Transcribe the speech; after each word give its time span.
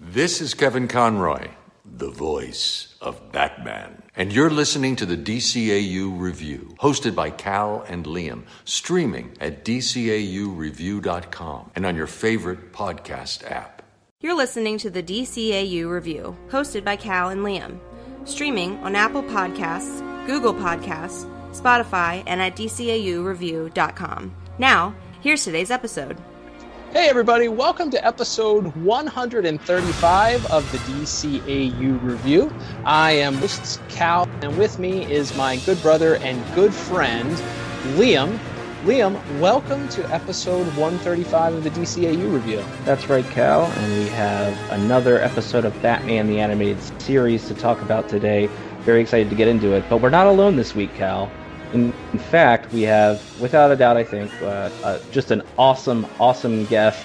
This 0.00 0.40
is 0.40 0.54
Kevin 0.54 0.86
Conroy, 0.86 1.48
the 1.84 2.10
voice 2.10 2.94
of 3.00 3.32
Batman. 3.32 4.00
And 4.14 4.32
you're 4.32 4.48
listening 4.48 4.94
to 4.94 5.04
the 5.04 5.16
DCAU 5.16 6.20
Review, 6.20 6.76
hosted 6.78 7.16
by 7.16 7.30
Cal 7.30 7.82
and 7.82 8.06
Liam, 8.06 8.44
streaming 8.64 9.36
at 9.40 9.64
DCAUReview.com 9.64 11.72
and 11.74 11.84
on 11.84 11.96
your 11.96 12.06
favorite 12.06 12.72
podcast 12.72 13.50
app. 13.50 13.82
You're 14.20 14.36
listening 14.36 14.78
to 14.78 14.88
the 14.88 15.02
DCAU 15.02 15.90
Review, 15.90 16.36
hosted 16.48 16.84
by 16.84 16.94
Cal 16.94 17.30
and 17.30 17.40
Liam, 17.40 17.80
streaming 18.24 18.76
on 18.84 18.94
Apple 18.94 19.24
Podcasts, 19.24 19.98
Google 20.28 20.54
Podcasts, 20.54 21.28
Spotify, 21.50 22.22
and 22.28 22.40
at 22.40 22.54
DCAUReview.com. 22.54 24.36
Now, 24.58 24.94
here's 25.22 25.42
today's 25.42 25.72
episode. 25.72 26.16
Hey, 26.90 27.10
everybody, 27.10 27.48
welcome 27.48 27.90
to 27.90 28.04
episode 28.04 28.74
135 28.76 30.46
of 30.46 30.72
the 30.72 30.78
DCAU 30.78 32.02
Review. 32.02 32.50
I 32.82 33.10
am 33.10 33.34
host 33.34 33.82
Cal, 33.90 34.26
and 34.40 34.56
with 34.56 34.78
me 34.78 35.04
is 35.12 35.36
my 35.36 35.58
good 35.58 35.80
brother 35.82 36.16
and 36.16 36.42
good 36.54 36.72
friend, 36.72 37.30
Liam. 37.98 38.38
Liam, 38.84 39.20
welcome 39.38 39.86
to 39.90 40.02
episode 40.10 40.66
135 40.78 41.54
of 41.56 41.64
the 41.64 41.70
DCAU 41.70 42.32
Review. 42.32 42.64
That's 42.86 43.06
right, 43.10 43.24
Cal, 43.26 43.66
and 43.66 43.92
we 44.02 44.08
have 44.08 44.56
another 44.72 45.20
episode 45.20 45.66
of 45.66 45.82
Batman 45.82 46.26
the 46.26 46.40
Animated 46.40 46.80
Series 47.02 47.46
to 47.48 47.54
talk 47.54 47.82
about 47.82 48.08
today. 48.08 48.48
Very 48.80 49.02
excited 49.02 49.28
to 49.28 49.36
get 49.36 49.46
into 49.46 49.74
it, 49.74 49.84
but 49.90 49.98
we're 49.98 50.08
not 50.08 50.26
alone 50.26 50.56
this 50.56 50.74
week, 50.74 50.94
Cal. 50.94 51.30
In, 51.72 51.92
in 52.12 52.18
fact, 52.18 52.72
we 52.72 52.82
have, 52.82 53.22
without 53.40 53.70
a 53.70 53.76
doubt, 53.76 53.96
I 53.96 54.04
think, 54.04 54.32
uh, 54.42 54.70
uh, 54.82 54.98
just 55.10 55.30
an 55.30 55.42
awesome, 55.58 56.06
awesome 56.18 56.64
guest, 56.66 57.04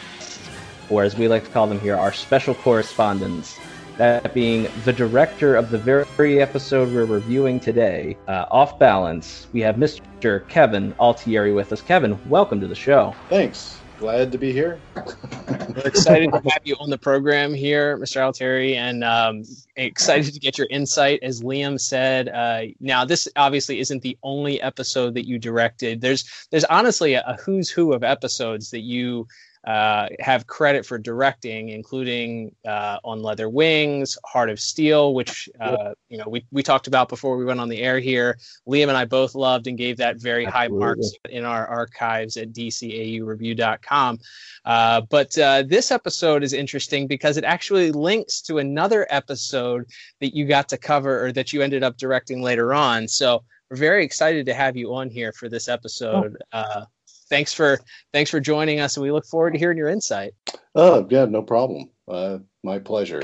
or 0.90 1.04
as 1.04 1.18
we 1.18 1.28
like 1.28 1.44
to 1.44 1.50
call 1.50 1.68
them 1.68 1.80
here, 1.80 1.98
our 1.98 2.14
special 2.14 2.56
correspondents. 2.56 3.60
That 3.98 4.34
being 4.34 4.68
the 4.86 4.94
director 4.94 5.56
of 5.56 5.70
the 5.70 5.78
very 5.78 6.42
episode 6.42 6.92
we're 6.94 7.06
reviewing 7.06 7.60
today, 7.60 8.18
uh, 8.28 8.46
Off 8.50 8.80
Balance. 8.80 9.48
We 9.54 9.62
have 9.62 9.76
Mr. 9.76 10.48
Kevin 10.48 10.96
Altieri 11.00 11.54
with 11.54 11.72
us. 11.72 11.82
Kevin, 11.82 12.18
welcome 12.28 12.60
to 12.60 12.68
the 12.68 12.76
show. 12.76 13.14
Thanks. 13.30 13.80
Glad 14.04 14.34
to 14.34 14.38
be 14.38 14.52
here. 14.52 14.82
We're 14.98 15.86
excited 15.86 16.30
to 16.34 16.42
have 16.50 16.60
you 16.66 16.76
on 16.82 16.90
the 16.90 16.98
program 16.98 17.54
here, 17.54 17.98
Mr. 17.98 18.18
Altieri, 18.18 18.76
and 18.76 19.02
um, 19.02 19.46
excited 19.78 20.34
to 20.34 20.42
get 20.42 20.58
your 20.58 20.68
insight. 20.70 21.22
As 21.24 21.42
Liam 21.42 21.80
said, 21.80 22.28
uh, 22.28 22.64
now 22.82 23.06
this 23.06 23.30
obviously 23.38 23.80
isn't 23.80 24.02
the 24.02 24.18
only 24.22 24.62
episode 24.62 25.14
that 25.14 25.26
you 25.26 25.40
directed. 25.40 26.02
There's 26.02 26.26
there's 26.52 26.66
honestly 26.66 27.14
a, 27.14 27.24
a 27.26 27.38
who's 27.38 27.70
who 27.70 27.94
of 27.94 28.04
episodes 28.04 28.72
that 28.72 28.82
you 28.82 29.26
uh, 29.66 30.10
have 30.20 30.46
credit 30.46 30.86
for 30.86 30.98
directing, 30.98 31.70
including 31.70 32.54
uh, 32.68 32.98
on 33.04 33.22
Leather 33.22 33.50
Wings, 33.50 34.18
Heart 34.26 34.50
of 34.50 34.60
Steel, 34.60 35.14
which 35.14 35.48
uh, 35.62 35.94
you 36.10 36.18
know 36.18 36.26
we, 36.28 36.46
we 36.52 36.62
talked 36.62 36.88
about 36.88 37.08
before 37.08 37.38
we 37.38 37.46
went 37.46 37.60
on 37.60 37.70
the 37.70 37.82
air 37.82 38.00
here. 38.00 38.38
Liam 38.68 38.90
and 38.90 38.98
I 38.98 39.06
both 39.06 39.36
loved 39.36 39.68
and 39.68 39.78
gave 39.78 39.98
that 39.98 40.18
very 40.18 40.46
Absolutely. 40.46 40.78
high 40.78 40.86
marks 40.86 41.12
in 41.30 41.46
our 41.46 41.66
archives 41.66 42.36
at 42.36 42.52
dcaureview.com. 42.52 44.20
Uh, 44.66 45.02
but 45.10 45.38
uh, 45.38 45.64
this 45.66 45.92
episode 45.92 46.44
is 46.44 46.54
interesting 46.54 47.08
because 47.08 47.38
it 47.38 47.44
actually 47.46 47.92
links 47.92 48.42
to 48.42 48.58
another 48.58 49.08
episode 49.10 49.86
that 50.20 50.36
you 50.36 50.46
got 50.46 50.68
to 50.70 50.78
cover 50.78 51.26
or 51.26 51.32
that 51.32 51.54
you 51.54 51.62
ended 51.62 51.84
up 51.84 51.98
directing 51.98 52.42
later 52.42 52.74
on. 52.74 53.08
So 53.08 53.44
we're 53.70 53.78
very 53.78 54.04
excited 54.04 54.46
to 54.46 54.54
have 54.54 54.76
you 54.76 54.94
on 54.94 55.10
here 55.10 55.32
for 55.32 55.48
this 55.48 55.70
episode. 55.70 56.38
Oh 56.52 56.84
thanks 57.34 57.52
for 57.52 57.80
thanks 58.12 58.30
for 58.30 58.40
joining 58.40 58.80
us, 58.80 58.96
and 58.96 59.04
we 59.04 59.12
look 59.12 59.26
forward 59.26 59.54
to 59.54 59.60
hearing 59.60 59.78
your 59.78 59.90
insight. 59.90 60.34
Oh 60.76 61.08
yeah, 61.10 61.26
no 61.26 61.42
problem. 61.42 61.90
Uh, 62.08 62.38
my 62.64 62.78
pleasure. 62.78 63.24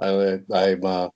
I, 0.00 0.38
I'm 0.52 0.84
uh, 0.84 1.08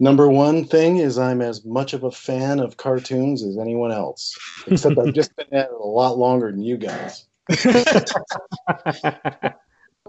number 0.00 0.28
one 0.28 0.64
thing 0.64 0.96
is 0.96 1.18
I'm 1.18 1.40
as 1.40 1.64
much 1.64 1.92
of 1.92 2.02
a 2.02 2.10
fan 2.10 2.58
of 2.58 2.76
cartoons 2.76 3.44
as 3.44 3.58
anyone 3.58 3.92
else, 3.92 4.36
except 4.66 4.98
I've 4.98 5.14
just 5.14 5.36
been 5.36 5.46
at 5.52 5.66
it 5.66 5.72
a 5.72 5.86
lot 5.86 6.18
longer 6.18 6.50
than 6.50 6.62
you 6.62 6.78
guys. 6.78 7.26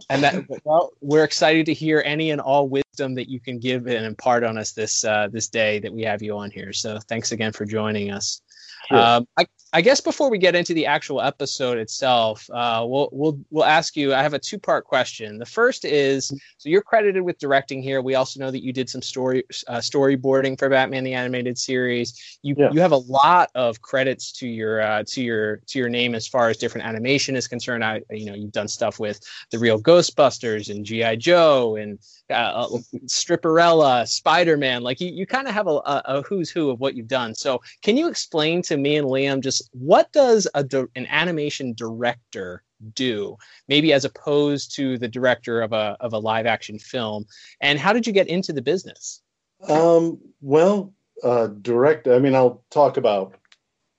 and 0.09 0.23
that 0.23 0.43
well, 0.63 0.91
we're 1.01 1.23
excited 1.23 1.67
to 1.67 1.73
hear 1.73 2.01
any 2.03 2.31
and 2.31 2.41
all 2.41 2.67
wisdom 2.67 3.13
that 3.13 3.29
you 3.29 3.39
can 3.39 3.59
give 3.59 3.85
and 3.85 4.07
impart 4.07 4.43
on 4.43 4.57
us 4.57 4.71
this 4.71 5.05
uh, 5.05 5.27
this 5.31 5.49
day 5.49 5.77
that 5.79 5.93
we 5.93 6.01
have 6.01 6.23
you 6.23 6.35
on 6.35 6.49
here. 6.49 6.73
So 6.73 6.97
thanks 7.07 7.31
again 7.31 7.51
for 7.51 7.65
joining 7.65 8.09
us. 8.09 8.41
Sure. 8.89 8.97
Um, 8.97 9.27
I, 9.37 9.45
I 9.73 9.81
guess 9.81 9.99
before 9.99 10.29
we 10.29 10.37
get 10.37 10.55
into 10.55 10.73
the 10.73 10.85
actual 10.85 11.21
episode 11.21 11.77
itself, 11.77 12.49
uh, 12.51 12.85
we'll 12.87 13.09
we'll 13.11 13.39
we'll 13.49 13.65
ask 13.65 13.97
you. 13.97 14.13
I 14.13 14.23
have 14.23 14.33
a 14.33 14.39
two 14.39 14.57
part 14.57 14.85
question. 14.85 15.37
The 15.37 15.45
first 15.45 15.83
is 15.83 16.27
so 16.57 16.69
you're 16.69 16.81
credited 16.81 17.23
with 17.23 17.37
directing 17.37 17.81
here. 17.81 18.01
We 18.01 18.15
also 18.15 18.39
know 18.39 18.49
that 18.49 18.63
you 18.63 18.71
did 18.71 18.89
some 18.89 19.01
story 19.01 19.43
uh, 19.67 19.77
storyboarding 19.77 20.57
for 20.57 20.69
Batman 20.69 21.03
the 21.03 21.13
Animated 21.13 21.57
Series. 21.57 22.39
You 22.43 22.55
yeah. 22.57 22.69
you 22.71 22.79
have 22.79 22.93
a 22.93 22.97
lot 22.97 23.49
of 23.55 23.81
credits 23.81 24.31
to 24.33 24.47
your 24.47 24.81
uh, 24.81 25.03
to 25.07 25.21
your 25.21 25.57
to 25.67 25.79
your 25.79 25.89
name 25.89 26.15
as 26.15 26.27
far 26.27 26.49
as 26.49 26.57
different 26.57 26.87
animation 26.87 27.35
is 27.35 27.47
concerned. 27.47 27.83
I 27.83 28.01
you 28.09 28.25
know 28.25 28.35
you've 28.35 28.53
done 28.53 28.69
stuff 28.69 28.99
with 28.99 29.19
the 29.51 29.59
real 29.59 29.81
Ghostbusters 29.81 30.69
and 30.69 30.85
GI 30.85 31.17
Joe 31.17 31.75
and 31.75 31.99
uh, 32.29 32.33
uh, 32.33 32.67
Stripperella, 33.05 34.07
Spider 34.07 34.55
Man. 34.55 34.81
Like 34.81 35.01
you 35.01 35.11
you 35.11 35.25
kind 35.25 35.47
of 35.47 35.53
have 35.53 35.67
a, 35.67 35.81
a, 35.85 36.01
a 36.05 36.21
who's 36.21 36.49
who 36.49 36.69
of 36.69 36.79
what 36.79 36.95
you've 36.95 37.07
done. 37.07 37.35
So 37.35 37.61
can 37.81 37.97
you 37.97 38.07
explain 38.07 38.61
to 38.63 38.77
me 38.77 38.95
and 38.95 39.07
Liam 39.07 39.41
just 39.41 39.56
what 39.71 40.11
does 40.11 40.47
a 40.53 40.65
an 40.95 41.07
animation 41.07 41.73
director 41.73 42.63
do 42.93 43.35
maybe 43.67 43.91
as 43.91 44.05
opposed 44.05 44.75
to 44.75 44.97
the 44.97 45.07
director 45.07 45.61
of 45.61 45.73
a 45.73 45.97
of 45.99 46.13
a 46.13 46.19
live 46.19 46.45
action 46.45 46.79
film? 46.79 47.25
And 47.61 47.79
how 47.79 47.93
did 47.93 48.07
you 48.07 48.13
get 48.13 48.27
into 48.27 48.53
the 48.53 48.61
business? 48.61 49.21
Um 49.67 50.19
well 50.41 50.93
uh 51.23 51.47
direct 51.47 52.07
i 52.07 52.19
mean 52.19 52.35
i'll 52.35 52.63
talk 52.69 52.97
about 52.97 53.35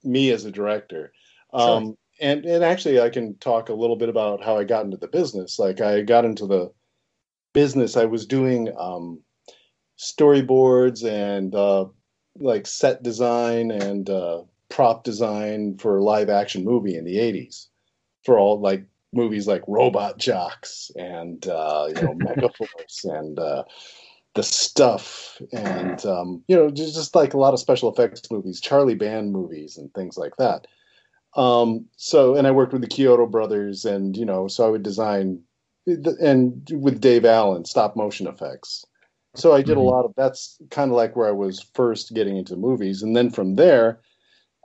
me 0.03 0.31
as 0.31 0.45
a 0.45 0.51
director. 0.51 1.11
Um 1.53 1.85
sure. 1.85 1.95
and 2.21 2.45
and 2.45 2.63
actually 2.63 3.01
i 3.01 3.09
can 3.09 3.37
talk 3.37 3.69
a 3.69 3.73
little 3.73 3.97
bit 3.97 4.09
about 4.09 4.43
how 4.43 4.57
i 4.57 4.63
got 4.63 4.85
into 4.85 4.97
the 4.97 5.07
business. 5.07 5.59
Like 5.59 5.81
i 5.81 6.01
got 6.01 6.25
into 6.25 6.45
the 6.45 6.71
business 7.53 7.97
i 7.97 8.05
was 8.05 8.25
doing 8.25 8.71
um 8.77 9.21
storyboards 9.97 11.03
and 11.03 11.53
uh 11.55 11.85
like 12.37 12.65
set 12.65 13.03
design 13.03 13.71
and 13.71 14.09
uh 14.09 14.41
prop 14.69 15.03
design 15.03 15.77
for 15.77 16.01
live 16.01 16.29
action 16.29 16.63
movie 16.63 16.95
in 16.95 17.05
the 17.05 17.17
80s 17.17 17.67
for 18.23 18.37
all 18.37 18.59
like 18.59 18.85
movies 19.13 19.47
like 19.47 19.63
Robot 19.67 20.17
Jox 20.17 20.91
and 20.95 21.45
uh, 21.47 21.87
you 21.87 22.01
know 22.01 22.13
Megaforce 22.15 23.03
and 23.03 23.39
uh, 23.39 23.63
the 24.35 24.43
stuff 24.43 25.41
and 25.51 26.05
um, 26.05 26.43
you 26.47 26.55
know 26.55 26.69
just, 26.69 26.95
just 26.95 27.15
like 27.15 27.33
a 27.33 27.39
lot 27.39 27.53
of 27.53 27.59
special 27.59 27.91
effects 27.91 28.21
movies, 28.31 28.61
Charlie 28.61 28.95
Band 28.95 29.31
movies 29.31 29.77
and 29.77 29.93
things 29.93 30.17
like 30.17 30.35
that. 30.37 30.67
Um, 31.35 31.85
so 31.97 32.35
and 32.35 32.47
I 32.47 32.51
worked 32.51 32.73
with 32.73 32.81
the 32.81 32.87
Chiodo 32.87 33.29
brothers 33.29 33.85
and 33.85 34.15
you 34.15 34.25
know 34.25 34.47
so 34.47 34.67
I 34.67 34.69
would 34.69 34.83
design 34.83 35.41
and 35.87 36.67
with 36.71 37.01
Dave 37.01 37.25
Allen 37.25 37.65
stop 37.65 37.95
motion 37.95 38.27
effects. 38.27 38.85
So 39.35 39.53
I 39.53 39.61
did 39.61 39.71
a 39.71 39.75
mm-hmm. 39.75 39.89
lot 39.89 40.05
of 40.05 40.13
that's 40.17 40.59
kind 40.69 40.91
of 40.91 40.97
like 40.97 41.15
where 41.15 41.27
I 41.27 41.31
was 41.31 41.65
first 41.73 42.13
getting 42.13 42.37
into 42.37 42.55
movies 42.55 43.01
and 43.01 43.15
then 43.15 43.29
from 43.29 43.55
there 43.55 43.99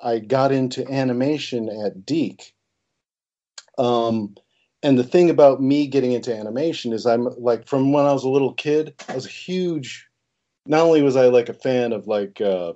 I 0.02 0.18
got 0.18 0.52
into 0.52 0.90
animation 0.90 1.68
at 1.68 2.04
DiC. 2.04 2.52
Um, 3.78 4.34
and 4.82 4.98
the 4.98 5.04
thing 5.04 5.30
about 5.30 5.62
me 5.62 5.86
getting 5.86 6.12
into 6.12 6.36
animation 6.36 6.92
is 6.92 7.06
I'm 7.06 7.28
like 7.38 7.66
from 7.66 7.92
when 7.92 8.04
I 8.04 8.12
was 8.12 8.24
a 8.24 8.28
little 8.28 8.52
kid, 8.52 8.94
I 9.08 9.14
was 9.14 9.26
a 9.26 9.30
huge. 9.30 10.06
Not 10.66 10.80
only 10.80 11.02
was 11.02 11.16
I 11.16 11.26
like 11.26 11.48
a 11.48 11.54
fan 11.54 11.92
of 11.92 12.06
like 12.06 12.40
uh, 12.40 12.74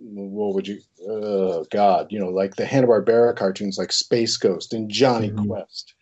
what 0.00 0.54
would 0.54 0.68
you 0.68 0.80
oh 1.08 1.64
god 1.70 2.06
you 2.10 2.18
know 2.18 2.28
like 2.28 2.56
the 2.56 2.66
Hanna 2.66 2.86
Barbera 2.86 3.34
cartoons 3.34 3.78
like 3.78 3.92
Space 3.92 4.36
Ghost 4.36 4.72
and 4.72 4.90
Johnny 4.90 5.30
mm-hmm. 5.30 5.46
Quest. 5.46 5.94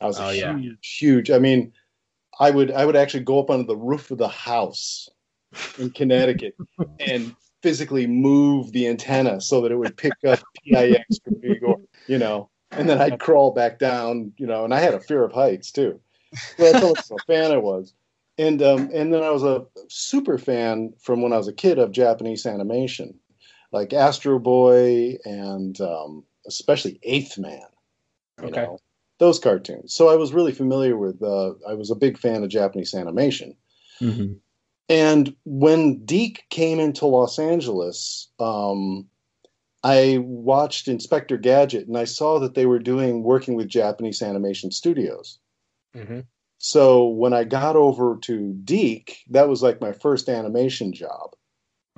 I 0.00 0.06
was 0.06 0.20
oh, 0.20 0.28
a 0.28 0.34
yeah. 0.34 0.58
huge, 0.58 0.98
huge. 0.98 1.30
I 1.30 1.38
mean, 1.38 1.72
I 2.38 2.50
would 2.50 2.70
I 2.72 2.84
would 2.84 2.96
actually 2.96 3.24
go 3.24 3.38
up 3.38 3.50
on 3.50 3.66
the 3.66 3.76
roof 3.76 4.10
of 4.10 4.18
the 4.18 4.28
house 4.28 5.08
in 5.78 5.90
Connecticut 5.90 6.56
and 7.00 7.34
physically 7.66 8.06
move 8.06 8.72
the 8.72 8.86
antenna 8.88 9.40
so 9.40 9.60
that 9.62 9.72
it 9.72 9.76
would 9.76 9.96
pick 9.96 10.24
up 10.24 10.40
PIX 10.72 11.18
from 11.24 11.40
New 11.40 11.58
York, 11.60 11.80
you 12.06 12.18
know, 12.18 12.50
and 12.76 12.88
then 12.88 13.00
I'd 13.00 13.18
crawl 13.18 13.52
back 13.52 13.78
down, 13.78 14.32
you 14.38 14.46
know, 14.46 14.64
and 14.64 14.74
I 14.74 14.80
had 14.80 14.94
a 14.94 15.00
fear 15.00 15.24
of 15.24 15.32
heights 15.32 15.72
too. 15.72 16.00
Well, 16.58 16.68
that's 16.74 16.82
how 16.82 17.16
a 17.16 17.20
fan 17.20 17.52
I 17.52 17.58
was. 17.58 17.94
and 18.38 18.62
um, 18.62 18.90
and 18.92 19.12
then 19.12 19.22
I 19.22 19.30
was 19.30 19.42
a 19.44 19.66
super 19.88 20.38
fan 20.38 20.94
from 21.00 21.22
when 21.22 21.32
I 21.32 21.38
was 21.38 21.48
a 21.48 21.52
kid 21.52 21.78
of 21.78 21.92
Japanese 21.92 22.46
animation, 22.46 23.18
like 23.72 23.92
Astro 23.92 24.38
Boy 24.38 25.18
and 25.24 25.80
um, 25.80 26.24
especially 26.46 26.98
Eighth 27.02 27.38
Man. 27.38 27.66
You 28.42 28.48
Okay. 28.48 28.60
know, 28.62 28.80
those 29.18 29.38
cartoons. 29.38 29.94
So 29.94 30.08
I 30.08 30.16
was 30.16 30.32
really 30.34 30.52
familiar 30.52 30.96
with. 30.96 31.22
Uh, 31.22 31.54
I 31.68 31.74
was 31.74 31.90
a 31.90 31.96
big 31.96 32.18
fan 32.18 32.42
of 32.44 32.50
Japanese 32.50 32.94
animation. 32.94 33.56
hmm 34.00 34.38
And 34.88 35.34
when 35.44 36.04
DiC 36.04 36.44
came 36.48 36.78
into 36.78 37.06
Los 37.06 37.38
Angeles, 37.38 38.28
um, 38.38 39.08
I 39.82 40.18
watched 40.22 40.88
Inspector 40.88 41.36
Gadget, 41.38 41.86
and 41.86 41.96
I 41.96 42.04
saw 42.04 42.38
that 42.40 42.54
they 42.54 42.66
were 42.66 42.78
doing 42.78 43.22
working 43.22 43.54
with 43.54 43.68
Japanese 43.68 44.22
animation 44.22 44.70
studios. 44.70 45.38
hmm 45.94 46.20
So 46.58 47.06
when 47.08 47.32
I 47.32 47.44
got 47.44 47.76
over 47.76 48.18
to 48.22 48.54
DiC, 48.64 49.16
that 49.30 49.48
was 49.48 49.62
like 49.62 49.80
my 49.80 49.92
first 49.92 50.28
animation 50.28 50.92
job. 50.92 51.34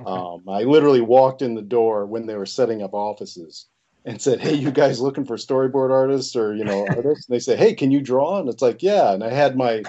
Um, 0.07 0.49
I 0.49 0.63
literally 0.63 1.01
walked 1.01 1.43
in 1.43 1.55
the 1.55 1.63
door 1.63 2.07
when 2.07 2.27
they 2.27 2.37
were 2.37 2.47
setting 2.47 2.83
up 2.83 2.95
offices 2.95 3.67
and 4.05 4.23
said, 4.23 4.41
"Hey, 4.41 4.55
you 4.55 4.71
guys 4.71 5.01
looking 5.01 5.25
for 5.25 5.37
storyboard 5.37 5.91
artists 5.91 6.37
or 6.37 6.55
you 6.55 6.65
know 6.65 6.87
artists?" 6.97 7.29
And 7.29 7.35
they 7.35 7.41
said, 7.41 7.59
"Hey, 7.59 7.75
can 7.75 7.91
you 7.91 8.01
draw?" 8.01 8.39
And 8.39 8.49
it's 8.49 8.63
like, 8.63 8.83
"Yeah." 8.83 9.13
And 9.13 9.25
I 9.25 9.31
had 9.31 9.57
my 9.57 9.83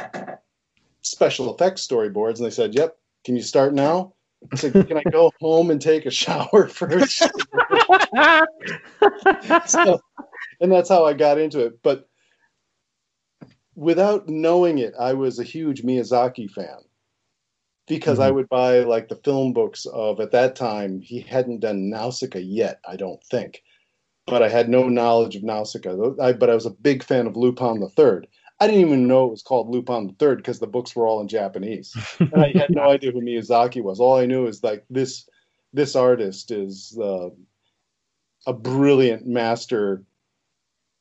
special 1.02 1.54
effects 1.54 1.86
storyboards, 1.88 2.38
and 2.38 2.46
they 2.46 2.52
said, 2.52 2.76
"Yep, 2.76 2.98
can 3.26 3.36
you 3.36 3.42
start 3.42 3.74
now?" 3.74 4.14
I 4.52 4.56
said, 4.56 4.74
"Can 4.88 4.98
I 4.98 5.04
go 5.12 5.32
home 5.40 5.72
and 5.72 5.82
take 5.82 6.06
a 6.06 6.12
shower 6.12 6.68
first?" 6.70 7.20
so, 9.66 10.00
and 10.62 10.72
that's 10.72 10.90
how 10.90 11.06
I 11.06 11.14
got 11.14 11.38
into 11.38 11.60
it. 11.60 11.82
But 11.84 12.08
without 13.76 14.28
knowing 14.28 14.80
it, 14.80 14.94
I 15.00 15.14
was 15.14 15.40
a 15.40 15.44
huge 15.44 15.84
Miyazaki 15.84 16.50
fan 16.50 16.80
because 17.88 18.20
I 18.20 18.28
mm-hmm. 18.28 18.36
would 18.36 18.50
buy 18.50 18.80
like 18.82 19.10
the 19.10 19.16
film 19.16 19.54
books 19.54 19.86
of 19.88 20.20
at 20.20 20.32
that 20.32 20.56
time 20.56 21.02
he 21.02 21.22
hadn't 21.22 21.62
done 21.62 21.90
Nausicaa 21.90 22.40
yet, 22.40 22.80
I 22.88 22.96
don't 22.96 23.24
think, 23.24 23.64
but 24.28 24.44
I 24.44 24.50
had 24.50 24.70
no 24.70 24.88
knowledge 24.88 25.36
of 25.36 25.44
Nausicaa. 25.44 26.14
I, 26.22 26.34
but 26.34 26.50
I 26.50 26.56
was 26.56 26.66
a 26.66 26.72
big 26.72 27.04
fan 27.04 27.26
of 27.26 27.36
Lupin 27.36 27.80
the 27.80 27.90
Third. 27.90 28.28
I 28.60 28.68
didn't 28.68 28.82
even 28.82 29.08
know 29.08 29.26
it 29.26 29.32
was 29.32 29.42
called 29.42 29.70
Lupin 29.70 30.08
the 30.08 30.14
Third 30.14 30.38
because 30.38 30.60
the 30.60 30.68
books 30.68 30.96
were 30.96 31.08
all 31.08 31.22
in 31.22 31.30
Japanese, 31.30 31.96
and 32.20 32.36
I 32.36 32.52
had 32.54 32.70
no 32.72 32.82
idea 32.90 33.12
who 33.12 33.22
Miyazaki 33.22 33.82
was. 33.82 34.00
All 34.00 34.18
I 34.18 34.26
knew 34.26 34.48
is 34.48 34.64
like 34.64 34.84
this 34.90 35.28
this 35.72 35.96
artist 35.96 36.52
is 36.52 36.98
uh, 37.02 37.30
a 38.46 38.54
brilliant 38.54 39.26
master 39.26 40.04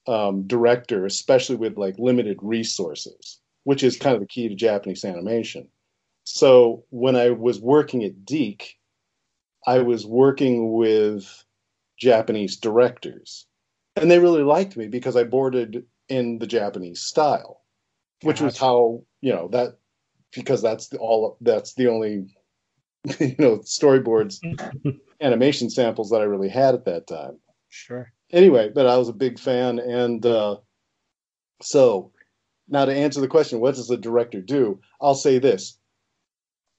um, 0.06 0.46
director, 0.46 1.05
especially 1.05 1.56
with 1.56 1.76
like 1.76 1.99
limited 1.99 2.38
resources, 2.43 3.40
which 3.64 3.82
is 3.82 3.96
kind 3.96 4.14
of 4.14 4.20
the 4.20 4.26
key 4.26 4.49
to 4.49 4.54
Japanese 4.54 5.04
animation. 5.04 5.69
So 6.25 6.84
when 6.90 7.16
I 7.16 7.31
was 7.31 7.61
working 7.61 8.04
at 8.04 8.25
DiC, 8.25 8.76
I 9.66 9.81
was 9.81 10.06
working 10.06 10.75
with 10.75 11.44
Japanese 11.99 12.56
directors, 12.56 13.46
and 13.96 14.08
they 14.11 14.20
really 14.20 14.44
liked 14.44 14.76
me 14.76 14.87
because 14.87 15.16
I 15.16 15.25
boarded 15.25 15.84
in 16.08 16.38
the 16.38 16.46
Japanese 16.46 17.00
style, 17.00 17.62
which 18.22 18.40
was 18.40 18.56
how 18.58 19.02
you 19.20 19.32
know 19.32 19.49
that 19.49 19.78
because 20.32 20.62
that's 20.62 20.88
the 20.88 20.99
all 20.99 21.37
that's 21.40 21.75
the 21.75 21.88
only 21.88 22.26
you 23.20 23.34
know 23.38 23.58
storyboards 23.58 24.38
animation 25.20 25.70
samples 25.70 26.10
that 26.10 26.20
I 26.20 26.25
really 26.25 26.49
had 26.49 26.75
at 26.75 26.84
that 26.84 27.06
time 27.06 27.38
Sure. 27.70 28.10
anyway, 28.31 28.70
but 28.75 28.87
I 28.87 28.96
was 28.96 29.08
a 29.08 29.12
big 29.14 29.38
fan, 29.38 29.78
and 29.78 30.25
uh, 30.25 30.56
so 31.62 32.12
now 32.69 32.84
to 32.84 32.94
answer 32.94 33.20
the 33.20 33.28
question, 33.28 33.61
what 33.61 33.75
does 33.75 33.88
the 33.88 33.96
director 33.96 34.40
do? 34.40 34.81
I'll 35.00 35.14
say 35.14 35.38
this: 35.38 35.78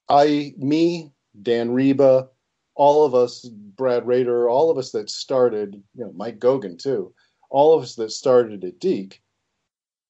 I, 0.09 0.53
me, 0.57 1.11
Dan 1.41 1.69
Riba, 1.69 2.27
all 2.75 3.05
of 3.05 3.13
us, 3.13 3.45
Brad 3.45 4.07
Rader, 4.07 4.49
all 4.49 4.71
of 4.71 4.77
us 4.77 4.91
that 4.91 5.09
started, 5.09 5.75
you 5.95 6.05
know, 6.05 6.11
Mike 6.15 6.39
Goguen 6.39 6.77
too, 6.81 7.13
all 7.49 7.75
of 7.75 7.83
us 7.83 7.95
that 7.95 8.11
started 8.11 8.63
at 8.63 8.79
DiC, 8.79 9.21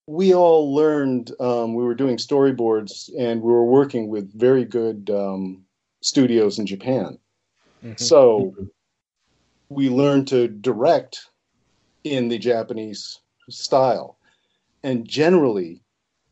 we 0.07 0.33
all 0.33 0.74
learned. 0.74 1.31
Um, 1.39 1.75
we 1.75 1.83
were 1.83 1.95
doing 1.95 2.18
storyboards, 2.18 3.09
and 3.18 3.41
we 3.41 3.51
were 3.51 3.65
working 3.65 4.09
with 4.09 4.33
very 4.33 4.65
good 4.65 5.09
um, 5.09 5.63
studios 6.01 6.59
in 6.59 6.65
Japan. 6.65 7.19
Mhm. 7.83 8.00
So 8.00 8.53
we 9.69 9.89
learned 9.89 10.27
to 10.30 10.47
direct 10.47 11.30
in 12.03 12.27
the 12.27 12.39
Japanese 12.39 13.19
style. 13.50 14.18
And 14.83 15.07
generally, 15.07 15.83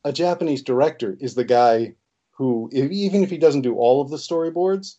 a 0.03 0.13
Japanese 0.13 0.63
director 0.63 1.17
is 1.19 1.35
the 1.35 1.43
guy 1.43 1.93
who, 2.31 2.69
if, 2.71 2.89
even 2.91 3.23
if 3.23 3.29
he 3.29 3.37
doesn't 3.37 3.61
do 3.61 3.75
all 3.75 4.01
of 4.01 4.09
the 4.09 4.17
storyboards, 4.17 4.95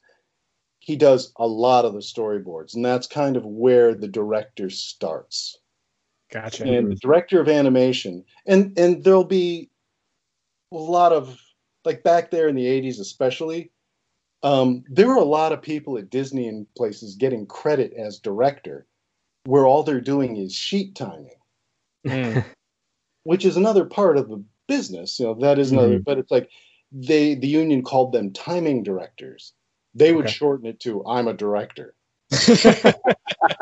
he 0.80 0.96
does 0.96 1.32
a 1.36 1.46
lot 1.46 1.84
of 1.84 1.94
the 1.94 2.00
storyboards. 2.00 2.74
And 2.74 2.84
that's 2.84 3.06
kind 3.06 3.36
of 3.36 3.44
where 3.44 3.94
the 3.94 4.08
director 4.08 4.70
starts. 4.70 5.58
Gotcha. 6.30 6.64
And 6.64 6.90
the 6.90 6.96
director 6.96 7.40
of 7.40 7.48
animation, 7.48 8.24
and, 8.46 8.78
and 8.78 9.02
there'll 9.04 9.24
be 9.24 9.70
a 10.72 10.76
lot 10.76 11.12
of, 11.12 11.40
like 11.84 12.02
back 12.02 12.30
there 12.30 12.48
in 12.48 12.54
the 12.54 12.66
80s, 12.66 13.00
especially, 13.00 13.70
um, 14.42 14.84
there 14.88 15.08
were 15.08 15.16
a 15.16 15.24
lot 15.24 15.52
of 15.52 15.62
people 15.62 15.98
at 15.98 16.10
Disney 16.10 16.48
and 16.48 16.66
places 16.76 17.16
getting 17.16 17.46
credit 17.46 17.92
as 17.94 18.18
director, 18.20 18.86
where 19.44 19.66
all 19.66 19.82
they're 19.82 20.00
doing 20.00 20.36
is 20.36 20.54
sheet 20.54 20.94
timing, 20.94 21.36
Mm. 22.06 22.44
which 23.24 23.44
is 23.44 23.56
another 23.56 23.84
part 23.84 24.16
of 24.18 24.28
the 24.28 24.44
business. 24.68 25.18
You 25.20 25.26
know, 25.26 25.34
that 25.40 25.58
is 25.58 25.72
another. 25.72 25.98
But 25.98 26.18
it's 26.18 26.30
like 26.30 26.50
they 26.92 27.34
the 27.34 27.48
union 27.48 27.82
called 27.82 28.12
them 28.12 28.32
timing 28.32 28.82
directors. 28.82 29.54
They 29.94 30.12
would 30.14 30.26
Okay. 30.26 30.34
shorten 30.34 30.66
it 30.66 30.80
to 30.80 31.04
"I'm 31.06 31.28
a 31.28 31.34
director," 31.34 31.94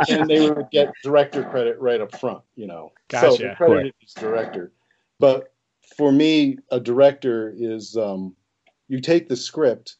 and 0.08 0.28
they 0.28 0.50
would 0.50 0.70
get 0.70 0.92
director 1.02 1.44
credit 1.44 1.78
right 1.78 2.00
up 2.00 2.14
front. 2.16 2.42
You 2.54 2.66
know, 2.66 2.92
so 3.10 3.30
Gotcha. 3.30 3.42
the 3.42 3.54
credit 3.56 3.94
is 4.02 4.12
director. 4.14 4.72
But 5.18 5.52
for 5.96 6.12
me, 6.12 6.58
a 6.70 6.80
director 6.80 7.54
is 7.56 7.96
um, 7.96 8.34
you 8.88 9.00
take 9.00 9.28
the 9.28 9.36
script 9.36 9.96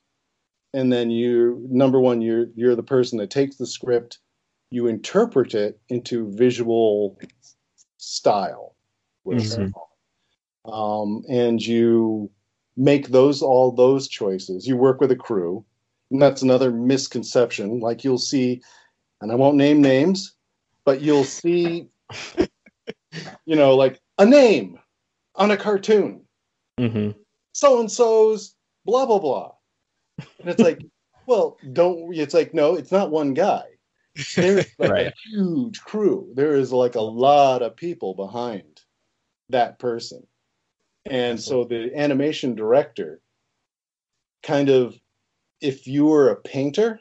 and 0.77 0.93
then 0.93 1.11
you 1.11 1.67
number 1.69 1.99
one 2.01 2.21
you're 2.21 2.47
you're 2.55 2.77
the 2.77 2.83
person 2.83 3.19
that 3.19 3.31
takes 3.31 3.57
the 3.57 3.67
script 3.67 4.19
you 4.71 4.87
interpret 4.87 5.55
it 5.55 5.81
into 5.89 6.31
visual 6.37 7.19
style 7.97 8.77
say. 9.39 9.73
um, 10.67 11.23
and 11.29 11.65
you 11.65 12.31
make 12.77 13.09
those 13.09 13.43
all 13.43 13.73
those 13.73 14.07
choices 14.07 14.67
you 14.67 14.77
work 14.77 15.01
with 15.01 15.11
a 15.11 15.17
crew 15.17 15.65
and 16.11 16.21
that's 16.23 16.43
another 16.43 16.71
misconception 16.71 17.81
like 17.81 18.05
you'll 18.05 18.19
see 18.19 18.63
and 19.21 19.33
i 19.33 19.35
won't 19.35 19.57
name 19.57 19.81
names 19.81 20.35
but 20.85 21.01
you'll 21.01 21.25
see 21.25 21.89
you 23.45 23.57
know 23.57 23.75
like 23.75 24.01
a 24.19 24.27
name 24.27 24.79
on 25.35 25.51
a 25.51 25.57
cartoon 25.57 26.23
hmm 26.79 27.11
so 27.57 27.81
and 27.81 27.91
so's 27.91 28.55
blah 28.85 29.07
blah 29.07 29.19
blah. 29.19 29.53
And 30.41 30.51
it's 30.51 30.63
like, 30.63 30.85
well, 31.27 31.57
don't 31.73 32.15
it's 32.15 32.35
like 32.35 32.53
no, 32.53 32.75
it's 32.77 32.93
not 32.93 33.11
one 33.11 33.33
guy. 33.35 33.65
There's 34.37 34.67
like 34.79 34.91
Right. 34.91 35.07
a 35.07 35.13
huge 35.25 35.81
crew. 35.81 36.31
There 36.35 36.55
is 36.55 36.71
like 36.73 36.95
a 36.95 37.01
lot 37.01 37.63
of 37.63 37.77
people 37.77 38.15
behind 38.15 38.83
that 39.49 39.79
person. 39.79 40.27
And 41.07 41.41
so 41.41 41.65
the 41.65 41.93
animation 41.97 42.57
director 42.57 43.21
kind 44.43 44.69
of 44.69 44.99
if 45.61 45.87
you 45.87 46.07
were 46.07 46.31
a 46.31 46.37
painter, 46.37 47.01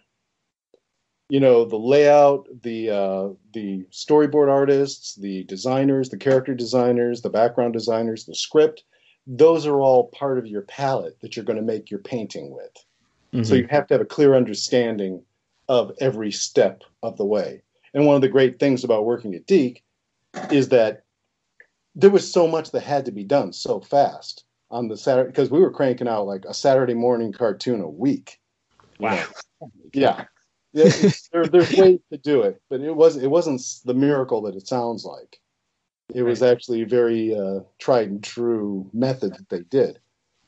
you 1.29 1.39
know, 1.39 1.65
the 1.65 1.77
layout, 1.77 2.47
the 2.62 2.89
uh, 2.91 3.29
the 3.53 3.85
storyboard 3.91 4.50
artists, 4.50 5.15
the 5.15 5.43
designers, 5.45 6.09
the 6.09 6.17
character 6.17 6.53
designers, 6.53 7.21
the 7.21 7.29
background 7.29 7.74
designers, 7.74 8.25
the 8.25 8.35
script, 8.35 8.83
those 9.25 9.65
are 9.65 9.81
all 9.81 10.09
part 10.09 10.38
of 10.38 10.45
your 10.45 10.62
palette 10.63 11.19
that 11.21 11.35
you're 11.35 11.45
going 11.45 11.57
to 11.57 11.63
make 11.63 11.89
your 11.89 12.00
painting 12.00 12.51
with. 12.51 12.71
So 13.43 13.53
Mhm. 13.53 13.57
you 13.57 13.67
have 13.69 13.88
to 13.88 13.95
have 13.95 14.01
a 14.01 14.05
clear 14.05 14.35
understanding 14.35 15.24
of 15.67 15.91
every 16.00 16.31
step 16.31 16.83
of 17.01 17.17
the 17.17 17.25
way. 17.25 17.63
And 17.93 18.05
one 18.05 18.15
of 18.15 18.21
the 18.21 18.29
great 18.29 18.59
things 18.59 18.83
about 18.83 19.05
working 19.05 19.33
at 19.33 19.47
DiC 19.47 19.83
is 20.51 20.69
that 20.69 21.03
there 21.95 22.12
was 22.12 22.31
so 22.31 22.47
much 22.47 22.71
that 22.71 22.81
had 22.83 23.05
to 23.05 23.12
be 23.12 23.24
done 23.24 23.51
so 23.51 23.79
fast 23.79 24.43
on 24.69 24.88
the 24.88 24.97
Saturday 24.97 25.29
because 25.29 25.50
we 25.50 25.59
were 25.59 25.71
cranking 25.71 26.07
out 26.07 26.27
like 26.27 26.45
a 26.45 26.53
Saturday 26.53 26.93
morning 26.93 27.31
cartoon 27.33 27.81
a 27.81 27.89
week. 27.89 28.39
Wow. 28.99 29.23
Yeah. 29.93 30.25
Yeah, 30.73 30.91
there, 31.31 31.47
there's 31.47 31.71
ways 31.77 31.99
to 32.11 32.17
do 32.17 32.41
it, 32.41 32.61
but 32.69 32.81
it 32.81 32.91
was 32.95 33.15
it 33.15 33.27
wasn't 33.31 33.61
the 33.85 33.93
miracle 33.93 34.41
that 34.43 34.55
it 34.55 34.67
sounds 34.67 35.05
like. 35.05 35.39
It 36.13 36.23
was 36.23 36.43
actually 36.43 36.81
a 36.81 36.85
very 36.87 37.33
uh, 37.35 37.61
tried 37.79 38.09
and 38.09 38.23
true 38.23 38.89
method 38.93 39.33
that 39.35 39.49
they 39.49 39.61
did. 39.61 39.99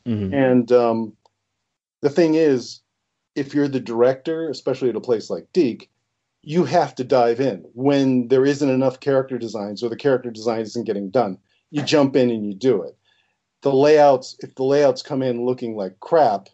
Mhm. 0.06 0.34
And 0.34 0.72
um, 0.74 1.14
the 2.02 2.10
thing 2.10 2.36
is, 2.36 2.82
if 3.36 3.54
you're 3.54 3.70
the 3.70 3.80
director, 3.80 4.50
especially 4.50 4.90
at 4.90 4.96
a 4.98 5.02
place 5.02 5.30
like 5.30 5.48
DiC, 5.54 5.90
you 6.44 6.66
have 6.66 6.94
to 6.96 7.04
dive 7.06 7.40
in 7.40 7.66
when 7.74 8.28
there 8.28 8.46
isn't 8.46 8.70
enough 8.70 9.00
character 9.00 9.38
designs 9.38 9.82
or 9.84 9.90
the 9.90 9.96
character 9.96 10.30
design 10.32 10.62
isn't 10.62 10.86
getting 10.86 11.10
done. 11.10 11.38
You 11.72 11.84
jump 11.84 12.16
in 12.18 12.30
and 12.30 12.46
you 12.46 12.54
do 12.54 12.84
it. 12.84 12.98
the 13.64 13.74
layouts 13.74 14.36
if 14.42 14.56
the 14.56 14.64
layouts 14.64 15.02
come 15.02 15.24
in 15.24 15.46
looking 15.46 15.76
like 15.78 16.00
crap, 16.02 16.50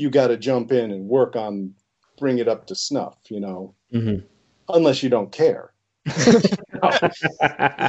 you 0.00 0.10
got 0.10 0.28
to 0.28 0.36
jump 0.36 0.72
in 0.72 0.90
and 0.90 1.06
work 1.08 1.36
on 1.36 1.74
bring 2.18 2.38
it 2.38 2.48
up 2.48 2.66
to 2.66 2.74
snuff. 2.74 3.18
You 3.28 3.40
know, 3.40 3.74
Mhm. 3.92 4.24
unless 4.68 5.02
you 5.02 5.10
don't 5.10 5.30
care. 5.30 5.72
you 6.06 6.12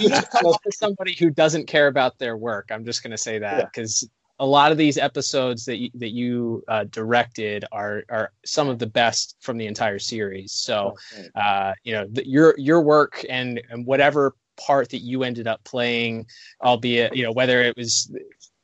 just 0.09 0.31
come 0.31 0.45
off 0.45 0.61
as 0.67 0.77
somebody 0.77 1.13
who 1.15 1.29
doesn't 1.29 1.65
care 1.67 1.87
about 1.87 2.19
their 2.19 2.35
work. 2.37 2.69
I'm 2.71 2.85
just 2.85 3.03
going 3.03 3.11
to 3.11 3.17
say 3.17 3.39
that 3.39 3.57
Yeah. 3.57 3.65
because 3.65 4.07
a 4.39 4.45
lot 4.45 4.71
of 4.71 4.77
these 4.77 4.97
episodes 4.97 5.65
that 5.65 5.77
you, 5.77 5.89
that 5.95 6.09
you 6.09 6.63
uh, 6.67 6.83
directed 6.85 7.63
are 7.71 8.03
are 8.09 8.31
some 8.45 8.67
of 8.67 8.79
the 8.79 8.87
best 8.87 9.35
from 9.39 9.57
the 9.57 9.67
entire 9.67 9.99
series. 9.99 10.51
So 10.51 10.95
uh, 11.35 11.73
you 11.83 11.93
know 11.93 12.05
the, 12.11 12.27
your 12.27 12.55
your 12.57 12.81
work 12.81 13.23
and 13.29 13.61
and 13.69 13.85
whatever 13.85 14.35
part 14.57 14.89
that 14.89 14.99
you 14.99 15.23
ended 15.23 15.47
up 15.47 15.63
playing, 15.63 16.25
albeit 16.63 17.15
you 17.15 17.23
know 17.23 17.31
whether 17.31 17.61
it 17.61 17.77
was 17.77 18.11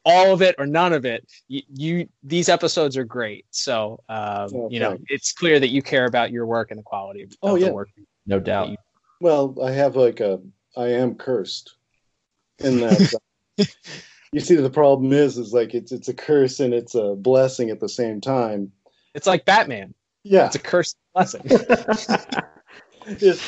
all 0.09 0.31
of 0.33 0.41
it 0.41 0.55
or 0.57 0.65
none 0.65 0.93
of 0.93 1.03
it, 1.05 1.27
you, 1.49 1.61
you 1.67 2.09
these 2.23 2.47
episodes 2.47 2.95
are 2.95 3.03
great. 3.03 3.45
So 3.51 3.99
um, 4.07 4.49
Oh, 4.55 4.69
you 4.71 4.79
know 4.79 4.91
thanks. 4.91 5.03
it's 5.09 5.31
clear 5.33 5.59
that 5.59 5.67
you 5.69 5.81
care 5.81 6.05
about 6.05 6.31
your 6.31 6.45
work 6.45 6.71
and 6.71 6.79
the 6.79 6.83
quality 6.83 7.23
of, 7.23 7.33
Oh, 7.41 7.55
of 7.55 7.61
yeah. 7.61 7.67
the 7.67 7.73
work. 7.73 7.89
no 8.25 8.39
doubt. 8.39 8.77
Well, 9.19 9.55
I 9.61 9.71
have 9.71 9.95
like 9.97 10.19
a 10.21 10.39
I 10.77 10.87
am 10.93 11.15
cursed 11.15 11.75
in 12.59 12.79
that. 12.81 13.13
uh, 13.59 13.63
you 14.31 14.39
see, 14.39 14.55
the 14.55 14.69
problem 14.69 15.11
is, 15.11 15.37
is 15.37 15.51
like 15.53 15.73
it's 15.73 15.91
it's 15.91 16.07
a 16.07 16.13
curse 16.13 16.59
and 16.61 16.73
it's 16.73 16.95
a 16.95 17.15
blessing 17.15 17.69
at 17.69 17.79
the 17.81 17.89
same 17.89 18.21
time. 18.21 18.71
It's 19.13 19.27
like 19.27 19.43
Batman. 19.45 19.93
Yeah, 20.23 20.45
It's 20.47 20.55
a 20.55 20.59
curse 20.59 20.95
blessing. 21.13 21.41
It's- 23.07 23.39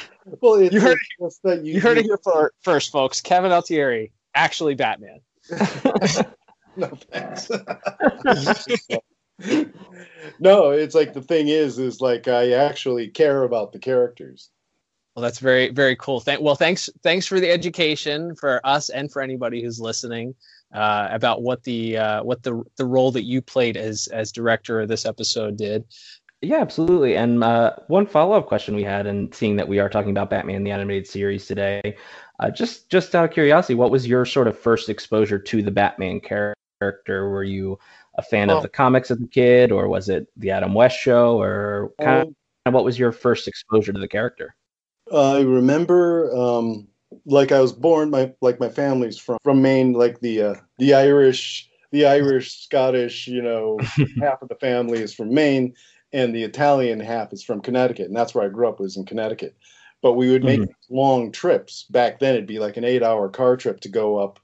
well, 0.41 0.55
it's, 0.55 0.73
You 0.73 0.79
heard 0.79 0.97
it's 0.97 1.09
just 1.33 1.43
that 1.43 1.65
you, 1.65 1.73
You 1.75 1.81
heard 1.81 1.97
it 1.97 2.05
here 2.05 2.19
for, 2.23 2.53
first, 2.61 2.91
folks. 2.91 3.19
Kevin 3.19 3.51
Altieri, 3.51 4.11
actually 4.33 4.75
Batman. 4.75 5.19
No 6.79 6.87
thanks. 7.11 7.49
no, 10.39 10.69
it's 10.71 10.95
like 10.95 11.13
the 11.13 11.21
thing 11.21 11.47
is, 11.49 11.79
is 11.79 12.01
like 12.01 12.27
I 12.27 12.51
actually 12.51 13.09
care 13.09 13.43
about 13.43 13.71
the 13.71 13.79
characters. 13.79 14.49
Well, 15.15 15.23
that's 15.23 15.39
very, 15.39 15.69
very 15.69 15.95
cool. 15.95 16.19
Thank, 16.19 16.41
well, 16.41 16.55
thanks, 16.55 16.89
thanks 17.03 17.25
for 17.25 17.39
the 17.39 17.49
education 17.49 18.35
for 18.35 18.65
us 18.65 18.89
and 18.89 19.11
for 19.11 19.21
anybody 19.21 19.61
who's 19.61 19.79
listening 19.79 20.35
uh, 20.73 21.09
about 21.11 21.41
what 21.41 21.63
the 21.63 21.97
uh, 21.97 22.23
what 22.23 22.43
the 22.43 22.63
the 22.77 22.85
role 22.85 23.11
that 23.11 23.23
you 23.23 23.41
played 23.41 23.75
as 23.75 24.07
as 24.07 24.31
director 24.31 24.79
of 24.79 24.87
this 24.87 25.05
episode 25.05 25.57
did. 25.57 25.83
Yeah, 26.41 26.61
absolutely. 26.61 27.17
And 27.17 27.43
uh, 27.43 27.75
one 27.87 28.05
follow-up 28.05 28.47
question 28.47 28.75
we 28.75 28.83
had, 28.83 29.07
and 29.07 29.33
seeing 29.35 29.57
that 29.57 29.67
we 29.67 29.79
are 29.79 29.89
talking 29.89 30.11
about 30.11 30.29
Batman 30.29 30.63
the 30.63 30.71
animated 30.71 31.05
series 31.05 31.45
today, 31.45 31.97
uh, 32.39 32.49
just 32.49 32.89
just 32.89 33.13
out 33.13 33.25
of 33.25 33.31
curiosity, 33.31 33.75
what 33.75 33.91
was 33.91 34.07
your 34.07 34.25
sort 34.25 34.47
of 34.47 34.57
first 34.57 34.89
exposure 34.89 35.39
to 35.39 35.61
the 35.61 35.71
Batman 35.71 36.21
character? 36.21 36.58
Were 36.81 37.43
you 37.43 37.77
a 38.15 38.21
fan 38.21 38.49
of 38.49 38.61
the 38.63 38.69
comics 38.69 39.11
as 39.11 39.21
a 39.21 39.27
kid, 39.27 39.71
or 39.71 39.89
was 39.89 40.07
it 40.07 40.27
the 40.37 40.51
Adam 40.51 40.73
West 40.73 40.97
show, 40.97 41.37
or 41.39 41.91
kind 41.99 42.27
Um, 42.27 42.35
of 42.65 42.73
what 42.73 42.85
was 42.85 42.97
your 42.97 43.11
first 43.11 43.49
exposure 43.49 43.91
to 43.91 43.99
the 43.99 44.07
character? 44.07 44.55
I 45.13 45.41
remember, 45.41 46.33
um, 46.33 46.87
like 47.25 47.51
I 47.51 47.59
was 47.59 47.73
born, 47.73 48.09
my 48.09 48.33
like 48.41 48.61
my 48.61 48.69
family's 48.69 49.17
from 49.17 49.37
from 49.43 49.61
Maine, 49.61 49.91
like 49.91 50.21
the 50.21 50.41
uh, 50.41 50.55
the 50.77 50.93
Irish, 50.93 51.69
the 51.91 52.05
Irish, 52.05 52.63
Scottish, 52.63 53.27
you 53.27 53.41
know, 53.41 53.77
half 54.21 54.41
of 54.41 54.47
the 54.47 54.55
family 54.55 55.01
is 55.01 55.13
from 55.13 55.33
Maine, 55.33 55.73
and 56.13 56.33
the 56.33 56.43
Italian 56.43 57.01
half 57.01 57.33
is 57.33 57.43
from 57.43 57.59
Connecticut, 57.59 58.07
and 58.07 58.15
that's 58.15 58.33
where 58.33 58.45
I 58.45 58.49
grew 58.49 58.69
up 58.69 58.79
was 58.79 58.95
in 58.95 59.05
Connecticut. 59.05 59.57
But 60.01 60.13
we 60.13 60.31
would 60.31 60.45
make 60.45 60.61
long 60.89 61.29
trips. 61.33 61.83
Back 61.89 62.19
then, 62.19 62.35
it'd 62.35 62.47
be 62.47 62.59
like 62.59 62.77
an 62.77 62.85
eight-hour 62.85 63.29
car 63.29 63.57
trip 63.57 63.81
to 63.81 63.89
go 63.89 64.17
up. 64.17 64.39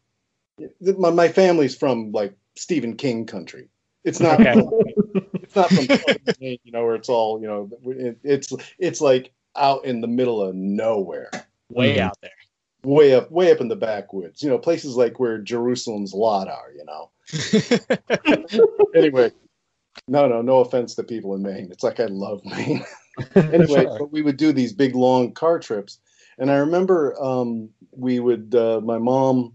My, 0.81 1.09
my 1.11 1.27
family's 1.27 1.75
from 1.75 2.11
like 2.11 2.33
Stephen 2.55 2.95
King 2.95 3.25
country. 3.25 3.69
It's 4.03 4.19
not. 4.19 4.39
Okay. 4.39 4.53
it's 5.41 5.55
not 5.55 5.69
from 5.71 5.87
Maine, 6.39 6.59
you 6.63 6.71
know, 6.71 6.85
where 6.85 6.95
it's 6.95 7.09
all 7.09 7.41
you 7.41 7.47
know. 7.47 7.69
It, 7.85 8.17
it's 8.23 8.53
it's 8.79 9.01
like 9.01 9.31
out 9.55 9.85
in 9.85 10.01
the 10.01 10.07
middle 10.07 10.41
of 10.41 10.55
nowhere, 10.55 11.29
Way 11.69 11.95
Mhm. 11.95 11.99
out 12.01 12.17
there. 12.21 12.31
way 12.83 13.15
up, 13.15 13.31
way 13.31 13.51
up 13.51 13.61
in 13.61 13.67
the 13.67 13.75
backwoods. 13.75 14.43
You 14.43 14.49
know, 14.49 14.57
places 14.59 14.95
like 14.95 15.19
where 15.19 15.39
Jerusalem's 15.39 16.13
lot 16.13 16.47
are. 16.47 16.71
You 16.75 16.85
know. 16.85 17.09
Anyway, 18.95 19.29
no, 20.07 20.27
no, 20.27 20.41
no 20.41 20.59
offense 20.59 20.95
to 20.95 21.03
people 21.03 21.35
in 21.35 21.41
Maine. 21.41 21.69
It's 21.71 21.83
like 21.83 21.99
I 21.99 22.05
love 22.05 22.41
Maine. 22.45 22.85
anyway, 23.35 23.83
Sure. 23.83 23.99
but 23.99 24.11
we 24.11 24.21
would 24.21 24.37
do 24.37 24.53
these 24.53 24.71
big 24.71 24.95
long 24.95 25.33
car 25.33 25.59
trips, 25.59 25.99
and 26.37 26.49
I 26.49 26.55
remember 26.57 27.21
um, 27.21 27.69
we 27.91 28.19
would 28.21 28.55
uh, 28.55 28.79
my 28.81 28.97
mom 28.99 29.53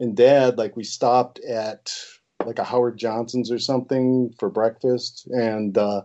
and 0.00 0.16
dad 0.16 0.58
like 0.58 0.76
we 0.76 0.84
stopped 0.84 1.38
at 1.40 1.92
like 2.44 2.58
a 2.58 2.64
Howard 2.64 2.96
Johnson's 2.98 3.50
or 3.52 3.58
something 3.58 4.34
for 4.38 4.48
breakfast, 4.48 5.26
and 5.28 5.76
uh, 5.78 6.02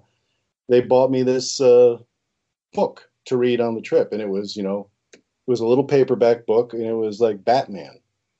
they 0.70 0.82
bought 0.82 1.10
me 1.10 1.24
this 1.24 1.60
uh, 1.62 1.98
book 2.74 3.10
to 3.26 3.38
read 3.38 3.62
on 3.62 3.74
the 3.74 3.82
trip, 3.82 4.12
and 4.12 4.22
it 4.22 4.30
was 4.30 4.56
you 4.56 4.64
know 4.64 4.90
it 5.14 5.22
was 5.48 5.62
a 5.62 5.66
little 5.68 5.84
paperback 5.84 6.46
book, 6.46 6.74
and 6.74 6.84
it 6.84 6.94
was 6.94 7.20
like 7.20 7.46
Batman, 7.46 8.00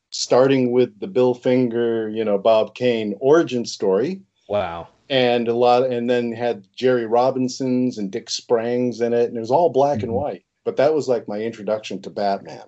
starting 0.10 0.72
with 0.72 1.00
the 1.00 1.08
Bill 1.08 1.34
Finger, 1.34 2.10
you 2.10 2.24
know 2.26 2.38
Bob 2.38 2.76
Kane 2.76 3.16
origin 3.20 3.66
story 3.66 4.22
Wow. 4.48 4.90
and 5.10 5.48
a 5.48 5.54
lot 5.56 5.84
and 5.92 6.10
then 6.10 6.32
had 6.32 6.68
jerry 6.76 7.06
robinson's 7.06 7.98
and 7.98 8.12
dick 8.12 8.30
sprangs 8.30 9.02
in 9.02 9.14
it 9.14 9.28
and 9.30 9.38
it 9.38 9.40
was 9.40 9.52
all 9.52 9.70
black 9.70 10.02
and 10.04 10.12
Mhm. 10.12 10.16
white 10.22 10.46
but 10.64 10.78
that 10.78 10.94
was 10.94 11.08
like 11.08 11.28
my 11.28 11.40
introduction 11.40 12.02
to 12.02 12.10
batman 12.10 12.64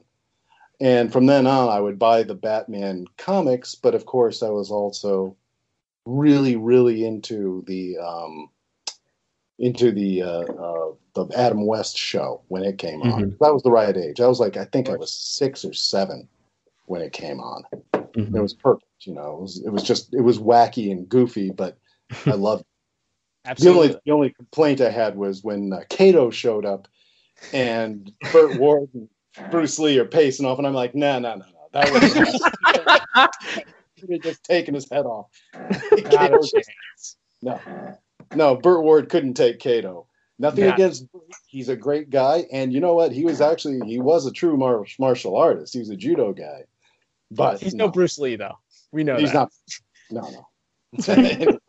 and 0.80 1.12
from 1.12 1.26
then 1.26 1.48
on 1.48 1.70
i 1.70 1.80
would 1.80 1.98
buy 1.98 2.24
the 2.24 2.36
batman 2.36 3.06
comics 3.18 3.76
but 3.76 3.96
of 3.96 4.06
course 4.06 4.44
i 4.44 4.50
was 4.50 4.72
also 4.72 5.36
really 6.06 6.56
really 6.56 7.06
into 7.06 7.64
the 7.68 7.98
um 7.98 8.50
into 9.60 9.92
the 9.92 10.22
uh, 10.22 10.42
uh 10.42 10.92
the 11.16 11.28
adam 11.36 11.66
west 11.66 11.98
show 11.98 12.42
when 12.48 12.64
it 12.64 12.78
came 12.78 13.02
on. 13.02 13.36
That 13.42 13.52
was 13.52 13.64
the 13.64 13.72
right 13.72 13.98
age. 13.98 14.22
I 14.22 14.28
was 14.28 14.40
like 14.40 14.56
i 14.56 14.66
think 14.66 14.88
i 14.90 14.96
was 14.96 15.12
six 15.12 15.66
or 15.66 15.74
seven 15.74 16.28
when 16.86 17.02
it 17.02 17.12
came 17.12 17.40
on. 17.40 17.64
Mhm. 17.94 18.36
it 18.36 18.42
was 18.42 18.54
perfect 18.54 18.86
you 19.02 19.14
know. 19.14 19.38
It 19.38 19.42
was, 19.42 19.64
it 19.66 19.70
was 19.72 19.84
just 19.84 20.14
it 20.14 20.22
was 20.22 20.38
wacky 20.40 20.92
and 20.92 21.10
goofy 21.10 21.50
but 21.50 21.78
i 22.28 22.32
loved 22.36 22.64
the 23.44 23.52
Absolutely. 23.52 23.88
only 23.88 24.00
the 24.06 24.12
only 24.12 24.30
complaint 24.32 24.82
I 24.82 24.90
had 24.90 25.16
was 25.16 25.44
when 25.44 25.72
uh, 25.72 25.82
Kato 25.90 26.30
showed 26.30 26.66
up 26.66 26.88
and 27.54 28.12
Burt 28.32 28.60
Ward 28.60 28.90
and 28.94 29.08
Bruce 29.52 29.80
Lee 29.80 29.98
or 30.00 30.06
pacing 30.06 30.46
off, 30.46 30.58
and 30.58 30.68
I'm 30.68 30.74
like, 30.74 30.96
no, 30.96 31.20
no, 31.20 31.36
no, 31.36 31.46
no, 31.46 31.70
that 31.74 31.92
was 31.92 33.30
he 33.96 34.14
had 34.14 34.24
just 34.24 34.44
taken 34.44 34.74
his 34.74 34.90
head 34.90 35.06
off. 35.06 35.28
Not 35.54 36.12
Kato 36.12 36.36
a 36.36 36.42
just- 36.42 36.54
chance. 36.54 37.18
no, 37.42 37.60
no, 38.36 38.56
Burt 38.56 38.84
Ward 38.84 39.10
couldn't 39.10 39.36
take 39.36 39.60
Kato. 39.60 40.08
Nothing 40.40 40.66
Yeah. 40.66 40.74
against. 40.74 41.12
Burt. 41.12 41.24
He's 41.48 41.70
a 41.70 41.76
great 41.76 42.10
guy, 42.10 42.46
and 42.52 42.72
you 42.72 42.80
know 42.80 42.94
what? 42.94 43.12
He 43.12 43.26
was 43.26 43.42
actually 43.42 43.80
he 43.88 44.00
was 44.00 44.26
a 44.28 44.32
true 44.32 44.56
mar- 44.58 44.86
martial 45.00 45.36
artist. 45.36 45.74
He 45.74 45.80
was 45.80 45.90
a 45.90 45.96
judo 45.96 46.34
guy, 46.34 46.64
but 47.32 47.60
He's 47.60 47.74
no 47.74 47.88
Bruce 47.90 48.20
Lee, 48.20 48.36
though. 48.36 48.58
We 48.92 49.04
know 49.04 49.18
he's 49.18 49.34
that. 49.34 49.50
not. 50.12 50.24
No, 50.32 50.46
no. 51.08 51.60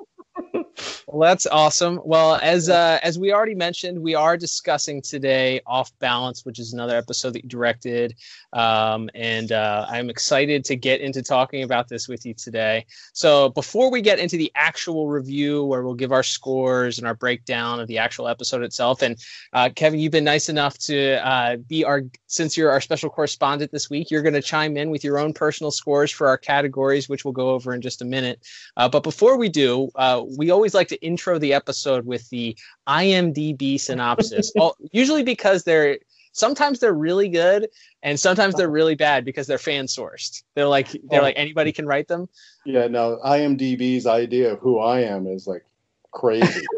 Well, 1.10 1.26
that's 1.26 1.46
awesome. 1.46 2.00
Well, 2.04 2.38
as 2.42 2.68
uh, 2.68 2.98
as 3.02 3.18
we 3.18 3.32
already 3.32 3.54
mentioned, 3.54 3.98
we 3.98 4.14
are 4.14 4.36
discussing 4.36 5.00
today 5.00 5.62
Off 5.66 5.90
Balance, 6.00 6.44
which 6.44 6.58
is 6.58 6.74
another 6.74 6.98
episode 6.98 7.32
that 7.32 7.44
you 7.44 7.48
directed, 7.48 8.14
um, 8.52 9.08
and 9.14 9.50
uh, 9.50 9.86
I'm 9.88 10.10
excited 10.10 10.66
to 10.66 10.76
get 10.76 11.00
into 11.00 11.22
talking 11.22 11.62
about 11.62 11.88
this 11.88 12.08
with 12.08 12.26
you 12.26 12.34
today. 12.34 12.84
So, 13.14 13.48
before 13.48 13.90
we 13.90 14.02
get 14.02 14.18
into 14.18 14.36
the 14.36 14.52
actual 14.54 15.08
review, 15.08 15.64
where 15.64 15.82
we'll 15.82 15.94
give 15.94 16.12
our 16.12 16.22
scores 16.22 16.98
and 16.98 17.06
our 17.06 17.14
breakdown 17.14 17.80
of 17.80 17.88
the 17.88 17.96
actual 17.96 18.28
episode 18.28 18.62
itself, 18.62 19.00
and 19.00 19.16
uh, 19.54 19.70
Kevin, 19.74 20.00
you've 20.00 20.12
been 20.12 20.24
nice 20.24 20.50
enough 20.50 20.76
to 20.80 21.26
uh, 21.26 21.56
be 21.56 21.86
our 21.86 22.02
since 22.26 22.54
you're 22.54 22.70
our 22.70 22.82
special 22.82 23.08
correspondent 23.08 23.72
this 23.72 23.88
week, 23.88 24.10
you're 24.10 24.20
going 24.20 24.34
to 24.34 24.42
chime 24.42 24.76
in 24.76 24.90
with 24.90 25.04
your 25.04 25.18
own 25.18 25.32
personal 25.32 25.70
scores 25.70 26.10
for 26.10 26.28
our 26.28 26.36
categories, 26.36 27.08
which 27.08 27.24
we'll 27.24 27.32
go 27.32 27.48
over 27.48 27.72
in 27.72 27.80
just 27.80 28.02
a 28.02 28.04
minute. 28.04 28.46
Uh, 28.76 28.90
but 28.90 29.02
before 29.02 29.38
we 29.38 29.48
do, 29.48 29.88
uh, 29.94 30.22
we 30.36 30.50
always 30.50 30.74
like 30.74 30.88
to 30.88 30.97
intro 31.02 31.38
the 31.38 31.52
episode 31.54 32.04
with 32.06 32.28
the 32.30 32.56
IMDb 32.86 33.78
synopsis. 33.80 34.52
Usually 34.92 35.22
because 35.22 35.64
they're 35.64 35.98
sometimes 36.32 36.78
they're 36.78 36.92
really 36.94 37.28
good 37.28 37.68
and 38.02 38.18
sometimes 38.18 38.54
they're 38.54 38.68
really 38.70 38.94
bad 38.94 39.24
because 39.24 39.46
they're 39.46 39.58
fan 39.58 39.86
sourced. 39.86 40.42
They're 40.54 40.68
like 40.68 40.88
they're 41.10 41.20
Oh. 41.20 41.24
like 41.24 41.34
anybody 41.38 41.72
can 41.72 41.86
write 41.86 42.08
them. 42.08 42.28
yeah, 42.64 42.86
no. 42.86 43.18
IMDb's 43.24 44.06
idea 44.06 44.52
of 44.52 44.60
who 44.60 44.78
I 44.78 45.00
am 45.00 45.26
is 45.26 45.46
like 45.46 45.64
crazy. 46.12 46.62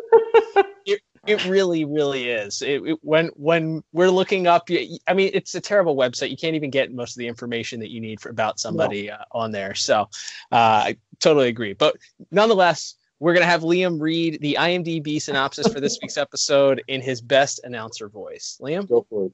It 1.26 1.44
really, 1.44 1.84
really 1.84 2.30
is. 2.30 2.62
It, 2.62 2.82
it- 2.82 2.98
when 3.02 3.28
when 3.36 3.84
we're 3.92 4.08
looking 4.08 4.46
up, 4.46 4.68
I 5.06 5.12
mean, 5.12 5.30
it's 5.34 5.54
a 5.54 5.60
terrible 5.60 5.94
website. 5.94 6.30
You 6.30 6.36
can't 6.36 6.56
even 6.56 6.70
get 6.70 6.92
most 6.94 7.14
of 7.14 7.18
the 7.18 7.28
information 7.28 7.78
that 7.80 7.90
you 7.90 8.00
need 8.00 8.20
for 8.20 8.30
about 8.30 8.58
somebody 8.58 9.10
uh, 9.10 9.18
on 9.30 9.50
there. 9.52 9.74
So, 9.74 10.08
uh, 10.50 10.88
I 10.88 10.96
totally 11.20 11.48
agree. 11.48 11.74
But 11.74 11.96
nonetheless, 12.30 12.94
we're 13.20 13.34
gonna 13.34 13.46
have 13.46 13.62
Liam 13.62 14.00
read 14.00 14.40
the 14.40 14.56
IMDb 14.58 15.20
synopsis 15.20 15.70
for 15.72 15.78
this 15.78 15.98
week's 16.02 16.16
episode 16.16 16.82
in 16.88 17.00
his 17.00 17.20
best 17.20 17.60
announcer 17.64 18.08
voice. 18.08 18.58
Liam, 18.60 18.88
Go 18.88 19.06
for 19.08 19.26
it. 19.26 19.32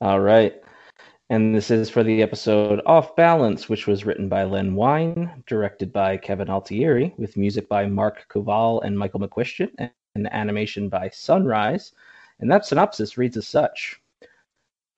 All 0.00 0.20
right. 0.20 0.60
And 1.30 1.54
this 1.54 1.70
is 1.70 1.88
for 1.88 2.02
the 2.02 2.22
episode 2.22 2.80
Off 2.86 3.14
Balance, 3.14 3.68
which 3.68 3.86
was 3.86 4.04
written 4.04 4.28
by 4.28 4.42
Len 4.42 4.74
Wein, 4.74 5.30
directed 5.46 5.92
by 5.92 6.16
Kevin 6.16 6.50
Altieri, 6.50 7.14
with 7.18 7.36
music 7.36 7.68
by 7.68 7.86
Mark 7.86 8.26
Koval 8.28 8.82
and 8.82 8.98
Michael 8.98 9.20
McCuistion, 9.20 9.70
and 9.78 10.32
animation 10.32 10.88
by 10.88 11.08
Sunrise. 11.10 11.92
And 12.40 12.50
that 12.50 12.66
synopsis 12.66 13.16
reads 13.16 13.36
as 13.36 13.46
such 13.46 14.00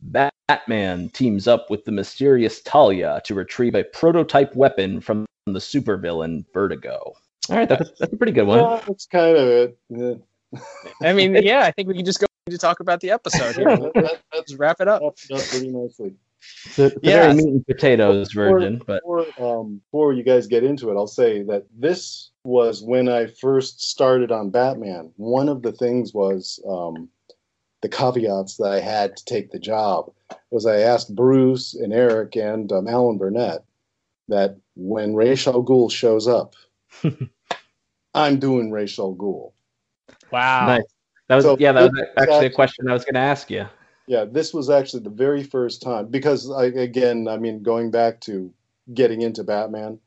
Batman 0.01 1.11
teams 1.11 1.47
up 1.47 1.69
with 1.69 1.85
the 1.85 1.93
mysterious 1.93 2.63
Talia 2.63 3.21
to 3.25 3.35
retrieve 3.35 3.75
a 3.75 3.85
prototype 3.85 4.57
weapon 4.57 5.03
from 5.03 5.27
the 5.45 5.59
supervillain 5.59 6.47
Vertigo. 6.55 7.15
All 7.51 7.57
right, 7.57 7.69
that's, 7.69 7.91
that's 7.99 8.13
a 8.13 8.17
pretty 8.17 8.33
good 8.33 8.47
one. 8.47 8.59
Well, 8.61 8.83
that's 8.87 9.07
kind 9.07 9.37
of 9.37 9.49
it. 9.49 9.79
Yeah. 9.89 10.15
I 11.03 11.13
mean, 11.13 11.35
yeah, 11.43 11.61
I 11.65 11.71
think 11.73 11.89
we 11.89 11.95
can 11.95 12.05
just 12.05 12.21
go 12.21 12.27
to 12.49 12.59
talk 12.59 12.81
about 12.81 13.01
the 13.01 13.11
episode 13.11 13.57
here. 13.57 13.65
That- 13.77 13.93
that- 13.95 14.21
that's 14.33 14.51
Just 14.51 14.59
wrap 14.61 14.81
it 14.81 14.89
up. 14.89 15.03
wrapped 15.03 15.31
up 15.33 15.41
pretty 15.49 15.69
nicely. 15.71 16.15
It's 16.67 16.79
a, 16.79 16.87
it's 16.87 16.97
Yeah. 17.03 17.23
very 17.23 17.35
meat 17.35 17.47
and 17.49 17.67
potatoes 17.67 18.29
Before- 18.29 18.51
version, 18.61 18.83
but 18.87 19.03
before, 19.03 19.27
um, 19.39 19.81
before 19.91 20.13
you 20.13 20.23
guys 20.23 20.47
get 20.47 20.65
into 20.65 20.91
it, 20.91 20.95
I'll 20.97 21.07
say 21.07 21.43
that 21.45 21.67
this 21.77 22.31
was 22.45 22.83
when 22.83 23.09
I 23.09 23.27
first 23.27 23.81
started 23.83 24.31
on 24.33 24.51
Batman. 24.51 25.13
One 25.17 25.49
of 25.49 25.63
the 25.63 25.73
things 25.73 26.13
was 26.15 26.61
um, 26.69 27.09
the 27.83 27.89
caveats 27.89 28.57
that 28.57 28.71
I 28.73 28.81
had 28.81 29.17
to 29.17 29.25
take 29.25 29.51
the 29.53 29.59
job 29.59 30.13
was 30.51 30.67
I 30.67 30.79
asked 30.81 31.15
Bruce 31.15 31.75
and 31.75 31.93
Eric 31.93 32.37
and 32.37 32.71
um, 32.73 32.89
Alan 32.89 33.19
Burnett 33.19 33.65
that 34.29 34.57
when 34.77 35.15
Ra's 35.15 35.47
al 35.47 35.63
Ghul 35.65 35.91
shows 35.91 36.27
up, 36.29 36.55
I'm 38.15 38.39
doing 38.39 38.71
Ra's 38.71 38.99
al 38.99 39.15
Ghul. 39.15 39.53
Wow. 40.31 40.67
nice. 40.67 40.83
That 41.29 41.37
was 41.37 41.45
So 41.45 41.57
yeah, 41.59 41.73
that 41.73 41.83
was 41.83 41.93
this 41.93 42.09
is 42.09 42.29
actually 42.29 42.47
a 42.47 42.51
question 42.51 42.89
I 42.89 42.93
was 42.93 43.05
going 43.05 43.15
to 43.15 43.21
ask 43.21 43.51
you. 43.51 43.67
Yeah, 44.07 44.25
this 44.25 44.53
was 44.53 44.69
actually 44.69 45.05
the 45.05 45.11
very 45.11 45.43
first 45.43 45.81
time 45.81 46.09
because 46.09 46.51
I 46.51 46.67
again, 46.67 47.29
I 47.29 47.39
mean, 47.39 47.63
going 47.63 47.91
back 47.91 48.21
to 48.23 48.53
getting 48.93 49.23
into 49.23 49.45
Batman, 49.45 49.99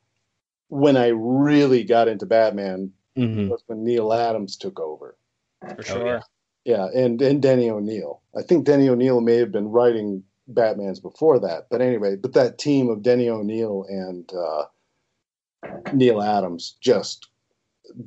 when 0.68 0.96
I 0.96 1.08
really 1.08 1.84
got 1.84 2.08
into 2.08 2.26
Batman 2.26 2.92
hmm 3.16 3.48
was 3.48 3.62
when 3.66 3.82
Neal 3.82 4.12
Adams 4.12 4.56
took 4.56 4.78
over. 4.78 5.16
For 5.60 5.78
Oh, 5.78 5.82
sure. 5.82 6.06
yeah. 6.06 6.20
Yeah, 6.64 6.88
and 6.94 7.22
and 7.22 7.40
Denny 7.40 7.70
O'Neil. 7.70 8.20
I 8.36 8.42
think 8.42 8.66
Denny 8.66 8.88
O'Neil 8.88 9.20
may 9.20 9.36
have 9.36 9.52
been 9.52 9.68
writing 9.68 10.24
Batman's 10.48 11.00
before 11.00 11.38
that, 11.40 11.68
but 11.70 11.80
anyway, 11.80 12.16
but 12.16 12.32
that 12.34 12.58
team 12.58 12.88
of 12.88 13.02
Denny 13.02 13.28
O'Neil 13.28 13.84
and 13.88 14.30
uh, 14.32 14.64
Neal 15.92 16.22
Adams 16.22 16.76
just 16.80 17.28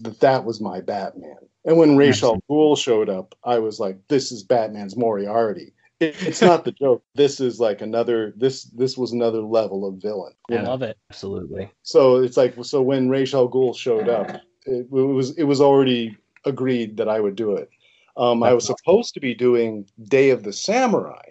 th- 0.03 0.19
that 0.19 0.45
was 0.45 0.61
my 0.61 0.81
Batman. 0.81 1.37
And 1.65 1.77
when 1.77 1.97
Ra's 1.97 2.23
al 2.23 2.41
Ghul 2.49 2.77
showed 2.77 3.09
up, 3.09 3.35
I 3.43 3.59
was 3.59 3.79
like, 3.79 3.97
"This 4.07 4.31
is 4.31 4.43
Batman's 4.43 4.97
Moriarty." 4.97 5.73
It, 5.99 6.15
it's 6.25 6.41
not 6.41 6.63
the 6.63 6.71
joke. 6.71 7.03
This 7.15 7.39
is 7.39 7.59
like 7.59 7.81
another. 7.81 8.33
This 8.37 8.63
this 8.63 8.97
was 8.97 9.11
another 9.11 9.41
level 9.41 9.85
of 9.85 9.95
villain. 9.95 10.33
I 10.49 10.55
know? 10.55 10.63
love 10.63 10.81
it. 10.81 10.97
Absolutely. 11.11 11.69
So 11.83 12.17
it's 12.17 12.37
like 12.37 12.55
so 12.63 12.81
when 12.81 13.09
Ra's 13.09 13.33
al 13.33 13.49
Ghul 13.49 13.75
showed 13.75 14.07
up, 14.07 14.29
it, 14.29 14.41
it 14.65 14.89
was 14.89 15.37
it 15.37 15.43
was 15.43 15.61
already 15.61 16.17
agreed 16.45 16.97
that 16.97 17.09
I 17.09 17.19
would 17.19 17.35
do 17.35 17.55
it. 17.55 17.69
Um, 18.15 18.43
I 18.43 18.53
was 18.53 18.65
supposed 18.65 19.13
to 19.13 19.19
be 19.19 19.33
doing 19.33 19.87
Day 20.03 20.31
of 20.31 20.43
the 20.43 20.53
Samurai, 20.53 21.29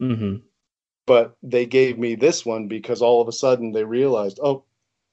hmm 0.00 0.36
but 1.06 1.36
they 1.42 1.66
gave 1.66 1.98
me 1.98 2.14
this 2.14 2.46
one 2.46 2.68
because 2.68 3.02
all 3.02 3.20
of 3.20 3.28
a 3.28 3.32
sudden 3.32 3.72
they 3.72 3.84
realized, 3.84 4.38
oh, 4.42 4.64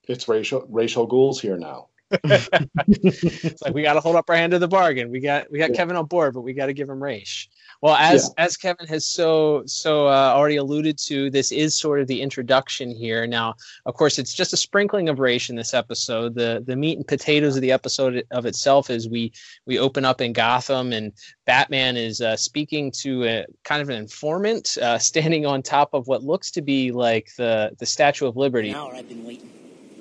it's 0.10 0.28
racial 0.28 0.66
Ra's 0.70 0.98
al 0.98 1.08
Ghul's 1.08 1.40
here 1.40 1.58
now. 1.58 1.88
it's 2.12 3.62
like 3.62 3.74
we 3.76 3.84
got 3.84 3.94
to 3.94 4.00
hold 4.00 4.16
up 4.16 4.28
our 4.30 4.36
hand 4.36 4.52
to 4.52 4.60
the 4.60 4.68
bargain. 4.68 5.12
We 5.12 5.20
got 5.20 5.50
we 5.52 5.60
got 5.60 5.70
Yeah. 5.70 5.76
Kevin 5.76 5.96
on 5.96 6.08
board, 6.08 6.34
but 6.34 6.42
we 6.42 6.54
got 6.54 6.66
to 6.66 6.74
give 6.74 6.90
him 6.90 7.02
Ra's. 7.02 7.48
Well, 7.82 7.96
as 7.96 8.34
as 8.40 8.58
Kevin 8.58 8.88
has 8.88 9.06
so 9.06 9.62
so 9.68 10.08
uh, 10.08 10.34
already 10.36 10.56
alluded 10.56 10.98
to, 11.06 11.30
this 11.30 11.52
is 11.52 11.76
sort 11.76 12.02
of 12.02 12.08
the 12.08 12.20
introduction 12.22 12.90
here. 12.90 13.28
Now, 13.28 13.54
of 13.86 13.94
course, 13.94 14.18
it's 14.18 14.34
just 14.34 14.54
a 14.54 14.58
sprinkling 14.58 15.08
of 15.08 15.20
Ra's 15.20 15.52
in 15.52 15.56
this 15.56 15.76
episode. 15.76 16.34
The 16.34 16.64
the 16.66 16.76
meat 16.76 16.98
and 16.98 17.08
potatoes 17.08 17.56
of 17.56 17.62
the 17.62 17.72
episode 17.72 18.26
of 18.32 18.48
itself 18.48 18.90
is 18.90 19.08
we 19.08 19.32
we 19.68 19.78
open 19.78 20.04
up 20.04 20.20
in 20.20 20.34
Gotham 20.34 20.92
and 20.94 21.14
Batman 21.46 21.96
is 21.96 22.22
uh, 22.22 22.36
speaking 22.36 22.92
to 23.02 23.24
a 23.26 23.46
kind 23.64 23.84
of 23.84 23.90
an 23.90 23.96
informant 23.98 24.80
uh, 24.82 24.98
standing 24.98 25.46
on 25.46 25.62
top 25.62 25.94
of 25.94 26.08
what 26.08 26.24
looks 26.24 26.50
to 26.52 26.64
be 26.64 26.92
like 26.92 27.30
the 27.38 27.76
the 27.78 27.86
Statue 27.86 28.26
of 28.26 28.36
Liberty. 28.36 28.70
An 28.70 28.76
hour 28.76 28.96
I've 28.96 29.08
been 29.08 29.24
waiting. 29.24 29.59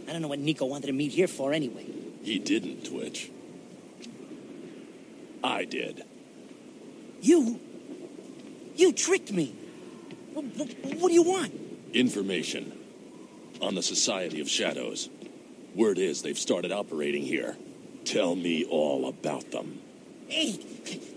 I 0.09 0.13
don't 0.13 0.23
know 0.23 0.29
what 0.29 0.39
Nico 0.39 0.65
wanted 0.65 0.87
to 0.87 0.93
meet 0.95 1.13
here 1.13 1.29
for 1.29 1.53
anyway. 1.53 1.85
He 2.23 2.39
didn't, 2.39 2.87
Twitch. 2.87 3.31
I 5.45 5.67
did. 5.67 6.03
You? 7.21 7.61
You 8.75 8.93
tricked 8.93 9.31
me. 9.33 9.55
What, 10.33 10.47
what, 10.57 10.69
what 10.99 11.09
do 11.09 11.15
you 11.15 11.23
want? 11.23 11.53
Information 11.93 12.73
on 13.61 13.75
the 13.75 13.83
Society 13.83 14.41
of 14.41 14.49
Shadows. 14.49 15.11
Word 15.75 15.99
is 15.99 16.23
they've 16.23 16.39
started 16.39 16.73
operating 16.73 17.23
here. 17.23 17.57
Tell 18.05 18.35
me 18.35 18.65
all 18.65 19.09
about 19.09 19.51
them. 19.51 19.81
Hey, 20.29 20.53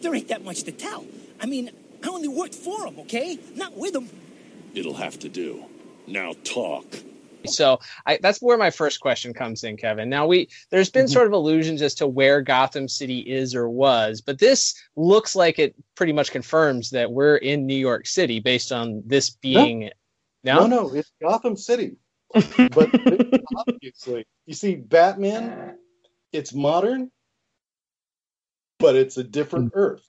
there 0.02 0.14
ain't 0.14 0.28
that 0.28 0.44
much 0.44 0.64
to 0.64 0.72
tell. 0.72 1.06
I 1.40 1.46
mean, 1.46 1.72
I 2.04 2.10
only 2.10 2.28
worked 2.28 2.56
for 2.56 2.86
them, 2.86 3.00
okay? 3.00 3.40
Not 3.56 3.78
with 3.78 3.94
them. 3.94 4.10
It'll 4.74 4.96
have 4.96 5.18
to 5.20 5.30
do. 5.30 5.64
Now 6.08 6.34
talk. 6.44 6.86
So 7.52 7.80
I, 8.06 8.20
that's 8.22 8.42
where 8.42 8.58
my 8.58 8.70
first 8.70 9.00
question 9.02 9.34
comes 9.34 9.64
in, 9.64 9.78
Kevin. 9.78 10.10
Now 10.10 10.26
we 10.28 10.50
there's 10.70 10.90
been 10.90 11.06
mm-hmm. 11.06 11.14
sort 11.14 11.28
of 11.28 11.34
allusions 11.34 11.82
as 11.82 11.94
to 11.96 12.08
where 12.08 12.42
Gotham 12.42 12.88
City 12.88 13.20
is 13.20 13.56
or 13.56 13.70
was, 13.70 14.22
but 14.22 14.40
this 14.40 14.76
looks 14.96 15.36
like 15.36 15.60
it 15.60 15.76
pretty 15.96 16.14
much 16.14 16.32
confirms 16.32 16.90
that 16.92 17.12
we're 17.12 17.38
in 17.38 17.66
New 17.66 17.76
York 17.76 18.08
City 18.08 18.40
based 18.40 18.72
on 18.72 19.04
this 19.06 19.30
being. 19.30 19.90
No, 20.44 20.66
no, 20.66 20.94
it's 20.94 21.12
Gotham 21.22 21.56
City. 21.56 21.98
but 22.34 22.90
obviously, 23.58 24.26
you 24.46 24.54
see, 24.54 24.76
Batman, 24.76 25.78
it's 26.32 26.54
modern, 26.54 27.12
but 28.80 28.96
it's 28.96 29.18
a 29.18 29.24
different 29.24 29.74
mm. 29.74 29.78
Earth. 29.78 30.08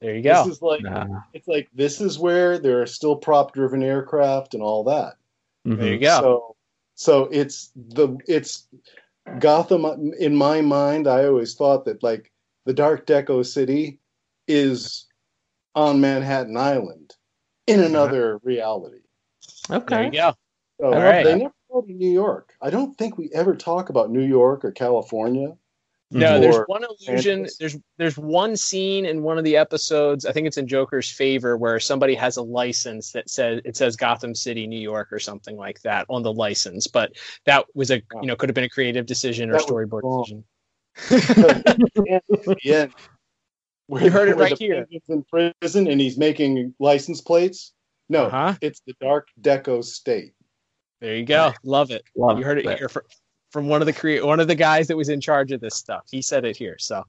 There 0.00 0.14
you 0.14 0.22
go. 0.22 0.44
This 0.44 0.56
is 0.56 0.62
like 0.62 0.82
Nah. 0.82 1.22
it's 1.32 1.48
like 1.48 1.68
this 1.74 2.00
is 2.00 2.18
where 2.18 2.58
there 2.58 2.82
are 2.82 2.86
still 2.86 3.16
prop-driven 3.16 3.82
aircraft 3.82 4.54
and 4.54 4.62
all 4.62 4.84
that. 4.84 5.14
Mm-hmm. 5.66 5.80
there 5.80 5.92
you 5.94 5.98
go. 5.98 6.20
So, 6.20 6.55
so 6.96 7.28
it's 7.30 7.70
the 7.76 8.18
it's 8.26 8.66
Gotham. 9.38 10.12
In 10.18 10.34
my 10.34 10.62
mind, 10.62 11.06
I 11.06 11.26
always 11.26 11.54
thought 11.54 11.84
that 11.84 12.02
like 12.02 12.32
the 12.64 12.72
Dark 12.72 13.06
Deco 13.06 13.44
City 13.46 14.00
is 14.48 15.06
on 15.74 16.00
Manhattan 16.00 16.56
Island 16.56 17.14
in 17.66 17.80
uh-huh. 17.80 17.88
another 17.88 18.40
reality. 18.42 19.00
There 19.68 19.78
Okay. 19.78 20.04
you 20.06 20.10
go. 20.10 20.34
So 20.80 20.86
All 20.86 21.02
right. 21.02 21.22
they 21.22 21.36
never 21.36 21.54
go 21.70 21.82
to 21.82 21.92
New 21.92 22.10
York. 22.10 22.54
I 22.62 22.70
don't 22.70 22.96
think 22.96 23.18
we 23.18 23.30
ever 23.32 23.54
talk 23.54 23.90
about 23.90 24.10
New 24.10 24.24
York 24.24 24.64
or 24.64 24.72
California. 24.72 25.56
No, 26.12 26.38
Mhm. 26.38 26.40
there's 26.40 26.56
one 26.68 26.84
illusion. 26.84 27.38
Kansas. 27.40 27.56
There's 27.58 27.76
there's 27.98 28.16
one 28.16 28.56
scene 28.56 29.04
in 29.06 29.22
one 29.24 29.38
of 29.38 29.44
the 29.44 29.56
episodes. 29.56 30.24
I 30.24 30.30
think 30.32 30.46
it's 30.46 30.56
in 30.56 30.68
Joker's 30.68 31.10
favor 31.10 31.56
where 31.56 31.80
somebody 31.80 32.14
has 32.14 32.36
a 32.36 32.42
license 32.42 33.10
that 33.12 33.28
says 33.28 33.60
it 33.64 33.76
says 33.76 33.96
Gotham 33.96 34.32
City, 34.34 34.68
New 34.68 34.78
York, 34.78 35.12
or 35.12 35.18
something 35.18 35.56
like 35.56 35.80
that 35.82 36.06
on 36.08 36.22
the 36.22 36.32
license. 36.32 36.86
But 36.86 37.12
that 37.44 37.66
was 37.74 37.90
a 37.90 37.96
you 38.20 38.26
know 38.28 38.36
could 38.36 38.48
have 38.48 38.54
been 38.54 38.62
a 38.64 38.68
creative 38.68 39.04
decision 39.06 39.50
or 39.50 39.54
That 39.54 39.62
storyboard 39.62 40.02
wrong. 40.04 40.44
decision. 41.08 41.66
the 41.88 42.60
end. 42.66 42.92
Where, 43.88 44.02
You 44.04 44.10
heard 44.10 44.28
it 44.28 44.36
right 44.36 44.58
here. 44.58 44.84
Penguin's 44.90 45.08
in 45.32 45.50
prison 45.60 45.86
and 45.86 46.00
he's 46.00 46.18
making 46.18 46.74
license 46.80 47.20
plates. 47.20 47.72
No, 48.08 48.24
Uh-huh. 48.26 48.54
it's 48.60 48.80
the 48.86 48.94
Dark 49.00 49.28
Deco 49.40 49.82
State. 49.84 50.34
There 51.00 51.14
you 51.16 51.24
go. 51.24 51.52
Love 51.62 51.90
it. 51.92 52.02
Love 52.16 52.38
you 52.38 52.44
heard 52.44 52.58
it 52.58 52.66
it. 52.66 52.78
here 52.78 52.88
from, 52.88 53.02
from 53.56 53.68
one 53.68 53.80
of 53.80 53.86
the 53.86 54.20
one 54.20 54.38
of 54.38 54.48
the 54.48 54.54
guys 54.54 54.86
that 54.86 54.98
was 54.98 55.08
in 55.08 55.18
charge 55.18 55.50
of 55.50 55.62
this 55.62 55.74
stuff. 55.74 56.04
He 56.10 56.20
said 56.20 56.44
it 56.44 56.58
here. 56.58 56.76
So 56.78 57.04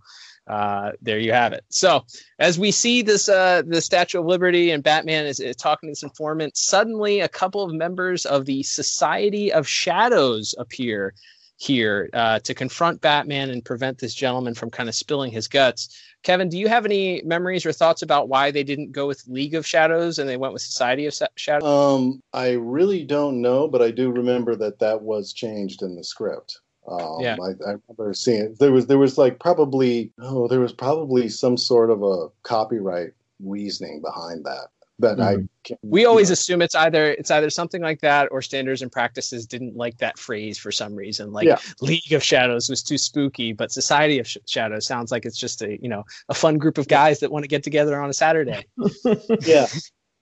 uh, 0.47 0.91
there 1.01 1.19
you 1.19 1.33
have 1.33 1.51
it. 1.51 1.65
So 1.67 2.05
as 2.39 2.57
we 2.57 2.71
see 2.71 3.01
this, 3.01 3.27
uh, 3.27 3.63
the 3.67 3.81
Statue 3.81 4.21
of 4.21 4.25
Liberty 4.25 4.71
and 4.71 4.81
Batman 4.81 5.25
is, 5.25 5.41
is 5.41 5.57
talking 5.57 5.87
to 5.87 5.91
this 5.91 6.03
informant, 6.03 6.55
suddenly 6.55 7.19
a 7.19 7.27
couple 7.27 7.63
of 7.63 7.73
members 7.73 8.25
of 8.25 8.45
the 8.45 8.63
Society 8.63 9.51
of 9.51 9.67
Shadows 9.67 10.55
appear 10.57 11.13
here 11.57 12.09
uh, 12.13 12.39
to 12.39 12.53
confront 12.53 13.01
Batman 13.01 13.49
and 13.49 13.65
prevent 13.65 13.97
this 13.97 14.13
gentleman 14.13 14.53
from 14.53 14.69
kind 14.69 14.87
of 14.87 14.95
spilling 14.95 15.31
his 15.31 15.47
guts. 15.47 16.01
Kevin, 16.23 16.49
do 16.49 16.57
you 16.57 16.67
have 16.67 16.85
any 16.85 17.21
memories 17.25 17.65
or 17.65 17.71
thoughts 17.71 18.03
about 18.03 18.29
why 18.29 18.51
they 18.51 18.63
didn't 18.63 18.91
go 18.91 19.07
with 19.07 19.23
League 19.27 19.55
of 19.55 19.65
Shadows 19.65 20.19
and 20.19 20.29
they 20.29 20.37
went 20.37 20.53
with 20.53 20.61
Society 20.61 21.07
of 21.07 21.15
Shadows? 21.35 21.67
Um, 21.67 22.21
I 22.33 22.51
really 22.51 23.03
don't 23.03 23.41
know, 23.41 23.67
but 23.67 23.81
I 23.81 23.91
do 23.91 24.11
remember 24.11 24.55
that 24.55 24.79
that 24.79 25.01
was 25.01 25.33
changed 25.33 25.81
in 25.81 25.95
the 25.95 26.03
script. 26.03 26.59
Um, 26.87 27.17
Yeah. 27.21 27.37
I, 27.41 27.49
I 27.69 27.75
remember 27.89 28.13
seeing 28.13 28.43
it. 28.43 28.59
There 28.59 28.71
was 28.71 28.87
there 28.87 28.97
was 28.97 29.17
like 29.17 29.39
probably 29.39 30.11
oh 30.21 30.47
there 30.47 30.61
was 30.61 30.73
probably 30.73 31.27
some 31.27 31.57
sort 31.57 31.89
of 31.89 32.03
a 32.03 32.27
copyright 32.43 33.13
reasoning 33.39 34.01
behind 34.01 34.45
that 34.45 34.67
that 34.99 35.19
I 35.19 35.37
can, 35.63 35.77
we 35.83 36.05
always 36.05 36.29
assume 36.29 36.61
it's 36.61 36.75
either 36.75 37.11
it's 37.11 37.29
either 37.29 37.49
something 37.49 37.81
like 37.81 38.01
that 38.01 38.29
or 38.31 38.41
standards 38.41 38.81
and 38.81 38.91
practices 38.91 39.45
didn't 39.45 39.75
like 39.75 39.97
that 39.99 40.17
phrase 40.17 40.57
for 40.57 40.71
some 40.71 40.95
reason 40.95 41.31
like 41.31 41.45
Yeah. 41.45 41.59
league 41.81 42.13
of 42.13 42.23
shadows 42.23 42.67
was 42.69 42.81
too 42.81 42.97
spooky 42.97 43.53
but 43.53 43.71
society 43.71 44.17
of 44.19 44.27
Sh- 44.27 44.37
shadows 44.47 44.87
sounds 44.87 45.11
like 45.11 45.25
it's 45.25 45.37
just 45.37 45.61
a 45.61 45.79
you 45.81 45.87
know 45.89 46.03
a 46.29 46.33
fun 46.33 46.57
group 46.57 46.77
of 46.77 46.87
guys 46.87 47.19
that 47.19 47.31
want 47.31 47.43
to 47.43 47.47
get 47.47 47.63
together 47.63 48.01
on 48.01 48.09
a 48.09 48.13
saturday 48.13 48.65
yeah 49.41 49.67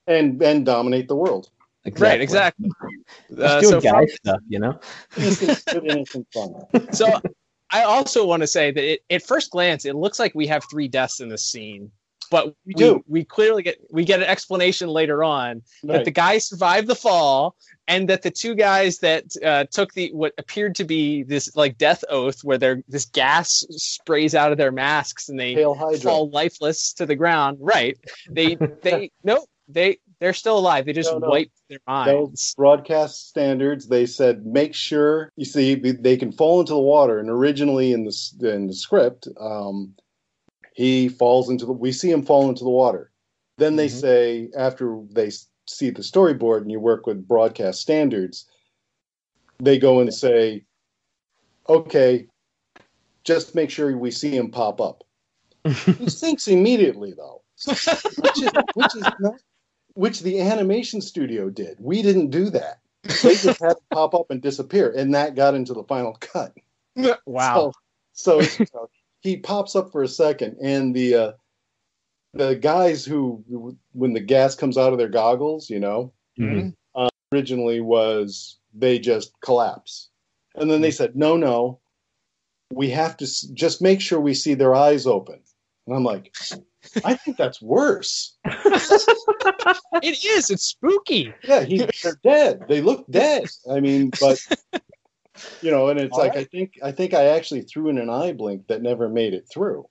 and 0.08 0.42
and 0.42 0.66
dominate 0.66 1.08
the 1.08 1.16
world. 1.16 1.50
Exactly. 1.86 2.10
Right, 2.10 2.22
exactly. 2.22 2.70
Uh, 3.40 3.62
doing 3.62 3.72
so 3.74 3.82
guy 3.82 4.06
from, 4.06 4.08
stuff, 4.08 4.40
you 4.48 4.60
know. 4.60 4.80
so 6.92 7.22
I 7.72 7.84
also 7.84 8.26
want 8.26 8.42
to 8.42 8.48
say 8.48 8.72
that 8.72 8.84
it, 8.84 9.02
at 9.12 9.22
first 9.22 9.52
glance, 9.52 9.86
it 9.86 9.96
looks 9.96 10.20
like 10.20 10.34
we 10.34 10.48
have 10.48 10.64
three 10.70 10.88
deaths 10.88 11.20
in 11.20 11.30
the 11.30 11.38
scene, 11.38 11.92
but 12.30 12.56
we, 12.66 12.74
we, 12.76 13.02
we 13.08 13.24
clearly 13.24 13.64
get 13.64 13.78
we 13.90 14.04
get 14.06 14.20
an 14.20 14.28
explanation 14.28 14.90
later 14.90 15.24
on 15.24 15.62
right. 15.84 15.98
that 15.98 16.06
the 16.06 16.12
guy 16.12 16.38
survived 16.38 16.88
the 16.88 16.96
fall 16.96 17.56
and 17.88 18.10
that 18.10 18.22
the 18.22 18.32
two 18.32 18.56
guys 18.56 19.00
that 19.00 19.26
uh, 19.44 19.66
took 19.72 19.94
the 19.94 20.12
what 20.14 20.34
appeared 20.38 20.76
to 20.76 20.84
be 20.84 21.24
this 21.24 21.56
like 21.56 21.78
death 21.78 22.04
oath 22.10 22.44
where 22.44 22.58
they 22.58 22.84
this 22.88 23.06
gas 23.06 23.66
sprays 23.70 24.36
out 24.36 24.52
of 24.52 24.58
their 24.58 24.72
masks 24.72 25.30
and 25.30 25.40
they 25.40 25.56
fall 26.02 26.30
lifeless 26.30 26.94
to 26.94 27.06
the 27.06 27.16
ground 27.16 27.58
right 27.62 27.98
they 28.30 28.56
they 28.82 29.12
no 29.24 29.46
they 29.68 29.98
they're 30.20 30.34
still 30.34 30.58
alive. 30.58 30.86
They 30.86 30.94
just 30.94 31.12
no, 31.12 31.20
no. 31.20 31.30
wiped 31.30 31.62
their 31.70 31.80
minds. 31.88 32.54
broadcast 32.56 33.30
standards. 33.30 33.88
They 33.88 34.06
said 34.06 34.46
make 34.46 34.74
sure 34.74 35.32
you 35.36 35.46
see 35.46 35.76
they 35.76 36.18
can 36.18 36.32
fall 36.32 36.62
into 36.62 36.74
the 36.74 36.80
water. 36.80 37.20
And 37.20 37.30
originally 37.30 37.92
in 37.92 38.06
the 38.06 38.16
in 38.42 38.68
the 38.68 38.74
script, 38.74 39.28
um, 39.40 39.94
he 40.76 41.10
falls 41.10 41.50
into 41.50 41.66
the. 41.66 41.72
We 41.72 41.92
see 41.92 42.12
him 42.12 42.24
fall 42.24 42.50
into 42.50 42.64
the 42.64 42.70
water. 42.70 43.12
Then 43.58 43.78
they 43.78 43.88
mm-hmm. 43.88 43.98
say 43.98 44.50
after 44.58 45.00
they 45.10 45.32
see 45.68 45.90
the 45.90 46.02
storyboard 46.02 46.62
and 46.62 46.72
you 46.72 46.80
work 46.80 47.08
with 47.08 47.28
broadcast 47.28 47.80
standards, 47.82 48.46
they 49.60 49.80
go 49.80 50.02
and 50.02 50.14
say, 50.14 50.66
okay, 51.70 52.28
just 53.24 53.56
make 53.56 53.70
sure 53.70 53.98
we 53.98 54.12
see 54.12 54.36
him 54.36 54.52
pop 54.52 54.82
up. 54.82 55.04
he 55.64 56.10
sinks 56.10 56.48
immediately 56.48 57.14
though, 57.16 57.42
which 57.66 57.88
is, 58.44 58.52
which 58.76 58.96
is 58.96 59.08
not 59.20 59.36
which 59.96 60.20
the 60.20 60.42
animation 60.42 61.02
studio 61.02 61.50
did. 61.50 61.78
We 61.80 62.02
didn't 62.02 62.30
do 62.30 62.50
that. 62.50 62.80
They 63.24 63.36
just 63.36 63.62
had 63.62 63.74
to 63.74 63.82
pop 63.92 64.14
up 64.14 64.30
and 64.30 64.42
disappear, 64.42 64.92
and 64.92 65.16
that 65.16 65.36
got 65.36 65.56
into 65.56 65.74
the 65.74 65.84
final 65.84 66.16
cut. 66.20 66.54
Wow. 67.26 67.74
So, 68.14 68.42
so 68.42 68.64
you 68.64 68.68
know, 68.74 68.88
he 69.26 69.38
pops 69.38 69.76
up 69.76 69.92
for 69.92 70.04
a 70.04 70.08
second, 70.08 70.58
and 70.62 70.96
the 70.96 71.16
uh, 71.16 71.32
the 72.34 72.56
guys 72.56 73.06
who, 73.06 73.44
when 73.94 74.14
the 74.14 74.20
gas 74.20 74.56
comes 74.56 74.78
out 74.78 74.92
of 74.92 75.00
their 75.00 75.10
goggles, 75.10 75.70
you 75.70 75.80
know, 75.80 76.14
mm-hmm. 76.40 76.70
uh, 76.96 77.10
originally 77.34 77.80
was 77.80 78.58
they 78.74 79.00
just 79.00 79.32
collapse, 79.42 80.10
and 80.56 80.70
then 80.70 80.82
they 80.82 80.92
said, 80.92 81.16
no, 81.16 81.38
no, 81.38 81.80
we 82.74 82.90
have 82.90 83.18
to 83.18 83.26
s- 83.26 83.42
just 83.54 83.82
make 83.82 84.02
sure 84.02 84.20
we 84.20 84.34
see 84.34 84.54
their 84.54 84.76
eyes 84.76 85.08
open. 85.08 85.40
And 85.88 85.96
I'm 85.96 86.04
like, 86.04 86.36
I 87.04 87.16
think 87.16 87.38
that's 87.38 87.62
worse. 87.62 88.36
it 88.46 90.26
is. 90.26 90.50
It's 90.50 90.64
spooky. 90.64 91.34
Yeah, 91.44 91.64
he, 91.64 91.88
they're 92.04 92.20
dead. 92.24 92.66
They 92.68 92.82
look 92.82 93.06
dead. 93.10 93.46
I 93.72 93.80
mean, 93.80 94.12
but 94.20 94.40
you 95.62 95.72
know, 95.72 95.90
and 95.90 96.00
it's 96.00 96.14
All 96.14 96.20
like 96.20 96.36
right. 96.36 96.42
I 96.42 96.44
think 96.46 96.80
I 96.84 96.92
think 96.92 97.14
I 97.14 97.26
actually 97.26 97.62
threw 97.62 97.90
in 97.90 97.98
an 97.98 98.10
eye 98.10 98.34
blink 98.34 98.68
that 98.68 98.82
never 98.82 99.10
made 99.10 99.34
it 99.34 99.48
through. 99.52 99.88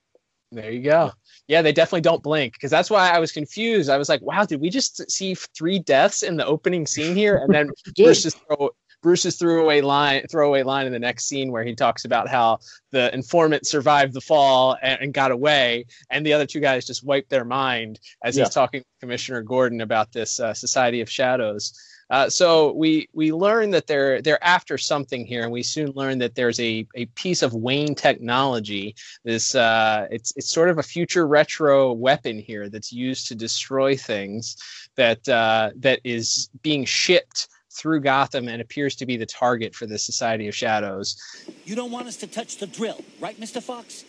There 0.52 0.70
you 0.70 0.82
go. 0.82 1.12
Yeah, 1.48 1.62
they 1.62 1.72
definitely 1.72 2.02
don't 2.02 2.22
blink 2.22 2.52
because 2.52 2.70
that's 2.70 2.90
why 2.90 3.10
I 3.10 3.18
was 3.18 3.32
confused. 3.32 3.90
I 3.90 3.98
was 3.98 4.08
like, 4.08 4.22
"Wow, 4.22 4.44
did 4.44 4.60
we 4.60 4.70
just 4.70 5.10
see 5.10 5.34
three 5.34 5.78
deaths 5.78 6.22
in 6.22 6.36
the 6.36 6.46
opening 6.46 6.86
scene 6.86 7.16
here?" 7.16 7.36
And 7.36 7.52
then 7.52 7.70
Bruce 7.96 8.22
just 8.22 8.38
throw 8.46 8.70
Bruce's 9.02 9.36
throwaway 9.36 9.80
line 9.80 10.22
throwaway 10.30 10.62
line 10.62 10.86
in 10.86 10.92
the 10.92 10.98
next 10.98 11.26
scene 11.26 11.50
where 11.50 11.64
he 11.64 11.74
talks 11.74 12.04
about 12.04 12.28
how 12.28 12.58
the 12.90 13.12
informant 13.12 13.66
survived 13.66 14.14
the 14.14 14.20
fall 14.20 14.76
and, 14.80 14.98
and 15.02 15.14
got 15.14 15.30
away, 15.30 15.86
and 16.10 16.24
the 16.24 16.32
other 16.32 16.46
two 16.46 16.60
guys 16.60 16.86
just 16.86 17.04
wiped 17.04 17.30
their 17.30 17.44
mind 17.44 18.00
as 18.24 18.36
yeah. 18.36 18.44
he's 18.44 18.54
talking 18.54 18.80
to 18.80 18.86
Commissioner 19.00 19.42
Gordon 19.42 19.80
about 19.80 20.12
this 20.12 20.40
uh, 20.40 20.54
Society 20.54 21.00
of 21.00 21.10
Shadows. 21.10 21.78
Uh, 22.10 22.28
so 22.28 22.72
we 22.72 23.08
we 23.12 23.32
learn 23.32 23.70
that 23.70 23.86
they're 23.86 24.20
they're 24.20 24.42
after 24.44 24.76
something 24.76 25.24
here, 25.24 25.42
and 25.42 25.52
we 25.52 25.62
soon 25.62 25.90
learn 25.92 26.18
that 26.18 26.34
there's 26.34 26.60
a, 26.60 26.86
a 26.94 27.06
piece 27.06 27.42
of 27.42 27.54
Wayne 27.54 27.94
technology. 27.94 28.94
This 29.24 29.54
uh, 29.54 30.06
it's 30.10 30.32
it's 30.36 30.50
sort 30.50 30.68
of 30.68 30.78
a 30.78 30.82
future 30.82 31.26
retro 31.26 31.92
weapon 31.92 32.38
here 32.38 32.68
that's 32.68 32.92
used 32.92 33.28
to 33.28 33.34
destroy 33.34 33.96
things 33.96 34.56
that 34.96 35.26
uh, 35.28 35.70
that 35.76 36.00
is 36.04 36.50
being 36.62 36.84
shipped 36.84 37.48
through 37.74 38.00
Gotham 38.00 38.48
and 38.48 38.62
appears 38.62 38.94
to 38.96 39.06
be 39.06 39.16
the 39.16 39.26
target 39.26 39.74
for 39.74 39.86
the 39.86 39.98
Society 39.98 40.46
of 40.46 40.54
Shadows. 40.54 41.16
You 41.64 41.74
don't 41.74 41.90
want 41.90 42.06
us 42.06 42.16
to 42.18 42.26
touch 42.26 42.58
the 42.58 42.68
drill, 42.68 43.00
right, 43.20 43.38
Mr. 43.40 43.60
Fox? 43.60 44.04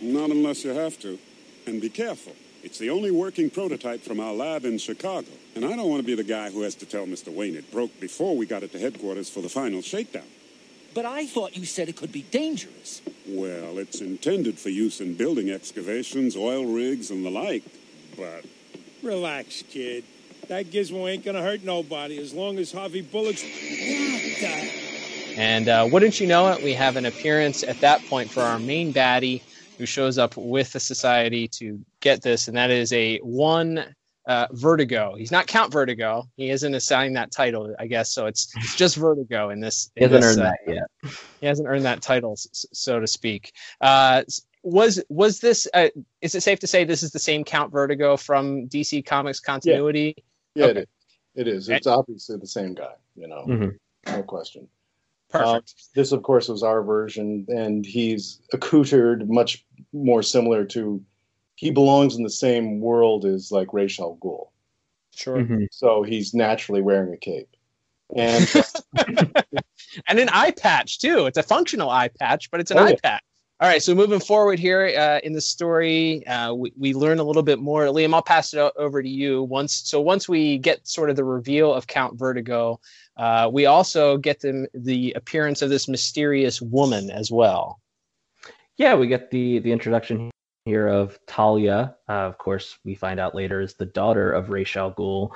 Not 0.00 0.30
unless 0.30 0.62
you 0.64 0.70
have 0.70 0.98
to. 1.00 1.18
And 1.66 1.80
be 1.80 1.88
careful. 1.88 2.34
It's 2.62 2.78
the 2.78 2.90
only 2.90 3.10
working 3.10 3.50
prototype 3.50 4.02
from 4.02 4.18
our 4.18 4.32
lab 4.32 4.64
in 4.64 4.78
Chicago. 4.78 5.28
And 5.54 5.64
I 5.64 5.76
don't 5.76 5.88
want 5.88 6.00
to 6.00 6.06
be 6.06 6.14
the 6.14 6.24
guy 6.24 6.50
who 6.50 6.62
has 6.62 6.74
to 6.76 6.86
tell 6.86 7.06
Mr. 7.06 7.32
Wayne 7.32 7.54
it 7.54 7.70
broke 7.70 7.98
before 8.00 8.36
we 8.36 8.46
got 8.46 8.62
it 8.62 8.72
to 8.72 8.78
headquarters 8.78 9.30
for 9.30 9.40
the 9.40 9.48
final 9.48 9.80
shakedown. 9.80 10.26
But 10.94 11.04
I 11.04 11.26
thought 11.26 11.56
you 11.56 11.64
said 11.64 11.88
it 11.88 11.96
could 11.96 12.12
be 12.12 12.22
dangerous. 12.22 13.02
Well, 13.28 13.78
it's 13.78 14.00
intended 14.00 14.58
for 14.58 14.70
use 14.70 15.00
in 15.00 15.14
building 15.14 15.50
excavations, 15.50 16.36
oil 16.36 16.64
rigs, 16.66 17.10
and 17.10 17.24
the 17.24 17.30
like. 17.30 17.62
But. 18.16 18.44
Relax, 19.02 19.62
kid. 19.62 20.04
That 20.48 20.66
gizmo 20.66 21.08
ain't 21.08 21.24
gonna 21.24 21.42
hurt 21.42 21.62
nobody 21.62 22.18
as 22.18 22.32
long 22.32 22.58
as 22.58 22.72
Harvey 22.72 23.02
Bullock's. 23.02 23.44
And 25.36 25.68
uh, 25.68 25.88
wouldn't 25.92 26.18
you 26.18 26.26
know 26.26 26.48
it, 26.48 26.64
we 26.64 26.72
have 26.72 26.96
an 26.96 27.06
appearance 27.06 27.62
at 27.62 27.80
that 27.80 28.04
point 28.06 28.30
for 28.30 28.40
our 28.40 28.58
main 28.58 28.92
baddie 28.92 29.42
who 29.78 29.86
shows 29.86 30.18
up 30.18 30.36
with 30.36 30.72
the 30.72 30.80
society 30.80 31.48
to 31.48 31.80
get 32.00 32.20
this, 32.22 32.48
and 32.48 32.56
that 32.56 32.70
is 32.70 32.92
a 32.92 33.18
one 33.18 33.94
uh, 34.26 34.46
Vertigo. 34.52 35.14
He's 35.16 35.32
not 35.32 35.46
Count 35.46 35.72
Vertigo. 35.72 36.28
He 36.36 36.50
isn't 36.50 36.74
assigned 36.74 37.16
that 37.16 37.32
title, 37.32 37.74
I 37.78 37.86
guess. 37.86 38.12
So 38.12 38.26
it's, 38.26 38.52
it's 38.56 38.76
just 38.76 38.96
Vertigo 38.96 39.48
in 39.48 39.60
this. 39.60 39.90
In 39.96 40.10
he 40.10 40.14
hasn't 40.14 40.22
this, 40.22 40.36
earned 40.36 40.46
uh, 40.46 40.52
that 40.66 40.74
yet. 40.74 41.12
He 41.40 41.46
hasn't 41.46 41.68
earned 41.68 41.84
that 41.86 42.02
title, 42.02 42.34
so 42.36 43.00
to 43.00 43.06
speak. 43.06 43.52
Uh, 43.80 44.22
was 44.62 45.02
was 45.08 45.40
this? 45.40 45.66
Uh, 45.72 45.88
is 46.20 46.34
it 46.34 46.42
safe 46.42 46.58
to 46.60 46.66
say 46.66 46.84
this 46.84 47.02
is 47.02 47.10
the 47.10 47.18
same 47.18 47.42
Count 47.42 47.72
Vertigo 47.72 48.16
from 48.16 48.68
DC 48.68 49.06
Comics 49.06 49.40
continuity? 49.40 50.14
Yeah. 50.16 50.22
Yeah, 50.54 50.70
okay. 50.70 50.80
it 50.80 50.82
is. 50.82 50.88
It 51.34 51.48
is. 51.48 51.68
It's 51.68 51.86
obviously 51.86 52.36
the 52.36 52.46
same 52.46 52.74
guy. 52.74 52.94
You 53.16 53.28
know, 53.28 53.44
mm-hmm. 53.46 54.12
no 54.12 54.22
question. 54.24 54.68
Perfect. 55.30 55.50
Um, 55.50 55.62
this, 55.94 56.12
of 56.12 56.22
course, 56.22 56.48
was 56.48 56.62
our 56.62 56.82
version, 56.82 57.44
and 57.48 57.84
he's 57.84 58.40
accoutered 58.52 59.28
much 59.28 59.64
more 59.92 60.22
similar 60.22 60.64
to. 60.66 61.02
He 61.56 61.70
belongs 61.70 62.16
in 62.16 62.22
the 62.22 62.30
same 62.30 62.80
world 62.80 63.24
as 63.24 63.52
like 63.52 63.72
Ra's 63.72 63.98
al 63.98 64.16
Ghul. 64.22 64.48
Sure. 65.14 65.38
Mm-hmm. 65.38 65.64
So 65.70 66.02
he's 66.02 66.32
naturally 66.32 66.80
wearing 66.80 67.12
a 67.12 67.16
cape, 67.16 67.48
and 68.16 68.50
and 70.08 70.18
an 70.18 70.30
eye 70.30 70.52
patch 70.52 70.98
too. 70.98 71.26
It's 71.26 71.38
a 71.38 71.42
functional 71.42 71.90
eye 71.90 72.08
patch, 72.08 72.50
but 72.50 72.60
it's 72.60 72.70
an 72.70 72.78
oh, 72.78 72.84
eye 72.84 72.90
yeah. 72.90 72.96
patch. 73.02 73.22
All 73.60 73.68
right, 73.68 73.82
so 73.82 73.92
moving 73.92 74.20
forward 74.20 74.60
here 74.60 74.94
uh, 74.96 75.18
in 75.24 75.32
the 75.32 75.40
story, 75.40 76.24
uh, 76.28 76.54
we, 76.54 76.72
we 76.78 76.94
learn 76.94 77.18
a 77.18 77.24
little 77.24 77.42
bit 77.42 77.58
more. 77.58 77.86
Liam, 77.86 78.14
I'll 78.14 78.22
pass 78.22 78.54
it 78.54 78.72
over 78.76 79.02
to 79.02 79.08
you. 79.08 79.42
Once, 79.42 79.72
so 79.74 80.00
once 80.00 80.28
we 80.28 80.58
get 80.58 80.86
sort 80.86 81.10
of 81.10 81.16
the 81.16 81.24
reveal 81.24 81.74
of 81.74 81.88
Count 81.88 82.16
Vertigo, 82.16 82.78
uh, 83.18 83.50
we 83.52 83.66
also 83.66 84.16
get 84.16 84.40
the, 84.40 84.68
the 84.74 85.12
appearance 85.16 85.60
of 85.60 85.70
this 85.70 85.88
mysterious 85.88 86.62
woman 86.62 87.10
as 87.10 87.30
well. 87.30 87.80
Yeah, 88.76 88.94
we 88.94 89.08
get 89.08 89.30
the 89.30 89.58
the 89.58 89.72
introduction 89.72 90.30
here 90.64 90.86
of 90.86 91.18
Talia. 91.26 91.96
Uh, 92.08 92.12
of 92.12 92.38
course, 92.38 92.78
we 92.84 92.94
find 92.94 93.18
out 93.18 93.34
later 93.34 93.60
is 93.60 93.74
the 93.74 93.86
daughter 93.86 94.32
of 94.32 94.50
Ra's 94.50 94.76
al 94.76 94.92
Ghul, 94.92 95.30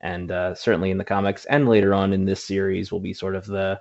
and 0.00 0.32
uh, 0.32 0.54
certainly 0.54 0.90
in 0.90 0.98
the 0.98 1.04
comics 1.04 1.44
and 1.44 1.68
later 1.68 1.94
on 1.94 2.12
in 2.12 2.24
this 2.24 2.42
series 2.42 2.90
will 2.90 3.00
be 3.00 3.14
sort 3.14 3.36
of 3.36 3.46
the 3.46 3.80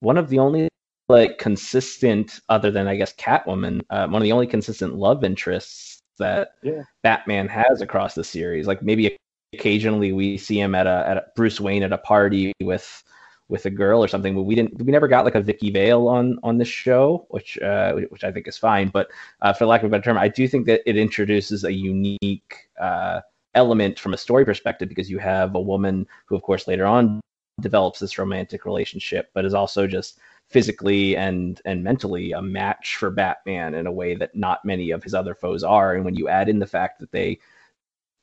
one 0.00 0.18
of 0.18 0.28
the 0.28 0.38
only 0.38 0.68
like 1.08 1.38
consistent, 1.38 2.40
other 2.50 2.70
than 2.70 2.86
I 2.86 2.96
guess 2.96 3.14
Catwoman, 3.14 3.80
uh, 3.88 4.06
one 4.08 4.20
of 4.20 4.24
the 4.24 4.32
only 4.32 4.46
consistent 4.46 4.94
love 4.94 5.24
interests 5.24 6.02
that 6.18 6.52
yeah. 6.62 6.82
Batman 7.02 7.48
has 7.48 7.80
across 7.80 8.14
the 8.14 8.24
series. 8.24 8.66
Like 8.66 8.82
maybe 8.82 9.16
occasionally 9.52 10.12
we 10.12 10.36
see 10.36 10.60
him 10.60 10.74
at 10.74 10.86
a 10.86 11.04
at 11.06 11.16
a 11.16 11.24
Bruce 11.36 11.60
Wayne 11.60 11.82
at 11.82 11.92
a 11.92 11.98
party 11.98 12.52
with 12.62 13.02
with 13.48 13.64
a 13.64 13.70
girl 13.70 14.04
or 14.04 14.08
something, 14.08 14.34
but 14.34 14.42
we 14.42 14.54
didn't 14.54 14.82
we 14.82 14.92
never 14.92 15.08
got 15.08 15.24
like 15.24 15.34
a 15.34 15.40
Vicki 15.40 15.70
Vale 15.70 16.06
on 16.08 16.38
on 16.42 16.58
this 16.58 16.68
show, 16.68 17.26
which 17.30 17.58
uh, 17.58 17.94
which 18.10 18.24
I 18.24 18.30
think 18.30 18.46
is 18.46 18.58
fine. 18.58 18.88
But 18.88 19.08
uh, 19.40 19.52
for 19.52 19.66
lack 19.66 19.82
of 19.82 19.86
a 19.86 19.90
better 19.90 20.04
term, 20.04 20.18
I 20.18 20.28
do 20.28 20.46
think 20.46 20.66
that 20.66 20.82
it 20.86 20.96
introduces 20.96 21.64
a 21.64 21.72
unique 21.72 22.68
uh, 22.80 23.20
element 23.54 23.98
from 23.98 24.12
a 24.12 24.18
story 24.18 24.44
perspective 24.44 24.88
because 24.88 25.10
you 25.10 25.18
have 25.18 25.54
a 25.54 25.60
woman 25.60 26.06
who, 26.26 26.36
of 26.36 26.42
course, 26.42 26.68
later 26.68 26.84
on 26.84 27.20
develops 27.60 27.98
this 27.98 28.18
romantic 28.18 28.64
relationship, 28.64 29.30
but 29.34 29.44
is 29.44 29.54
also 29.54 29.86
just 29.86 30.18
physically 30.48 31.16
and 31.16 31.60
and 31.64 31.82
mentally 31.82 32.32
a 32.32 32.42
match 32.42 32.96
for 32.96 33.10
Batman 33.10 33.74
in 33.74 33.86
a 33.86 33.92
way 33.92 34.14
that 34.14 34.34
not 34.34 34.64
many 34.64 34.90
of 34.90 35.02
his 35.02 35.14
other 35.14 35.34
foes 35.34 35.64
are. 35.64 35.94
And 35.94 36.04
when 36.04 36.16
you 36.16 36.28
add 36.28 36.50
in 36.50 36.58
the 36.58 36.66
fact 36.66 37.00
that 37.00 37.12
they 37.12 37.38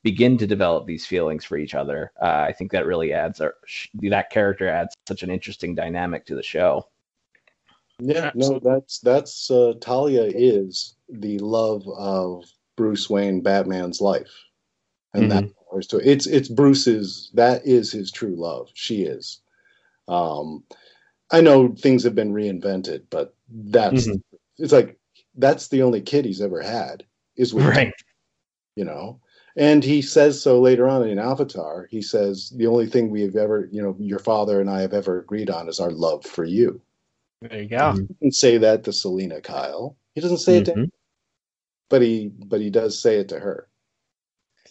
begin 0.06 0.38
to 0.38 0.46
develop 0.46 0.86
these 0.86 1.04
feelings 1.04 1.44
for 1.44 1.58
each 1.58 1.74
other, 1.74 2.12
uh, 2.22 2.46
I 2.48 2.54
think 2.54 2.72
that 2.72 2.86
really 2.86 3.12
adds 3.12 3.42
or 3.42 3.56
that 3.96 4.30
character 4.30 4.68
adds 4.70 4.96
such 5.08 5.24
an 5.24 5.32
interesting 5.32 5.74
dynamic 5.74 6.28
to 6.28 6.36
the 6.36 6.44
show. 6.44 6.88
Yeah, 7.98 8.32
no, 8.36 8.60
that's 8.60 9.00
that's 9.00 9.50
uh, 9.50 9.74
Talia 9.82 10.26
is 10.26 10.96
the 11.10 11.40
love 11.40 11.88
of 11.98 12.44
Bruce 12.78 13.10
Wayne, 13.10 13.42
Batman's 13.42 14.00
life, 14.00 14.32
and 15.16 15.24
mm-hmm. 15.24 15.48
that 15.48 15.54
powers 15.72 15.88
to. 15.88 15.98
It's 15.98 16.28
it's 16.28 16.50
Bruce's. 16.50 17.32
That 17.34 17.66
is 17.66 17.92
his 17.92 18.12
true 18.12 18.36
love. 18.36 18.70
She 18.76 19.04
is. 19.04 19.42
Um, 20.08 20.64
I 21.32 21.42
know 21.42 21.70
things 21.70 22.04
have 22.04 22.14
been 22.14 22.32
reinvented, 22.32 23.06
but 23.10 23.34
that's 23.50 24.08
Mhm. 24.08 24.22
it's 24.60 24.72
like 24.74 25.00
that's 25.36 25.70
the 25.70 25.82
only 25.82 26.02
kid 26.02 26.26
he's 26.26 26.42
ever 26.42 26.62
had 26.62 27.04
is 27.38 27.56
with 27.56 27.66
Right. 27.66 27.94
you 28.76 28.86
know. 28.86 29.20
And 29.58 29.84
he 29.84 30.02
says 30.02 30.42
so 30.42 30.60
later 30.60 30.88
on 30.88 31.08
in 31.08 31.18
Avatar. 31.18 31.88
He 31.90 32.02
says 32.02 32.52
the 32.56 32.68
only 32.68 32.88
thing 32.88 33.10
we 33.10 33.22
have 33.22 33.36
ever, 33.36 33.70
you 33.72 33.82
know, 33.82 33.96
your 34.00 34.20
father 34.20 34.60
and 34.60 34.70
I 34.70 34.82
have 34.82 34.94
ever 34.94 35.20
agreed 35.20 35.50
on 35.50 35.70
is 35.70 35.80
our 35.80 35.92
love 35.92 36.26
for 36.26 36.44
you. 36.44 36.82
There 37.42 37.62
you 37.62 37.70
go. 37.70 37.94
He 37.94 38.14
can 38.16 38.32
say 38.32 38.58
that 38.58 38.84
to 38.84 38.94
Selina 38.94 39.40
Kyle. 39.42 39.96
He 40.14 40.22
doesn't 40.22 40.40
say 40.40 40.58
it 40.58 40.66
to, 40.66 40.74
Mhm. 40.74 40.90
but 41.90 42.02
he 42.02 42.30
but 42.34 42.60
he 42.60 42.70
does 42.70 43.00
say 43.00 43.18
it 43.18 43.30
to 43.30 43.40
her. 43.40 43.70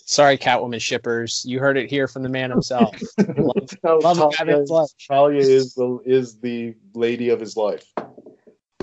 Sorry, 0.07 0.37
Catwoman 0.37 0.81
shippers. 0.81 1.45
You 1.47 1.61
heard 1.61 1.79
it 1.79 1.89
here 1.89 2.07
from 2.07 2.23
the 2.23 2.29
man 2.29 2.51
himself. 2.51 2.95
love, 3.39 3.71
No, 3.83 3.99
love 3.99 4.17
Talia, 4.19 4.31
Batman's. 4.39 4.95
Talia 5.09 5.41
is 5.41 5.75
the 5.75 5.99
is 6.05 6.39
the 6.41 6.75
lady 6.95 7.31
of 7.31 7.41
his 7.41 7.57
life. 7.57 7.91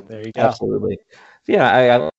There 0.07 0.25
you 0.25 0.31
go. 0.31 0.41
Absolutely. 0.41 0.97
Yeah, 1.47 1.69
I, 1.71 1.95
I 1.95 2.10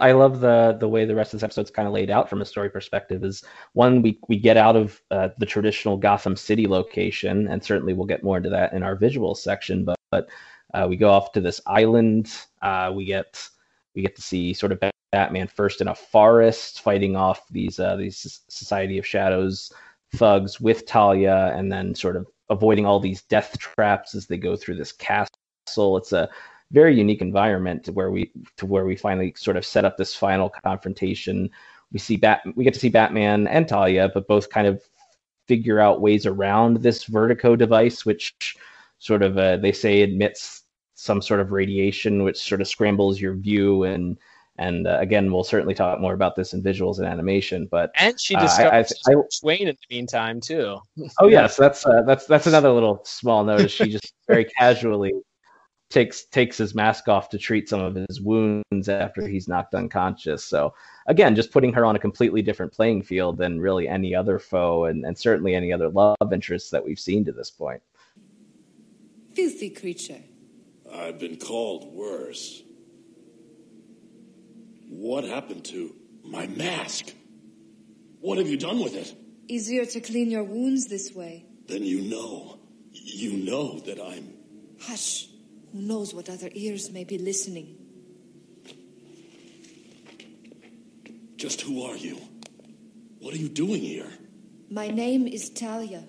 I 0.00 0.12
love 0.12 0.40
the 0.40 0.76
the 0.78 0.88
way 0.88 1.04
the 1.04 1.14
rest 1.14 1.34
of 1.34 1.40
this 1.40 1.44
episode's 1.44 1.70
kind 1.70 1.86
of 1.86 1.94
laid 1.94 2.10
out 2.10 2.28
from 2.28 2.40
a 2.40 2.44
story 2.44 2.70
perspective. 2.70 3.24
Is 3.24 3.42
one 3.72 4.02
we 4.02 4.18
we 4.28 4.38
get 4.38 4.56
out 4.56 4.76
of 4.76 5.00
uh, 5.10 5.28
the 5.38 5.46
traditional 5.46 5.96
Gotham 5.96 6.36
City 6.36 6.66
location, 6.66 7.48
and 7.48 7.62
certainly 7.62 7.94
we'll 7.94 8.06
get 8.06 8.22
more 8.22 8.36
into 8.36 8.50
that 8.50 8.72
in 8.72 8.82
our 8.82 8.96
visual 8.96 9.34
section. 9.34 9.84
But 9.84 9.96
but 10.10 10.28
uh, 10.74 10.86
we 10.88 10.96
go 10.96 11.10
off 11.10 11.32
to 11.32 11.40
this 11.40 11.60
island. 11.66 12.32
Uh, 12.62 12.92
we 12.94 13.04
get 13.04 13.48
we 13.94 14.02
get 14.02 14.16
to 14.16 14.22
see 14.22 14.52
sort 14.54 14.72
of 14.72 14.80
Batman 15.12 15.48
first 15.48 15.80
in 15.80 15.88
a 15.88 15.94
forest 15.94 16.80
fighting 16.80 17.16
off 17.16 17.46
these 17.50 17.78
uh, 17.80 17.96
these 17.96 18.42
Society 18.48 18.98
of 18.98 19.06
Shadows 19.06 19.72
thugs 20.14 20.60
with 20.60 20.86
Talia, 20.86 21.52
and 21.54 21.70
then 21.70 21.94
sort 21.94 22.16
of 22.16 22.26
avoiding 22.50 22.86
all 22.86 23.00
these 23.00 23.22
death 23.22 23.58
traps 23.58 24.14
as 24.14 24.26
they 24.26 24.38
go 24.38 24.56
through 24.56 24.76
this 24.76 24.92
castle. 24.92 25.96
It's 25.96 26.12
a 26.12 26.28
very 26.70 26.94
unique 26.96 27.22
environment 27.22 27.84
to 27.84 27.92
where 27.92 28.10
we 28.10 28.30
to 28.56 28.66
where 28.66 28.84
we 28.84 28.96
finally 28.96 29.32
sort 29.36 29.56
of 29.56 29.64
set 29.64 29.84
up 29.84 29.96
this 29.96 30.14
final 30.14 30.50
confrontation. 30.50 31.48
We 31.92 31.98
see 31.98 32.16
Bat 32.16 32.42
we 32.56 32.64
get 32.64 32.74
to 32.74 32.80
see 32.80 32.90
Batman 32.90 33.46
and 33.48 33.66
Talia, 33.66 34.10
but 34.12 34.26
both 34.28 34.50
kind 34.50 34.66
of 34.66 34.82
figure 35.46 35.80
out 35.80 36.02
ways 36.02 36.26
around 36.26 36.82
this 36.82 37.04
vertigo 37.04 37.56
device, 37.56 38.04
which 38.04 38.56
sort 38.98 39.22
of 39.22 39.38
uh, 39.38 39.56
they 39.56 39.72
say 39.72 40.02
emits 40.02 40.62
some 40.94 41.22
sort 41.22 41.40
of 41.40 41.52
radiation, 41.52 42.22
which 42.24 42.36
sort 42.36 42.60
of 42.60 42.68
scrambles 42.68 43.20
your 43.20 43.34
view 43.34 43.84
and 43.84 44.18
and 44.60 44.88
uh, 44.88 44.98
again, 44.98 45.30
we'll 45.32 45.44
certainly 45.44 45.72
talk 45.72 46.00
more 46.00 46.14
about 46.14 46.34
this 46.34 46.52
in 46.52 46.60
visuals 46.64 46.98
and 46.98 47.06
animation. 47.06 47.68
But 47.70 47.92
And 47.96 48.20
she 48.20 48.34
Uh, 48.34 48.40
I- 48.40 48.42
discovers 48.42 48.92
I- 49.08 49.12
I- 49.12 49.22
Wayne 49.44 49.68
in 49.68 49.76
the 49.76 49.94
meantime 49.94 50.40
too. 50.40 50.80
Oh 51.20 51.28
yes, 51.28 51.56
that's 51.56 51.86
uh, 51.86 52.02
that's 52.04 52.26
that's 52.26 52.48
another 52.48 52.72
little 52.72 53.00
small 53.04 53.44
notice. 53.44 53.70
She 53.70 53.88
just 53.88 54.12
very 54.26 54.44
casually 54.44 55.12
takes 55.90 56.24
takes 56.24 56.58
his 56.58 56.74
mask 56.74 57.08
off 57.08 57.30
to 57.30 57.38
treat 57.38 57.68
some 57.68 57.80
of 57.80 57.94
his 57.94 58.20
wounds 58.20 58.88
after 58.88 59.26
he's 59.26 59.48
knocked 59.48 59.74
unconscious. 59.74 60.44
So 60.44 60.74
again, 61.06 61.34
just 61.34 61.50
putting 61.50 61.72
her 61.72 61.84
on 61.84 61.96
a 61.96 61.98
completely 61.98 62.42
different 62.42 62.72
playing 62.72 63.02
field 63.02 63.38
than 63.38 63.60
really 63.60 63.88
any 63.88 64.14
other 64.14 64.38
foe, 64.38 64.84
and, 64.84 65.04
and 65.04 65.16
certainly 65.16 65.54
any 65.54 65.72
other 65.72 65.88
love 65.88 66.32
interests 66.32 66.70
that 66.70 66.84
we've 66.84 67.00
seen 67.00 67.24
to 67.24 67.32
this 67.32 67.50
point. 67.50 67.82
Filthy 69.34 69.70
creature. 69.70 70.20
I've 70.92 71.18
been 71.18 71.36
called 71.36 71.92
worse. 71.94 72.62
What 74.88 75.24
happened 75.24 75.64
to 75.66 75.94
my 76.24 76.46
mask? 76.46 77.12
What 78.20 78.38
have 78.38 78.48
you 78.48 78.56
done 78.56 78.82
with 78.82 78.94
it? 78.94 79.14
Easier 79.46 79.84
to 79.84 80.00
clean 80.00 80.30
your 80.30 80.44
wounds 80.44 80.86
this 80.88 81.14
way. 81.14 81.46
Then 81.66 81.82
you 81.84 82.00
know. 82.02 82.58
You 82.92 83.44
know 83.44 83.78
that 83.80 84.00
I'm. 84.02 84.34
Hush. 84.80 85.27
Who 85.72 85.82
knows 85.82 86.14
what 86.14 86.28
other 86.28 86.50
ears 86.54 86.90
may 86.90 87.04
be 87.04 87.18
listening? 87.18 87.76
Just 91.36 91.60
who 91.60 91.82
are 91.82 91.96
you? 91.96 92.18
What 93.20 93.34
are 93.34 93.38
you 93.38 93.48
doing 93.48 93.82
here? 93.82 94.08
My 94.70 94.88
name 94.88 95.26
is 95.26 95.50
Talia, 95.50 96.04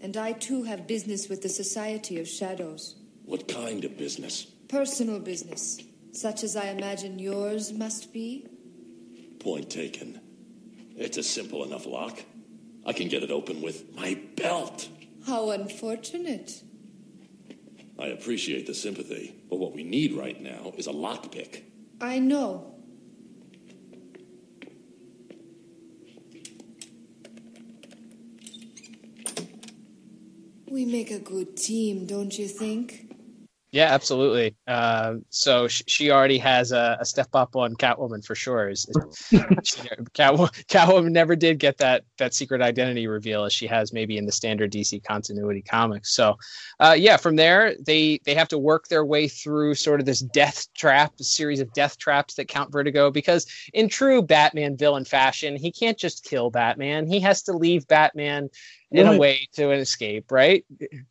and 0.00 0.16
I 0.16 0.32
too 0.32 0.64
have 0.64 0.86
business 0.86 1.28
with 1.28 1.42
the 1.42 1.48
Society 1.48 2.20
of 2.20 2.28
Shadows. 2.28 2.96
What 3.24 3.48
kind 3.48 3.84
of 3.84 3.96
business? 3.96 4.44
Personal 4.68 5.20
business, 5.20 5.80
such 6.12 6.42
as 6.42 6.56
I 6.56 6.66
imagine 6.66 7.18
yours 7.18 7.72
must 7.72 8.12
be. 8.12 8.46
Point 9.40 9.70
taken. 9.70 10.20
It's 10.96 11.16
a 11.16 11.22
simple 11.22 11.64
enough 11.64 11.86
lock. 11.86 12.20
I 12.84 12.92
can 12.92 13.08
get 13.08 13.22
it 13.22 13.30
open 13.30 13.62
with 13.62 13.94
my 13.94 14.20
belt. 14.36 14.88
How 15.26 15.50
unfortunate. 15.50 16.62
I 17.98 18.06
appreciate 18.06 18.66
the 18.66 18.74
sympathy, 18.74 19.34
but 19.48 19.56
what 19.56 19.74
we 19.74 19.84
need 19.84 20.14
right 20.14 20.40
now 20.40 20.72
is 20.76 20.86
a 20.86 20.92
lockpick. 20.92 21.62
I 22.00 22.18
know. 22.18 22.74
We 30.68 30.86
make 30.86 31.10
a 31.10 31.18
good 31.18 31.56
team, 31.56 32.06
don't 32.06 32.36
you 32.38 32.48
think? 32.48 33.01
Yeah, 33.72 33.86
absolutely. 33.86 34.54
Uh, 34.66 35.14
so 35.30 35.66
sh- 35.66 35.80
she 35.86 36.10
already 36.10 36.36
has 36.36 36.72
a, 36.72 36.98
a 37.00 37.06
step 37.06 37.28
up 37.32 37.56
on 37.56 37.74
Catwoman 37.74 38.22
for 38.22 38.34
sure. 38.34 38.68
Is, 38.68 38.86
is- 38.86 39.26
she- 39.64 39.88
Catwoman 40.14 41.10
never 41.10 41.34
did 41.34 41.58
get 41.58 41.78
that 41.78 42.04
that 42.18 42.34
secret 42.34 42.60
identity 42.60 43.06
reveal 43.06 43.44
as 43.44 43.54
she 43.54 43.66
has 43.68 43.94
maybe 43.94 44.18
in 44.18 44.26
the 44.26 44.32
standard 44.32 44.70
DC 44.72 45.02
continuity 45.04 45.62
comics. 45.62 46.14
So, 46.14 46.36
uh, 46.80 46.94
yeah, 46.98 47.16
from 47.16 47.36
there 47.36 47.74
they 47.86 48.20
they 48.26 48.34
have 48.34 48.48
to 48.48 48.58
work 48.58 48.88
their 48.88 49.06
way 49.06 49.26
through 49.26 49.74
sort 49.74 50.00
of 50.00 50.06
this 50.06 50.20
death 50.20 50.66
trap, 50.74 51.14
a 51.18 51.24
series 51.24 51.60
of 51.60 51.72
death 51.72 51.96
traps 51.96 52.34
that 52.34 52.48
count 52.48 52.70
Vertigo. 52.70 53.10
Because 53.10 53.46
in 53.72 53.88
true 53.88 54.20
Batman 54.20 54.76
villain 54.76 55.06
fashion, 55.06 55.56
he 55.56 55.72
can't 55.72 55.96
just 55.98 56.24
kill 56.24 56.50
Batman. 56.50 57.06
He 57.06 57.20
has 57.20 57.42
to 57.44 57.52
leave 57.56 57.88
Batman 57.88 58.50
in 58.90 59.06
a 59.06 59.18
way 59.18 59.48
to 59.54 59.70
an 59.70 59.78
escape, 59.78 60.30
right? 60.30 60.62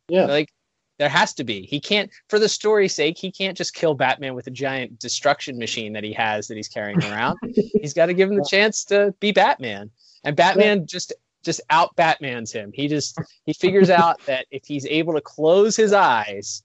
Yeah. 0.08 0.26
Like 0.26 0.52
there 0.98 1.08
has 1.08 1.34
to 1.34 1.44
be. 1.44 1.62
He 1.62 1.80
can't, 1.80 2.10
for 2.28 2.38
the 2.38 2.48
story's 2.48 2.94
sake, 2.94 3.18
he 3.18 3.30
can't 3.32 3.56
just 3.56 3.74
kill 3.74 3.94
Batman 3.94 4.34
with 4.34 4.46
a 4.46 4.50
giant 4.50 4.98
destruction 4.98 5.58
machine 5.58 5.92
that 5.94 6.04
he 6.04 6.12
has 6.12 6.48
that 6.48 6.56
he's 6.56 6.68
carrying 6.68 7.02
around. 7.04 7.38
he's 7.42 7.94
got 7.94 8.06
to 8.06 8.14
give 8.14 8.30
him 8.30 8.36
the 8.36 8.46
chance 8.48 8.84
to 8.84 9.14
be 9.20 9.32
Batman, 9.32 9.90
and 10.24 10.36
Batman 10.36 10.86
just 10.86 11.12
just 11.42 11.60
out 11.70 11.94
Batman's 11.96 12.52
him. 12.52 12.70
He 12.72 12.88
just 12.88 13.18
he 13.44 13.52
figures 13.52 13.90
out 14.02 14.24
that 14.26 14.46
if 14.50 14.64
he's 14.64 14.86
able 14.86 15.14
to 15.14 15.20
close 15.20 15.76
his 15.76 15.92
eyes, 15.92 16.62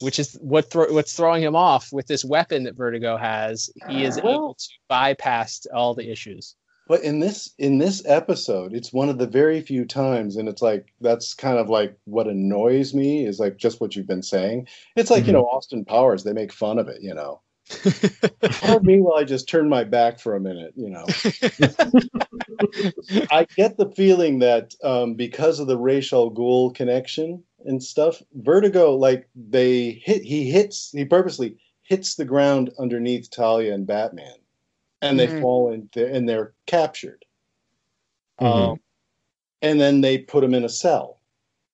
which 0.00 0.18
is 0.18 0.36
what 0.40 0.70
thro- 0.70 0.92
what's 0.92 1.14
throwing 1.14 1.42
him 1.42 1.54
off 1.54 1.92
with 1.92 2.06
this 2.06 2.24
weapon 2.24 2.64
that 2.64 2.74
Vertigo 2.76 3.16
has, 3.16 3.70
he 3.88 4.04
is 4.04 4.18
able 4.18 4.54
to 4.54 4.68
bypass 4.88 5.66
all 5.72 5.94
the 5.94 6.10
issues. 6.10 6.56
But 6.88 7.02
in 7.02 7.20
this 7.20 7.54
in 7.58 7.78
this 7.78 8.02
episode, 8.06 8.74
it's 8.74 8.92
one 8.92 9.08
of 9.08 9.18
the 9.18 9.26
very 9.26 9.60
few 9.60 9.84
times, 9.84 10.36
and 10.36 10.48
it's 10.48 10.62
like 10.62 10.92
that's 11.00 11.34
kind 11.34 11.58
of 11.58 11.68
like 11.68 11.96
what 12.04 12.26
annoys 12.26 12.92
me 12.92 13.24
is 13.24 13.38
like 13.38 13.56
just 13.56 13.80
what 13.80 13.94
you've 13.94 14.06
been 14.06 14.22
saying. 14.22 14.66
It's 14.96 15.10
like 15.10 15.26
you 15.26 15.32
know 15.32 15.46
Austin 15.46 15.84
Powers; 15.84 16.24
they 16.24 16.32
make 16.32 16.52
fun 16.52 16.78
of 16.78 16.88
it, 16.88 17.00
you 17.00 17.14
know. 17.14 17.40
Pardon 18.60 18.86
me 18.86 19.00
while 19.00 19.18
I 19.18 19.24
just 19.24 19.48
turn 19.48 19.68
my 19.68 19.84
back 19.84 20.18
for 20.18 20.34
a 20.34 20.40
minute, 20.40 20.72
you 20.76 20.90
know. 20.90 21.06
I 23.30 23.46
get 23.56 23.76
the 23.76 23.90
feeling 23.96 24.40
that 24.40 24.74
um, 24.82 25.14
because 25.14 25.60
of 25.60 25.68
the 25.68 25.78
Ra's 25.78 26.12
al 26.12 26.30
Ghul 26.30 26.74
connection 26.74 27.42
and 27.64 27.82
stuff, 27.82 28.20
Vertigo, 28.34 28.96
like 28.96 29.28
they 29.34 30.02
hit, 30.04 30.22
he 30.22 30.50
hits, 30.50 30.90
he 30.90 31.04
purposely 31.04 31.56
hits 31.82 32.16
the 32.16 32.24
ground 32.24 32.72
underneath 32.78 33.30
Talia 33.30 33.74
and 33.74 33.86
Batman, 33.86 34.34
and 35.02 35.18
they 35.18 35.26
Mhm. 35.28 35.40
fall 35.40 35.72
into, 35.72 36.06
and 36.06 36.28
they're 36.28 36.54
captured. 36.66 37.24
Mhm. 38.40 38.46
Um, 38.72 38.80
and 39.60 39.80
then 39.80 40.00
they 40.00 40.18
put 40.18 40.40
them 40.40 40.54
in 40.54 40.64
a 40.64 40.68
cell 40.68 41.20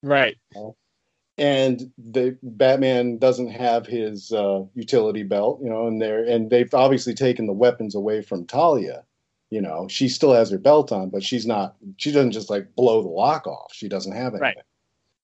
Right. 0.02 0.36
and 1.38 1.92
the 1.96 2.36
Batman 2.42 3.18
doesn't 3.18 3.48
have 3.50 3.86
his 3.86 4.32
uh, 4.32 4.64
utility 4.74 5.22
belt, 5.22 5.60
you 5.62 5.70
know, 5.70 5.86
and 5.86 6.00
they're 6.02 6.24
and 6.24 6.50
they've 6.50 6.72
obviously 6.74 7.14
taken 7.14 7.46
the 7.46 7.52
weapons 7.52 7.94
away 7.94 8.22
from 8.22 8.44
Talia. 8.46 9.04
You 9.50 9.62
know, 9.62 9.88
she 9.88 10.08
still 10.08 10.34
has 10.34 10.50
her 10.50 10.58
belt 10.58 10.92
on, 10.92 11.08
but 11.08 11.22
she's 11.22 11.46
not. 11.46 11.76
She 11.96 12.12
doesn't 12.12 12.32
just 12.32 12.50
like 12.50 12.74
blow 12.74 13.00
the 13.02 13.08
lock 13.08 13.46
off. 13.46 13.72
She 13.72 13.88
doesn't 13.88 14.12
have 14.12 14.34
anything. 14.34 14.40
Right. 14.42 14.56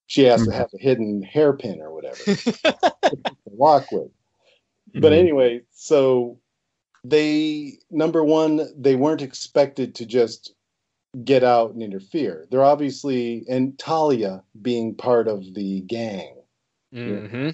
She 0.06 0.22
has 0.24 0.42
Mhm. 0.42 0.46
to 0.46 0.52
have 0.52 0.70
a 0.74 0.78
hidden 0.78 1.22
hairpin 1.22 1.80
or 1.82 1.92
whatever 1.92 2.16
to 2.24 3.34
walk 3.46 3.90
with. 3.92 4.10
But 4.94 5.12
anyway, 5.12 5.62
so 5.72 6.38
they 7.04 7.78
number 7.90 8.24
one, 8.24 8.66
they 8.76 8.96
weren't 8.96 9.22
expected 9.22 9.94
to 9.96 10.06
just 10.06 10.54
get 11.24 11.44
out 11.44 11.72
and 11.72 11.82
interfere. 11.82 12.46
They're 12.50 12.64
obviously 12.64 13.44
and 13.48 13.78
Talia 13.78 14.42
being 14.60 14.94
part 14.94 15.28
of 15.28 15.54
the 15.54 15.82
gang, 15.82 16.34
hmm 16.92 17.50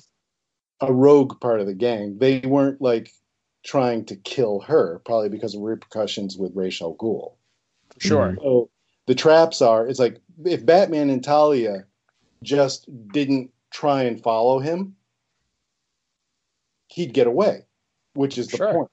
a 0.83 0.91
rogue 0.91 1.39
part 1.41 1.61
of 1.61 1.67
the 1.67 1.75
gang. 1.75 2.17
They 2.19 2.41
weren't 2.41 2.81
like 2.81 3.13
trying 3.65 4.07
to 4.07 4.17
kill 4.17 4.61
her, 4.61 5.01
probably 5.05 5.29
because 5.29 5.55
of 5.55 5.61
repercussions 5.61 6.39
with 6.39 6.53
Ra's 6.55 6.81
al 6.81 6.95
Ghul. 6.95 7.35
Sure. 7.99 8.35
So 8.41 8.71
the 9.07 9.15
traps 9.15 9.61
are. 9.61 9.87
It's 9.87 9.99
like 9.99 10.21
if 10.47 10.65
Batman 10.65 11.11
and 11.11 11.23
Talia 11.23 11.85
just 12.43 12.89
didn't 13.09 13.51
try 13.71 14.05
and 14.05 14.23
follow 14.23 14.59
him, 14.59 14.97
he'd 16.89 17.13
get 17.13 17.27
away, 17.27 17.67
which 18.15 18.39
is 18.39 18.49
the 18.49 18.57
Sure. 18.57 18.73
point. 18.73 18.91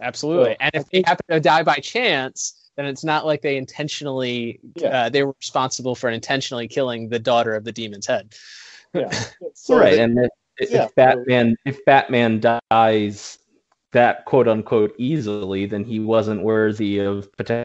Absolutely. 0.00 0.52
So, 0.52 0.56
and 0.60 0.70
if 0.74 0.90
they 0.90 1.02
happen 1.06 1.24
to 1.30 1.40
die 1.40 1.62
by 1.62 1.76
chance, 1.76 2.70
then 2.76 2.86
it's 2.86 3.04
not 3.04 3.26
like 3.26 3.42
they 3.42 3.56
intentionally 3.56 4.60
uh, 4.84 5.08
they 5.08 5.22
were 5.22 5.34
responsible 5.38 5.94
for 5.94 6.10
intentionally 6.10 6.66
killing 6.68 7.08
the 7.08 7.18
daughter 7.18 7.54
of 7.54 7.64
the 7.64 7.72
demon's 7.72 8.06
head. 8.06 8.34
Yeah. 8.92 9.10
right, 9.68 9.98
and 9.98 10.18
if, 10.18 10.30
if 10.58 10.70
yeah, 10.70 10.88
Batman 10.96 11.56
if 11.64 11.84
Batman 11.84 12.40
dies 12.70 13.38
that 13.92 14.24
quote 14.24 14.48
unquote 14.48 14.94
easily, 14.98 15.66
then 15.66 15.84
he 15.84 16.00
wasn't 16.00 16.42
worthy 16.42 16.98
of 16.98 17.28
potentially 17.36 17.64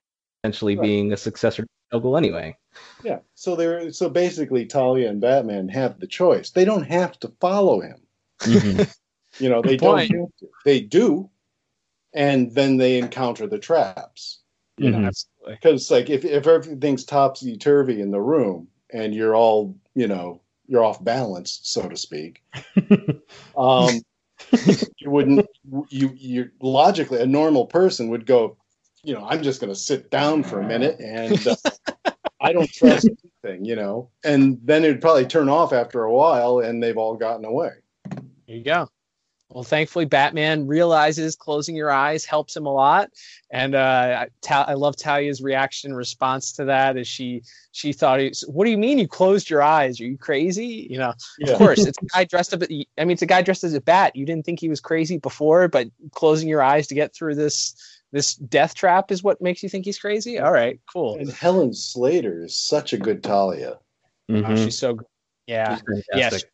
Right. 0.78 0.82
being 0.82 1.12
a 1.12 1.18
successor 1.18 1.64
to 1.64 1.68
Noggle 2.00 2.18
anyway. 2.18 2.56
Yeah. 3.04 3.20
So 3.36 3.56
they're 3.56 3.92
so 3.92 4.10
basically 4.10 4.66
Talia 4.66 5.10
and 5.10 5.20
Batman 5.20 5.68
have 5.70 6.00
the 6.00 6.08
choice. 6.08 6.52
They 6.52 6.64
don't 6.66 6.84
have 6.86 7.20
to 7.20 7.32
follow 7.40 7.82
him. 7.82 8.02
You 9.40 9.48
know, 9.48 9.62
they 9.62 9.78
Good 9.78 9.80
don't 9.82 10.00
have 10.00 10.08
to. 10.10 10.50
they 10.66 10.82
do, 10.82 11.30
and 12.14 12.54
then 12.54 12.78
they 12.78 12.98
encounter 12.98 13.48
the 13.48 13.60
traps. 13.60 14.40
You 14.78 14.92
know, 14.92 15.08
Absolutely. 15.08 15.56
because 15.56 15.92
like 15.92 16.10
if 16.10 16.24
if 16.24 16.48
everything's 16.48 17.04
topsy 17.04 17.58
turvy 17.58 18.02
in 18.02 18.12
the 18.12 18.22
room 18.22 18.70
and 18.94 19.14
you're 19.14 19.36
all 19.36 19.76
you 19.94 20.08
know 20.08 20.42
you're 20.68 20.86
off 20.86 21.04
balance, 21.04 21.60
so 21.64 21.90
to 21.90 21.98
speak, 21.98 22.44
um, 23.58 24.00
you 24.98 25.10
wouldn't 25.10 25.46
you 25.90 26.14
you 26.16 26.50
logically 26.62 27.22
a 27.22 27.26
normal 27.26 27.66
person 27.66 28.10
would 28.10 28.26
go, 28.26 28.56
you 29.04 29.14
know, 29.14 29.28
I'm 29.28 29.44
just 29.44 29.60
going 29.60 29.74
to 29.74 29.80
sit 29.80 30.10
down 30.12 30.44
for 30.44 30.62
a 30.62 30.66
minute 30.66 30.98
and 31.02 31.46
uh, 31.46 31.56
I 32.42 32.54
don't 32.54 32.72
trust 32.72 33.10
anything, 33.44 33.66
you 33.66 33.76
know, 33.76 34.10
and 34.24 34.60
then 34.64 34.86
it'd 34.86 35.02
probably 35.02 35.26
turn 35.26 35.50
off 35.50 35.74
after 35.74 36.04
a 36.04 36.14
while 36.14 36.60
and 36.60 36.82
they've 36.82 36.98
all 36.98 37.16
gotten 37.16 37.44
away. 37.44 37.72
There 38.48 38.56
you 38.56 38.64
go. 38.64 38.88
Well, 39.52 39.64
thankfully, 39.64 40.06
Batman 40.06 40.68
realizes 40.68 41.36
closing 41.36 41.76
your 41.76 41.90
eyes 41.90 42.24
helps 42.24 42.56
him 42.56 42.68
a 42.68 42.72
lot, 42.74 43.10
and 43.50 43.74
uh, 43.74 44.26
I, 44.26 44.28
Ta- 44.42 44.66
I 44.68 44.76
love 44.76 44.96
Talia's 44.96 45.42
reaction, 45.42 45.96
response 45.96 46.52
to 46.54 46.66
that. 46.66 46.98
Is 46.98 47.08
she 47.08 47.42
she 47.72 47.92
thought, 47.92 48.20
he, 48.20 48.32
"What 48.48 48.66
do 48.66 48.72
you 48.72 48.78
mean 48.78 49.00
you 49.00 49.08
closed 49.08 49.50
your 49.50 49.64
eyes? 49.64 50.00
Are 50.00 50.06
you 50.06 50.20
crazy?" 50.20 50.88
You 50.88 51.00
know, 51.00 51.14
Yeah. 51.40 51.54
of 51.54 51.58
course, 51.58 51.84
it's 51.84 51.98
a 51.98 52.06
guy 52.06 52.24
dressed 52.26 52.54
up. 52.54 52.62
I 52.62 53.06
mean, 53.06 53.12
it's 53.12 53.24
a 53.24 53.26
guy 53.26 53.42
dressed 53.42 53.64
as 53.64 53.74
a 53.74 53.82
bat. 53.82 54.16
You 54.16 54.24
didn't 54.24 54.46
think 54.46 54.60
he 54.60 54.70
was 54.70 54.80
crazy 54.80 55.18
before, 55.18 55.68
but 55.68 55.88
closing 56.12 56.48
your 56.48 56.62
eyes 56.62 56.86
to 56.88 56.94
get 56.96 57.16
through 57.16 57.34
this 57.34 57.74
this 58.12 58.36
death 58.36 58.76
trap 58.76 59.12
is 59.12 59.24
what 59.24 59.42
makes 59.42 59.64
you 59.64 59.70
think 59.70 59.86
he's 59.86 59.98
crazy. 59.98 60.38
All 60.40 60.52
right, 60.52 60.80
cool. 60.94 61.18
And 61.18 61.32
Helen 61.32 61.74
Slater 61.74 62.44
is 62.44 62.56
such 62.56 62.94
a 62.94 62.98
good 63.00 63.24
Talia. 63.24 63.80
Oh, 64.30 64.56
she's 64.56 64.78
so 64.78 64.94
good. 64.94 65.08
Yeah, 65.48 65.78
She's 65.78 65.84
yeah. 66.14 66.30
fantastic. 66.30 66.52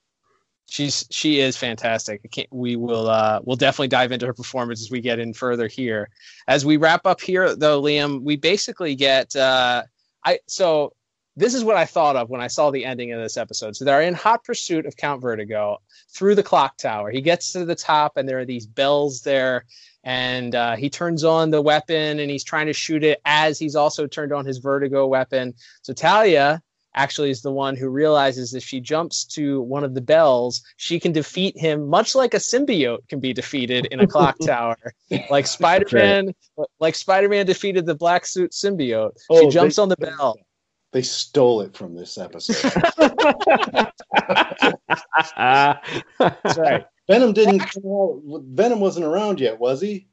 She's 0.68 1.06
she 1.12 1.40
is 1.40 1.56
fantastic. 1.56 2.22
We 2.52 2.76
will 2.76 3.08
uh, 3.08 3.40
we'll 3.44 3.56
definitely 3.56 3.90
dive 3.90 4.12
into 4.12 4.26
her 4.26 4.34
performance 4.34 4.82
as 4.82 4.90
we 4.90 5.00
get 5.00 5.20
in 5.20 5.34
further 5.34 5.68
here. 5.68 6.10
As 6.48 6.66
we 6.66 6.78
wrap 6.78 7.06
up 7.06 7.22
here, 7.22 7.56
though, 7.56 7.82
Liam, 7.82 8.24
we 8.24 8.36
basically 8.36 8.96
get 8.96 9.36
uh, 9.36 9.84
I 10.26 10.40
so 10.48 10.94
this 11.38 11.54
is 11.54 11.64
what 11.64 11.76
I 11.76 11.86
thought 11.86 12.16
of 12.16 12.30
when 12.30 12.42
I 12.42 12.48
saw 12.48 12.72
the 12.72 12.86
ending 12.86 13.12
of 13.12 13.22
this 13.22 13.38
episode. 13.38 13.76
So 13.76 13.84
they're 13.84 14.02
in 14.02 14.14
hot 14.14 14.44
pursuit 14.44 14.86
of 14.86 14.96
Count 14.96 15.22
Vertigo 15.22 15.82
through 16.10 16.36
the 16.36 16.44
clock 16.44 16.78
tower. 16.78 17.12
He 17.12 17.22
gets 17.22 17.52
to 17.54 17.66
the 17.66 17.76
top, 17.76 18.16
and 18.16 18.28
there 18.28 18.40
are 18.40 18.46
these 18.46 18.66
bells 18.66 19.22
there. 19.22 19.66
And 20.04 20.56
uh, 20.56 20.76
he 20.76 20.90
turns 20.90 21.24
on 21.24 21.50
the 21.50 21.62
weapon 21.62 22.20
and 22.20 22.30
he's 22.30 22.44
trying 22.44 22.68
to 22.68 22.74
shoot 22.74 23.04
it 23.04 23.20
as 23.26 23.58
he's 23.58 23.76
also 23.76 24.06
turned 24.06 24.32
on 24.32 24.46
his 24.46 24.60
vertigo 24.60 25.08
weapon. 25.08 25.56
So 25.82 25.94
Talia 25.94 26.62
actually 26.96 27.30
is 27.30 27.42
the 27.42 27.52
one 27.52 27.76
who 27.76 27.90
realizes 27.90 28.54
if 28.54 28.64
she 28.64 28.80
jumps 28.80 29.24
to 29.26 29.62
one 29.62 29.84
of 29.84 29.94
the 29.94 30.02
bells, 30.02 30.62
she 30.78 31.00
can 31.00 31.12
defeat 31.12 31.58
him, 31.58 31.88
much 31.88 32.16
like 32.16 32.34
a 32.34 32.38
symbiote 32.38 33.08
can 33.10 33.20
be 33.20 33.34
defeated 33.34 33.86
in 33.92 34.00
a 34.00 34.08
clock 34.08 34.38
tower. 34.46 34.78
Like 35.30 35.48
Spider 35.48 35.86
Man, 35.92 36.34
like 36.80 36.96
Spider 36.96 37.30
Man 37.30 37.46
defeated 37.46 37.86
the 37.86 37.96
black 37.96 38.26
suit 38.26 38.52
symbiote. 38.52 39.12
Oh, 39.30 39.42
she 39.42 39.50
jumps 39.50 39.76
they- 39.76 39.82
on 39.82 39.90
the 39.90 39.98
bell. 39.98 40.38
They 40.92 41.02
stole 41.02 41.60
it 41.60 41.76
from 41.76 41.94
this 41.94 42.18
episode. 42.18 42.72
That's 45.38 46.58
right. 46.58 46.86
Venom 47.10 47.34
didn't. 47.34 47.64
Venom 48.56 48.80
wasn't 48.80 49.06
around 49.06 49.42
yet, 49.42 49.60
was 49.60 49.82
he? 49.82 50.08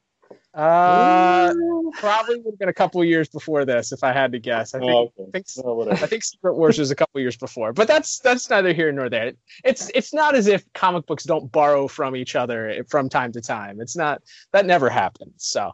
Uh, 0.55 1.53
probably 1.95 2.37
would 2.41 2.53
have 2.53 2.59
been 2.59 2.69
a 2.69 2.73
couple 2.75 3.01
of 3.01 3.07
years 3.07 3.29
before 3.29 3.65
this, 3.65 3.93
if 3.93 4.05
I 4.05 4.13
had 4.13 4.33
to 4.33 4.39
guess. 4.39 4.75
I 4.75 4.79
think, 4.81 4.91
Oh, 4.91 5.13
okay. 5.19 5.29
I 5.29 5.31
think, 5.33 5.47
Oh. 5.65 5.91
I 5.91 5.97
think 5.97 6.25
Secret 6.25 6.55
Wars 6.55 6.79
was 6.79 6.91
a 6.91 6.95
couple 6.95 7.21
years 7.21 7.37
before, 7.37 7.73
but 7.73 7.89
that's 7.89 8.19
that's 8.21 8.49
neither 8.51 8.73
here 8.73 8.93
nor 8.93 9.09
there. 9.09 9.33
It's 9.65 9.91
it's 9.95 10.13
not 10.13 10.35
as 10.35 10.47
if 10.47 10.65
comic 10.73 11.07
books 11.07 11.25
don't 11.25 11.51
borrow 11.51 11.89
from 11.89 12.17
each 12.17 12.37
other 12.37 12.85
from 12.89 13.09
time 13.09 13.33
to 13.33 13.41
time. 13.41 13.81
It's 13.81 13.97
not 13.97 14.23
that 14.53 14.67
never 14.67 14.89
happens. 14.91 15.35
So, 15.39 15.73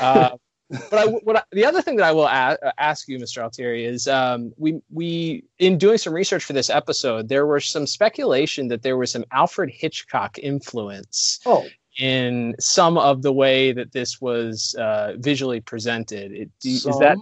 uh, 0.00 0.30
but 0.90 0.98
I, 0.98 1.06
what 1.06 1.36
I, 1.36 1.42
the 1.52 1.64
other 1.64 1.80
thing 1.80 1.96
that 1.96 2.04
I 2.06 2.12
will 2.12 2.26
a- 2.26 2.58
ask 2.78 3.08
you, 3.08 3.18
Mr. 3.18 3.38
Altieri, 3.42 3.86
is 3.86 4.06
um, 4.06 4.52
we 4.58 4.80
we 4.92 5.44
in 5.58 5.78
doing 5.78 5.96
some 5.96 6.12
research 6.12 6.44
for 6.44 6.52
this 6.52 6.68
episode, 6.68 7.28
there 7.30 7.46
was 7.46 7.64
some 7.66 7.86
speculation 7.86 8.68
that 8.68 8.82
there 8.82 8.98
was 8.98 9.10
some 9.12 9.24
Alfred 9.32 9.70
Hitchcock 9.70 10.38
influence 10.38 11.40
Oh, 11.46 11.66
in 11.98 12.54
some 12.60 12.96
of 12.96 13.22
the 13.22 13.32
way 13.32 13.72
that 13.72 13.92
this 13.92 14.20
was 14.20 14.74
uh, 14.78 15.14
visually 15.18 15.60
presented. 15.60 16.32
It, 16.32 16.50
do, 16.60 16.70
is 16.70 16.84
that 16.84 17.18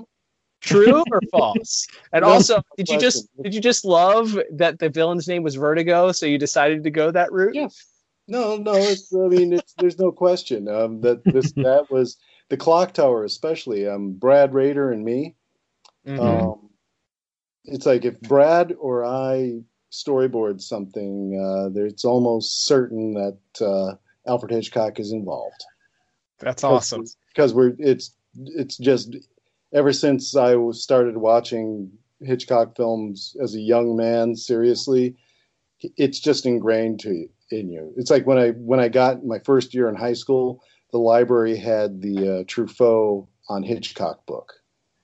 true 0.60 1.02
or 1.10 1.20
false? 1.32 1.86
And 2.12 2.24
also, 2.24 2.62
did 2.76 2.88
you 2.88 3.00
just 3.00 3.28
did 3.42 3.54
you 3.54 3.60
just 3.60 3.84
love 3.84 4.38
that 4.52 4.78
the 4.78 4.90
villain's 4.90 5.26
name 5.26 5.42
was 5.42 5.56
Vertigo, 5.56 6.12
so 6.12 6.26
you 6.26 6.38
decided 6.38 6.84
to 6.84 6.90
go 6.90 7.10
that 7.10 7.32
route? 7.32 7.54
Yeah. 7.54 7.68
no, 8.28 8.56
no. 8.56 8.74
It's. 8.74 9.12
I 9.14 9.28
mean, 9.28 9.54
it's. 9.54 9.74
There's 9.78 9.98
no 9.98 10.12
question 10.12 10.68
um, 10.68 11.00
that 11.00 11.24
this 11.24 11.52
that 11.56 11.90
was 11.90 12.18
the 12.50 12.56
clock 12.56 12.92
tower, 12.92 13.24
especially. 13.24 13.88
Um, 13.88 14.12
Brad 14.12 14.52
Rader 14.52 14.92
and 14.92 15.04
me. 15.04 15.34
Mhm. 16.06 16.20
Um, 16.20 16.70
it's 17.64 17.86
like 17.86 18.04
if 18.04 18.20
Brad 18.20 18.74
or 18.78 19.04
I 19.04 19.60
storyboard 19.90 20.60
something, 20.60 21.40
uh, 21.40 21.70
there, 21.70 21.86
it's 21.86 22.04
almost 22.04 22.64
certain 22.66 23.14
that 23.14 23.64
uh, 23.64 23.96
Alfred 24.26 24.52
Hitchcock 24.52 24.98
is 24.98 25.12
involved. 25.12 25.64
That's 26.38 26.64
awesome. 26.64 27.04
because 27.28 27.54
we're 27.54 27.74
it's 27.78 28.14
it's 28.34 28.76
just 28.76 29.16
ever 29.72 29.92
since 29.92 30.36
I 30.36 30.54
was 30.56 30.82
started 30.82 31.16
watching 31.16 31.90
Hitchcock 32.20 32.76
films 32.76 33.36
as 33.42 33.54
a 33.54 33.60
young 33.60 33.96
man 33.96 34.36
seriously, 34.36 35.16
it's 35.96 36.18
just 36.20 36.46
ingrained 36.46 37.00
to 37.00 37.28
in 37.50 37.70
you. 37.70 37.92
It's 37.96 38.10
like 38.10 38.26
when 38.26 38.38
I 38.38 38.50
when 38.50 38.80
I 38.80 38.88
got 38.88 39.24
my 39.24 39.38
first 39.40 39.74
year 39.74 39.88
in 39.88 39.94
high 39.94 40.12
school, 40.14 40.62
the 40.92 40.98
library 40.98 41.56
had 41.56 42.02
the 42.02 42.40
uh, 42.40 42.44
Truffaut 42.44 43.26
on 43.48 43.62
Hitchcock 43.62 44.26
book, 44.26 44.52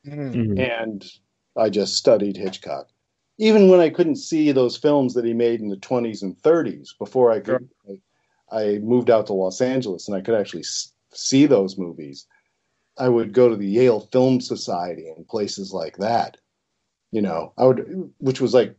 Mhm. 0.07 0.59
and 0.59 1.05
I 1.57 1.71
just 1.71 1.97
studied 1.97 2.37
Hitchcock. 2.37 2.89
Even 3.39 3.69
when 3.69 3.81
I 3.81 3.89
couldn't 3.91 4.17
see 4.17 4.53
those 4.53 4.77
films 4.77 5.15
that 5.15 5.25
he 5.25 5.33
made 5.33 5.61
in 5.61 5.69
the 5.69 5.77
20s 5.77 6.23
and 6.23 6.37
30s, 6.43 6.95
before 6.99 7.31
I 7.31 7.41
could, 7.41 7.69
I, 7.89 7.99
I 8.53 8.79
moved 8.79 9.11
out 9.11 9.27
to 9.27 9.33
Los 9.33 9.61
Angeles 9.61 10.09
and 10.09 10.17
I 10.17 10.21
could 10.21 10.35
actually 10.35 10.61
s- 10.61 10.93
see 11.13 11.47
those 11.47 11.79
movies. 11.79 12.27
I 12.99 13.09
would 13.09 13.33
go 13.33 13.49
to 13.49 13.57
the 13.57 13.67
Yale 13.67 14.09
Film 14.13 14.41
Society 14.41 15.09
and 15.09 15.27
places 15.27 15.73
like 15.73 15.97
that. 15.99 16.37
You 17.11 17.23
know, 17.23 17.53
I 17.57 17.65
would, 17.65 18.13
which 18.19 18.41
was 18.41 18.55
like 18.55 18.77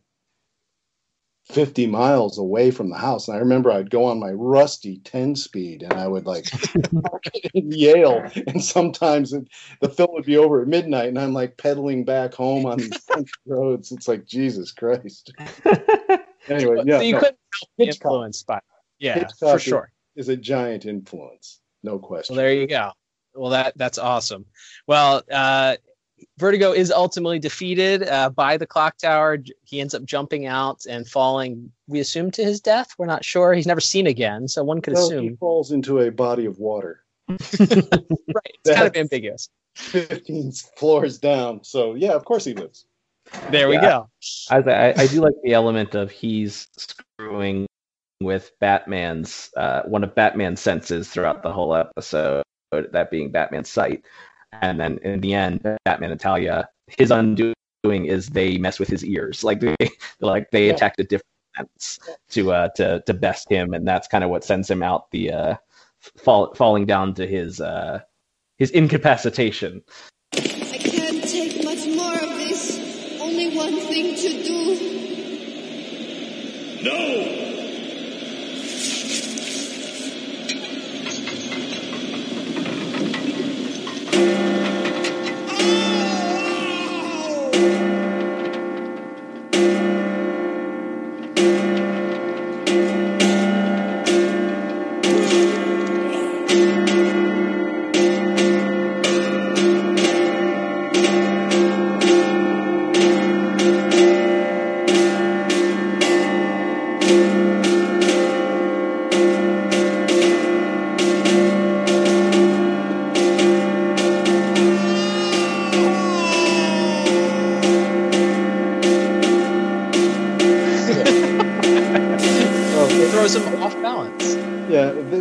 50 1.50 1.88
miles 1.88 2.38
away 2.38 2.72
from 2.72 2.90
the 2.90 2.98
house. 2.98 3.28
And 3.28 3.36
I 3.36 3.40
remember 3.40 3.72
I'd 3.72 3.90
go 3.90 4.06
on 4.06 4.20
my 4.20 4.32
rusty 4.32 5.00
10 5.04 5.36
speed 5.36 5.84
and 5.84 5.94
I 5.94 6.08
would 6.08 6.26
like 6.26 6.46
in 7.54 7.72
Yale. 7.72 8.24
And 8.48 8.64
sometimes 8.64 9.34
it, 9.34 9.48
the 9.82 9.90
film 9.90 10.10
would 10.14 10.26
be 10.26 10.38
over 10.38 10.62
at 10.62 10.68
midnight 10.68 11.10
and 11.10 11.20
I'm 11.20 11.34
like 11.34 11.58
pedaling 11.58 12.06
back 12.06 12.34
home 12.34 12.66
on 12.66 12.78
these 12.78 13.10
roads. 13.46 13.92
It's 13.92 14.08
like, 14.08 14.26
Jesus 14.26 14.72
Christ. 14.72 15.34
Anyway, 16.50 16.76
yeah. 16.86 16.98
so 16.98 17.04
you 17.04 17.13
no, 17.13 17.19
couldn't 17.19 17.38
help 17.54 17.69
be 17.78 17.86
influenced 17.86 18.46
by. 18.46 18.60
Yeah, 19.04 19.15
Hitchcock 19.15 19.37
for 19.56 19.60
sure. 19.60 19.91
Is 20.15 20.29
a 20.29 20.37
giant 20.37 20.85
influence. 20.85 21.60
No 21.83 21.99
question. 21.99 22.35
Well, 22.35 22.43
there 22.45 22.54
you 22.54 22.67
go. 22.67 22.91
Well, 23.35 23.51
that 23.51 23.77
that's 23.77 23.97
awesome. 23.97 24.45
Well, 24.87 25.23
uh, 25.29 25.75
Vertigo 26.37 26.71
is 26.71 26.89
ultimately 26.89 27.37
defeated 27.37 28.08
uh, 28.08 28.29
by 28.29 28.56
the 28.56 28.65
clock 28.65 28.97
tower. 28.97 29.39
He 29.65 29.81
ends 29.81 29.93
up 29.93 30.06
jumping 30.06 30.45
out 30.45 30.85
and 30.87 31.06
falling. 31.06 31.69
We 31.87 31.99
assume 31.99 32.31
to 32.31 32.43
his 32.45 32.62
death. 32.62 32.95
We're 32.97 33.08
not 33.08 33.25
sure. 33.25 33.54
He's 33.54 33.67
never 33.67 33.81
seen 33.81 34.08
again, 34.08 34.47
so 34.47 34.63
one 34.63 34.79
could 34.79 34.93
Well, 34.93 35.10
he 35.10 35.35
falls 35.35 35.73
into 35.73 35.99
a 35.99 36.10
body 36.10 36.45
of 36.45 36.60
water. 36.60 37.04
right. 37.27 37.39
It's 37.60 38.73
kind 38.73 38.87
of 38.87 38.95
ambiguous. 38.95 39.49
15 39.75 40.54
floors 40.77 41.17
down. 41.17 41.63
So, 41.63 41.95
yeah, 41.95 42.13
of 42.13 42.23
course 42.23 42.45
he 42.45 42.54
lives. 42.54 42.85
There 43.49 43.67
we 43.67 43.75
Yeah. 43.75 43.81
go. 43.81 44.10
I, 44.49 44.58
I, 44.60 44.93
I 44.95 45.08
do 45.08 45.21
like 45.21 45.33
the 45.43 45.54
element 45.54 45.93
of 45.95 46.10
he's 46.12 46.67
screwing 46.77 47.67
with 48.24 48.52
Batman's 48.60 49.50
uh, 49.58 49.82
one 49.84 50.04
of 50.04 50.15
Batman's 50.15 50.62
senses 50.62 51.10
throughout 51.10 51.44
the 51.44 51.52
whole 51.52 51.76
episode, 51.76 52.44
that 52.71 53.12
being 53.12 53.32
Batman's 53.32 53.69
sight. 53.69 54.04
and 54.62 54.80
then 54.80 55.00
in 55.04 55.19
the 55.21 55.34
end, 55.34 55.62
Batman 55.86 56.12
and 56.12 56.19
Talia, 56.19 56.69
his 56.88 57.12
undoing 57.12 57.54
is 57.86 58.30
they 58.30 58.58
mess 58.58 58.80
with 58.80 58.90
his 58.90 59.04
ears, 59.06 59.44
like 59.44 59.60
they 59.60 59.76
like 60.21 60.50
they 60.52 60.67
Yeah. 60.67 60.74
attack 60.74 60.96
the 60.98 61.04
different 61.04 61.28
ends 61.58 62.00
to 62.32 62.52
uh 62.52 62.69
to 62.69 63.02
to 63.06 63.13
best 63.13 63.50
him, 63.50 63.74
and 63.74 63.88
that's 63.88 64.08
kind 64.08 64.24
of 64.24 64.30
what 64.30 64.44
sends 64.44 64.69
him 64.69 64.82
out 64.84 65.10
the 65.12 65.32
uh 65.32 65.56
fall, 66.17 66.54
falling 66.56 66.86
down 66.86 67.13
to 67.15 67.26
his 67.28 67.60
uh 67.62 68.00
his 68.58 68.69
incapacitation. 68.71 69.82
I 70.34 70.40
can't 70.40 71.24
take 71.28 71.63
much 71.63 71.86
more 71.96 72.13
of 72.15 72.38
this. 72.38 73.19
Only 73.19 73.56
one 73.56 73.80
thing 73.82 74.15
to 74.15 74.44
do. 74.44 74.90
No! 76.84 77.33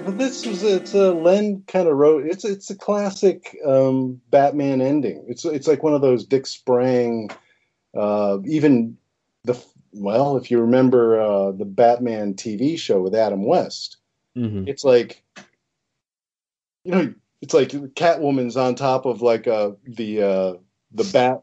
But 0.00 0.18
this 0.18 0.46
was 0.46 0.62
it's 0.62 0.94
a 0.94 1.12
Len 1.12 1.64
kind 1.66 1.88
of 1.88 1.96
wrote. 1.96 2.26
It's 2.26 2.44
it's 2.44 2.70
a 2.70 2.76
classic 2.76 3.56
um, 3.64 4.20
Batman 4.30 4.80
ending. 4.80 5.24
It's 5.28 5.44
it's 5.44 5.66
like 5.66 5.82
one 5.82 5.94
of 5.94 6.02
those 6.02 6.24
Dick 6.24 6.46
Sprang, 6.46 7.30
uh, 7.96 8.38
even 8.46 8.96
the 9.44 9.62
well, 9.92 10.36
if 10.36 10.50
you 10.50 10.60
remember 10.60 11.20
uh, 11.20 11.52
the 11.52 11.64
Batman 11.64 12.34
TV 12.34 12.78
show 12.78 13.00
with 13.02 13.14
Adam 13.14 13.44
West, 13.44 13.98
Mhm. 14.36 14.68
it's 14.68 14.84
like 14.84 15.22
you 16.84 16.92
know, 16.92 17.14
it's 17.40 17.54
like 17.54 17.68
Catwoman's 17.70 18.56
on 18.56 18.74
top 18.74 19.06
of 19.06 19.22
like 19.22 19.46
uh, 19.46 19.72
the 19.84 20.22
uh, 20.22 20.54
the 20.92 21.04
bat 21.12 21.42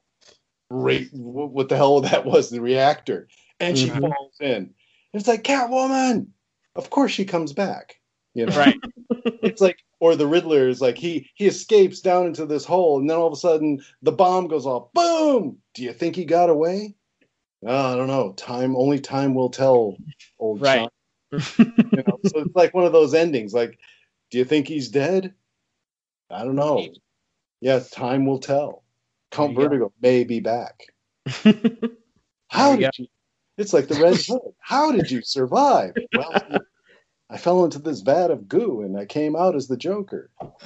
rate. 0.69 1.09
What, 1.13 1.69
the 1.69 1.77
hell 1.77 2.01
that 2.01 2.25
was? 2.25 2.49
The 2.49 2.61
reactor, 2.61 3.27
and 3.59 3.77
she 3.77 3.89
Mhm. 3.89 4.01
falls 4.01 4.35
in. 4.39 4.73
It's 5.13 5.27
like 5.27 5.43
Catwoman. 5.43 6.27
Of 6.75 6.89
course, 6.89 7.11
she 7.11 7.25
comes 7.25 7.51
back. 7.53 7.98
You 8.33 8.45
know, 8.45 8.57
Right. 8.57 8.79
it's 9.41 9.61
like 9.61 9.79
or 9.99 10.15
the 10.15 10.27
Riddler 10.27 10.67
is 10.67 10.81
like 10.81 10.97
he 10.97 11.29
he 11.35 11.47
escapes 11.47 11.99
down 11.99 12.27
into 12.27 12.45
this 12.45 12.65
hole, 12.65 12.99
and 12.99 13.09
then 13.09 13.17
all 13.17 13.27
of 13.27 13.33
a 13.33 13.37
sudden 13.37 13.83
the 14.01 14.11
bomb 14.11 14.47
goes 14.47 14.65
off. 14.65 14.93
Boom! 14.93 15.57
Do 15.73 15.83
you 15.83 15.93
think 15.93 16.15
he 16.15 16.25
got 16.25 16.49
away? 16.49 16.95
Oh, 17.65 17.93
I 17.93 17.95
don't 17.95 18.07
know. 18.07 18.33
Time 18.33 18.75
only 18.75 18.99
time 18.99 19.33
will 19.33 19.49
tell. 19.49 19.97
Old 20.37 20.61
Right. 20.61 20.89
You 21.31 21.39
know, 22.07 22.19
so 22.25 22.39
it's 22.39 22.55
like 22.55 22.73
one 22.73 22.85
of 22.85 22.93
those 22.93 23.13
endings. 23.13 23.53
Like, 23.53 23.77
do 24.31 24.37
you 24.37 24.45
think 24.45 24.67
he's 24.67 24.89
dead? 24.89 25.33
I 26.29 26.43
don't 26.43 26.55
know. 26.55 26.87
Yeah, 27.61 27.79
time 27.79 28.25
will 28.25 28.39
tell. 28.39 28.83
Count 29.31 29.55
Vertigo 29.55 29.91
may 30.01 30.23
be 30.23 30.39
back. 30.39 30.87
How 32.47 32.75
did 32.75 32.97
you? 32.97 33.07
It's 33.57 33.73
like 33.73 33.87
the 33.87 34.01
Red 34.01 34.15
Hood. 34.15 34.53
How 34.59 34.91
did 34.91 35.11
you 35.11 35.21
survive? 35.21 35.93
Well, 36.13 36.33
I 37.29 37.37
fell 37.37 37.63
into 37.63 37.79
this 37.79 38.01
vat 38.01 38.31
of 38.31 38.47
goo 38.47 38.81
and 38.81 38.97
I 38.97 39.05
came 39.05 39.35
out 39.35 39.55
as 39.55 39.67
the 39.67 39.77
Joker. 39.77 40.31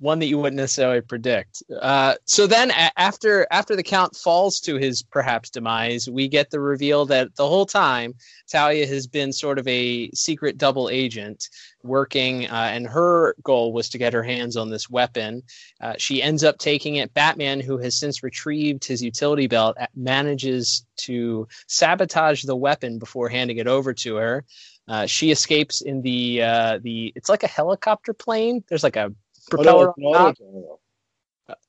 one 0.00 0.18
that 0.20 0.26
you 0.26 0.38
wouldn't 0.38 0.56
necessarily 0.56 1.00
predict. 1.00 1.62
Uh, 1.80 2.14
so 2.24 2.46
then, 2.46 2.70
a- 2.70 2.92
after 2.98 3.46
after 3.50 3.74
the 3.74 3.82
count 3.82 4.14
falls 4.16 4.60
to 4.60 4.76
his 4.76 5.02
perhaps 5.02 5.50
demise, 5.50 6.08
we 6.08 6.28
get 6.28 6.50
the 6.50 6.60
reveal 6.60 7.04
that 7.06 7.34
the 7.36 7.46
whole 7.46 7.66
time 7.66 8.14
Talia 8.50 8.86
has 8.86 9.06
been 9.06 9.32
sort 9.32 9.58
of 9.58 9.66
a 9.66 10.10
secret 10.12 10.56
double 10.56 10.88
agent 10.88 11.48
working, 11.82 12.46
uh, 12.46 12.70
and 12.72 12.86
her 12.86 13.34
goal 13.42 13.72
was 13.72 13.88
to 13.90 13.98
get 13.98 14.12
her 14.12 14.22
hands 14.22 14.56
on 14.56 14.70
this 14.70 14.88
weapon. 14.88 15.42
Uh, 15.80 15.94
she 15.98 16.22
ends 16.22 16.44
up 16.44 16.58
taking 16.58 16.96
it. 16.96 17.12
Batman, 17.14 17.60
who 17.60 17.78
has 17.78 17.98
since 17.98 18.22
retrieved 18.22 18.84
his 18.84 19.02
utility 19.02 19.46
belt, 19.46 19.76
manages 19.94 20.84
to 20.96 21.48
sabotage 21.66 22.44
the 22.44 22.56
weapon 22.56 22.98
before 22.98 23.28
handing 23.28 23.58
it 23.58 23.66
over 23.66 23.92
to 23.94 24.16
her. 24.16 24.44
Uh, 24.88 25.04
she 25.04 25.30
escapes 25.30 25.82
in 25.82 26.00
the 26.00 26.42
uh, 26.42 26.78
the. 26.82 27.12
It's 27.14 27.28
like 27.28 27.42
a 27.42 27.48
helicopter 27.48 28.14
plane. 28.14 28.64
There's 28.68 28.82
like 28.82 28.96
a 28.96 29.12
Oh, 29.52 29.62
no, 29.62 29.62
propeller 29.64 29.88
it's 30.30 30.40
on 30.40 30.62
top. 30.64 30.80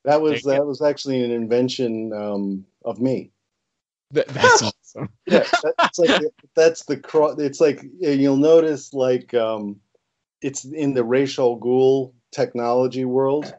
That 0.04 0.20
was 0.20 0.42
that 0.42 0.66
was 0.66 0.82
actually 0.82 1.22
an 1.24 1.30
invention 1.30 2.12
um, 2.12 2.66
of 2.84 3.00
me. 3.00 3.30
That- 4.12 4.28
that's 4.28 4.62
awesome. 4.62 5.08
Yeah, 5.26 5.44
that's 5.62 5.98
like 5.98 6.10
that's 6.56 6.84
the 6.86 6.96
cro- 6.96 7.36
It's 7.38 7.60
like 7.60 7.84
you'll 8.00 8.36
notice 8.36 8.92
like 8.92 9.32
um, 9.34 9.80
it's 10.42 10.64
in 10.64 10.94
the 10.94 11.04
Ra's 11.04 11.38
al 11.38 11.58
Ghul 11.60 12.12
technology 12.32 13.04
world. 13.04 13.54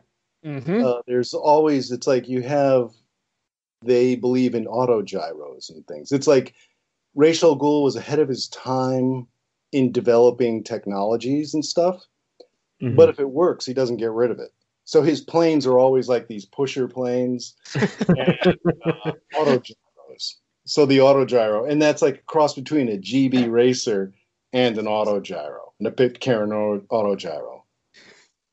Mhm. 0.45 0.84
Uh, 0.84 1.01
there's 1.07 1.34
always 1.34 1.91
it's 1.91 2.07
like 2.07 2.28
you 2.28 2.41
have 2.41 2.91
they 3.84 4.15
believe 4.15 4.53
in 4.53 4.67
auto 4.67 5.01
gyros 5.01 5.69
and 5.69 5.88
things. 5.88 6.11
It's 6.11 6.28
like 6.28 6.53
Ra's 7.15 7.41
al 7.43 7.57
Ghul 7.57 7.84
was 7.84 7.95
ahead 7.95 8.19
of 8.19 8.28
his 8.28 8.49
time 8.49 9.28
in 9.72 9.91
developing 9.93 10.63
technologies 10.63 11.53
and 11.53 11.63
stuff. 11.63 12.03
Mhm. 12.82 12.95
But 12.95 13.09
if 13.09 13.19
it 13.19 13.29
works, 13.29 13.65
he 13.65 13.73
doesn't 13.73 13.97
get 13.97 14.11
rid 14.11 14.32
of 14.32 14.39
it. 14.39 14.51
So 14.86 15.01
his 15.01 15.21
planes 15.21 15.65
are 15.67 15.77
always 15.77 16.09
like 16.09 16.27
these 16.27 16.45
pusher 16.45 16.88
planes 16.88 17.55
and 17.75 18.57
uh, 18.86 19.11
auto 19.38 19.59
gyros. 19.59 20.38
So 20.65 20.86
the 20.86 21.01
auto 21.01 21.25
gyro, 21.25 21.65
and 21.65 21.82
that's 21.82 22.01
like 22.01 22.15
a 22.17 22.21
cross 22.23 22.53
between 22.55 22.89
a 22.89 22.97
Gee 22.97 23.29
Bee 23.29 23.47
racer 23.47 24.13
and 24.53 24.77
an 24.77 24.88
auto 24.88 25.19
gyro, 25.19 25.73
and 25.79 25.88
a 25.88 25.91
Pitcairn 25.91 26.51
au- 26.51 26.84
auto 26.89 27.15
gyro. 27.15 27.63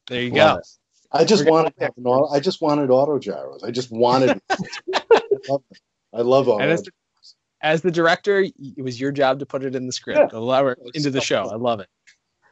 There 0.08 0.22
you 0.22 0.30
Love 0.32 0.56
go. 0.56 0.58
it. 0.60 0.66
I 1.10 1.24
just 1.24 1.40
We're 1.44 1.50
gonna 1.50 1.54
wanted 1.62 1.74
have 1.80 1.92
an 1.96 2.06
auto, 2.06 2.34
I 2.34 2.40
just 2.40 2.60
wanted 2.60 2.90
auto 2.90 3.18
gyros. 3.18 3.62
I 3.64 3.70
just 3.70 3.90
wanted. 3.90 4.40
I 4.50 5.10
love 5.48 5.62
them. 5.70 5.78
I 6.14 6.20
love 6.20 6.48
auto. 6.48 6.62
As 6.64 6.82
the, 6.82 6.90
as 7.62 7.82
the 7.82 7.90
director, 7.90 8.40
it 8.40 8.82
was 8.82 9.00
your 9.00 9.10
job 9.12 9.38
to 9.40 9.46
put 9.46 9.64
it 9.64 9.74
in 9.74 9.86
the 9.86 9.92
script, 9.92 10.32
Yeah. 10.32 10.38
allow 10.38 10.66
it 10.68 10.78
into 10.94 11.10
the 11.10 11.20
show. 11.20 11.44
I 11.50 11.56
love 11.56 11.80
it. 11.80 11.88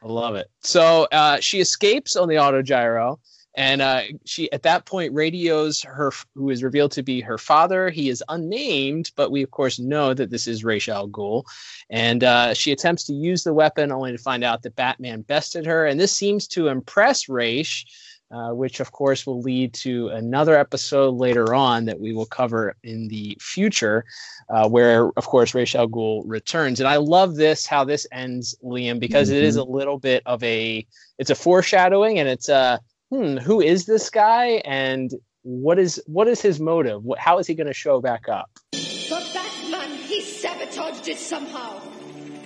Love 0.07 0.35
it. 0.35 0.49
So 0.61 1.07
uh, 1.11 1.39
she 1.41 1.59
escapes 1.59 2.15
on 2.15 2.29
the 2.29 2.35
autogyro, 2.35 3.19
and 3.55 3.81
uh, 3.81 4.03
she 4.25 4.49
at 4.53 4.63
that 4.63 4.85
point 4.85 5.13
radios 5.13 5.81
her, 5.81 6.13
who 6.33 6.49
is 6.49 6.63
revealed 6.63 6.91
to 6.93 7.03
be 7.03 7.19
her 7.21 7.37
father. 7.37 7.89
He 7.89 8.07
is 8.07 8.23
unnamed, 8.29 9.11
but 9.15 9.31
we 9.31 9.43
of 9.43 9.51
course 9.51 9.79
know 9.79 10.13
that 10.13 10.29
this 10.29 10.47
is 10.47 10.63
Ra's 10.63 10.87
al 10.87 11.09
Ghul, 11.09 11.43
and 11.89 12.23
uh, 12.23 12.53
she 12.53 12.71
attempts 12.71 13.03
to 13.05 13.13
use 13.13 13.43
the 13.43 13.53
weapon 13.53 13.91
only 13.91 14.13
to 14.13 14.17
find 14.17 14.43
out 14.43 14.61
that 14.63 14.75
Batman 14.75 15.21
bested 15.21 15.65
her, 15.65 15.85
and 15.85 15.99
this 15.99 16.15
seems 16.15 16.47
to 16.49 16.69
impress 16.69 17.27
Ra's. 17.27 17.85
Uh, 18.29 18.51
which 18.51 18.81
of 18.81 18.91
course 18.91 19.25
will 19.25 19.39
lead 19.39 19.73
to 19.73 20.09
another 20.09 20.59
episode 20.59 21.15
later 21.15 21.55
on 21.55 21.85
that 21.85 21.97
we 21.97 22.11
will 22.11 22.25
cover 22.25 22.75
in 22.83 23.07
the 23.07 23.37
future, 23.39 24.03
uh, 24.49 24.67
where 24.67 25.09
of 25.15 25.25
course 25.25 25.55
Ra's 25.55 25.73
al 25.75 25.87
Ghul 25.87 26.23
returns. 26.25 26.81
And 26.81 26.89
I 26.89 26.97
love 26.97 27.37
this 27.37 27.65
how 27.65 27.85
this 27.85 28.05
ends, 28.11 28.53
Liam, 28.61 28.99
because 28.99 29.29
it 29.29 29.41
is 29.41 29.55
a 29.55 29.63
little 29.63 29.97
bit 29.97 30.23
of 30.25 30.43
a 30.43 30.85
it's 31.17 31.29
a 31.29 31.35
foreshadowing, 31.35 32.19
and 32.19 32.27
it's 32.27 32.49
a 32.49 32.81
hmm, 33.09 33.37
who 33.37 33.61
is 33.61 33.85
this 33.85 34.09
guy, 34.09 34.61
and 34.65 35.09
what 35.43 35.79
is 35.79 36.03
what 36.05 36.27
is 36.27 36.41
his 36.41 36.59
motive? 36.59 37.05
What, 37.05 37.19
how 37.19 37.39
is 37.39 37.47
he 37.47 37.55
going 37.55 37.67
to 37.67 37.73
show 37.73 38.01
back 38.01 38.27
up? 38.27 38.49
The 38.73 39.25
Batman, 39.33 39.89
he 39.99 40.21
sabotaged 40.21 41.07
it 41.07 41.17
somehow. 41.17 41.79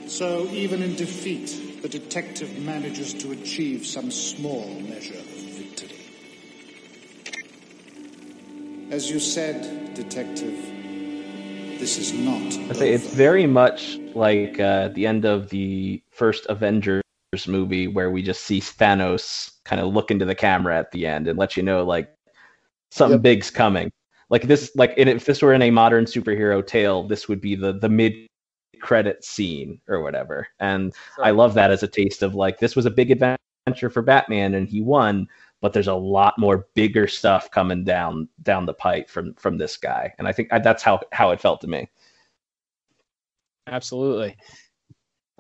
So 0.06 0.46
even 0.52 0.84
in 0.84 0.94
defeat, 0.94 1.82
the 1.82 1.90
detective 1.90 2.56
manages 2.60 3.16
to 3.16 3.32
achieve 3.32 3.88
some 3.88 4.12
small 4.12 4.68
measure 4.82 5.24
As 8.92 9.10
you 9.10 9.22
said, 9.22 9.94
detective, 9.94 10.54
this 11.80 11.98
is 11.98 12.12
not. 12.12 12.42
I 12.70 12.74
say 12.74 12.92
it's 12.92 13.08
very 13.08 13.48
much 13.48 13.98
like 14.14 14.60
uh, 14.60 14.90
the 14.90 15.08
end 15.08 15.24
of 15.24 15.50
the 15.50 16.04
first 16.12 16.46
Avengers 16.50 17.02
movie, 17.48 17.88
where 17.88 18.12
we 18.12 18.22
just 18.22 18.44
see 18.44 18.60
Thanos 18.60 19.54
kind 19.64 19.80
of 19.80 19.94
look 19.94 20.12
into 20.12 20.26
the 20.26 20.36
camera 20.36 20.78
at 20.78 20.92
the 20.92 21.08
end 21.08 21.30
and 21.30 21.40
let 21.40 21.56
you 21.56 21.64
know 21.64 21.86
like 21.86 22.14
something 22.92 23.16
Yep. 23.16 23.22
big's 23.22 23.50
coming. 23.50 23.90
Like 24.30 24.44
this, 24.44 24.70
like 24.76 24.94
in, 24.98 25.08
if 25.08 25.24
this 25.24 25.42
were 25.42 25.54
in 25.54 25.62
a 25.62 25.72
modern 25.72 26.04
superhero 26.04 26.66
tale, 26.66 27.08
this 27.08 27.30
would 27.30 27.40
be 27.40 27.56
the 27.56 27.72
the 27.72 27.88
mid 27.88 28.14
credit 28.82 29.24
scene 29.24 29.80
or 29.88 30.02
whatever. 30.02 30.50
And 30.60 30.94
I 31.24 31.32
love 31.32 31.54
that 31.54 31.72
as 31.72 31.82
a 31.82 31.88
taste 31.88 32.24
of 32.24 32.36
like 32.36 32.60
this 32.60 32.76
was 32.76 32.86
a 32.86 32.92
big 32.92 33.10
adventure 33.10 33.90
for 33.90 34.02
Batman 34.02 34.54
and 34.54 34.68
he 34.68 34.82
won, 34.82 35.30
but 35.62 35.74
there's 35.74 35.88
a 35.88 35.94
lot 35.94 36.38
more 36.38 36.68
bigger 36.74 37.08
stuff 37.08 37.50
coming 37.52 37.84
down 37.84 38.28
down 38.44 38.66
the 38.66 38.74
pipe 38.74 39.10
from 39.10 39.34
from 39.36 39.58
this 39.58 39.78
guy, 39.78 40.14
and 40.18 40.28
I 40.28 40.32
think 40.32 40.50
that's 40.50 40.84
how 40.84 41.00
how 41.12 41.32
it 41.32 41.40
felt 41.40 41.62
to 41.62 41.68
me. 41.68 41.90
Absolutely. 43.68 44.36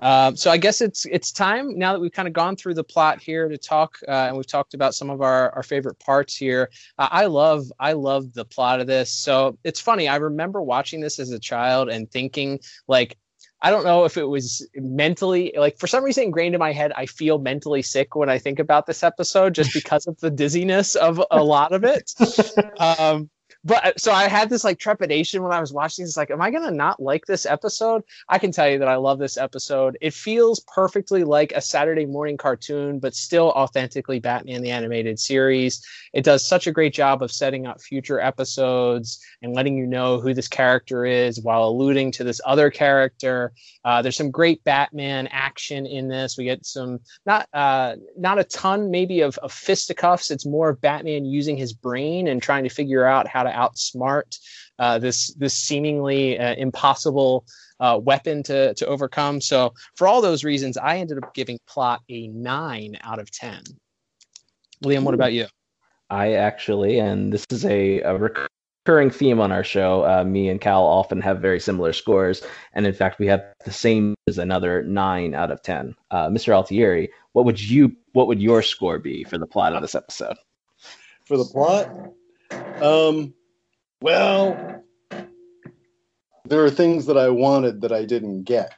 Um, 0.01 0.35
so 0.35 0.49
I 0.49 0.57
guess 0.57 0.81
it's 0.81 1.05
it's 1.05 1.31
time 1.31 1.77
now 1.77 1.93
that 1.93 1.99
we've 1.99 2.11
kind 2.11 2.27
of 2.27 2.33
gone 2.33 2.55
through 2.55 2.73
the 2.73 2.83
plot 2.83 3.21
here 3.21 3.47
to 3.47 3.57
talk, 3.57 3.99
uh, 4.07 4.27
and 4.27 4.35
we've 4.35 4.47
talked 4.47 4.73
about 4.73 4.95
some 4.95 5.11
of 5.11 5.21
our, 5.21 5.51
our 5.51 5.61
favorite 5.61 5.99
parts 5.99 6.35
here. 6.35 6.71
Uh, 6.97 7.07
I 7.11 7.25
love 7.25 7.71
I 7.79 7.93
love 7.93 8.33
the 8.33 8.45
plot 8.45 8.79
of 8.79 8.87
this. 8.87 9.11
So 9.11 9.57
it's 9.63 9.79
funny. 9.79 10.07
I 10.07 10.15
remember 10.15 10.61
watching 10.61 11.01
this 11.01 11.19
as 11.19 11.31
a 11.31 11.39
child 11.39 11.89
and 11.89 12.09
thinking 12.09 12.59
like 12.87 13.15
I 13.61 13.69
don't 13.69 13.83
know 13.83 14.05
if 14.05 14.17
it 14.17 14.23
was 14.23 14.67
mentally 14.75 15.53
like 15.55 15.77
for 15.77 15.87
some 15.87 16.03
reason 16.03 16.25
ingrained 16.25 16.55
in 16.55 16.59
my 16.59 16.71
head. 16.71 16.91
I 16.95 17.05
feel 17.05 17.37
mentally 17.37 17.81
sick 17.81 18.15
when 18.15 18.29
I 18.29 18.39
think 18.39 18.59
about 18.59 18.85
this 18.87 19.03
episode 19.03 19.53
just 19.53 19.73
because 19.75 20.07
of 20.07 20.19
the 20.19 20.31
dizziness 20.31 20.95
of 20.95 21.21
a 21.29 21.43
lot 21.43 21.71
of 21.71 21.83
it. 21.83 22.11
Um, 22.79 23.29
but 23.63 23.85
uh, 23.85 23.91
so 23.97 24.11
I 24.11 24.27
had 24.27 24.49
this 24.49 24.63
like 24.63 24.79
trepidation 24.79 25.43
when 25.43 25.51
I 25.51 25.59
was 25.59 25.71
watching 25.71 26.05
this. 26.05 26.17
Like, 26.17 26.31
am 26.31 26.41
I 26.41 26.51
gonna 26.51 26.71
not 26.71 27.01
like 27.01 27.25
this 27.25 27.45
episode? 27.45 28.03
I 28.27 28.39
can 28.39 28.51
tell 28.51 28.69
you 28.69 28.79
that 28.79 28.87
I 28.87 28.95
love 28.95 29.19
this 29.19 29.37
episode. 29.37 29.97
It 30.01 30.13
feels 30.13 30.59
perfectly 30.61 31.23
like 31.23 31.51
a 31.51 31.61
Saturday 31.61 32.05
morning 32.05 32.37
cartoon, 32.37 32.99
but 32.99 33.13
still 33.13 33.49
authentically 33.51 34.19
Batman 34.19 34.61
the 34.61 34.71
Animated 34.71 35.19
Series. 35.19 35.85
It 36.13 36.23
does 36.23 36.45
such 36.45 36.67
a 36.67 36.71
great 36.71 36.93
job 36.93 37.21
of 37.21 37.31
setting 37.31 37.67
up 37.67 37.81
future 37.81 38.19
episodes 38.19 39.19
and 39.41 39.53
letting 39.53 39.77
you 39.77 39.85
know 39.85 40.19
who 40.19 40.33
this 40.33 40.47
character 40.47 41.05
is 41.05 41.39
while 41.41 41.65
alluding 41.65 42.11
to 42.13 42.23
this 42.23 42.41
other 42.45 42.71
character. 42.71 43.53
Uh, 43.85 44.01
there's 44.01 44.17
some 44.17 44.31
great 44.31 44.63
Batman 44.63 45.27
action 45.27 45.85
in 45.85 46.07
this. 46.07 46.37
We 46.37 46.45
get 46.45 46.65
some 46.65 46.99
not 47.25 47.47
uh, 47.53 47.95
not 48.17 48.39
a 48.39 48.43
ton 48.43 48.89
maybe 48.89 49.21
of, 49.21 49.37
of 49.39 49.51
fisticuffs. 49.51 50.31
It's 50.31 50.45
more 50.45 50.69
of 50.69 50.81
Batman 50.81 51.25
using 51.25 51.57
his 51.57 51.73
brain 51.73 52.27
and 52.27 52.41
trying 52.41 52.63
to 52.63 52.69
figure 52.69 53.05
out 53.05 53.27
how 53.27 53.43
to 53.43 53.50
outsmart 53.51 54.37
uh, 54.81 54.97
this 54.97 55.33
this 55.35 55.55
seemingly 55.55 56.39
uh, 56.39 56.55
impossible 56.55 57.45
uh, 57.79 57.99
weapon 58.01 58.41
to 58.43 58.73
to 58.73 58.85
overcome. 58.87 59.39
So 59.39 59.73
for 59.95 60.07
all 60.07 60.21
those 60.21 60.43
reasons, 60.43 60.75
I 60.75 60.97
ended 60.97 61.23
up 61.23 61.33
giving 61.35 61.59
plot 61.67 62.01
a 62.09 62.27
nine 62.29 62.97
out 63.01 63.19
of 63.19 63.29
ten. 63.31 63.61
Liam, 64.83 65.03
what 65.03 65.13
about 65.13 65.33
you? 65.33 65.45
I 66.09 66.33
actually, 66.33 66.99
and 66.99 67.31
this 67.31 67.45
is 67.51 67.63
a, 67.63 68.01
a 68.01 68.17
recurring 68.17 69.11
theme 69.11 69.39
on 69.39 69.51
our 69.51 69.63
show. 69.63 70.03
Uh, 70.03 70.23
me 70.23 70.49
and 70.49 70.59
Cal 70.59 70.83
often 70.83 71.21
have 71.21 71.39
very 71.39 71.59
similar 71.59 71.93
scores, 71.93 72.41
and 72.73 72.87
in 72.87 72.93
fact, 72.93 73.19
we 73.19 73.27
have 73.27 73.43
the 73.63 73.71
same 73.71 74.15
as 74.27 74.39
another 74.39 74.81
nine 74.81 75.35
out 75.35 75.51
of 75.51 75.61
ten. 75.61 75.95
Uh, 76.09 76.27
Mr. 76.27 76.53
Altieri, 76.53 77.11
what 77.33 77.45
would 77.45 77.61
you 77.61 77.95
what 78.13 78.25
would 78.25 78.41
your 78.41 78.63
score 78.63 78.97
be 78.97 79.23
for 79.23 79.37
the 79.37 79.45
plot 79.45 79.73
of 79.73 79.83
this 79.83 79.93
episode? 79.93 80.37
For 81.25 81.37
the 81.37 81.45
plot, 81.45 81.87
um, 82.81 83.35
well, 84.01 84.83
there 86.45 86.63
are 86.63 86.69
things 86.69 87.05
that 87.05 87.17
I 87.17 87.29
wanted 87.29 87.81
that 87.81 87.91
I 87.91 88.05
didn't 88.05 88.43
get. 88.43 88.73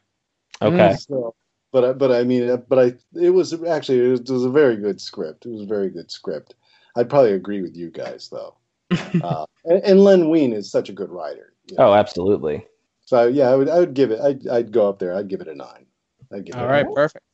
Okay. 0.61 0.95
So, 0.95 1.35
but 1.71 1.97
but 1.97 2.11
I 2.11 2.23
mean, 2.23 2.63
but 2.67 2.79
I 2.79 2.93
it 3.19 3.31
was 3.31 3.53
actually 3.63 3.99
it 3.99 4.09
was, 4.09 4.19
it 4.21 4.29
was, 4.29 4.45
a 4.45 4.49
very 4.49 4.77
good 4.77 5.01
script. 5.01 5.45
It 5.45 5.49
was 5.49 5.61
a 5.61 5.65
very 5.65 5.89
good 5.89 6.11
script. 6.11 6.55
I'd 6.95 7.09
probably 7.09 7.33
agree 7.33 7.61
with 7.61 7.75
you 7.75 7.89
guys 7.89 8.29
though. 8.29 8.55
uh, 9.23 9.45
and, 9.65 9.83
and, 9.83 10.03
Len 10.03 10.29
Wein 10.29 10.53
is 10.53 10.69
such 10.69 10.89
a 10.89 10.93
good 10.93 11.09
writer. 11.09 11.53
You 11.67 11.77
know? 11.77 11.87
Oh, 11.87 11.93
absolutely. 11.93 12.67
So 13.01 13.27
yeah, 13.27 13.49
I 13.49 13.55
would 13.55 13.69
I 13.69 13.79
would 13.79 13.95
give 13.95 14.11
it. 14.11 14.19
I'd 14.19 14.47
I'd 14.47 14.71
go 14.71 14.87
up 14.87 14.99
there. 14.99 15.15
I'd 15.15 15.27
give 15.27 15.41
it 15.41 15.47
a 15.47 15.55
nine. 15.55 15.87
I'd 16.31 16.45
give 16.45 16.55
All 16.55 16.65
it 16.65 16.67
right, 16.67 16.85
perfect. 16.93 17.25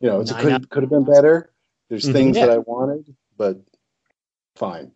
You 0.00 0.08
know, 0.08 0.20
it 0.20 0.30
could 0.38 0.70
could 0.70 0.82
have 0.82 0.90
been 0.90 1.04
better. 1.04 1.52
There's 1.88 2.04
mm-hmm. 2.04 2.12
things 2.12 2.36
yeah. 2.36 2.46
that 2.46 2.52
I 2.52 2.58
wanted, 2.58 3.14
but 3.36 3.58
fine. 4.56 4.92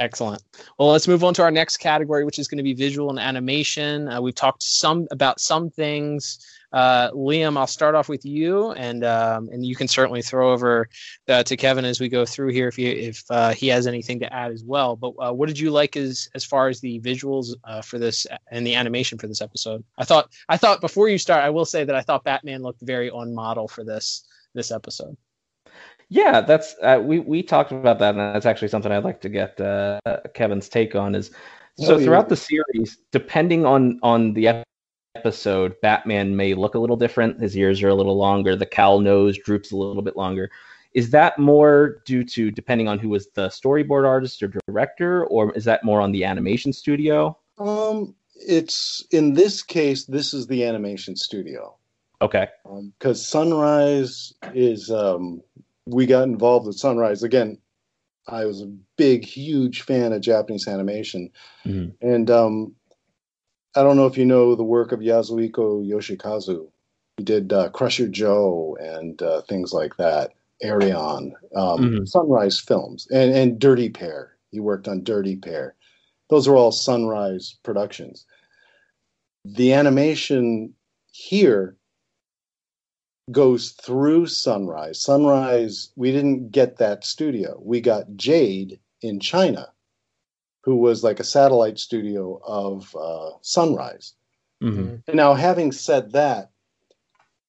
Excellent. 0.00 0.42
Well, 0.76 0.88
let's 0.88 1.06
move 1.06 1.22
on 1.22 1.34
to 1.34 1.42
our 1.42 1.52
next 1.52 1.76
category, 1.76 2.24
which 2.24 2.40
is 2.40 2.48
going 2.48 2.58
to 2.58 2.64
be 2.64 2.74
visual 2.74 3.10
and 3.10 3.18
animation. 3.18 4.08
Uh, 4.08 4.20
we've 4.20 4.34
talked 4.34 4.64
some 4.64 5.06
about 5.12 5.38
some 5.38 5.70
things. 5.70 6.44
Uh, 6.72 7.12
Liam, 7.12 7.56
I'll 7.56 7.68
start 7.68 7.94
off 7.94 8.08
with 8.08 8.24
you, 8.24 8.72
and 8.72 9.04
um, 9.04 9.48
and 9.52 9.64
you 9.64 9.76
can 9.76 9.86
certainly 9.86 10.20
throw 10.20 10.52
over 10.52 10.88
uh, 11.28 11.44
to 11.44 11.56
Kevin 11.56 11.84
as 11.84 12.00
we 12.00 12.08
go 12.08 12.26
through 12.26 12.48
here 12.48 12.66
if 12.66 12.74
he 12.74 12.88
if 12.88 13.22
uh, 13.30 13.52
he 13.52 13.68
has 13.68 13.86
anything 13.86 14.18
to 14.18 14.32
add 14.32 14.50
as 14.50 14.64
well. 14.64 14.96
But 14.96 15.12
uh, 15.20 15.32
what 15.32 15.46
did 15.46 15.60
you 15.60 15.70
like 15.70 15.96
as 15.96 16.28
as 16.34 16.44
far 16.44 16.66
as 16.66 16.80
the 16.80 17.00
visuals 17.00 17.54
uh, 17.62 17.80
for 17.80 18.00
this 18.00 18.26
and 18.50 18.66
the 18.66 18.74
animation 18.74 19.18
for 19.18 19.28
this 19.28 19.40
episode? 19.40 19.84
I 19.96 20.04
thought 20.04 20.32
I 20.48 20.56
thought 20.56 20.80
before 20.80 21.08
you 21.08 21.18
start, 21.18 21.44
I 21.44 21.50
will 21.50 21.64
say 21.64 21.84
that 21.84 21.94
I 21.94 22.00
thought 22.00 22.24
Batman 22.24 22.62
looked 22.62 22.82
very 22.82 23.10
on 23.10 23.32
model 23.32 23.68
for 23.68 23.84
this 23.84 24.24
this 24.54 24.72
episode. 24.72 25.16
Yeah, 26.08 26.40
that's 26.40 26.74
uh, 26.82 27.00
we 27.02 27.20
we 27.20 27.42
talked 27.42 27.72
about 27.72 27.98
that, 27.98 28.10
and 28.10 28.18
that's 28.18 28.46
actually 28.46 28.68
something 28.68 28.92
I'd 28.92 29.04
like 29.04 29.20
to 29.22 29.28
get 29.28 29.60
uh, 29.60 30.00
Kevin's 30.34 30.68
take 30.68 30.94
on. 30.94 31.14
Is 31.14 31.30
so 31.78 31.94
oh, 31.94 31.98
throughout 31.98 32.28
the 32.28 32.36
series, 32.36 32.98
depending 33.10 33.64
on 33.64 33.98
on 34.02 34.34
the 34.34 34.64
episode, 35.16 35.80
Batman 35.80 36.36
may 36.36 36.54
look 36.54 36.74
a 36.74 36.78
little 36.78 36.96
different. 36.96 37.40
His 37.40 37.56
ears 37.56 37.82
are 37.82 37.88
a 37.88 37.94
little 37.94 38.16
longer. 38.16 38.54
The 38.54 38.66
cowl 38.66 39.00
nose 39.00 39.38
droops 39.38 39.72
a 39.72 39.76
little 39.76 40.02
bit 40.02 40.16
longer. 40.16 40.50
Is 40.92 41.10
that 41.10 41.38
more 41.38 42.02
due 42.04 42.22
to 42.24 42.52
depending 42.52 42.86
on 42.86 43.00
who 43.00 43.08
was 43.08 43.26
the 43.34 43.48
storyboard 43.48 44.06
artist 44.06 44.42
or 44.42 44.52
director, 44.68 45.26
or 45.26 45.52
is 45.54 45.64
that 45.64 45.84
more 45.84 46.00
on 46.00 46.12
the 46.12 46.24
animation 46.24 46.72
studio? 46.72 47.36
Um, 47.58 48.14
it's 48.36 49.04
in 49.10 49.34
this 49.34 49.62
case, 49.62 50.04
this 50.04 50.32
is 50.34 50.46
the 50.46 50.64
animation 50.64 51.16
studio. 51.16 51.76
Okay. 52.22 52.48
Because 52.98 53.18
um, 53.18 53.50
Sunrise 53.50 54.32
is 54.54 54.90
um, 54.90 55.42
we 55.86 56.06
got 56.06 56.24
involved 56.24 56.66
with 56.66 56.78
Sunrise 56.78 57.22
again. 57.22 57.58
I 58.26 58.46
was 58.46 58.62
a 58.62 58.72
big, 58.96 59.24
huge 59.24 59.82
fan 59.82 60.12
of 60.12 60.22
Japanese 60.22 60.66
animation, 60.66 61.30
mm-hmm. 61.66 61.90
and 62.06 62.30
um, 62.30 62.74
I 63.76 63.82
don't 63.82 63.96
know 63.96 64.06
if 64.06 64.16
you 64.16 64.24
know 64.24 64.54
the 64.54 64.64
work 64.64 64.92
of 64.92 65.00
Yasuhiko 65.00 65.86
Yoshikazu. 65.86 66.68
He 67.18 67.24
did 67.24 67.52
uh, 67.52 67.68
Crusher 67.68 68.08
Joe 68.08 68.76
and 68.80 69.20
uh, 69.20 69.42
things 69.42 69.72
like 69.72 69.96
that. 69.98 70.32
Arion, 70.62 71.34
um, 71.54 71.80
mm-hmm. 71.80 72.04
Sunrise 72.04 72.58
Films, 72.58 73.06
and 73.12 73.34
and 73.34 73.58
Dirty 73.58 73.90
Pair. 73.90 74.36
He 74.50 74.60
worked 74.60 74.88
on 74.88 75.04
Dirty 75.04 75.36
Pair. 75.36 75.74
Those 76.30 76.48
are 76.48 76.56
all 76.56 76.72
Sunrise 76.72 77.56
productions. 77.62 78.24
The 79.44 79.74
animation 79.74 80.72
here 81.12 81.76
goes 83.30 83.70
through 83.70 84.26
Sunrise. 84.26 85.00
Sunrise, 85.00 85.90
we 85.96 86.12
didn't 86.12 86.50
get 86.50 86.78
that 86.78 87.04
studio. 87.04 87.58
We 87.62 87.80
got 87.80 88.16
Jade 88.16 88.80
in 89.02 89.20
China, 89.20 89.72
who 90.62 90.76
was 90.76 91.02
like 91.02 91.20
a 91.20 91.24
satellite 91.24 91.78
studio 91.78 92.40
of 92.44 92.94
uh, 92.94 93.30
Sunrise. 93.40 94.14
Mm-hmm. 94.62 95.16
Now, 95.16 95.34
having 95.34 95.72
said 95.72 96.12
that, 96.12 96.50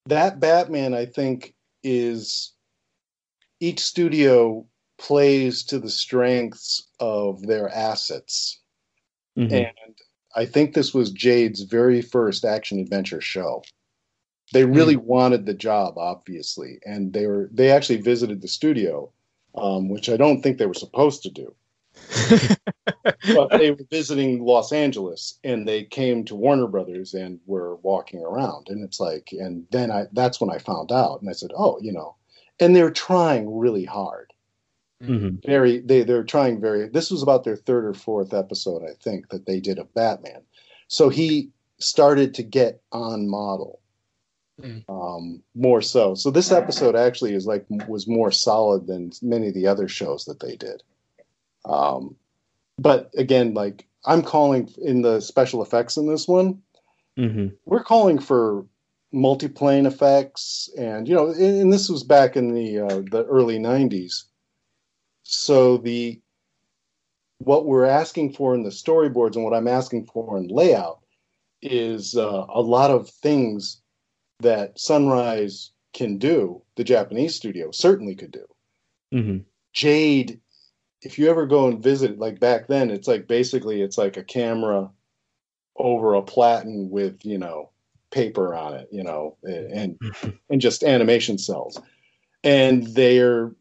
that 0.07 0.39
Batman, 0.39 0.93
I 0.93 1.05
think, 1.05 1.55
is 1.83 2.53
each 3.59 3.79
studio 3.79 4.65
plays 4.97 5.63
to 5.65 5.79
the 5.79 5.89
strengths 5.89 6.87
of 6.99 7.41
their 7.41 7.69
assets. 7.69 8.59
Mm-hmm. 9.37 9.53
And 9.53 9.97
I 10.35 10.45
think 10.45 10.73
this 10.73 10.93
was 10.93 11.11
Jade's 11.11 11.61
very 11.61 12.01
first 12.01 12.45
action 12.45 12.79
adventure 12.79 13.21
show. 13.21 13.63
They 14.53 14.65
really 14.65 14.95
mm. 14.95 15.03
wanted 15.03 15.45
the 15.45 15.53
job, 15.53 15.97
obviously, 15.97 16.79
and 16.85 17.13
they 17.13 17.25
were 17.25 17.49
they 17.51 17.71
actually 17.71 18.01
visited 18.01 18.41
the 18.41 18.47
studio, 18.47 19.11
um, 19.55 19.89
which 19.89 20.09
I 20.09 20.17
don't 20.17 20.41
think 20.41 20.57
they 20.57 20.67
were 20.67 20.73
supposed 20.73 21.23
to 21.23 21.29
do. 21.29 21.55
but 23.33 23.49
they 23.51 23.71
were 23.71 23.85
visiting 23.89 24.43
Los 24.43 24.71
Angeles, 24.71 25.39
and 25.43 25.67
they 25.67 25.83
came 25.83 26.25
to 26.25 26.35
Warner 26.35 26.67
Brothers 26.67 27.13
and 27.13 27.39
were 27.45 27.77
walking 27.77 28.21
around, 28.21 28.67
and 28.69 28.83
it's 28.83 28.99
like, 28.99 29.29
and 29.31 29.65
then 29.71 29.91
I 29.91 30.05
that's 30.13 30.39
when 30.39 30.49
I 30.49 30.59
found 30.59 30.91
out, 30.91 31.21
and 31.21 31.29
I 31.29 31.33
said, 31.33 31.51
oh, 31.57 31.79
you 31.81 31.91
know, 31.91 32.15
and 32.59 32.75
they're 32.75 32.91
trying 32.91 33.57
really 33.57 33.85
hard. 33.85 34.33
Mm-hmm. 35.03 35.37
Very, 35.45 35.79
they 35.79 36.03
they're 36.03 36.23
trying 36.23 36.61
very. 36.61 36.87
This 36.87 37.11
was 37.11 37.23
about 37.23 37.43
their 37.43 37.57
third 37.57 37.85
or 37.85 37.93
fourth 37.93 38.33
episode, 38.33 38.83
I 38.83 38.93
think, 39.01 39.29
that 39.29 39.45
they 39.45 39.59
did 39.59 39.79
of 39.79 39.93
Batman. 39.93 40.41
So 40.87 41.09
he 41.09 41.49
started 41.79 42.33
to 42.35 42.43
get 42.43 42.81
on 42.91 43.27
model 43.27 43.79
Mm. 44.61 44.83
Um, 44.87 45.43
more 45.53 45.81
so. 45.81 46.15
So 46.15 46.31
this 46.31 46.51
episode 46.51 46.95
actually 46.95 47.33
is 47.33 47.45
like 47.45 47.65
was 47.87 48.07
more 48.07 48.31
solid 48.31 48.87
than 48.87 49.11
many 49.21 49.49
of 49.49 49.53
the 49.53 49.67
other 49.67 49.87
shows 49.87 50.25
that 50.25 50.39
they 50.39 50.55
did. 50.55 50.81
Um, 51.65 52.15
but 52.77 53.11
again, 53.17 53.53
like 53.53 53.85
I'm 54.05 54.21
calling 54.21 54.69
in 54.81 55.01
the 55.01 55.19
special 55.19 55.61
effects 55.61 55.97
in 55.97 56.07
this 56.07 56.27
one, 56.27 56.61
mm-hmm. 57.17 57.47
we're 57.65 57.83
calling 57.83 58.19
for 58.19 58.65
multiplane 59.13 59.85
effects, 59.85 60.69
and 60.77 61.07
you 61.07 61.15
know, 61.15 61.27
and, 61.27 61.61
and 61.61 61.73
this 61.73 61.89
was 61.89 62.03
back 62.03 62.37
in 62.37 62.53
the 62.53 62.79
uh, 62.79 63.01
the 63.11 63.25
early 63.29 63.59
'90s. 63.59 64.23
So 65.23 65.77
the 65.77 66.19
what 67.39 67.65
we're 67.65 67.85
asking 67.85 68.33
for 68.33 68.55
in 68.55 68.63
the 68.63 68.69
storyboards 68.69 69.35
and 69.35 69.43
what 69.43 69.53
I'm 69.53 69.67
asking 69.67 70.05
for 70.05 70.37
in 70.37 70.47
layout 70.47 70.99
is 71.61 72.15
uh, 72.15 72.45
a 72.47 72.61
lot 72.61 72.91
of 72.91 73.09
things 73.09 73.81
that 74.39 74.79
Sunrise 74.79 75.71
can 75.93 76.17
do, 76.17 76.61
the 76.75 76.83
Japanese 76.83 77.35
studio 77.35 77.71
certainly 77.71 78.15
could 78.15 78.31
do. 78.31 78.45
Mm-hmm. 79.13 79.37
Jade, 79.73 80.39
if 81.01 81.17
you 81.17 81.29
ever 81.29 81.45
go 81.45 81.67
and 81.67 81.81
visit, 81.81 82.19
like 82.19 82.39
back 82.39 82.67
then, 82.67 82.89
it's 82.89 83.07
like 83.07 83.27
basically 83.27 83.81
it's 83.81 83.97
like 83.97 84.17
a 84.17 84.23
camera 84.23 84.89
over 85.77 86.13
a 86.13 86.21
platen 86.21 86.89
with 86.89 87.25
you 87.25 87.37
know 87.37 87.69
paper 88.11 88.55
on 88.55 88.73
it, 88.73 88.87
you 88.91 89.03
know, 89.03 89.37
and 89.43 89.99
and 90.49 90.61
just 90.61 90.83
animation 90.83 91.37
cells, 91.37 91.79
and 92.43 92.87
they're 92.87 93.51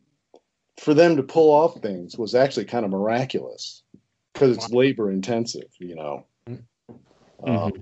for 0.81 0.95
them 0.95 1.17
to 1.17 1.23
pull 1.23 1.53
off 1.53 1.81
things 1.81 2.19
was 2.19 2.35
actually 2.35 2.65
kind 2.65 2.85
of 2.85 2.91
miraculous 2.91 3.83
because 4.33 4.57
it's 4.57 4.71
labor 4.71 5.11
intensive, 5.11 5.71
you 5.79 5.95
know. 5.95 6.27
Mm-hmm. 6.49 7.51
Um, 7.51 7.73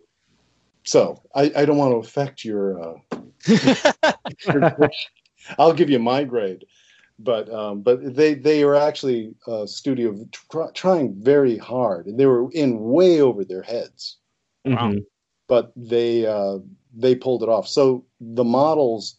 so 0.84 1.22
I, 1.34 1.52
I 1.56 1.64
don't 1.64 1.78
want 1.78 1.92
to 1.92 2.08
affect 2.08 2.44
your. 2.44 2.80
Uh, 2.80 2.94
your 3.46 4.70
grade. 4.76 4.90
I'll 5.58 5.72
give 5.72 5.90
you 5.90 5.98
my 5.98 6.24
grade, 6.24 6.64
but 7.18 7.52
um, 7.52 7.82
but 7.82 8.14
they 8.14 8.34
they 8.34 8.62
are 8.62 8.76
actually 8.76 9.34
a 9.46 9.66
studio 9.66 10.16
try, 10.50 10.70
trying 10.72 11.14
very 11.22 11.58
hard, 11.58 12.06
and 12.06 12.18
they 12.18 12.26
were 12.26 12.50
in 12.52 12.80
way 12.80 13.20
over 13.20 13.44
their 13.44 13.62
heads. 13.62 14.18
Wow. 14.64 14.94
But 15.48 15.72
they 15.76 16.26
uh, 16.26 16.58
they 16.94 17.14
pulled 17.14 17.42
it 17.42 17.48
off. 17.48 17.68
So 17.68 18.04
the 18.20 18.44
models, 18.44 19.16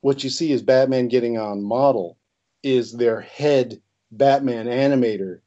what 0.00 0.24
you 0.24 0.30
see 0.30 0.52
is 0.52 0.62
Batman 0.62 1.08
getting 1.08 1.38
on 1.38 1.62
model, 1.62 2.18
is 2.62 2.92
their 2.92 3.20
head 3.20 3.80
Batman 4.10 4.66
animator 4.66 5.40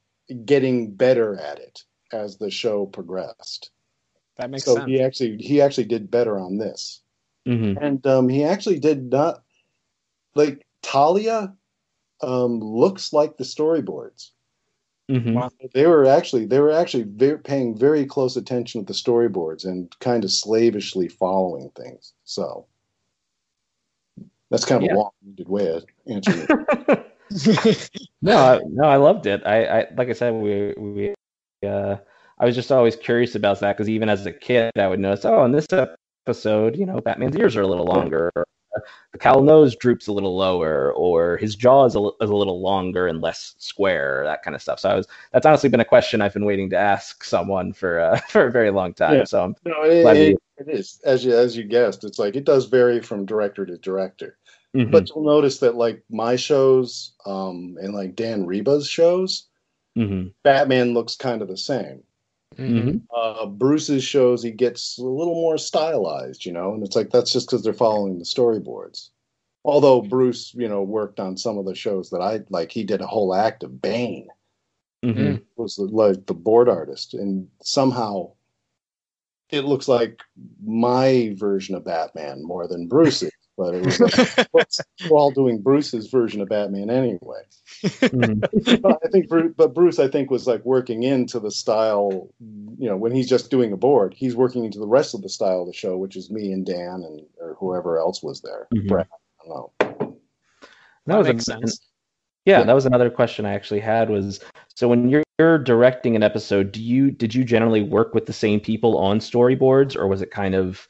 getting 0.45 0.93
better 0.93 1.39
at 1.39 1.59
it 1.59 1.83
as 2.11 2.37
the 2.37 2.49
show 2.49 2.85
progressed. 2.85 3.71
That 4.37 4.49
makes 4.49 4.65
so 4.65 4.75
sense. 4.75 4.87
he 4.87 5.01
actually 5.01 5.37
he 5.37 5.61
actually 5.61 5.85
did 5.85 6.11
better 6.11 6.39
on 6.39 6.57
this, 6.57 7.01
Mm-hmm. 7.47 7.83
and 7.83 8.05
um, 8.07 8.27
he 8.29 8.43
actually 8.43 8.79
did 8.79 9.11
not 9.11 9.43
like 10.35 10.65
Talia. 10.81 11.53
Um, 12.21 12.59
looks 12.59 13.13
like 13.13 13.37
the 13.37 13.43
storyboards. 13.43 14.31
Mm-hmm. 15.09 15.37
They 15.73 15.85
were 15.85 16.05
actually 16.05 16.45
they 16.45 16.59
were 16.59 16.71
actually 16.71 17.03
very, 17.03 17.37
paying 17.39 17.77
very 17.77 18.05
close 18.05 18.35
attention 18.35 18.81
to 18.81 18.85
the 18.91 18.97
storyboards 18.97 19.65
and 19.65 19.95
kind 19.99 20.23
of 20.23 20.31
slavishly 20.31 21.07
following 21.07 21.69
things. 21.75 22.13
So 22.25 22.65
that's 24.49 24.65
kind 24.65 24.83
of 24.83 24.87
Yeah. 24.87 24.95
a 24.95 24.97
long-winded 24.97 25.47
way 25.47 25.67
of 25.69 25.85
answering. 26.07 26.47
it. 26.49 27.91
no, 28.21 28.37
I, 28.37 28.59
no, 28.67 28.83
I 28.83 28.97
loved 28.97 29.27
it. 29.27 29.43
I, 29.45 29.65
I 29.65 29.85
like 29.95 30.09
I 30.09 30.13
said, 30.13 30.33
we 30.33 30.73
we 30.77 31.13
uh, 31.67 31.97
I 32.39 32.45
was 32.45 32.55
just 32.55 32.71
always 32.71 32.95
curious 32.95 33.35
about 33.35 33.59
that 33.61 33.75
because 33.77 33.89
even 33.89 34.09
as 34.09 34.25
a 34.25 34.31
kid, 34.33 34.71
I 34.77 34.87
would 34.87 34.99
notice, 34.99 35.25
oh, 35.25 35.43
in 35.45 35.51
this 35.51 35.65
episode, 35.71 36.75
you 36.75 36.85
know, 36.85 36.99
Batman's 37.01 37.35
ears 37.37 37.55
are 37.55 37.61
a 37.61 37.67
little 37.67 37.85
longer, 37.85 38.31
or 38.35 38.45
uh, 38.75 38.79
the 39.11 39.17
cowl 39.17 39.41
nose 39.41 39.75
droops 39.75 40.07
a 40.07 40.11
little 40.13 40.35
lower, 40.37 40.93
or 40.93 41.37
his 41.37 41.55
jaw 41.55 41.85
is 41.85 41.95
a, 41.95 42.09
is 42.21 42.29
a 42.29 42.35
little 42.35 42.61
longer 42.61 43.07
and 43.07 43.21
less 43.21 43.55
square, 43.57 44.23
that 44.25 44.43
kind 44.43 44.53
of 44.55 44.61
stuff. 44.61 44.79
So 44.79 44.89
I 44.89 44.93
was 44.95 45.07
that's 45.31 45.45
honestly 45.47 45.69
been 45.69 45.79
a 45.79 45.85
question 45.85 46.21
I've 46.21 46.33
been 46.33 46.45
waiting 46.45 46.69
to 46.71 46.77
ask 46.77 47.23
someone 47.23 47.73
for 47.73 47.99
uh, 47.99 48.17
for 48.29 48.45
a 48.47 48.51
very 48.51 48.69
long 48.71 48.93
time. 48.93 49.17
Yeah. 49.17 49.23
So 49.23 49.43
I'm 49.43 49.55
no, 49.65 49.83
it, 49.83 50.03
it- 50.17 50.37
it 50.59 50.69
is 50.69 50.99
as 51.05 51.23
you 51.23 51.35
as 51.35 51.55
you 51.55 51.63
guessed. 51.63 52.03
It's 52.03 52.17
like 52.17 52.35
it 52.35 52.43
does 52.43 52.65
vary 52.65 52.99
from 53.01 53.25
director 53.27 53.63
to 53.65 53.77
director. 53.77 54.37
Mhm. 54.75 54.89
But 54.91 55.07
you'll 55.09 55.23
notice 55.23 55.59
that 55.59 55.75
like 55.75 56.03
my 56.09 56.35
shows 56.35 57.13
um, 57.27 57.77
and 57.81 57.93
like 57.93 58.15
Dan 58.15 58.45
Riba's 58.45 58.87
shows, 58.87 59.45
Mhm. 59.95 60.33
Batman 60.43 60.93
looks 60.95 61.15
kind 61.15 61.41
of 61.43 61.47
the 61.47 61.57
same. 61.57 62.01
Mhm. 62.57 63.01
Uh, 63.15 63.45
Bruce's 63.45 64.03
shows, 64.03 64.41
he 64.43 64.51
gets 64.51 64.97
a 64.97 65.03
little 65.03 65.35
more 65.35 65.57
stylized, 65.57 66.45
you 66.45 66.51
know, 66.51 66.73
and 66.73 66.83
it's 66.83 66.95
like 66.95 67.11
that's 67.11 67.31
just 67.31 67.47
because 67.47 67.63
they're 67.63 67.73
following 67.73 68.17
the 68.19 68.25
storyboards. 68.25 69.09
Although 69.63 70.01
Bruce, 70.01 70.53
you 70.53 70.67
know, 70.67 70.81
worked 70.81 71.19
on 71.19 71.37
some 71.37 71.57
of 71.57 71.65
the 71.65 71.75
shows 71.75 72.09
that 72.09 72.21
I 72.21 72.41
like, 72.49 72.71
he 72.71 72.83
did 72.83 73.01
a 73.01 73.07
whole 73.07 73.33
act 73.35 73.63
of 73.63 73.81
Bane, 73.81 74.27
Mhm. 75.03 75.43
was 75.55 75.77
like 75.77 76.25
the 76.25 76.33
board 76.33 76.69
artist, 76.69 77.13
and 77.13 77.47
somehow 77.61 78.31
it 79.49 79.61
looks 79.61 79.87
like 79.87 80.21
my 80.65 81.33
version 81.37 81.75
of 81.75 81.85
Batman 81.85 82.43
more 82.43 82.67
than 82.67 82.87
Bruce's. 82.87 83.31
But 83.57 83.73
it 83.73 83.85
was 83.85 83.99
like, 83.99 84.67
we're 85.09 85.17
all 85.17 85.31
doing 85.31 85.61
Bruce's 85.61 86.07
version 86.07 86.41
of 86.41 86.49
Batman 86.49 86.89
anyway. 86.91 87.41
But 88.81 88.99
I 89.03 89.07
think, 89.11 89.27
Bruce, 89.29 89.53
but 89.57 89.73
Bruce, 89.73 89.99
I 89.99 90.07
think, 90.07 90.29
was 90.29 90.45
like 90.47 90.63
working 90.63 91.03
into 91.03 91.39
the 91.39 91.51
style. 91.51 92.29
You 92.39 92.89
know, 92.89 92.97
when 92.97 93.13
he's 93.13 93.27
just 93.29 93.49
doing 93.49 93.71
a 93.73 93.77
board, 93.77 94.13
he's 94.15 94.35
working 94.35 94.63
into 94.65 94.79
the 94.79 94.87
rest 94.87 95.15
of 95.15 95.21
the 95.21 95.29
style 95.29 95.61
of 95.61 95.67
the 95.67 95.73
show, 95.73 95.97
which 95.97 96.15
is 96.15 96.29
me 96.29 96.51
and 96.51 96.65
Dan 96.65 97.03
and 97.03 97.21
or 97.41 97.55
whoever 97.59 97.97
else 97.97 98.21
was 98.21 98.41
there. 98.41 98.67
Mhm. 98.75 98.87
Brad, 98.87 99.07
I 99.41 99.47
don't 99.47 99.71
know. 99.81 100.17
That, 101.07 101.17
was 101.17 101.27
makes 101.27 101.43
a- 101.47 101.51
sense. 101.53 101.79
Yeah, 102.45 102.59
Yeah. 102.59 102.63
that 102.65 102.73
was 102.73 102.85
another 102.85 103.09
question 103.09 103.45
I 103.45 103.53
actually 103.53 103.79
had 103.79 104.09
was 104.09 104.39
so 104.75 104.87
when 104.87 105.09
you're, 105.09 105.23
you're 105.39 105.57
directing 105.57 106.15
an 106.15 106.23
episode, 106.23 106.71
do 106.71 106.81
you 106.81 107.11
did 107.11 107.33
you 107.33 107.43
generally 107.43 107.81
work 107.81 108.13
with 108.13 108.25
the 108.27 108.33
same 108.33 108.59
people 108.59 108.97
on 108.97 109.19
storyboards 109.19 109.95
or 109.95 110.07
was 110.07 110.21
it 110.21 110.31
kind 110.31 110.53
of 110.55 110.87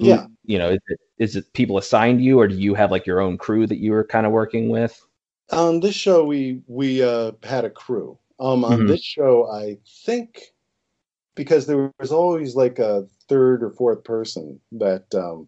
who- 0.00 0.06
Yeah. 0.06 0.26
you 0.44 0.58
know, 0.58 0.70
is 0.70 0.80
it 0.88 1.00
is 1.18 1.36
it 1.36 1.52
people 1.52 1.76
assigned 1.78 2.24
you 2.24 2.40
or 2.40 2.48
do 2.48 2.54
you 2.56 2.74
have 2.74 2.90
like 2.90 3.06
your 3.06 3.20
own 3.20 3.36
crew 3.38 3.66
that 3.66 3.78
you 3.78 3.92
were 3.92 4.04
kind 4.04 4.26
of 4.26 4.32
working 4.32 4.68
with? 4.70 5.00
On 5.52 5.80
this 5.80 5.94
show, 5.94 6.24
we 6.24 6.62
we 6.66 7.02
uh, 7.02 7.32
had 7.42 7.64
a 7.64 7.70
crew. 7.70 8.18
Um, 8.38 8.64
on 8.64 8.80
Mhm. 8.80 8.88
this 8.88 9.02
show, 9.04 9.50
I 9.50 9.76
think 10.04 10.54
because 11.34 11.66
there 11.66 11.92
was 12.00 12.10
always 12.12 12.56
like 12.56 12.78
a 12.78 13.06
third 13.28 13.62
or 13.62 13.70
fourth 13.70 14.02
person 14.02 14.58
that 14.72 15.14
um, 15.14 15.46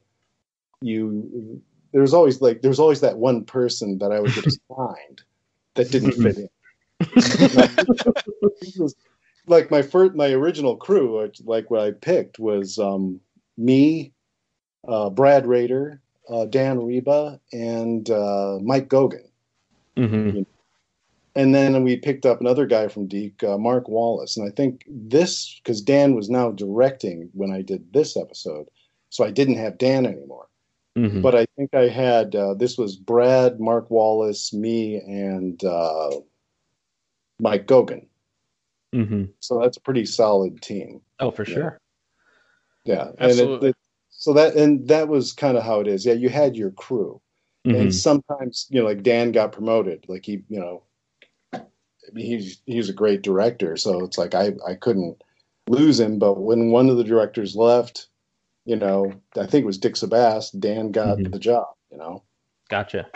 you 0.82 1.60
there 1.92 2.02
was 2.02 2.12
always 2.14 2.40
like 2.42 2.60
there 2.62 2.68
was 2.70 2.80
always 2.80 3.00
that 3.00 3.16
one 3.18 3.44
person 3.44 3.98
that 3.98 4.12
I 4.12 4.20
would 4.20 4.34
get 4.34 4.46
assigned 4.70 5.22
that 5.74 5.90
didn't 5.90 6.12
fit 6.12 6.36
in. 6.36 6.48
Was- 8.78 8.94
like 9.46 9.70
my 9.70 9.82
first 9.82 10.14
my 10.14 10.30
original 10.30 10.76
crew 10.76 11.28
like 11.44 11.68
what 11.70 11.80
i 11.80 11.90
picked 11.90 12.38
was 12.38 12.78
um 12.78 13.18
me 13.58 14.12
uh 14.88 15.08
brad 15.10 15.46
rader 15.46 16.00
uh 16.28 16.44
dan 16.46 16.78
riba 16.78 17.38
and 17.52 18.10
uh 18.10 18.58
mike 18.62 18.88
goguen 18.88 19.28
Mm-hmm. 19.96 20.42
and 21.36 21.54
then 21.54 21.84
we 21.84 21.96
picked 21.96 22.24
up 22.24 22.40
another 22.40 22.64
guy 22.64 22.88
from 22.88 23.06
DiC, 23.06 23.44
uh, 23.44 23.58
Mark 23.58 23.88
Wallace. 23.88 24.38
And 24.38 24.48
I 24.48 24.50
think 24.54 24.84
this, 24.88 25.60
because 25.62 25.82
Dan 25.82 26.14
was 26.14 26.30
now 26.30 26.50
directing 26.50 27.28
when 27.34 27.52
I 27.52 27.60
did 27.60 27.92
this 27.92 28.16
episode, 28.16 28.68
so 29.10 29.22
I 29.22 29.30
didn't 29.30 29.58
have 29.58 29.76
Dan 29.76 30.06
anymore. 30.06 30.48
Mm-hmm. 30.96 31.20
But 31.20 31.34
I 31.34 31.46
think 31.56 31.74
I 31.74 31.88
had 31.88 32.34
uh, 32.34 32.54
this 32.54 32.78
was 32.78 32.96
Brad, 32.96 33.60
Mark 33.60 33.90
Wallace, 33.90 34.52
me, 34.54 34.96
and 34.96 35.62
uh, 35.62 36.10
Mike 37.38 37.66
Goguen. 37.66 38.06
Mm-hmm. 38.94 39.24
So 39.40 39.60
that's 39.60 39.76
a 39.76 39.80
pretty 39.82 40.06
solid 40.06 40.62
team. 40.62 41.02
Oh, 41.20 41.30
for 41.30 41.44
Yeah. 41.46 41.54
sure. 41.54 41.80
Yeah, 42.84 43.10
Absolutely. 43.18 43.54
And 43.54 43.62
it, 43.64 43.68
it, 43.68 43.76
so 44.22 44.32
that 44.34 44.54
and 44.54 44.86
that 44.86 45.08
was 45.08 45.32
kind 45.32 45.56
of 45.56 45.64
how 45.64 45.80
it 45.80 45.88
is. 45.88 46.06
Yeah, 46.06 46.12
you 46.12 46.28
had 46.28 46.56
your 46.56 46.70
crew, 46.70 47.20
Mhm. 47.66 47.80
and 47.80 47.92
sometimes 47.92 48.68
you 48.70 48.80
know, 48.80 48.86
like 48.86 49.02
Dan 49.02 49.32
got 49.32 49.50
promoted. 49.50 50.04
Like 50.06 50.24
he, 50.24 50.44
you 50.48 50.60
know, 50.60 50.84
he's 52.14 52.62
he's 52.64 52.88
a 52.88 52.92
great 52.92 53.22
director, 53.22 53.76
so 53.76 54.04
it's 54.04 54.18
like 54.18 54.36
I 54.36 54.52
I 54.64 54.74
couldn't 54.76 55.20
lose 55.66 55.98
him. 55.98 56.20
But 56.20 56.34
when 56.40 56.70
one 56.70 56.88
of 56.88 56.98
the 56.98 57.02
directors 57.02 57.56
left, 57.56 58.06
you 58.64 58.76
know, 58.76 59.12
I 59.36 59.46
think 59.46 59.64
it 59.64 59.66
was 59.66 59.78
Dick 59.78 59.94
Sebast, 59.96 60.60
Dan 60.60 60.92
got 60.92 61.18
Mhm. 61.18 61.32
the 61.32 61.40
job. 61.40 61.74
You 61.90 61.98
know, 61.98 62.22
Gotcha. 62.68 63.10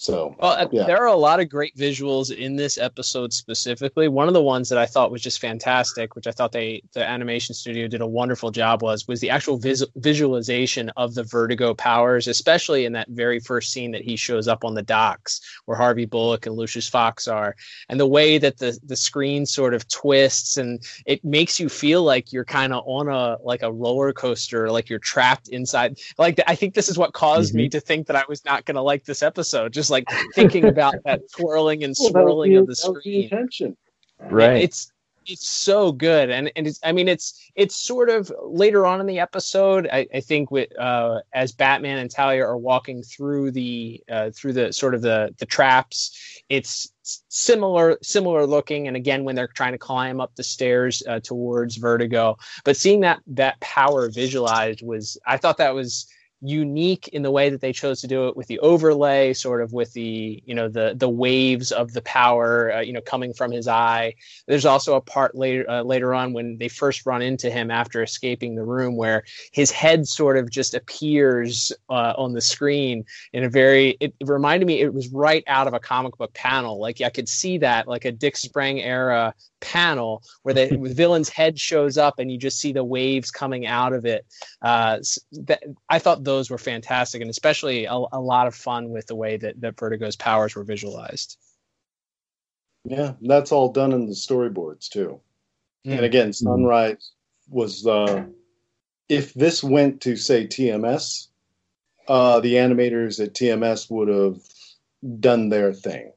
So 0.00 0.34
Well, 0.38 0.52
uh, 0.52 0.66
Yeah. 0.72 0.84
there 0.86 0.96
are 1.02 1.08
a 1.08 1.14
lot 1.14 1.40
of 1.40 1.50
great 1.50 1.76
visuals 1.76 2.34
in 2.34 2.56
this 2.56 2.78
episode 2.78 3.34
specifically. 3.34 4.08
One 4.08 4.28
of 4.28 4.34
the 4.34 4.42
ones 4.42 4.70
that 4.70 4.78
I 4.78 4.86
thought 4.86 5.10
was 5.10 5.20
just 5.20 5.40
fantastic, 5.40 6.16
which 6.16 6.26
I 6.26 6.30
thought 6.30 6.52
they 6.52 6.80
the 6.94 7.06
animation 7.06 7.54
studio 7.54 7.86
did 7.86 8.00
a 8.00 8.06
wonderful 8.06 8.50
job 8.50 8.82
was 8.82 9.06
was 9.06 9.20
the 9.20 9.28
actual 9.28 9.58
vis- 9.58 9.84
visualization 9.96 10.88
of 10.96 11.14
the 11.14 11.22
Vertigo 11.24 11.74
powers, 11.74 12.28
especially 12.28 12.86
in 12.86 12.92
that 12.94 13.08
very 13.10 13.40
first 13.40 13.72
scene 13.72 13.90
that 13.90 14.00
he 14.02 14.16
shows 14.16 14.48
up 14.48 14.64
on 14.64 14.72
the 14.74 14.82
docks 14.82 15.40
where 15.66 15.76
Harvey 15.76 16.06
Bullock 16.06 16.46
and 16.46 16.56
Lucius 16.56 16.88
Fox 16.88 17.28
are, 17.28 17.54
and 17.90 18.00
the 18.00 18.06
way 18.06 18.38
that 18.38 18.56
the 18.56 18.78
the 18.84 18.96
screen 18.96 19.44
sort 19.44 19.74
of 19.74 19.86
twists 19.88 20.56
and 20.56 20.82
it 21.04 21.22
makes 21.24 21.60
you 21.60 21.68
feel 21.68 22.02
like 22.02 22.32
you're 22.32 22.44
kind 22.46 22.72
of 22.72 22.82
on 22.86 23.08
a 23.08 23.36
like 23.44 23.62
a 23.62 23.70
roller 23.70 24.14
coaster, 24.14 24.70
like 24.70 24.88
you're 24.88 24.98
trapped 24.98 25.48
inside. 25.48 25.98
Like 26.16 26.40
I 26.46 26.54
think 26.54 26.72
this 26.72 26.88
is 26.88 26.96
what 26.96 27.12
caused 27.12 27.54
me 27.54 27.68
to 27.68 27.80
think 27.80 28.06
that 28.06 28.16
I 28.16 28.24
was 28.30 28.42
not 28.46 28.64
going 28.64 28.76
to 28.76 28.82
like 28.82 29.04
this 29.04 29.22
episode. 29.22 29.74
Just 29.74 29.89
like 29.90 30.04
thinking 30.34 30.64
about 30.66 30.94
that 31.04 31.22
twirling 31.36 31.84
and 31.84 31.94
Well, 31.98 32.12
that 32.12 32.24
was 32.24 32.32
swirling 32.32 32.56
of 32.56 32.66
the 32.66 32.74
that 32.74 32.92
was 32.92 33.02
screen. 33.02 33.22
intention. 33.24 33.76
Right. 34.30 34.62
It's 34.62 34.92
it's 35.26 35.46
so 35.46 35.92
good, 35.92 36.30
and 36.30 36.50
and 36.56 36.66
it's 36.66 36.80
I 36.82 36.92
mean 36.92 37.06
it's 37.06 37.50
it's 37.54 37.76
sort 37.76 38.08
of 38.10 38.32
later 38.42 38.86
on 38.86 39.00
in 39.00 39.06
the 39.06 39.20
episode. 39.20 39.86
I, 39.92 40.06
I 40.14 40.20
think 40.20 40.50
with 40.50 40.76
uh, 40.78 41.20
as 41.34 41.52
Batman 41.52 41.98
and 41.98 42.10
Talia 42.10 42.44
are 42.44 42.56
walking 42.56 43.02
through 43.02 43.50
the 43.52 44.02
uh, 44.10 44.30
through 44.30 44.54
the 44.54 44.72
sort 44.72 44.94
of 44.94 45.02
the 45.02 45.34
the 45.38 45.46
traps, 45.46 46.42
it's 46.48 46.92
similar 47.28 47.98
similar 48.02 48.46
looking. 48.46 48.88
And 48.88 48.96
again, 48.96 49.24
when 49.24 49.36
they're 49.36 49.46
trying 49.48 49.72
to 49.72 49.78
climb 49.78 50.20
up 50.20 50.34
the 50.36 50.42
stairs 50.42 51.02
uh, 51.06 51.20
towards 51.20 51.76
Vertigo, 51.76 52.36
but 52.64 52.76
seeing 52.76 53.00
that 53.00 53.20
that 53.28 53.60
power 53.60 54.08
visualized 54.10 54.82
was 54.82 55.18
I 55.26 55.36
thought 55.36 55.58
that 55.58 55.74
was 55.74 56.06
unique 56.40 57.08
in 57.08 57.22
the 57.22 57.30
way 57.30 57.50
that 57.50 57.60
they 57.60 57.72
chose 57.72 58.00
to 58.00 58.06
do 58.06 58.28
it 58.28 58.36
with 58.36 58.46
the 58.46 58.58
overlay 58.60 59.32
sort 59.32 59.60
of 59.60 59.72
with 59.72 59.92
the 59.92 60.42
you 60.46 60.54
know 60.54 60.68
the 60.68 60.94
the 60.96 61.08
waves 61.08 61.70
of 61.70 61.92
the 61.92 62.00
power 62.02 62.72
uh, 62.72 62.80
you 62.80 62.92
know 62.92 63.00
coming 63.02 63.32
from 63.32 63.50
his 63.50 63.68
eye. 63.68 64.14
There's 64.46 64.64
also 64.64 64.94
a 64.94 65.00
part 65.00 65.34
later 65.34 65.68
uh, 65.68 65.82
later 65.82 66.14
on 66.14 66.32
when 66.32 66.56
they 66.56 66.68
first 66.68 67.04
run 67.04 67.20
into 67.20 67.50
him 67.50 67.70
after 67.70 68.02
escaping 68.02 68.54
the 68.54 68.64
room 68.64 68.96
where 68.96 69.24
his 69.52 69.70
head 69.70 70.06
sort 70.06 70.38
of 70.38 70.50
just 70.50 70.74
appears 70.74 71.72
uh, 71.90 72.14
on 72.16 72.32
the 72.32 72.40
screen 72.40 73.04
in 73.32 73.44
a 73.44 73.50
very 73.50 73.90
it, 74.00 74.14
it 74.18 74.28
reminded 74.28 74.66
me 74.66 74.80
it 74.80 74.94
was 74.94 75.08
right 75.08 75.44
out 75.46 75.66
of 75.66 75.74
a 75.74 75.80
comic 75.80 76.16
book 76.16 76.32
panel. 76.32 76.80
Like 76.80 77.00
i 77.02 77.10
could 77.10 77.28
see 77.28 77.58
that 77.58 77.86
like 77.86 78.04
a 78.04 78.12
dick 78.12 78.36
sprang 78.36 78.80
era 78.80 79.34
panel 79.60 80.22
where 80.42 80.54
the, 80.54 80.66
the 80.76 80.94
villain's 80.94 81.28
head 81.28 81.58
shows 81.58 81.96
up 81.98 82.18
and 82.18 82.30
you 82.32 82.38
just 82.38 82.58
see 82.58 82.72
the 82.72 82.84
waves 82.84 83.30
coming 83.30 83.66
out 83.66 83.92
of 83.92 84.04
it 84.06 84.26
uh, 84.62 84.98
that, 85.32 85.62
i 85.88 85.98
thought 85.98 86.24
those 86.24 86.50
were 86.50 86.58
fantastic 86.58 87.20
and 87.20 87.30
especially 87.30 87.84
a, 87.84 87.92
a 87.92 88.20
lot 88.20 88.46
of 88.46 88.54
fun 88.54 88.88
with 88.90 89.06
the 89.06 89.14
way 89.14 89.36
that, 89.36 89.60
that 89.60 89.76
Vertigo's 89.76 90.16
powers 90.16 90.54
were 90.56 90.64
visualized. 90.64 91.36
Yeah, 92.84 93.12
that's 93.20 93.52
all 93.52 93.70
done 93.72 93.92
in 93.92 94.06
the 94.06 94.14
storyboards 94.14 94.88
too. 94.88 95.20
Mm. 95.86 95.92
And 95.96 96.04
again, 96.04 96.28
Mm-hmm. 96.30 96.46
Sunrise 96.46 97.12
was 97.48 97.86
uh, 97.86 98.24
if 99.08 99.34
this 99.34 99.62
went 99.62 100.00
to 100.02 100.16
say 100.16 100.46
TMS, 100.46 101.28
uh, 102.08 102.40
the 102.40 102.54
animators 102.54 103.22
at 103.22 103.34
TMS 103.34 103.90
would 103.90 104.08
have 104.08 104.40
done 105.20 105.48
their 105.50 105.72
thing. 105.72 106.12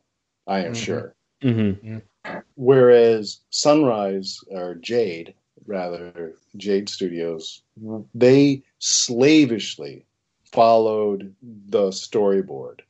I 0.47 0.59
am 0.65 0.73
Mhm. 0.73 0.75
sure. 0.85 1.15
Mm-hmm. 1.43 1.97
Whereas 2.55 3.39
Sunrise 3.49 4.39
or 4.49 4.75
Jade, 4.75 5.33
rather 5.65 6.35
Jade 6.57 6.89
Studios, 6.89 7.61
they 8.13 8.63
slavishly 8.79 10.05
followed 10.51 11.33
the 11.41 11.89
storyboard 11.89 12.81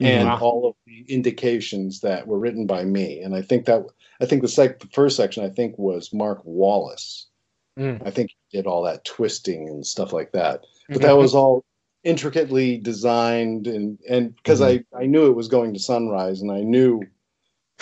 and 0.00 0.28
Wow. 0.28 0.38
all 0.40 0.68
of 0.68 0.74
the 0.86 1.04
indications 1.12 2.00
that 2.00 2.26
were 2.26 2.38
written 2.38 2.66
by 2.66 2.84
me. 2.84 3.20
And 3.20 3.34
I 3.34 3.42
think 3.42 3.64
that 3.66 3.84
I 4.20 4.26
think 4.26 4.42
the 4.42 4.48
sec- 4.48 4.80
the 4.80 4.88
first 4.88 5.16
section 5.16 5.44
I 5.44 5.48
think 5.48 5.78
was 5.78 6.12
Mark 6.12 6.40
Wallace. 6.44 7.26
Mm. 7.78 8.04
I 8.04 8.10
think 8.10 8.30
he 8.30 8.58
did 8.58 8.66
all 8.66 8.82
that 8.82 9.04
twisting 9.04 9.68
and 9.68 9.86
stuff 9.86 10.12
like 10.12 10.32
that. 10.32 10.64
But 10.88 10.98
mm-hmm. 10.98 11.06
that 11.06 11.16
was 11.16 11.34
all 11.34 11.64
intricately 12.04 12.78
designed 12.78 13.66
and 13.66 13.98
and 14.08 14.34
because 14.36 14.60
mm-hmm. 14.60 14.96
I 14.96 15.02
I 15.02 15.06
knew 15.06 15.26
it 15.26 15.36
was 15.36 15.48
going 15.48 15.74
to 15.74 15.80
Sunrise 15.80 16.40
and 16.40 16.52
I 16.52 16.62
knew 16.62 17.02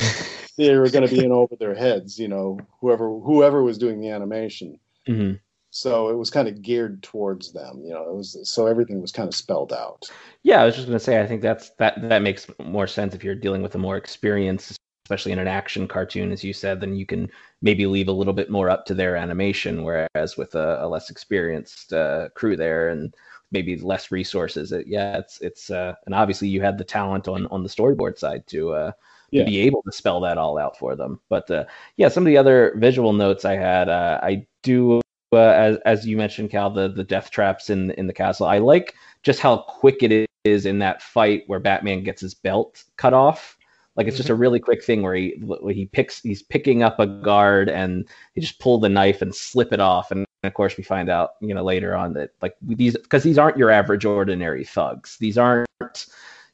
they 0.56 0.76
were 0.76 0.88
going 0.88 1.06
to 1.06 1.14
be 1.14 1.24
in 1.24 1.32
over 1.32 1.54
their 1.56 1.74
heads, 1.74 2.18
you 2.18 2.28
know, 2.28 2.58
whoever 2.80 3.08
whoever 3.08 3.62
was 3.62 3.78
doing 3.78 4.00
the 4.00 4.10
animation. 4.10 4.78
Mm-hmm. 5.06 5.36
So 5.70 6.08
it 6.08 6.16
was 6.16 6.30
kind 6.30 6.48
of 6.48 6.62
geared 6.62 7.02
towards 7.02 7.52
them, 7.52 7.82
you 7.84 7.90
know. 7.92 8.08
It 8.08 8.14
was 8.14 8.38
so 8.44 8.66
everything 8.66 9.00
was 9.02 9.12
kind 9.12 9.28
of 9.28 9.34
spelled 9.34 9.72
out. 9.72 10.10
Yeah, 10.42 10.62
I 10.62 10.64
was 10.64 10.74
just 10.74 10.86
going 10.86 10.98
to 10.98 11.04
say, 11.04 11.20
I 11.20 11.26
think 11.26 11.42
that's 11.42 11.70
that 11.78 12.08
that 12.08 12.22
makes 12.22 12.46
more 12.64 12.86
sense 12.86 13.14
if 13.14 13.22
you're 13.22 13.34
dealing 13.34 13.62
with 13.62 13.74
a 13.74 13.78
more 13.78 13.98
experienced, 13.98 14.78
especially 15.04 15.32
in 15.32 15.38
an 15.38 15.48
action 15.48 15.86
cartoon, 15.86 16.32
as 16.32 16.42
you 16.42 16.54
said, 16.54 16.80
then 16.80 16.96
you 16.96 17.04
can 17.04 17.30
maybe 17.60 17.86
leave 17.86 18.08
a 18.08 18.12
little 18.12 18.32
bit 18.32 18.50
more 18.50 18.70
up 18.70 18.86
to 18.86 18.94
their 18.94 19.16
animation. 19.16 19.82
Whereas 19.82 20.38
with 20.38 20.54
a, 20.54 20.78
a 20.82 20.88
less 20.88 21.10
experienced 21.10 21.92
uh, 21.92 22.30
crew 22.30 22.56
there 22.56 22.88
and 22.88 23.14
maybe 23.52 23.76
less 23.76 24.10
resources, 24.10 24.72
it, 24.72 24.86
yeah, 24.86 25.18
it's 25.18 25.40
it's 25.42 25.70
uh, 25.70 25.94
and 26.06 26.14
obviously 26.14 26.48
you 26.48 26.62
had 26.62 26.78
the 26.78 26.84
talent 26.84 27.28
on 27.28 27.46
on 27.48 27.62
the 27.62 27.68
storyboard 27.68 28.18
side 28.18 28.46
to 28.46 28.72
uh, 28.72 28.92
Yeah. 29.30 29.44
to 29.44 29.50
be 29.50 29.60
able 29.60 29.82
to 29.82 29.92
spell 29.92 30.20
that 30.20 30.38
all 30.38 30.58
out 30.58 30.78
for 30.78 30.94
them. 30.94 31.20
But 31.28 31.50
uh, 31.50 31.64
yeah, 31.96 32.08
some 32.08 32.22
of 32.24 32.26
the 32.26 32.36
other 32.36 32.74
visual 32.76 33.12
notes 33.12 33.44
I 33.44 33.56
had, 33.56 33.88
uh, 33.88 34.20
I 34.22 34.46
do. 34.62 35.00
Uh, 35.32 35.38
as 35.38 35.76
as 35.84 36.06
you 36.06 36.16
mentioned, 36.16 36.50
Cal, 36.50 36.70
the, 36.70 36.88
the 36.88 37.04
death 37.04 37.30
traps 37.30 37.68
in 37.68 37.90
in 37.92 38.06
the 38.06 38.12
castle. 38.12 38.46
I 38.46 38.58
like 38.58 38.94
just 39.22 39.40
how 39.40 39.58
quick 39.58 40.02
it 40.02 40.26
is 40.44 40.66
in 40.66 40.78
that 40.78 41.02
fight 41.02 41.42
where 41.48 41.58
Batman 41.58 42.04
gets 42.04 42.20
his 42.20 42.32
belt 42.34 42.84
cut 42.96 43.12
off. 43.12 43.56
Like 43.96 44.06
it's 44.06 44.16
just 44.16 44.28
a 44.28 44.34
really 44.34 44.60
quick 44.60 44.84
thing 44.84 45.02
where 45.02 45.14
he 45.14 45.34
where 45.40 45.72
he 45.72 45.86
picks 45.86 46.20
he's 46.22 46.42
picking 46.42 46.82
up 46.82 47.00
a 47.00 47.06
guard 47.06 47.70
and 47.70 48.06
he 48.34 48.42
just 48.42 48.60
pull 48.60 48.78
the 48.78 48.90
knife 48.90 49.22
and 49.22 49.34
slip 49.34 49.72
it 49.72 49.80
off. 49.80 50.10
And 50.10 50.26
of 50.44 50.54
course 50.54 50.76
we 50.76 50.84
find 50.84 51.08
out 51.08 51.30
you 51.40 51.54
know 51.54 51.64
later 51.64 51.96
on 51.96 52.12
that 52.12 52.30
like 52.42 52.54
these 52.62 52.96
because 52.96 53.22
these 53.22 53.38
aren't 53.38 53.56
your 53.56 53.70
average 53.70 54.04
ordinary 54.04 54.64
thugs. 54.64 55.16
These 55.18 55.38
aren't 55.38 56.06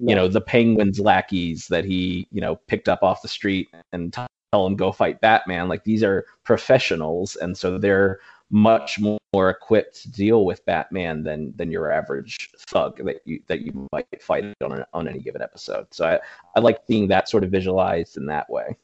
you 0.03 0.15
know 0.15 0.29
the 0.29 0.41
penguins 0.41 0.99
lackeys 0.99 1.69
that 1.69 1.85
he 1.85 2.27
you 2.33 2.41
know 2.41 2.57
picked 2.67 2.89
up 2.89 3.03
off 3.03 3.23
the 3.23 3.29
street 3.29 3.69
and 3.93 4.13
t- 4.13 4.23
tell 4.53 4.67
him 4.67 4.77
go 4.77 4.93
fight 4.93 5.21
Batman. 5.21 5.69
Like 5.69 5.85
these 5.85 6.03
are 6.03 6.27
professionals, 6.45 7.37
and 7.37 7.57
so 7.57 7.79
they're 7.79 8.21
much 8.51 9.01
more 9.01 9.49
equipped 9.49 10.03
to 10.03 10.11
deal 10.11 10.45
with 10.45 10.65
Batman 10.67 11.23
than 11.23 11.55
than 11.57 11.71
your 11.71 11.91
average 11.91 12.51
thug 12.59 13.03
that 13.05 13.23
you 13.25 13.41
that 13.47 13.63
you 13.63 13.89
might 13.93 14.07
fight 14.21 14.45
on 14.63 14.73
a, 14.73 14.87
on 14.93 15.09
any 15.09 15.21
given 15.21 15.41
episode. 15.41 15.87
So 15.91 16.05
I 16.05 16.21
I 16.57 16.61
like 16.61 16.79
seeing 16.87 17.09
that 17.09 17.29
sort 17.29 17.45
of 17.45 17.51
visualized 17.51 18.17
in 18.17 18.27
that 18.27 18.51
way. 18.51 18.77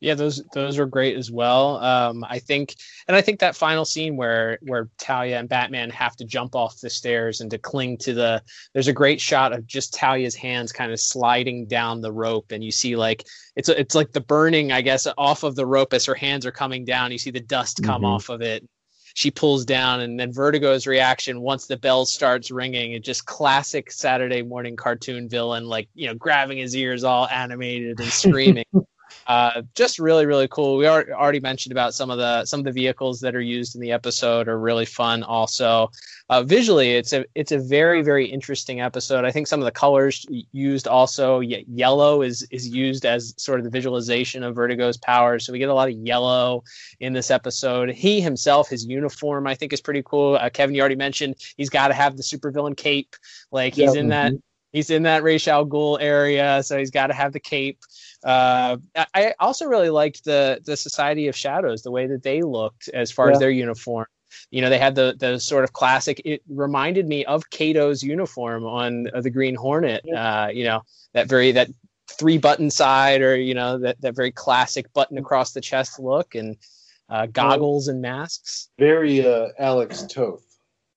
Yeah, 0.00 0.14
those 0.14 0.42
those 0.54 0.78
are 0.78 0.86
great 0.86 1.16
as 1.18 1.30
well. 1.30 1.76
Um, 1.76 2.24
I 2.26 2.38
think, 2.38 2.74
and 3.06 3.14
I 3.14 3.20
think 3.20 3.38
that 3.40 3.54
final 3.54 3.84
scene 3.84 4.16
where 4.16 4.58
where 4.62 4.88
Talia 4.98 5.38
and 5.38 5.48
Batman 5.48 5.90
have 5.90 6.16
to 6.16 6.24
jump 6.24 6.54
off 6.56 6.80
the 6.80 6.88
stairs 6.88 7.42
and 7.42 7.50
to 7.50 7.58
cling 7.58 7.98
to 7.98 8.14
the. 8.14 8.42
There's 8.72 8.88
a 8.88 8.94
great 8.94 9.20
shot 9.20 9.52
of 9.52 9.66
just 9.66 9.92
Talia's 9.92 10.34
hands 10.34 10.72
kind 10.72 10.90
of 10.90 11.00
sliding 11.00 11.66
down 11.66 12.00
the 12.00 12.12
rope, 12.12 12.50
and 12.50 12.64
you 12.64 12.72
see 12.72 12.96
like 12.96 13.26
it's 13.56 13.68
it's 13.68 13.94
like 13.94 14.12
the 14.12 14.22
burning, 14.22 14.72
I 14.72 14.80
guess, 14.80 15.06
off 15.18 15.42
of 15.42 15.54
the 15.54 15.66
rope 15.66 15.92
as 15.92 16.06
her 16.06 16.14
hands 16.14 16.46
are 16.46 16.52
coming 16.52 16.86
down. 16.86 17.12
You 17.12 17.18
see 17.18 17.30
the 17.30 17.40
dust 17.40 17.82
come 17.82 18.00
Mhm. 18.02 18.06
off 18.06 18.30
of 18.30 18.40
it. 18.40 18.66
She 19.12 19.30
pulls 19.30 19.66
down, 19.66 20.00
and 20.00 20.18
then 20.18 20.32
Vertigo's 20.32 20.86
reaction 20.86 21.42
once 21.42 21.66
the 21.66 21.76
bell 21.76 22.06
starts 22.06 22.50
ringing. 22.50 22.92
It 22.92 23.04
just 23.04 23.26
classic 23.26 23.92
Saturday 23.92 24.40
morning 24.40 24.76
cartoon 24.76 25.28
villain, 25.28 25.66
like 25.66 25.88
you 25.94 26.06
know, 26.06 26.14
grabbing 26.14 26.56
his 26.56 26.74
ears 26.74 27.04
all 27.04 27.28
animated 27.28 28.00
and 28.00 28.08
screaming 28.12 28.64
uh, 29.26 29.62
just 29.74 29.98
really 29.98 30.26
really 30.26 30.48
cool. 30.48 30.76
We 30.76 30.86
are, 30.86 31.06
already 31.12 31.40
mentioned 31.40 31.72
about 31.72 31.94
some 31.94 32.10
of 32.10 32.18
the 32.18 32.44
some 32.44 32.60
of 32.60 32.64
the 32.64 32.72
vehicles 32.72 33.20
that 33.20 33.34
are 33.34 33.40
used 33.40 33.74
in 33.74 33.80
the 33.80 33.92
episode 33.92 34.48
are 34.48 34.58
really 34.58 34.86
fun 34.86 35.22
also. 35.22 35.90
Uh, 36.28 36.42
visually 36.44 36.92
it's 36.92 37.12
a 37.12 37.24
it's 37.34 37.52
a 37.52 37.58
very 37.58 38.02
very 38.02 38.26
interesting 38.26 38.80
episode. 38.80 39.24
I 39.24 39.32
think 39.32 39.46
some 39.46 39.60
of 39.60 39.64
the 39.64 39.72
colors 39.72 40.24
used 40.52 40.86
also 40.86 41.40
yellow 41.40 42.22
is 42.22 42.46
is 42.50 42.68
used 42.68 43.04
as 43.04 43.34
sort 43.36 43.58
of 43.60 43.64
the 43.64 43.70
visualization 43.70 44.42
of 44.42 44.54
vertigo's 44.54 44.96
powers 44.96 45.44
so 45.44 45.52
we 45.52 45.58
get 45.58 45.68
a 45.68 45.74
lot 45.74 45.88
of 45.88 45.94
yellow 45.96 46.62
in 47.00 47.12
this 47.12 47.30
episode. 47.30 47.90
He 47.90 48.20
himself 48.20 48.68
his 48.68 48.86
uniform 48.86 49.46
i 49.46 49.54
think 49.54 49.72
is 49.72 49.80
pretty 49.80 50.02
cool. 50.04 50.36
Uh, 50.36 50.50
kevin 50.50 50.74
you 50.74 50.80
already 50.80 50.96
mentioned 50.96 51.34
he's 51.56 51.70
got 51.70 51.88
to 51.88 51.94
have 51.94 52.16
the 52.16 52.22
supervillain 52.22 52.76
cape. 52.76 53.16
Like 53.50 53.74
he's 53.74 53.94
Yeah. 53.94 54.00
in 54.00 54.08
that 54.08 54.32
he's 54.72 54.90
in 54.90 55.02
that 55.04 55.22
Ra's 55.22 55.46
al 55.48 55.66
Ghul 55.66 55.98
area, 56.00 56.62
so 56.62 56.78
he's 56.78 56.90
got 56.90 57.08
to 57.08 57.14
have 57.14 57.32
the 57.32 57.40
cape. 57.40 57.78
Uh, 58.24 58.76
I- 59.14 59.34
also 59.40 59.66
really 59.66 59.90
liked 59.90 60.24
the 60.24 60.60
the 60.64 60.76
Society 60.76 61.28
of 61.28 61.36
Shadows, 61.36 61.82
the 61.82 61.90
way 61.90 62.06
that 62.06 62.22
they 62.22 62.42
looked 62.42 62.88
as 62.88 63.10
far 63.10 63.28
Yeah. 63.28 63.32
as 63.34 63.38
their 63.38 63.50
uniform. 63.50 64.06
You 64.50 64.62
know, 64.62 64.70
they 64.70 64.78
had 64.78 64.94
the 64.94 65.16
the 65.18 65.38
sort 65.40 65.64
of 65.64 65.72
classic. 65.72 66.20
It 66.24 66.42
reminded 66.48 67.08
me 67.08 67.24
of 67.24 67.50
Kato's 67.50 68.02
uniform 68.02 68.64
on 68.64 69.08
uh, 69.12 69.20
the 69.20 69.30
Green 69.30 69.54
Hornet. 69.56 70.04
Uh, 70.08 70.48
you 70.52 70.64
know, 70.64 70.82
that 71.14 71.28
very 71.28 71.52
that 71.52 71.68
three 72.18 72.38
button 72.38 72.70
side, 72.70 73.22
or 73.22 73.36
you 73.36 73.54
know, 73.54 73.78
that 73.78 74.00
that 74.02 74.14
very 74.14 74.30
classic 74.30 74.92
button 74.92 75.18
across 75.18 75.52
the 75.52 75.60
chest 75.60 75.98
look, 75.98 76.34
and 76.34 76.56
uh, 77.08 77.26
goggles 77.26 77.88
and 77.88 78.00
masks. 78.00 78.68
Very 78.78 79.26
uh, 79.26 79.48
Alex 79.58 80.04
Toth. 80.08 80.44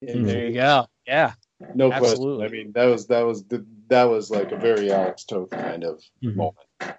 There 0.02 0.46
you 0.48 0.54
go. 0.54 0.86
Yeah. 1.08 1.34
No 1.76 1.92
Absolutely. 1.92 2.38
question. 2.38 2.60
I 2.60 2.64
mean, 2.64 2.72
that 2.74 2.86
was 2.86 3.08
that 3.08 3.22
was 3.22 3.44
the, 3.46 3.66
that 3.88 4.04
was 4.04 4.30
like 4.30 4.52
a 4.52 4.58
very 4.58 4.92
Alex 4.92 5.24
Toth 5.24 5.50
kind 5.50 5.84
of 5.84 6.02
mm-hmm. 6.24 6.38
moment. 6.38 6.98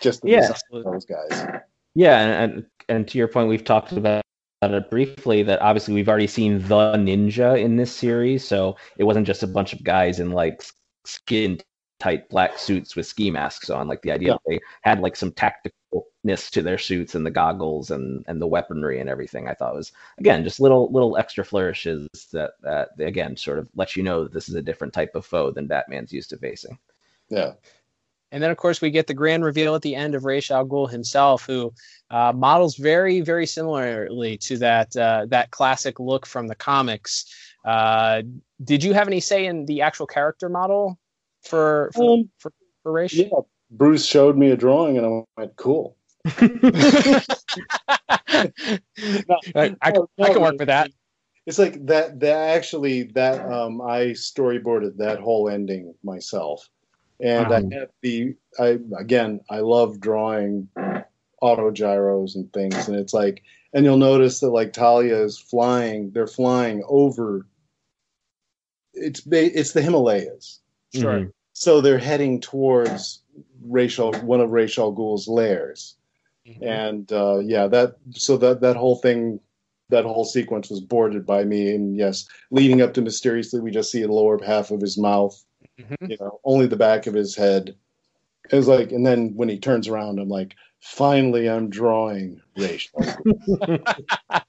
Just 0.00 0.22
the 0.22 0.30
Yeah. 0.30 0.50
of 0.72 0.84
those 0.84 1.04
guys. 1.04 1.62
Yeah, 1.94 2.20
and, 2.20 2.52
and 2.52 2.66
and 2.88 3.08
to 3.08 3.18
your 3.18 3.28
point, 3.28 3.48
we've 3.48 3.64
talked 3.64 3.92
about 3.92 4.22
it 4.62 4.90
briefly. 4.90 5.42
That 5.42 5.60
obviously 5.62 5.94
we've 5.94 6.08
already 6.08 6.26
seen 6.26 6.58
the 6.60 6.94
ninja 6.96 7.60
in 7.60 7.76
this 7.76 7.92
series, 7.92 8.46
so 8.46 8.76
it 8.98 9.04
wasn't 9.04 9.26
just 9.26 9.42
a 9.42 9.46
bunch 9.46 9.72
of 9.72 9.82
guys 9.84 10.20
in 10.20 10.32
like 10.32 10.62
skin 11.04 11.60
tight 11.98 12.28
black 12.28 12.58
suits 12.58 12.96
with 12.96 13.06
ski 13.06 13.30
masks 13.30 13.70
on. 13.70 13.88
Like 13.88 14.02
the 14.02 14.12
idea 14.12 14.32
that 14.32 14.42
they 14.46 14.60
had 14.82 15.00
like 15.00 15.16
some 15.16 15.32
tacticalness 16.26 16.50
to 16.50 16.62
their 16.62 16.78
suits 16.78 17.14
and 17.14 17.24
the 17.24 17.30
goggles 17.30 17.90
and 17.90 18.24
and 18.26 18.40
the 18.40 18.46
weaponry 18.46 19.00
and 19.00 19.08
everything. 19.08 19.48
I 19.48 19.54
thought 19.54 19.74
was 19.74 19.92
again 20.18 20.44
just 20.44 20.60
little 20.60 20.90
little 20.92 21.16
extra 21.16 21.44
flourishes 21.44 22.08
that 22.32 22.52
that 22.62 22.90
again 22.98 23.36
sort 23.36 23.58
of 23.58 23.68
let 23.74 23.96
you 23.96 24.02
know 24.02 24.24
that 24.24 24.32
this 24.32 24.48
is 24.48 24.54
a 24.54 24.62
different 24.62 24.92
type 24.92 25.14
of 25.14 25.26
foe 25.26 25.50
than 25.50 25.66
Batman's 25.66 26.12
used 26.12 26.30
to 26.30 26.36
facing. 26.36 26.78
Yeah. 27.28 27.52
And 28.32 28.42
then, 28.42 28.50
of 28.50 28.56
course, 28.56 28.80
we 28.80 28.90
get 28.90 29.06
the 29.06 29.14
grand 29.14 29.44
reveal 29.44 29.76
at 29.76 29.82
the 29.82 29.94
end 29.94 30.16
of 30.16 30.24
Ra's 30.24 30.50
al 30.50 30.66
Ghul 30.66 30.90
himself, 30.90 31.46
who 31.46 31.72
uh, 32.10 32.32
models 32.32 32.74
very, 32.76 33.20
very 33.20 33.46
similarly 33.46 34.36
to 34.38 34.58
that 34.58 34.96
uh, 34.96 35.26
that 35.28 35.52
classic 35.52 36.00
look 36.00 36.26
from 36.26 36.48
the 36.48 36.56
comics. 36.56 37.24
Uh, 37.64 38.22
did 38.64 38.82
you 38.82 38.92
have 38.94 39.06
any 39.06 39.20
say 39.20 39.46
in 39.46 39.64
the 39.66 39.80
actual 39.80 40.06
character 40.06 40.48
model 40.48 40.98
for 41.42 41.90
for, 41.94 42.14
Um, 42.14 42.30
for, 42.38 42.52
for 42.82 42.92
Ra's? 42.92 43.14
Yeah. 43.14 43.28
Bruce 43.70 44.04
showed 44.04 44.36
me 44.36 44.50
a 44.50 44.56
drawing, 44.56 44.98
and 44.98 45.06
I 45.06 45.40
went, 45.40 45.56
"Cool." 45.56 45.96
I, 48.28 48.50
I, 49.54 49.76
I 49.82 49.90
can 49.92 50.40
work 50.42 50.58
with 50.58 50.66
that. 50.66 50.90
it's 51.46 51.58
like 51.58 51.84
that. 51.86 52.20
That 52.20 52.56
actually, 52.56 53.04
that 53.14 53.40
um, 53.50 53.80
I 53.80 54.08
storyboarded 54.08 54.96
that 54.98 55.20
whole 55.20 55.48
ending 55.48 55.94
myself, 56.02 56.68
and 57.20 57.46
Um. 57.46 57.52
I 57.72 57.74
have 57.78 57.90
the. 58.02 58.34
I 58.58 58.78
again, 58.98 59.40
I 59.50 59.60
love 59.60 60.00
drawing 60.00 60.68
auto 61.42 61.70
gyros 61.70 62.34
and 62.36 62.52
things, 62.52 62.88
and 62.88 62.96
it's 62.96 63.14
like, 63.14 63.42
and 63.72 63.84
you'll 63.84 63.96
notice 63.98 64.40
that 64.40 64.50
like 64.50 64.72
Talia 64.72 65.22
is 65.22 65.38
flying. 65.38 66.10
They're 66.10 66.26
flying 66.26 66.82
over. 66.88 67.46
It's 68.94 69.20
ba- 69.20 69.58
it's 69.58 69.72
the 69.72 69.82
Himalayas. 69.82 70.60
Sure. 70.94 71.20
Mhm. 71.20 71.32
So 71.52 71.80
they're 71.80 71.98
heading 71.98 72.40
towards 72.40 73.22
Ra's, 73.62 73.98
one 73.98 74.40
of 74.42 74.50
Ra's 74.50 74.76
al 74.78 74.92
Ghul's 74.92 75.26
lairs, 75.26 75.96
and 76.62 77.10
uh, 77.12 77.38
yeah, 77.38 77.66
that 77.68 77.96
so 78.12 78.36
that 78.38 78.60
that 78.60 78.76
whole 78.76 78.96
thing, 78.96 79.40
that 79.90 80.04
whole 80.04 80.24
sequence 80.24 80.70
was 80.70 80.80
boarded 80.80 81.26
by 81.26 81.44
me, 81.44 81.74
and 81.74 81.96
yes, 81.96 82.26
leading 82.50 82.82
up 82.82 82.94
to 82.94 83.02
mysteriously, 83.02 83.60
we 83.60 83.70
just 83.70 83.90
see 83.90 84.02
the 84.02 84.12
lower 84.12 84.42
half 84.44 84.70
of 84.70 84.80
his 84.80 84.98
mouth, 84.98 85.40
Mhm. 85.80 86.10
you 86.10 86.16
know, 86.20 86.40
only 86.44 86.66
the 86.66 86.76
back 86.76 87.06
of 87.06 87.14
his 87.14 87.36
head. 87.36 87.74
It 88.50 88.56
was 88.56 88.68
like, 88.68 88.92
and 88.92 89.04
then 89.04 89.32
when 89.34 89.48
he 89.48 89.58
turns 89.58 89.88
around, 89.88 90.20
I'm 90.20 90.28
like, 90.28 90.54
finally, 90.80 91.48
I'm 91.48 91.68
drawing 91.68 92.40
Ra's. 92.56 92.88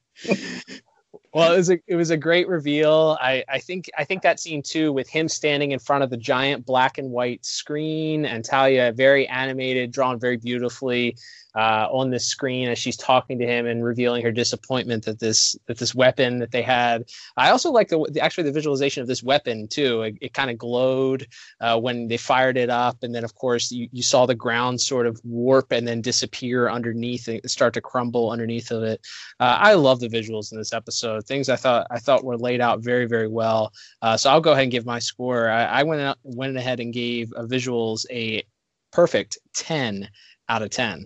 Well, 1.34 1.54
it 1.54 1.58
was 1.58 1.70
a 1.70 1.78
it 1.86 1.96
was 1.96 2.10
a 2.10 2.18
great 2.18 2.48
reveal. 2.48 3.16
I, 3.22 3.44
I 3.48 3.60
think 3.60 3.92
I 3.96 4.04
think 4.04 4.24
that 4.24 4.40
scene 4.40 4.64
too, 4.64 4.92
with 4.92 5.08
him 5.08 5.28
standing 5.28 5.72
in 5.72 5.78
front 5.78 6.04
of 6.04 6.10
the 6.10 6.18
giant 6.18 6.66
black 6.66 6.98
and 6.98 7.12
white 7.12 7.46
screen, 7.46 8.26
and 8.26 8.44
Talia 8.44 8.92
very 8.92 9.28
animated, 9.28 9.92
drawn 9.92 10.20
very 10.20 10.38
beautifully 10.38 11.16
uh, 11.58 11.88
on 11.92 12.12
this 12.12 12.28
screen 12.28 12.70
as 12.70 12.78
she's 12.78 12.96
talking 12.96 13.40
to 13.40 13.46
him 13.46 13.66
and 13.66 13.84
revealing 13.84 14.22
her 14.22 14.32
disappointment 14.32 15.04
that 15.06 15.20
this 15.20 15.58
that 15.66 15.80
this 15.80 15.96
weapon 15.96 16.38
that 16.38 16.52
they 16.52 16.62
had. 16.62 17.04
I 17.36 17.50
also 17.50 17.72
like 17.72 17.88
the, 17.88 18.08
the 18.12 18.22
actually 18.22 18.44
the 18.44 18.52
visualization 18.52 19.02
of 19.02 19.08
this 19.08 19.24
weapon 19.24 19.68
too. 19.68 20.04
It, 20.04 20.18
it 20.22 20.34
kind 20.34 20.52
of 20.52 20.60
glowed 20.60 21.26
uh, 21.60 21.80
when 21.80 22.08
they 22.08 22.18
fired 22.18 22.58
it 22.58 22.70
up, 22.70 23.02
and 23.02 23.14
then 23.14 23.24
of 23.24 23.34
course 23.34 23.72
you, 23.72 23.90
you 23.92 24.04
saw 24.04 24.28
the 24.28 24.36
ground 24.36 24.80
sort 24.80 25.08
of 25.08 25.20
warp 25.24 25.72
and 25.72 25.88
then 25.88 26.00
disappear 26.00 26.70
underneath 26.70 27.28
and 27.28 27.42
start 27.50 27.74
to 27.74 27.82
crumble 27.82 28.30
underneath 28.30 28.70
of 28.70 28.84
it. 28.84 29.02
Uh, 29.40 29.58
I 29.60 29.74
love 29.74 30.00
the 30.00 30.10
visuals 30.10 30.52
in 30.52 30.60
this 30.60 30.74
episode. 30.74 31.26
Things 31.26 31.50
I 31.50 31.56
thought 31.56 31.88
I 31.90 31.98
thought 31.98 32.24
were 32.24 32.38
laid 32.38 32.62
out 32.62 32.84
very 32.84 33.08
very 33.08 33.28
well. 33.28 33.74
Uh, 34.04 34.16
so 34.16 34.30
I'll 34.30 34.42
go 34.42 34.52
ahead 34.52 34.64
and 34.64 34.72
give 34.72 34.86
my 34.86 35.00
score. 35.00 35.50
I, 35.50 35.64
I 35.64 35.84
went 35.84 36.02
out, 36.02 36.20
went 36.22 36.56
ahead 36.56 36.80
and 36.80 36.94
gave 36.94 37.34
uh, 37.34 37.44
visuals 37.44 38.06
a 38.12 38.44
perfect 38.92 39.40
ten 39.56 40.08
out 40.50 40.62
of 40.62 40.70
ten. 40.70 41.06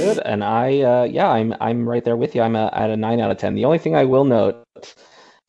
Good, 0.00 0.20
and 0.24 0.42
I, 0.42 0.80
uh, 0.80 1.04
yeah, 1.04 1.28
I'm 1.28 1.54
I'm 1.60 1.88
right 1.88 2.04
there 2.04 2.16
with 2.16 2.34
you. 2.34 2.42
I'm 2.42 2.56
a, 2.56 2.70
at 2.72 2.90
a 2.90 2.96
nine 2.96 3.20
out 3.20 3.30
of 3.30 3.38
ten. 3.38 3.54
The 3.54 3.64
only 3.64 3.78
thing 3.78 3.94
I 3.94 4.04
will 4.04 4.24
note 4.24 4.64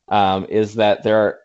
um, 0.10 0.46
is 0.50 0.76
that 0.76 1.04
there 1.04 1.18
are 1.18 1.40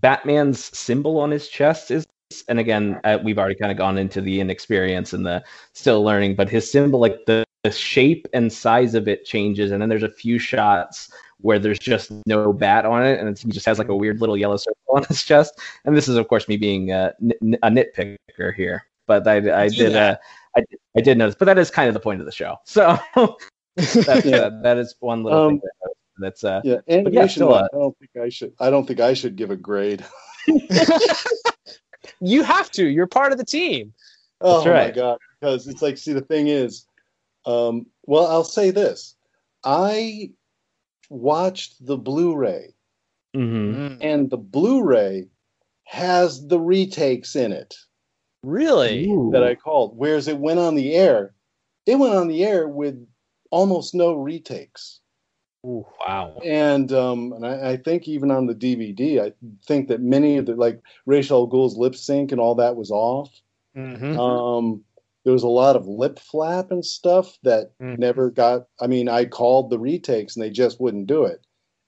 Batman's 0.00 0.76
symbol 0.76 1.18
on 1.18 1.30
his 1.30 1.48
chest 1.48 1.90
is, 1.90 2.06
and 2.48 2.58
again, 2.58 3.00
uh, 3.04 3.18
we've 3.22 3.38
already 3.38 3.54
kind 3.54 3.72
of 3.72 3.78
gone 3.78 3.98
into 3.98 4.20
the 4.20 4.40
inexperience 4.40 5.12
and 5.12 5.24
the 5.24 5.42
still 5.72 6.02
learning, 6.02 6.34
but 6.34 6.48
his 6.48 6.70
symbol, 6.70 7.00
like 7.00 7.24
the, 7.26 7.44
the 7.64 7.70
shape 7.70 8.26
and 8.32 8.52
size 8.52 8.94
of 8.94 9.08
it 9.08 9.24
changes, 9.24 9.70
and 9.70 9.80
then 9.80 9.88
there's 9.88 10.02
a 10.02 10.10
few 10.10 10.38
shots 10.38 11.12
where 11.40 11.58
there's 11.58 11.78
just 11.78 12.10
no 12.26 12.52
bat 12.52 12.84
on 12.84 13.04
it, 13.06 13.18
and 13.20 13.28
it's, 13.28 13.42
he 13.42 13.50
just 13.50 13.66
has 13.66 13.78
like 13.78 13.88
a 13.88 13.96
weird 13.96 14.20
little 14.20 14.36
yellow 14.36 14.56
circle 14.56 14.76
on 14.94 15.04
his 15.04 15.22
chest. 15.22 15.60
And 15.84 15.96
this 15.96 16.08
is, 16.08 16.16
of 16.16 16.28
course, 16.28 16.48
me 16.48 16.56
being 16.56 16.92
uh, 16.92 17.12
n- 17.22 17.58
a 17.62 17.70
nitpicker 17.70 18.54
here, 18.54 18.84
but 19.06 19.26
I, 19.26 19.36
I 19.36 19.68
did. 19.68 19.90
Uh, 19.94 20.00
that. 20.00 20.20
I, 20.58 20.64
I 20.96 21.00
did 21.00 21.18
notice, 21.18 21.36
but 21.38 21.44
that 21.46 21.58
is 21.58 21.70
kind 21.70 21.88
of 21.88 21.94
the 21.94 22.00
point 22.00 22.20
of 22.20 22.26
the 22.26 22.32
show. 22.32 22.56
So 22.64 22.98
that's, 23.76 24.24
Yeah. 24.26 24.36
uh, 24.36 24.50
that 24.62 24.76
is 24.78 24.94
one 25.00 25.22
little 25.22 25.46
Um, 25.46 25.50
thing 25.52 25.60
that 25.82 25.92
that's 26.20 26.42
uh, 26.44 26.60
yeah, 26.64 26.80
but 26.86 27.12
yeah, 27.12 27.20
animation. 27.20 27.28
still, 27.28 27.54
uh, 27.54 27.62
I 27.72 27.76
don't 27.76 27.96
think 27.98 28.10
I 28.20 28.28
should. 28.28 28.52
I 28.58 28.70
don't 28.70 28.86
think 28.86 29.00
I 29.00 29.14
should 29.14 29.36
give 29.36 29.50
a 29.50 29.56
grade. 29.56 30.04
You 32.20 32.42
have 32.42 32.70
to. 32.72 32.84
You're 32.86 33.06
part 33.06 33.32
of 33.32 33.38
the 33.38 33.44
team. 33.44 33.92
Oh 34.40 34.64
That's 34.64 34.88
my 34.88 35.00
god! 35.00 35.18
Because 35.40 35.66
it's 35.68 35.82
like, 35.82 35.98
see, 35.98 36.12
the 36.12 36.20
thing 36.20 36.48
is, 36.48 36.84
um, 37.46 37.86
well, 38.06 38.26
I'll 38.26 38.44
say 38.44 38.70
this: 38.70 39.14
I 39.64 40.32
watched 41.10 41.84
the 41.84 41.96
Blu-ray, 41.96 42.74
mhm. 43.36 43.98
and 44.00 44.30
the 44.30 44.36
Blu-ray 44.36 45.28
has 45.84 46.46
the 46.46 46.58
retakes 46.58 47.36
in 47.36 47.52
it 47.52 47.76
Really? 48.42 49.08
Ooh. 49.10 49.30
that 49.32 49.42
I 49.42 49.54
called. 49.54 49.96
Whereas 49.96 50.28
it 50.28 50.38
went 50.38 50.58
on 50.60 50.74
the 50.74 50.94
air, 50.94 51.34
it 51.86 51.96
went 51.96 52.14
on 52.14 52.28
the 52.28 52.44
air 52.44 52.68
with 52.68 53.06
almost 53.50 53.94
no 53.94 54.14
retakes. 54.14 55.00
Ooh, 55.66 55.84
wow. 56.06 56.38
And 56.44 56.92
um, 56.92 57.32
and 57.32 57.44
I, 57.44 57.70
I 57.72 57.76
think 57.78 58.06
even 58.06 58.30
on 58.30 58.46
the 58.46 58.54
DVD, 58.54 59.20
I 59.20 59.32
think 59.66 59.88
that 59.88 60.00
many 60.00 60.36
of 60.36 60.46
the 60.46 60.54
like 60.54 60.80
Ra's 61.04 61.30
al 61.32 61.46
Ghul's 61.46 61.76
lip 61.76 61.96
sync 61.96 62.30
and 62.30 62.40
all 62.40 62.54
that 62.56 62.76
was 62.76 62.90
off. 62.90 63.30
Mm-hmm. 63.76 64.18
Um, 64.18 64.84
there 65.24 65.32
was 65.32 65.42
a 65.42 65.48
lot 65.48 65.76
of 65.76 65.86
lip 65.86 66.18
flap 66.20 66.70
and 66.70 66.84
stuff 66.84 67.36
that 67.42 67.72
Mhm. 67.80 67.98
never 67.98 68.30
got. 68.30 68.66
I 68.80 68.86
mean, 68.86 69.08
I 69.08 69.24
called 69.24 69.68
the 69.70 69.78
retakes 69.80 70.36
and 70.36 70.44
they 70.44 70.50
just 70.50 70.80
wouldn't 70.80 71.08
do 71.08 71.24
it. 71.24 71.44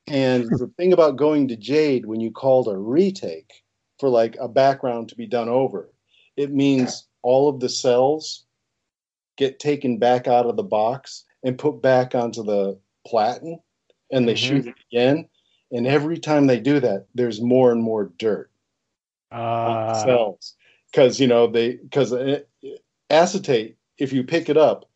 And 0.08 0.44
the 0.50 0.66
thing 0.76 0.92
about 0.92 1.16
going 1.16 1.46
to 1.48 1.56
Jade 1.56 2.06
when 2.06 2.20
you 2.20 2.32
called 2.32 2.66
a 2.66 2.76
retake 2.76 3.62
for 4.00 4.08
like 4.08 4.36
a 4.40 4.48
background 4.48 5.08
to 5.10 5.14
be 5.16 5.26
done 5.26 5.48
over, 5.48 5.90
it 6.40 6.52
means 6.52 7.06
all 7.22 7.48
of 7.48 7.60
the 7.60 7.68
cells 7.68 8.46
get 9.36 9.58
taken 9.58 9.98
back 9.98 10.26
out 10.26 10.46
of 10.46 10.56
the 10.56 10.62
box 10.62 11.24
and 11.44 11.58
put 11.58 11.82
back 11.82 12.14
onto 12.14 12.42
the 12.42 12.78
platen 13.06 13.60
and 14.10 14.26
they 14.26 14.34
Mhm. 14.34 14.36
shoot 14.36 14.66
it 14.66 14.74
again. 14.90 15.28
And 15.72 15.86
every 15.86 16.18
time 16.18 16.46
they 16.46 16.58
do 16.60 16.80
that, 16.80 17.06
there's 17.14 17.40
more 17.40 17.70
and 17.72 17.82
more 17.82 18.12
dirt 18.18 18.50
Uh, 19.30 19.92
cells 20.02 20.56
because 20.90 21.20
you 21.20 21.26
know 21.28 21.46
they 21.46 21.76
because 21.76 22.12
acetate 23.10 23.76
if 23.98 24.12
you 24.12 24.24
pick 24.24 24.48
it 24.48 24.56
up 24.56 24.88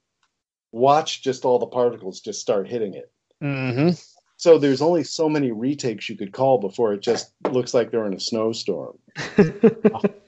watch 0.73 1.23
just 1.23 1.45
all 1.45 1.59
the 1.61 1.67
particles 1.67 2.21
just 2.21 2.41
start 2.41 2.67
hitting 2.67 2.95
it 2.95 3.13
hmm 3.41 3.91
so 4.37 4.59
there's 4.59 4.83
only 4.83 5.05
so 5.05 5.29
many 5.29 5.53
retakes 5.53 6.09
you 6.09 6.17
could 6.17 6.33
call 6.33 6.59
before 6.59 6.93
it 6.93 7.01
just 7.01 7.33
looks 7.51 7.73
like 7.75 7.93
they're 7.93 8.07
in 8.07 8.15
a 8.15 8.19
snowstorm 8.21 8.99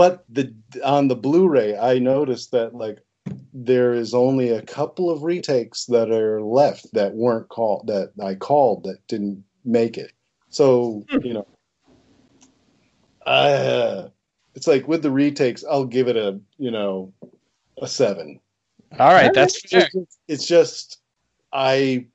but 0.00 0.24
the 0.30 0.50
on 0.82 1.08
the 1.08 1.14
blu-ray 1.14 1.76
i 1.76 1.98
noticed 1.98 2.52
that 2.52 2.74
like 2.74 3.00
there 3.52 3.92
is 3.92 4.14
only 4.14 4.48
a 4.48 4.62
couple 4.62 5.10
of 5.10 5.24
retakes 5.24 5.84
that 5.84 6.10
are 6.10 6.40
left 6.40 6.86
that 6.94 7.12
weren't 7.12 7.50
called 7.50 7.86
that 7.86 8.10
i 8.24 8.34
called 8.34 8.84
that 8.84 9.06
didn't 9.08 9.44
make 9.62 9.98
it. 9.98 10.12
So 10.48 11.04
you 11.22 11.34
know 11.34 11.46
uh 13.26 14.08
it's 14.54 14.66
like 14.66 14.88
with 14.88 15.02
the 15.02 15.10
retakes 15.10 15.64
i'll 15.70 15.84
give 15.84 16.08
it 16.08 16.16
a 16.16 16.40
you 16.56 16.70
know 16.70 17.12
a 17.82 17.86
seven. 17.86 18.40
All 18.98 19.12
right, 19.12 19.34
that's 19.34 19.60
fair. 19.68 19.82
it's 19.82 19.92
just, 19.92 20.18
it's 20.28 20.46
just 20.46 20.98
i 21.52 22.06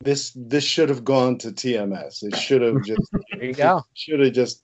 this 0.00 0.32
this 0.36 0.64
should 0.64 0.90
have 0.90 1.04
gone 1.04 1.38
to 1.38 1.52
tms 1.52 2.22
it 2.28 2.36
should 2.36 2.60
have 2.60 2.84
just 2.84 3.10
There 3.30 3.44
you 3.44 3.54
go. 3.54 3.80
should 3.94 4.20
have 4.20 4.34
just 4.34 4.62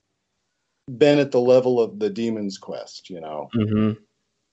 been 0.97 1.19
at 1.19 1.31
the 1.31 1.41
level 1.41 1.79
of 1.79 1.99
the 1.99 2.09
demon's 2.09 2.57
quest 2.57 3.09
you 3.09 3.21
know? 3.21 3.49
Hmm 3.53 3.91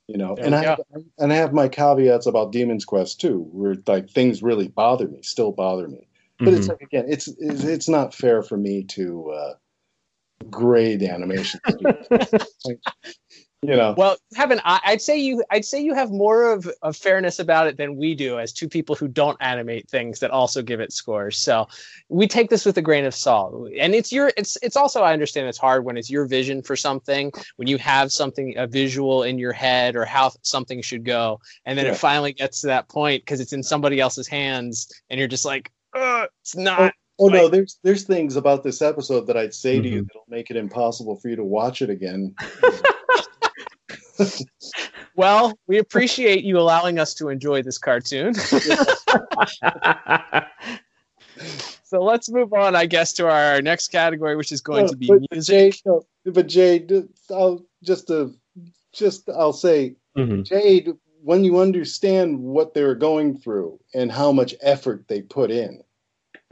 you 0.09 0.17
know 0.17 0.37
There 0.37 0.45
and 0.45 0.55
we 0.55 0.61
i 0.61 0.65
have, 0.65 0.79
and 1.19 1.33
i 1.33 1.37
have 1.37 1.53
my 1.53 1.67
caveats 1.67 2.27
about 2.27 2.53
demon's 2.53 2.85
quest 2.85 3.21
too 3.21 3.49
where 3.51 3.75
like 3.89 4.09
things 4.09 4.41
really 4.43 4.69
bother 4.69 5.09
me 5.09 5.21
still 5.23 5.51
bother 5.51 5.89
me. 5.89 6.07
But 6.39 6.53
it's 6.55 6.69
like 6.69 6.83
again 6.83 7.07
it's 7.09 7.29
it's, 7.39 7.65
it's 7.65 7.89
not 7.89 8.15
fair 8.15 8.43
for 8.43 8.57
me 8.57 8.85
to 8.85 9.31
uh 9.31 9.55
grade 10.51 11.03
animation. 11.03 11.61
Like, 12.65 12.81
you 13.69 13.77
know 13.77 13.95
Well, 13.97 14.17
you 14.31 14.37
have 14.37 14.51
an 14.51 14.61
I'd 14.65 15.03
say 15.03 15.19
you 15.19 15.43
I'd 15.51 15.65
say 15.65 15.81
you 15.81 15.95
have 15.95 16.11
more 16.11 16.53
of, 16.53 16.69
of 16.83 16.97
fairness 16.97 17.39
about 17.39 17.67
it 17.67 17.77
than 17.77 17.97
we 17.97 18.15
do 18.15 18.39
as 18.39 18.53
two 18.53 18.69
people 18.69 18.95
who 18.95 19.09
don't 19.09 19.37
animate 19.41 19.89
things 19.89 20.21
that 20.21 20.31
also 20.31 20.63
give 20.63 20.81
it 20.81 20.93
scores. 20.93 21.37
So 21.39 21.67
we 22.09 22.27
take 22.29 22.51
this 22.51 22.65
with 22.65 22.79
a 22.79 22.83
grain 22.83 23.05
of 23.05 23.15
salt. 23.15 23.71
And 23.79 23.95
it's 23.95 24.13
your 24.13 24.31
it's 24.37 24.57
it's 24.63 24.77
also 24.77 25.03
I 25.03 25.13
understand 25.13 25.49
it's 25.49 25.59
hard 25.59 25.85
when 25.85 25.97
it's 25.97 26.11
your 26.11 26.27
vision 26.27 26.63
for 26.63 26.77
something, 26.77 27.33
when 27.57 27.69
you 27.69 27.79
have 27.79 28.13
something 28.13 28.55
a 28.57 28.67
visual 28.67 29.23
in 29.23 29.39
your 29.39 29.53
head 29.53 29.97
or 29.97 30.05
how 30.05 30.33
something 30.43 30.83
should 30.83 31.05
go, 31.05 31.41
and 31.65 31.79
then 31.79 31.87
Yeah. 31.87 31.93
it 31.93 31.99
finally 31.99 32.33
gets 32.33 32.61
to 32.61 32.69
that 32.69 32.89
point 32.89 33.23
because 33.25 33.41
it's 33.41 33.53
in 33.53 33.63
somebody 33.63 34.01
else's 34.01 34.29
hands 34.29 34.89
and 35.11 35.19
you're 35.19 35.29
just 35.29 35.45
like, 35.45 35.71
it's 35.95 36.57
not 36.57 36.93
Oh 37.19 37.29
no, 37.29 37.49
there's 37.49 37.79
there's 37.83 38.05
things 38.05 38.37
about 38.37 38.63
this 38.63 38.83
episode 38.83 39.27
that 39.27 39.39
I'd 39.39 39.55
say 39.55 39.81
to 39.81 39.89
you 39.89 40.03
Mhm. 40.03 40.07
that'll 40.07 40.25
make 40.29 40.51
it 40.51 40.57
impossible 40.57 41.17
for 41.17 41.29
you 41.31 41.37
to 41.37 41.45
watch 41.45 41.81
it 41.81 41.89
again. 41.91 42.35
well, 45.15 45.59
we 45.67 45.79
appreciate 45.79 46.45
you 46.45 46.59
allowing 46.59 46.99
us 46.99 47.15
to 47.15 47.29
enjoy 47.29 47.63
this 47.63 47.79
cartoon. 47.79 48.35
so 51.85 52.03
let's 52.03 52.31
move 52.31 52.53
on, 52.53 52.75
I 52.77 52.87
guess, 52.87 53.13
to 53.15 53.29
our 53.29 53.61
next 53.63 53.89
category, 53.89 54.37
which 54.37 54.53
is 54.53 54.61
going 54.61 54.85
No, 54.87 54.91
to 54.91 54.97
be 54.97 55.07
but, 55.09 55.21
but 55.21 55.31
music. 55.33 55.55
Jade, 55.75 55.81
no, 55.85 56.07
but 56.25 56.47
Jade, 56.47 56.93
I'll 57.31 57.65
just 57.83 58.11
uh, 58.11 58.29
just 58.93 59.29
I'll 59.29 59.53
say 59.53 59.97
Mhm. 60.17 60.45
Jade 60.45 60.93
when 61.23 61.43
you 61.45 61.59
understand 61.59 62.39
what 62.39 62.73
they're 62.73 62.95
going 62.95 63.37
through 63.37 63.81
and 63.95 64.13
how 64.13 64.31
much 64.31 64.55
effort 64.61 65.07
they 65.09 65.23
put 65.23 65.51
in, 65.51 65.83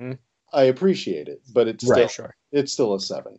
Mm. 0.00 0.18
I 0.52 0.64
appreciate 0.64 1.28
it. 1.28 1.40
But 1.52 1.68
it's 1.68 1.84
Right. 1.84 1.98
still 1.98 2.08
Sure. 2.08 2.36
it's 2.50 2.72
still 2.72 2.94
a 2.94 3.00
seven. 3.00 3.38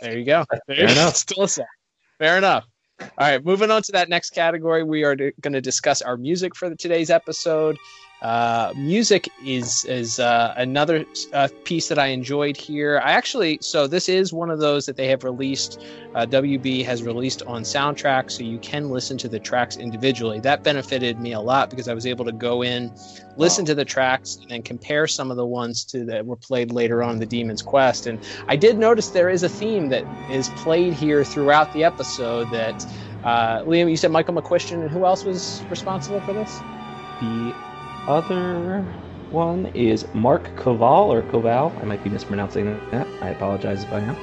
There 0.00 0.18
you 0.18 0.24
go. 0.24 0.44
There 0.66 0.76
Fair 0.76 0.88
enough. 0.90 1.16
Still 1.16 1.44
a 1.44 1.48
set. 1.48 1.66
Fair 2.18 2.38
enough. 2.38 2.64
All 3.00 3.08
right, 3.18 3.44
moving 3.44 3.70
on 3.70 3.82
to 3.82 3.92
that 3.92 4.08
next 4.08 4.30
category, 4.30 4.84
we 4.84 5.04
are 5.04 5.16
going 5.16 5.52
to 5.52 5.60
discuss 5.60 6.02
our 6.02 6.16
music 6.16 6.54
for 6.54 6.74
today's 6.74 7.10
episode. 7.10 7.76
Uh, 8.22 8.72
music 8.74 9.28
is 9.44 9.84
is 9.84 10.18
uh, 10.18 10.54
another 10.56 11.04
uh, 11.34 11.46
piece 11.64 11.88
that 11.88 11.98
I 11.98 12.06
enjoyed 12.06 12.56
here. 12.56 12.98
I 13.04 13.12
actually, 13.12 13.58
so 13.60 13.86
this 13.86 14.08
is 14.08 14.32
one 14.32 14.50
of 14.50 14.60
those 14.60 14.86
that 14.86 14.96
they 14.96 15.08
have 15.08 15.24
released. 15.24 15.84
Uh, 16.14 16.24
WB 16.24 16.84
has 16.86 17.02
released 17.02 17.42
on 17.42 17.62
soundtrack, 17.62 18.30
so 18.30 18.42
you 18.42 18.58
can 18.60 18.88
listen 18.88 19.18
to 19.18 19.28
the 19.28 19.38
tracks 19.38 19.76
individually. 19.76 20.40
That 20.40 20.62
benefited 20.62 21.20
me 21.20 21.32
a 21.32 21.40
lot 21.40 21.68
because 21.68 21.86
I 21.86 21.92
was 21.92 22.06
able 22.06 22.24
to 22.24 22.32
go 22.32 22.62
in, 22.62 22.94
listen 23.36 23.66
to 23.66 23.74
the 23.74 23.84
tracks, 23.84 24.36
and 24.36 24.50
then 24.50 24.62
compare 24.62 25.06
some 25.06 25.30
of 25.30 25.36
the 25.36 25.46
ones 25.46 25.84
to 25.86 26.06
that 26.06 26.24
were 26.24 26.36
played 26.36 26.72
later 26.72 27.02
on 27.02 27.14
in 27.14 27.18
the 27.18 27.26
Demon's 27.26 27.62
Quest. 27.62 28.06
And 28.06 28.18
I 28.48 28.56
did 28.56 28.78
notice 28.78 29.08
there 29.08 29.28
is 29.28 29.42
a 29.42 29.50
theme 29.50 29.90
that 29.90 30.04
is 30.30 30.48
played 30.50 30.94
here 30.94 31.24
throughout 31.24 31.72
the 31.74 31.84
episode. 31.84 32.50
That 32.52 32.86
uh, 33.22 33.64
Liam, 33.64 33.90
you 33.90 33.98
said 33.98 34.12
Michael 34.12 34.34
McCuistion, 34.34 34.80
and 34.80 34.90
who 34.90 35.04
else 35.04 35.24
was 35.24 35.62
responsible 35.68 36.20
for 36.20 36.32
this? 36.32 36.58
The 37.20 37.54
other 38.06 38.82
one 39.30 39.66
is 39.74 40.06
Mark 40.14 40.56
Koval 40.56 41.06
or 41.08 41.22
Koval. 41.22 41.80
I 41.82 41.84
might 41.84 42.02
be 42.02 42.10
mispronouncing 42.10 42.80
that. 42.90 43.08
I 43.20 43.30
apologize 43.30 43.84
if 43.84 43.92
I 43.92 44.00
am. 44.00 44.16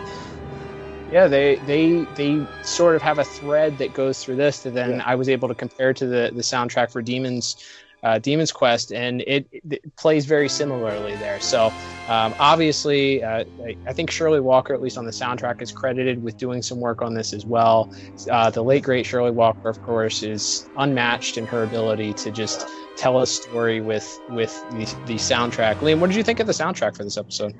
Yeah, 1.09 1.27
they 1.27 1.57
they 1.57 2.05
they 2.15 2.47
sort 2.61 2.95
of 2.95 3.01
have 3.01 3.19
a 3.19 3.25
thread 3.25 3.77
that 3.79 3.91
goes 3.93 4.23
through 4.23 4.37
this 4.37 4.61
that 4.61 4.73
then 4.73 4.91
Yeah. 4.91 5.03
I 5.05 5.15
was 5.15 5.27
able 5.29 5.49
to 5.49 5.55
compare 5.55 5.93
to 5.93 6.05
the 6.07 6.31
the 6.33 6.41
soundtrack 6.41 6.91
for 6.91 7.01
Demons 7.01 7.57
uh, 8.03 8.17
Demons 8.17 8.51
Quest, 8.51 8.91
and 8.91 9.21
it, 9.27 9.47
it 9.51 9.95
plays 9.95 10.25
very 10.25 10.49
similarly 10.49 11.15
there. 11.17 11.39
So 11.39 11.75
um, 12.07 12.33
obviously, 12.39 13.21
uh, 13.21 13.43
I, 13.63 13.75
I 13.85 13.93
think 13.93 14.09
Shirley 14.09 14.39
Walker, 14.39 14.73
at 14.73 14.81
least 14.81 14.97
on 14.97 15.05
the 15.05 15.11
soundtrack, 15.11 15.61
is 15.61 15.71
credited 15.71 16.23
with 16.23 16.35
doing 16.37 16.63
some 16.63 16.79
work 16.79 17.01
on 17.03 17.13
this 17.13 17.31
as 17.31 17.45
well. 17.45 17.91
Uh, 18.29 18.49
the 18.49 18.63
late 18.63 18.83
great 18.83 19.05
Shirley 19.05 19.29
Walker, 19.31 19.69
of 19.69 19.81
course, 19.81 20.23
is 20.23 20.67
unmatched 20.75 21.37
in 21.37 21.45
her 21.47 21.61
ability 21.61 22.15
to 22.15 22.31
just 22.31 22.65
tell 23.01 23.19
a 23.19 23.27
story 23.27 23.81
with 23.81 24.21
with 24.29 24.53
the, 24.71 24.85
the 25.07 25.15
soundtrack. 25.15 25.77
Liam, 25.77 25.99
what 25.99 26.07
did 26.07 26.15
you 26.15 26.23
think 26.23 26.39
of 26.39 26.45
the 26.45 26.53
soundtrack 26.53 26.95
for 26.95 27.03
this 27.03 27.17
episode? 27.17 27.55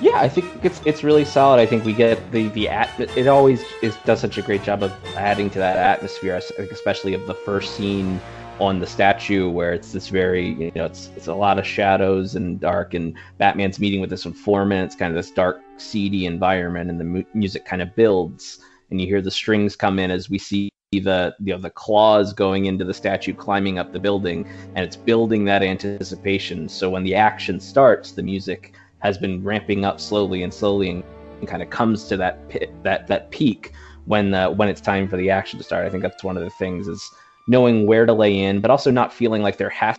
Yeah, 0.00 0.16
I 0.16 0.28
think 0.28 0.64
it's 0.64 0.80
it's 0.86 1.04
really 1.04 1.26
solid. 1.26 1.60
I 1.60 1.66
think 1.66 1.84
we 1.84 1.92
get 1.92 2.32
the 2.32 2.48
the 2.48 2.68
at 2.68 2.98
it 2.98 3.26
always 3.26 3.62
is 3.82 3.94
does 4.06 4.20
such 4.20 4.38
a 4.38 4.42
great 4.42 4.62
job 4.62 4.82
of 4.82 4.92
adding 5.16 5.50
to 5.50 5.58
that 5.58 5.76
atmosphere, 5.76 6.40
especially 6.58 7.12
of 7.12 7.26
the 7.26 7.34
first 7.34 7.76
scene 7.76 8.18
on 8.58 8.78
the 8.78 8.86
statue 8.86 9.48
where 9.48 9.72
it's 9.74 9.92
this 9.92 10.08
very 10.08 10.48
you 10.48 10.72
know 10.74 10.86
it's 10.86 11.10
it's 11.14 11.26
a 11.26 11.34
lot 11.34 11.58
of 11.58 11.66
shadows 11.66 12.34
and 12.34 12.60
dark 12.60 12.94
and 12.94 13.14
Batman's 13.36 13.78
meeting 13.78 14.00
with 14.00 14.08
this 14.08 14.24
informant. 14.24 14.86
It's 14.86 14.96
kind 14.96 15.10
of 15.10 15.16
this 15.16 15.30
dark, 15.30 15.60
seedy 15.76 16.24
environment, 16.24 16.88
and 16.88 16.98
the 16.98 17.04
mu- 17.04 17.24
music 17.34 17.66
kind 17.66 17.82
of 17.82 17.94
builds, 17.94 18.60
and 18.90 18.98
you 18.98 19.06
hear 19.06 19.20
the 19.20 19.30
strings 19.30 19.76
come 19.76 19.98
in 19.98 20.10
as 20.10 20.30
we 20.30 20.38
see 20.38 20.69
the 20.98 21.32
you 21.38 21.54
know 21.54 21.58
the 21.60 21.70
claws 21.70 22.32
going 22.32 22.64
into 22.64 22.84
the 22.84 22.92
statue 22.92 23.32
climbing 23.32 23.78
up 23.78 23.92
the 23.92 24.00
building 24.00 24.44
and 24.74 24.84
it's 24.84 24.96
building 24.96 25.44
that 25.44 25.62
anticipation 25.62 26.68
so 26.68 26.90
when 26.90 27.04
the 27.04 27.14
action 27.14 27.60
starts 27.60 28.10
the 28.10 28.22
music 28.24 28.74
has 28.98 29.16
been 29.16 29.40
ramping 29.44 29.84
up 29.84 30.00
slowly 30.00 30.42
and 30.42 30.52
slowly 30.52 30.90
and, 30.90 31.04
and 31.38 31.46
kind 31.46 31.62
of 31.62 31.70
comes 31.70 32.08
to 32.08 32.16
that 32.16 32.48
pit, 32.48 32.72
that 32.82 33.06
that 33.06 33.30
peak 33.30 33.72
when 34.06 34.34
uh, 34.34 34.50
when 34.50 34.68
it's 34.68 34.80
time 34.80 35.08
for 35.08 35.16
the 35.16 35.30
action 35.30 35.58
to 35.58 35.64
start. 35.64 35.86
I 35.86 35.90
think 35.90 36.02
that's 36.02 36.24
one 36.24 36.36
of 36.36 36.42
the 36.42 36.50
things 36.50 36.88
is 36.88 37.08
knowing 37.46 37.86
where 37.86 38.04
to 38.04 38.12
lay 38.12 38.36
in, 38.36 38.60
but 38.60 38.70
also 38.70 38.90
not 38.90 39.12
feeling 39.12 39.42
like 39.42 39.56
there 39.56 39.70
has 39.70 39.96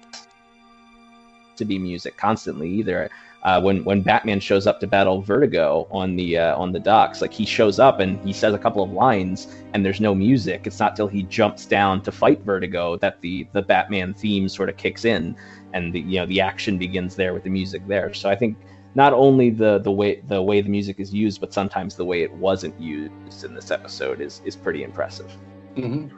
to 1.56 1.66
be 1.66 1.80
music 1.80 2.18
constantly 2.18 2.70
either. 2.70 3.10
Uh, 3.44 3.60
when 3.60 3.84
when 3.84 4.02
Batman 4.02 4.40
shows 4.40 4.68
up 4.68 4.80
to 4.80 4.88
battle 4.88 5.22
Vertigo 5.22 5.88
on 5.90 6.16
the 6.16 6.38
uh, 6.38 6.56
on 6.56 6.72
the 6.72 6.80
docks, 6.80 7.22
like 7.22 7.34
he 7.34 7.46
shows 7.46 7.80
up 7.80 8.00
and 8.00 8.20
he 8.24 8.34
says 8.34 8.54
a 8.54 8.60
couple 8.60 8.84
of 8.84 8.92
lines, 8.92 9.48
and 9.74 9.84
there's 9.84 10.00
no 10.00 10.14
music. 10.14 10.68
It's 10.68 10.80
not 10.80 10.96
till 10.96 11.08
he 11.08 11.24
jumps 11.24 11.66
down 11.66 12.02
to 12.04 12.12
fight 12.12 12.42
Vertigo 12.42 12.98
that 12.98 13.20
the 13.22 13.48
the 13.52 13.64
Batman 13.64 14.14
theme 14.14 14.48
sort 14.48 14.70
of 14.70 14.78
kicks 14.78 15.06
in, 15.06 15.36
and 15.74 15.92
the 15.92 16.02
you 16.02 16.20
know 16.20 16.28
the 16.28 16.40
action 16.40 16.78
begins 16.78 17.16
there 17.16 17.34
with 17.34 17.44
the 17.44 17.50
music 17.50 17.82
there. 17.88 18.14
So 18.14 18.30
I 18.30 18.36
think 18.36 18.58
not 18.94 19.12
only 19.12 19.50
the 19.50 19.80
the 19.80 19.92
way 19.92 20.22
the 20.28 20.42
way 20.42 20.62
the 20.62 20.70
music 20.70 21.00
is 21.00 21.12
used, 21.12 21.42
but 21.42 21.52
sometimes 21.52 21.96
the 21.96 22.06
way 22.06 22.22
it 22.22 22.32
wasn't 22.34 22.80
used 22.80 23.44
in 23.44 23.56
this 23.56 23.72
episode 23.72 24.22
is 24.22 24.42
is 24.46 24.56
pretty 24.56 24.84
impressive. 24.84 25.36
Mm-hmm. 25.76 26.16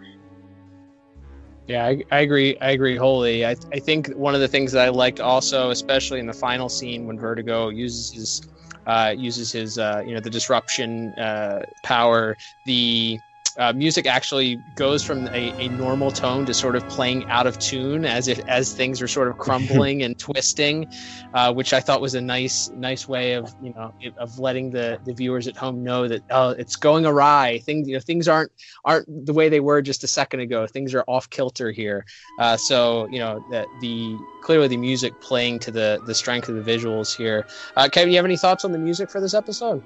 Yeah, 1.68 1.86
I, 1.86 2.02
I 2.12 2.20
agree. 2.22 2.58
I 2.60 2.72
agree 2.72 2.98
wholly. 2.98 3.46
I, 3.46 3.56
I 3.72 3.80
think 3.80 4.08
one 4.16 4.36
of 4.36 4.42
the 4.42 4.48
things 4.50 4.74
that 4.74 4.86
I 4.86 4.90
liked 4.90 5.20
also, 5.22 5.70
especially 5.70 6.20
in 6.20 6.26
the 6.26 6.34
final 6.34 6.68
scene 6.70 7.06
when 7.06 7.18
Vertigo 7.18 7.70
uses 7.70 8.12
his 8.12 8.42
uh, 8.86 9.14
uses 9.16 9.52
his 9.52 9.78
uh, 9.78 10.02
you 10.06 10.14
know 10.14 10.20
the 10.20 10.30
disruption 10.30 11.14
uh, 11.18 11.60
power, 11.82 12.36
the 12.66 13.20
uh, 13.58 13.74
music 13.74 14.06
actually 14.06 14.58
goes 14.76 15.04
from 15.04 15.28
a, 15.28 15.52
a 15.60 15.68
normal 15.70 16.12
tone 16.12 16.46
to 16.46 16.54
sort 16.54 16.76
of 16.76 16.88
playing 16.90 17.26
out 17.26 17.48
of 17.48 17.60
tune 17.60 18.06
as 18.06 18.28
if 18.28 18.40
as 18.48 18.74
things 18.74 19.02
are 19.02 19.08
sort 19.08 19.28
of 19.28 19.38
crumbling 19.46 20.04
and 20.04 20.18
twisting, 20.18 20.88
uh, 21.34 21.54
which 21.54 21.74
I 21.74 21.80
thought 21.80 22.02
was 22.02 22.16
a 22.16 22.22
nice 22.22 22.70
nice 22.72 23.08
way 23.08 23.34
of 23.34 23.54
you 23.62 23.74
know 23.74 23.94
of 24.18 24.40
letting 24.40 24.72
the, 24.72 25.00
the 25.06 25.14
viewers 25.14 25.48
at 25.48 25.56
home 25.56 25.84
know 25.84 26.08
that 26.08 26.24
oh 26.30 26.50
it's 26.50 26.76
going 26.76 27.06
awry. 27.06 27.60
Things 27.60 27.88
you 27.88 27.96
know 27.96 28.00
things 28.00 28.28
aren't 28.28 28.52
aren't 28.86 29.26
the 29.26 29.34
way 29.34 29.50
they 29.50 29.60
were 29.60 29.82
just 29.82 30.04
a 30.04 30.08
second 30.08 30.40
ago. 30.40 30.66
Things 30.68 30.94
are 30.94 31.04
off 31.08 31.30
kilter 31.30 31.72
here. 31.72 32.06
Uh, 32.40 32.58
so 32.58 33.08
you 33.12 33.20
know 33.20 33.44
that 33.52 33.68
the 33.82 34.18
clearly 34.42 34.68
the 34.68 34.78
music 34.78 35.20
playing 35.22 35.60
to 35.60 35.72
the 35.72 36.02
the 36.06 36.16
strength 36.16 36.50
of 36.50 36.56
the 36.56 36.72
visuals 36.72 37.16
here. 37.16 37.46
Uh, 37.76 37.88
Kevin, 37.92 38.10
do 38.10 38.12
you 38.12 38.18
have 38.18 38.26
any 38.26 38.38
thoughts 38.38 38.66
on 38.66 38.72
the 38.72 38.80
music 38.80 39.10
for 39.10 39.22
this 39.22 39.34
episode? 39.34 39.84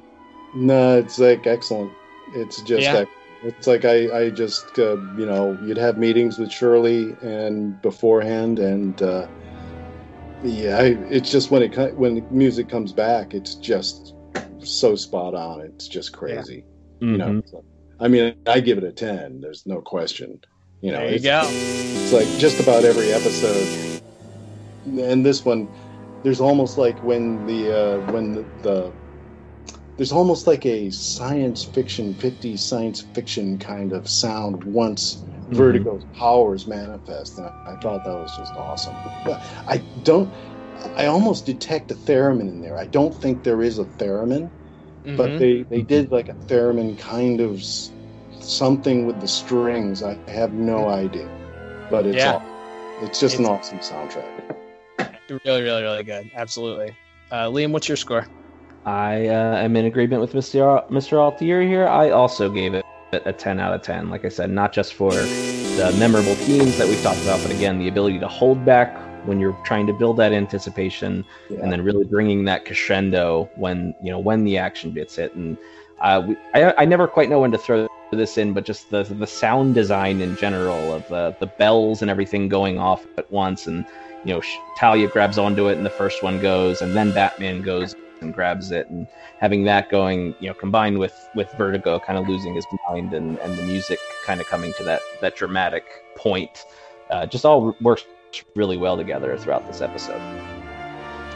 No, 0.55 0.97
it's 0.97 1.19
like 1.19 1.45
excellent. 1.45 1.91
It's 2.33 2.61
just 2.61 2.83
Yeah. 2.83 3.05
It's 3.43 3.67
like 3.67 3.85
I 3.85 4.09
I 4.25 4.29
just 4.29 4.77
uh, 4.79 4.97
you 5.17 5.25
know 5.25 5.57
you'd 5.63 5.77
have 5.77 5.97
meetings 5.97 6.37
with 6.37 6.51
Shirley 6.51 7.15
and 7.21 7.79
beforehand 7.81 8.59
and 8.59 9.01
uh, 9.01 9.27
yeah, 10.43 10.77
I, 10.77 10.83
it's 11.09 11.31
just 11.31 11.49
when 11.51 11.63
it 11.63 11.95
when 11.97 12.25
music 12.31 12.69
comes 12.69 12.93
back, 12.93 13.33
it's 13.33 13.55
just 13.55 14.13
so 14.59 14.95
spot 14.95 15.33
on. 15.33 15.61
It's 15.61 15.87
just 15.87 16.13
crazy. 16.13 16.63
You 16.99 17.17
know, 17.17 17.27
Mhm. 17.27 17.49
so- 17.49 17.63
I 17.99 18.07
mean, 18.07 18.35
I 18.45 18.59
give 18.59 18.77
it 18.77 18.83
a 18.83 18.91
ten. 18.91 19.41
There's 19.41 19.65
no 19.65 19.81
question. 19.81 20.39
You 20.81 20.91
know, 20.91 20.99
There 20.99 21.09
you 21.09 21.15
it's, 21.15 21.23
go. 21.23 21.41
it's 21.47 22.13
like 22.13 22.27
just 22.39 22.59
about 22.59 22.83
every 22.83 23.11
episode, 23.11 24.01
and 24.85 25.25
this 25.25 25.43
one, 25.43 25.67
there's 26.21 26.39
almost 26.39 26.77
like 26.77 27.01
when 27.03 27.45
the 27.47 27.75
uh, 27.75 28.11
when 28.11 28.33
the, 28.33 28.45
the 28.61 28.93
there's 29.97 30.11
almost 30.11 30.47
like 30.47 30.65
a 30.65 30.89
science 30.91 31.63
fiction 31.63 32.13
50s 32.15 32.59
science 32.59 33.01
fiction 33.01 33.57
kind 33.57 33.91
of 33.93 34.07
sound 34.07 34.63
once 34.63 35.23
vertigo's 35.49 36.03
powers 36.13 36.67
manifest 36.67 37.37
and 37.37 37.47
I, 37.47 37.71
I 37.71 37.75
thought 37.79 38.03
that 38.03 38.13
was 38.13 38.35
just 38.37 38.53
awesome 38.55 38.95
but 39.25 39.41
i 39.67 39.77
don't 40.03 40.29
i 40.97 41.05
almost 41.05 41.45
detect 41.45 41.89
a 41.91 41.95
theremin 41.95 42.41
in 42.49 42.61
there 42.61 42.77
i 42.77 42.85
don't 42.85 43.15
think 43.21 43.43
there 43.43 43.61
is 43.61 43.79
a 43.79 43.85
theremin 43.85 44.51
but 45.15 45.29
Mhm. 45.31 45.39
they 45.39 45.63
they 45.63 45.81
did 45.83 46.11
like 46.11 46.27
a 46.29 46.35
theremin 46.47 46.97
kind 46.99 47.39
of 47.39 47.55
s- 47.59 47.91
something 48.41 49.05
with 49.07 49.19
the 49.21 49.27
strings 49.27 50.03
i 50.03 50.17
have 50.29 50.51
no 50.53 50.89
idea 50.89 51.29
but 51.89 52.05
it's 52.05 52.17
Yeah. 52.17 52.39
it's 53.01 53.19
just 53.19 53.39
an 53.39 53.45
awesome 53.45 53.79
soundtrack 53.79 54.25
Really, 55.43 55.61
really, 55.61 55.81
really 55.83 56.03
good. 56.03 56.31
Absolutely. 56.35 56.95
Uh, 57.31 57.47
Liam, 57.47 57.71
what's 57.71 57.89
your 57.89 57.97
score? 57.97 58.25
I 58.87 59.27
uh, 59.27 59.57
am 59.57 59.75
in 59.75 59.83
agreement 59.83 60.21
with 60.21 60.31
Mr. 60.31 60.61
Al- 60.61 60.87
Mr. 60.87 61.17
Altieri 61.17 61.67
here. 61.67 61.89
I 61.89 62.11
also 62.11 62.49
gave 62.49 62.73
it 62.73 62.85
a 63.11 63.33
10 63.33 63.59
out 63.59 63.73
of 63.73 63.81
10. 63.81 64.09
Like 64.09 64.23
I 64.23 64.29
said, 64.29 64.49
not 64.49 64.71
just 64.71 64.93
for 64.93 65.11
the 65.11 65.93
memorable 65.99 66.35
themes 66.35 66.77
that 66.77 66.87
we've 66.87 67.01
talked 67.03 67.21
about, 67.21 67.41
but 67.41 67.51
again, 67.51 67.79
the 67.79 67.89
ability 67.89 68.17
to 68.19 68.29
hold 68.29 68.63
back 68.63 68.97
when 69.27 69.41
you're 69.41 69.59
trying 69.65 69.87
to 69.87 69.93
build 69.93 70.15
that 70.17 70.31
anticipation, 70.31 71.25
and 71.49 71.69
then 71.69 71.83
really 71.83 72.05
bringing 72.05 72.45
that 72.45 72.63
crescendo 72.63 73.49
when 73.55 73.93
you 74.01 74.09
know 74.09 74.19
when 74.19 74.45
the 74.45 74.57
action 74.57 74.91
bits 74.91 75.17
hit. 75.17 75.35
And 75.35 75.57
uh, 75.99 76.23
we, 76.25 76.37
I, 76.53 76.73
I 76.77 76.85
never 76.85 77.07
quite 77.09 77.29
know 77.29 77.41
when 77.41 77.51
to 77.51 77.57
throw 77.57 77.89
this 78.13 78.37
in, 78.37 78.53
but 78.53 78.63
just 78.63 78.89
the 78.89 79.03
the 79.03 79.27
sound 79.27 79.75
design 79.75 80.21
in 80.21 80.37
general 80.37 80.93
of 80.93 81.05
the 81.09 81.35
the 81.41 81.47
bells 81.47 82.01
and 82.01 82.09
everything 82.09 82.47
going 82.47 82.79
off 82.79 83.05
at 83.17 83.29
once, 83.33 83.67
and 83.67 83.85
you 84.23 84.33
know 84.33 84.41
Talia 84.77 85.09
grabs 85.09 85.37
onto 85.37 85.67
it, 85.67 85.75
and 85.75 85.85
the 85.85 85.89
first 85.89 86.23
one 86.23 86.39
goes, 86.39 86.81
and 86.81 86.95
then 86.95 87.11
Batman 87.11 87.61
goes 87.61 87.93
and 88.21 88.33
grabs 88.33 88.71
it, 88.71 88.89
and 88.89 89.07
having 89.39 89.63
that 89.65 89.89
going, 89.89 90.35
you 90.39 90.47
know, 90.47 90.53
combined 90.53 90.97
with 90.97 91.15
with 91.35 91.51
Vertigo 91.53 91.99
kind 91.99 92.17
of 92.17 92.27
losing 92.27 92.53
his 92.53 92.65
mind, 92.89 93.13
and 93.13 93.37
and 93.39 93.57
the 93.57 93.63
music 93.63 93.99
kind 94.25 94.41
of 94.41 94.47
coming 94.47 94.73
to 94.77 94.83
that 94.83 95.01
that 95.21 95.35
dramatic 95.35 95.85
point, 96.15 96.65
uh, 97.09 97.25
just 97.25 97.45
all 97.45 97.75
works 97.81 98.05
really 98.55 98.77
well 98.77 98.97
together 98.97 99.37
throughout 99.37 99.65
this 99.67 99.81
episode. 99.81 100.21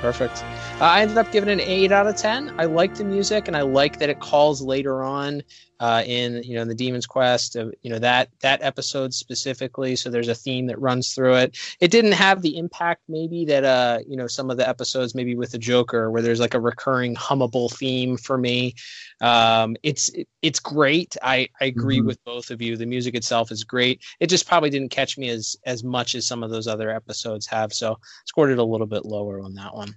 Perfect. 0.01 0.43
Uh, 0.81 0.85
I 0.85 1.01
ended 1.01 1.19
up 1.19 1.31
giving 1.31 1.47
it 1.47 1.53
an 1.53 1.59
eight 1.61 1.91
out 1.91 2.07
of 2.07 2.15
ten. 2.15 2.51
I 2.57 2.65
like 2.65 2.95
the 2.95 3.03
music, 3.03 3.47
and 3.47 3.55
I 3.55 3.61
like 3.61 3.99
that 3.99 4.09
it 4.09 4.19
calls 4.19 4.59
later 4.59 5.03
on 5.03 5.43
uh, 5.81 6.03
in 6.05 6.43
you 6.43 6.55
know 6.55 6.61
in 6.61 6.67
the 6.67 6.75
Demon's 6.75 7.07
Quest, 7.07 7.55
uh, 7.55 7.71
you 7.81 7.89
know 7.89 7.97
that 7.99 8.29
that 8.41 8.61
episode 8.61 9.13
specifically. 9.13 9.95
So 9.95 10.09
there's 10.09 10.27
a 10.27 10.35
theme 10.35 10.67
that 10.67 10.79
runs 10.79 11.13
through 11.13 11.35
it. 11.35 11.57
It 11.79 11.89
didn't 11.89 12.11
have 12.11 12.43
the 12.43 12.57
impact 12.57 13.01
maybe 13.09 13.45
that 13.45 13.63
uh 13.63 13.99
you 14.07 14.15
know 14.15 14.27
some 14.27 14.51
of 14.51 14.57
the 14.57 14.67
episodes 14.67 15.15
maybe 15.15 15.35
with 15.35 15.51
the 15.51 15.57
Joker 15.57 16.11
where 16.11 16.21
there's 16.21 16.39
like 16.39 16.53
a 16.53 16.59
recurring 16.59 17.15
hummable 17.15 17.71
theme 17.75 18.15
for 18.15 18.37
me. 18.37 18.75
Um, 19.21 19.75
it's 19.83 20.09
it, 20.09 20.27
it's 20.41 20.59
great. 20.59 21.15
I 21.21 21.47
I 21.61 21.65
agree 21.65 21.99
mm-hmm. 21.99 22.07
with 22.07 22.23
both 22.25 22.49
of 22.49 22.61
you. 22.61 22.75
The 22.75 22.85
music 22.85 23.15
itself 23.15 23.51
is 23.51 23.63
great. 23.63 24.01
It 24.19 24.27
just 24.27 24.47
probably 24.47 24.69
didn't 24.69 24.89
catch 24.89 25.17
me 25.17 25.29
as 25.29 25.55
as 25.65 25.83
much 25.83 26.15
as 26.15 26.27
some 26.27 26.43
of 26.43 26.49
those 26.49 26.67
other 26.67 26.89
episodes 26.89 27.45
have. 27.47 27.71
So 27.71 27.97
scored 28.25 28.51
it 28.51 28.57
a 28.57 28.63
little 28.63 28.87
bit 28.87 29.05
lower 29.05 29.41
on 29.41 29.53
that 29.55 29.73
one. 29.73 29.95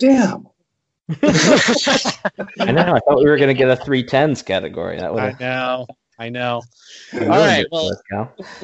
Damn. 0.00 0.46
I 1.22 2.70
know. 2.70 2.94
I 2.94 3.00
thought 3.00 3.18
we 3.18 3.24
were 3.24 3.38
going 3.38 3.48
to 3.48 3.54
get 3.54 3.70
a 3.70 3.76
three 3.76 4.04
tens 4.04 4.42
category. 4.42 4.98
That 4.98 5.12
would. 5.12 5.22
I 5.22 5.36
know. 5.40 5.86
I 6.18 6.30
know. 6.30 6.62
All 7.14 7.28
right. 7.28 7.64
Well, 7.70 7.92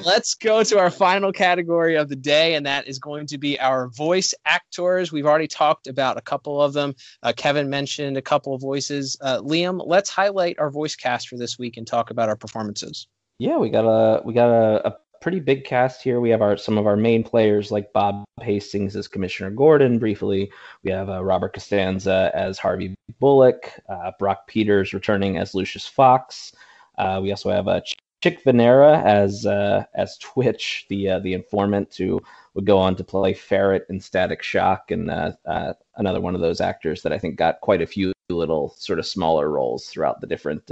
let's 0.04 0.34
go 0.34 0.64
to 0.64 0.78
our 0.78 0.90
final 0.90 1.30
category 1.30 1.94
of 1.94 2.08
the 2.08 2.16
day, 2.16 2.54
and 2.54 2.66
that 2.66 2.88
is 2.88 2.98
going 2.98 3.26
to 3.28 3.38
be 3.38 3.58
our 3.60 3.88
voice 3.88 4.34
actors. 4.44 5.12
We've 5.12 5.26
already 5.26 5.46
talked 5.46 5.86
about 5.86 6.18
a 6.18 6.20
couple 6.20 6.60
of 6.60 6.72
them. 6.72 6.94
Uh, 7.22 7.32
Kevin 7.36 7.70
mentioned 7.70 8.16
a 8.16 8.22
couple 8.22 8.54
of 8.54 8.60
voices. 8.60 9.16
Uh, 9.20 9.40
Liam, 9.40 9.80
let's 9.84 10.10
highlight 10.10 10.58
our 10.58 10.70
voice 10.70 10.96
cast 10.96 11.28
for 11.28 11.36
this 11.36 11.56
week 11.56 11.76
and 11.76 11.86
talk 11.86 12.10
about 12.10 12.28
our 12.28 12.36
performances. 12.36 13.06
Yeah, 13.38 13.58
we 13.58 13.70
got 13.70 13.84
a 13.84 14.22
we 14.24 14.34
got 14.34 14.50
a, 14.50 14.88
a 14.88 14.96
pretty 15.20 15.40
big 15.40 15.64
cast 15.64 16.02
here. 16.02 16.20
We 16.20 16.30
have 16.30 16.42
our 16.42 16.56
some 16.56 16.76
of 16.76 16.86
our 16.86 16.96
main 16.96 17.22
players 17.22 17.70
like 17.70 17.92
Bob 17.92 18.24
Hastings 18.42 18.96
as 18.96 19.08
Commissioner 19.08 19.50
Gordon. 19.50 19.98
Briefly, 19.98 20.50
we 20.82 20.90
have 20.90 21.08
uh, 21.08 21.24
Robert 21.24 21.54
Costanzo 21.54 22.30
as 22.34 22.58
Harvey 22.58 22.94
Bullock. 23.20 23.72
Uh, 23.88 24.10
Brock 24.18 24.46
Peters 24.48 24.92
returning 24.92 25.38
as 25.38 25.54
Lucius 25.54 25.86
Fox. 25.86 26.52
Uh, 26.98 27.20
we 27.22 27.30
also 27.30 27.50
have 27.50 27.68
uh, 27.68 27.80
Chick 28.22 28.42
Vennera 28.44 29.02
as 29.04 29.46
uh, 29.46 29.84
as 29.94 30.16
Twitch, 30.18 30.86
the 30.88 31.10
uh, 31.10 31.18
the 31.18 31.34
informant 31.34 31.94
who 31.94 32.20
would 32.54 32.64
go 32.64 32.78
on 32.78 32.96
to 32.96 33.04
play 33.04 33.34
Ferret 33.34 33.86
in 33.90 34.00
Static 34.00 34.42
Shock, 34.42 34.90
and 34.90 35.10
uh, 35.10 35.32
uh, 35.46 35.74
another 35.96 36.20
one 36.20 36.34
of 36.34 36.40
those 36.40 36.60
actors 36.60 37.02
that 37.02 37.12
I 37.12 37.18
think 37.18 37.36
got 37.36 37.60
quite 37.60 37.82
a 37.82 37.86
few 37.86 38.12
little 38.30 38.74
sort 38.78 38.98
of 38.98 39.06
smaller 39.06 39.50
roles 39.50 39.86
throughout 39.86 40.20
the 40.20 40.26
different 40.26 40.66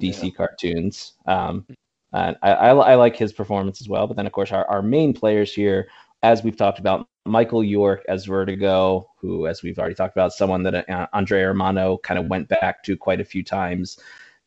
DC 0.00 0.24
yeah. 0.24 0.30
cartoons. 0.30 1.12
Um, 1.26 1.66
and 2.12 2.36
I, 2.42 2.52
I, 2.52 2.68
I, 2.70 2.94
like 2.96 3.16
his 3.16 3.32
performance 3.32 3.80
as 3.80 3.88
well. 3.88 4.06
But 4.06 4.16
then, 4.16 4.26
of 4.26 4.32
course, 4.32 4.52
our, 4.52 4.66
our 4.66 4.82
main 4.82 5.14
players 5.14 5.54
here, 5.54 5.88
as 6.22 6.42
we've 6.42 6.56
talked 6.56 6.78
about, 6.78 7.06
Michael 7.24 7.62
York 7.62 8.04
as 8.08 8.26
Vertigo, 8.26 9.08
who, 9.16 9.46
as 9.46 9.62
we've 9.62 9.78
already 9.78 9.94
talked 9.94 10.16
about, 10.16 10.32
someone 10.32 10.64
that 10.64 11.08
Andrea 11.12 11.48
Romano 11.48 11.98
kind 11.98 12.18
of 12.18 12.26
went 12.26 12.48
back 12.48 12.82
to 12.84 12.96
quite 12.96 13.20
a 13.20 13.24
few 13.24 13.44
times. 13.44 13.98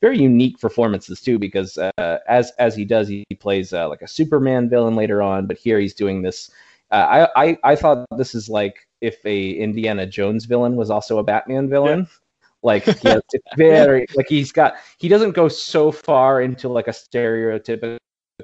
Very 0.06 0.20
unique 0.20 0.60
performances 0.60 1.20
too, 1.20 1.40
because 1.40 1.80
uh, 1.80 2.20
as 2.28 2.52
as 2.60 2.76
he 2.76 2.86
does, 2.86 3.08
he, 3.08 3.26
plays 3.40 3.74
uh, 3.74 3.90
like 3.90 4.04
a 4.04 4.08
Superman 4.08 4.70
villain 4.70 4.96
later 4.96 5.24
on, 5.24 5.48
but 5.48 5.58
here 5.58 5.80
he's 5.80 5.96
doing 5.96 6.22
this. 6.22 6.52
Uh, 6.92 7.28
I, 7.36 7.44
I 7.44 7.58
I 7.64 7.76
thought 7.76 8.06
this 8.16 8.36
is 8.36 8.48
like 8.48 8.88
if 9.02 9.18
a 9.26 9.50
Indiana 9.52 10.06
Jones 10.06 10.46
villain 10.46 10.76
was 10.76 10.92
also 10.92 11.18
a 11.18 11.24
Batman 11.24 11.70
villain. 11.70 12.02
Yeah 12.02 12.18
like 12.62 12.84
he 12.84 13.08
has, 13.08 13.22
it's 13.32 13.48
very 13.58 14.06
like 14.16 14.28
he's 14.28 14.52
got 14.52 14.76
he 14.98 15.08
doesn't 15.08 15.32
go 15.32 15.48
so 15.48 15.92
far 15.92 16.42
into 16.42 16.68
like 16.68 16.88
a 16.88 16.92
stereotypical 16.92 18.00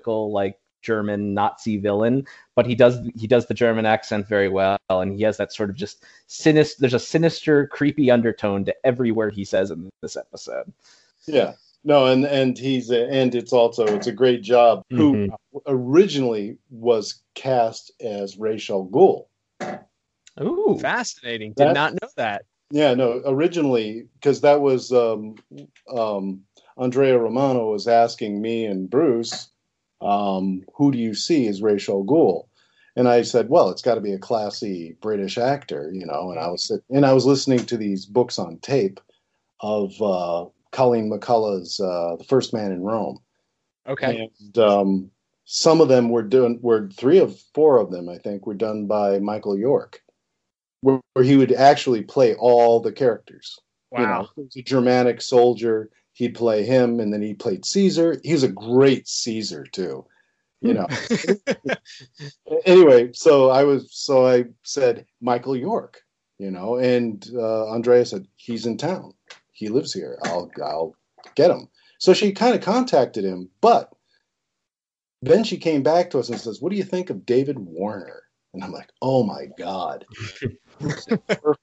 like 0.07 0.57
German 0.81 1.33
Nazi 1.33 1.77
villain, 1.77 2.25
but 2.55 2.65
he 2.65 2.75
does 2.75 2.99
he 3.15 3.27
does 3.27 3.47
the 3.47 3.53
German 3.53 3.85
accent 3.85 4.27
very 4.27 4.49
well, 4.49 4.77
and 4.89 5.13
he 5.15 5.23
has 5.23 5.37
that 5.37 5.53
sort 5.53 5.69
of 5.69 5.75
just 5.75 6.05
sinister. 6.27 6.77
There's 6.79 6.93
a 6.93 6.99
sinister, 6.99 7.67
creepy 7.67 8.09
undertone 8.09 8.65
to 8.65 8.75
every 8.85 9.11
word 9.11 9.33
he 9.33 9.45
says 9.45 9.71
in 9.71 9.89
this 10.01 10.17
episode. 10.17 10.71
Yeah, 11.27 11.53
no, 11.83 12.07
and 12.07 12.25
and 12.25 12.57
he's 12.57 12.89
a, 12.91 13.09
and 13.09 13.33
it's 13.33 13.53
also 13.53 13.85
it's 13.85 14.07
a 14.07 14.11
great 14.11 14.41
job. 14.41 14.83
Mm-hmm. 14.91 15.33
Who 15.51 15.61
originally 15.67 16.57
was 16.69 17.21
cast 17.35 17.91
as 18.01 18.37
Ra's 18.37 18.69
al 18.69 18.87
Ghul. 18.87 19.25
Ooh, 20.41 20.77
fascinating! 20.79 21.53
Did 21.53 21.73
not 21.73 21.93
know 21.93 22.09
that. 22.17 22.45
Yeah, 22.71 22.93
no, 22.93 23.21
originally 23.25 24.07
because 24.15 24.41
that 24.41 24.61
was 24.61 24.91
um, 24.91 25.35
um, 25.93 26.41
Andrea 26.77 27.17
Romano 27.17 27.71
was 27.71 27.87
asking 27.87 28.41
me 28.41 28.65
and 28.65 28.89
Bruce, 28.89 29.49
um, 30.01 30.63
who 30.75 30.91
do 30.91 30.97
you 30.97 31.13
see 31.13 31.47
as 31.47 31.61
Ra's 31.61 31.89
al 31.89 32.03
Ghul? 32.03 32.47
And 32.95 33.07
I 33.07 33.21
said, 33.21 33.49
well, 33.49 33.69
it's 33.69 33.81
got 33.81 33.95
to 33.95 34.01
be 34.01 34.13
a 34.13 34.19
classy 34.19 34.97
British 35.01 35.37
actor, 35.37 35.91
you 35.93 36.05
know. 36.05 36.31
And 36.31 36.39
I 36.39 36.47
was 36.47 36.71
and 36.89 37.05
I 37.05 37.13
was 37.13 37.25
listening 37.25 37.65
to 37.65 37.77
these 37.77 38.05
books 38.05 38.39
on 38.39 38.57
tape 38.59 38.99
of 39.59 40.01
uh, 40.01 40.45
Colleen 40.71 41.11
McCullough's 41.11 41.79
uh, 41.79 42.15
The 42.17 42.23
First 42.23 42.53
Man 42.53 42.71
in 42.71 42.81
Rome. 42.81 43.19
Okay. 43.87 44.29
And 44.45 44.57
um, 44.57 45.11
some 45.45 45.81
of 45.81 45.87
them 45.87 46.09
were 46.09 46.23
doing 46.23 46.59
were 46.61 46.89
three 46.89 47.19
of 47.19 47.39
four 47.53 47.79
of 47.79 47.91
them, 47.91 48.09
I 48.09 48.17
think, 48.17 48.45
were 48.45 48.53
done 48.53 48.87
by 48.87 49.19
Michael 49.19 49.57
York 49.57 50.01
where, 50.81 50.99
where 51.13 51.25
he 51.25 51.37
would 51.37 51.51
actually 51.51 52.01
play 52.01 52.35
all 52.35 52.79
the 52.79 52.91
characters. 52.91 53.59
Wow. 53.91 53.99
You 53.99 54.07
know, 54.07 54.27
he 54.35 54.41
was 54.41 54.55
a 54.57 54.61
Germanic 54.61 55.21
soldier. 55.21 55.89
He'd 56.13 56.35
play 56.35 56.65
him, 56.65 56.99
and 56.99 57.13
then 57.13 57.21
he 57.21 57.33
played 57.33 57.65
Caesar. 57.65 58.19
He 58.23 58.33
was 58.33 58.43
a 58.43 58.49
great 58.49 59.07
Caesar 59.07 59.65
too. 59.65 60.05
You 60.59 60.73
know. 60.75 60.87
anyway, 62.65 63.11
so 63.13 63.49
I 63.49 63.63
was 63.63 63.89
so 63.91 64.27
I 64.27 64.45
said 64.63 65.05
Michael 65.21 65.55
York, 65.55 66.01
you 66.37 66.51
know, 66.51 66.75
and 66.75 67.27
uh, 67.33 67.71
Andrea 67.71 68.05
said 68.05 68.27
he's 68.35 68.65
in 68.65 68.77
town. 68.77 69.13
He 69.61 69.69
lives 69.69 69.93
here. 69.93 70.17
I'll 70.23 70.49
I'll 70.63 70.95
get 71.35 71.51
him. 71.51 71.69
So 71.99 72.13
she 72.13 72.31
kind 72.31 72.55
of 72.55 72.61
contacted 72.61 73.23
him, 73.23 73.47
but 73.61 73.93
then 75.21 75.43
she 75.43 75.57
came 75.57 75.83
back 75.83 76.09
to 76.09 76.19
us 76.19 76.29
and 76.29 76.39
says, 76.39 76.59
"What 76.59 76.71
do 76.71 76.77
you 76.77 76.83
think 76.83 77.11
of 77.11 77.27
David 77.27 77.59
Warner?" 77.59 78.23
And 78.55 78.63
I'm 78.63 78.71
like, 78.71 78.89
"Oh 79.03 79.21
my 79.21 79.45
god." 79.59 80.03
well, 80.81 81.55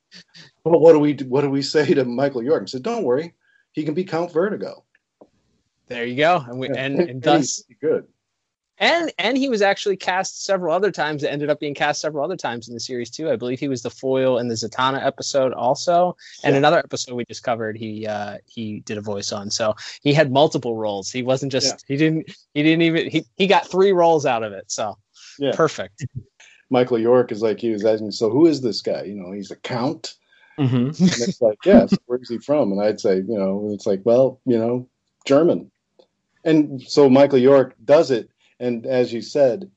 what 0.62 0.92
do 0.92 1.01
we 1.01 1.14
what 1.26 1.40
do 1.40 1.51
we 1.51 1.61
say 1.61 1.92
to 1.92 2.05
Michael 2.05 2.44
York? 2.44 2.62
I 2.62 2.66
said, 2.66 2.84
"Don't 2.84 3.03
worry, 3.03 3.34
he 3.72 3.82
can 3.82 3.94
be 3.94 4.05
Count 4.05 4.32
Vertigo." 4.32 4.84
There 5.88 6.05
you 6.05 6.16
go, 6.16 6.44
and 6.46 6.61
we, 6.61 6.68
and, 6.68 7.01
and 7.01 7.20
does 7.20 7.64
good. 7.80 8.07
And 8.81 9.12
and 9.18 9.37
he 9.37 9.49
was 9.49 9.61
actually 9.61 9.97
cast 9.97 10.45
several 10.45 10.74
other 10.74 10.91
times. 10.91 11.22
It 11.22 11.29
ended 11.29 11.51
up 11.51 11.59
being 11.59 11.74
cast 11.74 12.01
several 12.01 12.24
other 12.24 12.37
times 12.37 12.68
in 12.68 12.74
the 12.74 12.81
series 12.81 13.11
too. 13.11 13.31
I 13.31 13.37
believe 13.37 13.59
he 13.59 13.68
was 13.68 13.83
the 13.83 13.91
foil 13.91 14.39
in 14.39 14.49
the 14.49 14.55
Zatanna 14.55 15.05
episode 15.05 15.53
also, 15.53 16.16
and 16.45 16.53
yeah. 16.53 16.59
another 16.59 16.79
episode 16.79 17.14
we 17.14 17.24
just 17.24 17.43
covered. 17.43 17.76
He 17.76 18.07
uh, 18.07 18.39
he 18.47 18.81
did 18.81 18.97
a 18.97 19.01
voice 19.01 19.33
on. 19.33 19.51
So 19.51 19.74
he 20.03 20.12
had 20.14 20.31
multiple 20.31 20.76
roles. 20.76 21.11
He 21.11 21.22
wasn't 21.22 21.51
just 21.51 21.66
yeah. 21.66 21.95
he 21.95 21.97
didn't 21.97 22.31
he 22.55 22.62
didn't 22.62 22.83
even 22.83 23.11
he 23.11 23.24
he 23.37 23.47
got 23.47 23.68
three 23.68 23.93
roles 23.93 24.26
out 24.26 24.43
of 24.43 24.53
it. 24.53 24.70
So 24.70 24.97
yeah. 25.39 25.53
perfect. 25.55 26.07
Michael 26.70 26.99
York 26.99 27.33
is 27.33 27.43
like 27.43 27.61
he 27.61 27.70
was 27.70 27.85
asking, 27.85 28.12
so 28.12 28.31
who 28.31 28.47
is 28.47 28.61
this 28.61 28.83
guy? 28.83 29.03
You 29.05 29.14
know, 29.14 29.33
he's 29.33 29.51
a 29.51 29.57
count. 29.57 30.14
Mm-hmm. 30.59 30.76
and 30.76 30.95
it's 30.99 31.41
like, 31.41 31.59
yes, 31.64 31.95
where's 32.07 32.29
he 32.29 32.39
from? 32.39 32.72
And 32.72 32.83
I'd 32.83 33.01
say, 33.01 33.16
you 33.16 33.39
know, 33.39 33.70
it's 33.72 33.87
like, 33.87 34.03
well, 34.05 34.41
you 34.45 34.59
know, 34.59 34.89
German. 35.24 35.70
And 36.45 36.83
so 36.83 37.09
Michael 37.09 37.39
York 37.39 37.74
does 37.85 38.11
it, 38.11 38.28
and 38.60 38.86
as 38.86 39.12
you 39.12 39.22
said, 39.22 39.70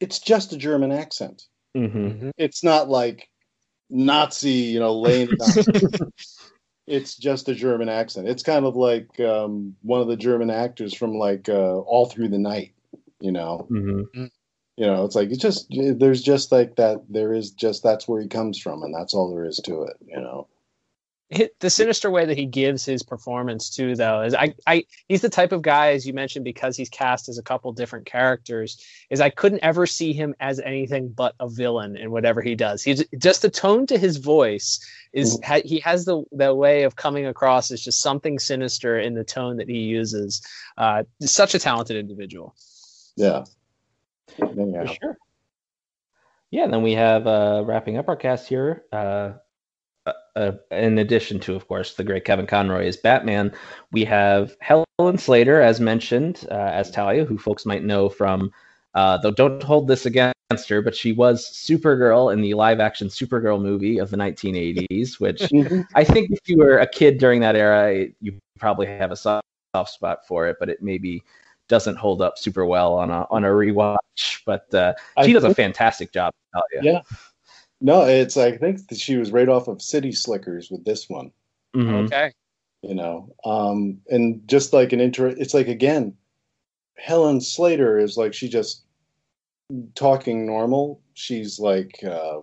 it's 0.00 0.18
just 0.18 0.52
a 0.52 0.56
German 0.56 0.92
accent. 0.92 1.42
Mm-hmm. 1.76 2.30
It's 2.36 2.64
not 2.64 2.88
like 2.88 3.28
Nazi, 3.90 4.50
you 4.50 4.80
know, 4.80 4.98
laying 4.98 5.28
down. 5.38 6.12
it's 6.86 7.16
just 7.16 7.48
a 7.48 7.54
German 7.54 7.88
accent. 7.88 8.28
It's 8.28 8.42
kind 8.42 8.64
of 8.64 8.76
like 8.76 9.18
um, 9.20 9.76
one 9.82 10.00
of 10.00 10.08
the 10.08 10.16
German 10.16 10.50
actors 10.50 10.94
from 10.94 11.14
like 11.14 11.48
uh, 11.48 11.78
All 11.78 12.06
Through 12.06 12.28
the 12.28 12.38
Night, 12.38 12.74
you 13.20 13.32
know. 13.32 13.66
Mm-hmm 13.70 14.24
you 14.76 14.86
know 14.86 15.04
it's 15.04 15.14
like 15.14 15.30
it's 15.30 15.42
just 15.42 15.66
there's 15.70 16.22
just 16.22 16.50
like 16.50 16.76
that 16.76 17.02
there 17.08 17.32
is 17.32 17.50
just 17.50 17.82
that's 17.82 18.08
where 18.08 18.20
he 18.20 18.28
comes 18.28 18.58
from 18.58 18.82
and 18.82 18.94
that's 18.94 19.14
all 19.14 19.32
there 19.32 19.44
is 19.44 19.60
to 19.64 19.82
it 19.82 19.96
you 20.06 20.16
know 20.16 20.48
the 21.60 21.70
sinister 21.70 22.10
way 22.10 22.24
that 22.24 22.36
he 22.36 22.46
gives 22.46 22.84
his 22.84 23.02
performance 23.02 23.70
too 23.70 23.94
though 23.94 24.22
is 24.22 24.34
I, 24.34 24.54
I 24.66 24.84
he's 25.08 25.22
the 25.22 25.28
type 25.28 25.52
of 25.52 25.62
guy 25.62 25.92
as 25.92 26.06
you 26.06 26.12
mentioned 26.12 26.44
because 26.44 26.76
he's 26.76 26.88
cast 26.88 27.28
as 27.28 27.38
a 27.38 27.42
couple 27.42 27.72
different 27.72 28.06
characters 28.06 28.82
is 29.10 29.20
i 29.20 29.30
couldn't 29.30 29.62
ever 29.62 29.86
see 29.86 30.12
him 30.12 30.34
as 30.40 30.60
anything 30.60 31.08
but 31.08 31.34
a 31.40 31.48
villain 31.48 31.96
in 31.96 32.10
whatever 32.10 32.42
he 32.42 32.54
does 32.54 32.82
he's 32.82 33.04
just 33.18 33.42
the 33.42 33.50
tone 33.50 33.86
to 33.86 33.98
his 33.98 34.18
voice 34.18 34.80
is 35.12 35.38
mm-hmm. 35.38 35.52
ha, 35.52 35.60
he 35.64 35.80
has 35.80 36.04
the 36.04 36.22
the 36.32 36.54
way 36.54 36.82
of 36.82 36.96
coming 36.96 37.26
across 37.26 37.70
as 37.70 37.80
just 37.80 38.00
something 38.00 38.38
sinister 38.38 38.98
in 38.98 39.14
the 39.14 39.24
tone 39.24 39.56
that 39.56 39.68
he 39.68 39.78
uses 39.78 40.42
uh 40.76 41.02
such 41.20 41.54
a 41.54 41.58
talented 41.58 41.96
individual 41.96 42.54
yeah 43.16 43.44
yeah. 44.38 44.86
For 44.86 44.94
sure. 44.94 45.18
Yeah, 46.50 46.64
and 46.64 46.72
then 46.72 46.82
we 46.82 46.92
have 46.92 47.26
uh, 47.26 47.62
wrapping 47.64 47.96
up 47.96 48.08
our 48.08 48.16
cast 48.16 48.48
here. 48.48 48.84
Uh, 48.92 49.32
uh, 50.36 50.52
in 50.70 50.98
addition 50.98 51.38
to, 51.40 51.54
of 51.54 51.68
course, 51.68 51.94
the 51.94 52.04
great 52.04 52.24
Kevin 52.24 52.46
Conroy 52.46 52.86
as 52.86 52.96
Batman, 52.96 53.52
we 53.92 54.04
have 54.04 54.56
Helen 54.60 55.18
Slater, 55.18 55.60
as 55.60 55.80
mentioned, 55.80 56.46
uh, 56.50 56.54
as 56.54 56.90
Talia, 56.90 57.24
who 57.24 57.38
folks 57.38 57.66
might 57.66 57.84
know 57.84 58.08
from, 58.08 58.50
uh, 58.94 59.18
though 59.18 59.30
don't 59.30 59.62
hold 59.62 59.88
this 59.88 60.06
against 60.06 60.34
her, 60.68 60.82
but 60.82 60.94
she 60.94 61.12
was 61.12 61.50
Supergirl 61.50 62.32
in 62.32 62.40
the 62.40 62.54
live 62.54 62.80
action 62.80 63.08
Supergirl 63.08 63.60
movie 63.60 63.98
of 63.98 64.10
the 64.10 64.16
1980s, 64.16 65.14
which 65.20 65.40
mm-hmm. 65.40 65.82
I 65.94 66.04
think 66.04 66.30
if 66.30 66.40
you 66.46 66.58
were 66.58 66.78
a 66.78 66.86
kid 66.86 67.18
during 67.18 67.40
that 67.40 67.56
era, 67.56 68.06
you 68.20 68.38
probably 68.58 68.86
have 68.86 69.12
a 69.12 69.16
soft 69.16 69.44
spot 69.86 70.26
for 70.26 70.48
it, 70.48 70.56
but 70.60 70.68
it 70.68 70.82
maybe 70.82 71.22
doesn't 71.68 71.96
hold 71.96 72.20
up 72.20 72.38
super 72.38 72.66
well 72.66 72.94
on 72.94 73.10
a 73.10 73.26
on 73.30 73.44
a 73.44 73.48
rewatch. 73.48 73.96
But 74.44 74.72
uh, 74.74 74.92
she 75.24 75.32
does 75.32 75.44
a 75.44 75.54
fantastic 75.54 76.12
job. 76.12 76.32
I'll 76.54 76.62
tell 76.70 76.84
you. 76.84 76.92
Yeah. 76.92 77.00
No, 77.82 78.06
it's 78.06 78.36
I 78.36 78.56
think 78.56 78.86
that 78.88 78.98
she 78.98 79.16
was 79.16 79.32
right 79.32 79.48
off 79.48 79.66
of 79.66 79.82
City 79.82 80.12
Slickers 80.12 80.70
with 80.70 80.84
this 80.84 81.08
one. 81.10 81.32
Mhm. 81.74 82.04
Okay. 82.04 82.32
You 82.82 82.94
know, 82.94 83.34
um, 83.44 84.00
and 84.08 84.46
just 84.48 84.72
like 84.72 84.92
an 84.92 85.00
intro, 85.00 85.34
it's 85.36 85.52
like 85.54 85.68
again, 85.68 86.16
Helen 86.96 87.40
Slater 87.40 87.98
is 87.98 88.16
like 88.16 88.34
she 88.34 88.48
just 88.48 88.84
talking 89.94 90.46
normal. 90.46 91.00
She's 91.14 91.58
like 91.58 92.02
uh, 92.04 92.40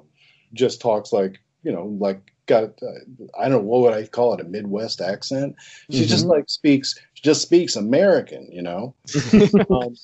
just 0.53 0.82
talks 0.82 1.14
like 1.14 1.40
you 1.64 1.72
know 1.72 1.86
like 1.99 2.34
got 2.45 2.82
uh, 2.82 2.99
I 3.40 3.44
don't 3.44 3.52
know 3.52 3.60
what 3.60 3.82
would 3.82 3.94
I 3.94 4.07
call 4.07 4.34
it 4.34 4.41
a 4.41 4.45
Midwest 4.45 4.99
accent. 5.02 5.56
She 5.90 6.06
just 6.06 6.26
Mhm. 6.26 6.30
like 6.30 6.49
speaks 6.49 6.95
she 7.14 7.24
just 7.24 7.41
speaks 7.41 7.76
American, 7.76 8.52
you 8.52 8.61
know. 8.61 8.94
um, 9.70 9.95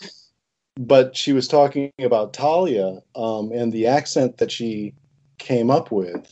but 0.78 1.16
she 1.16 1.34
was 1.34 1.48
talking 1.48 1.91
about 1.99 2.34
Talia 2.34 3.02
um, 3.16 3.52
and 3.52 3.72
the 3.72 3.88
accent 3.88 4.38
that 4.38 4.52
she 4.52 4.94
came 5.38 5.70
up 5.70 5.91
with. 5.91 6.32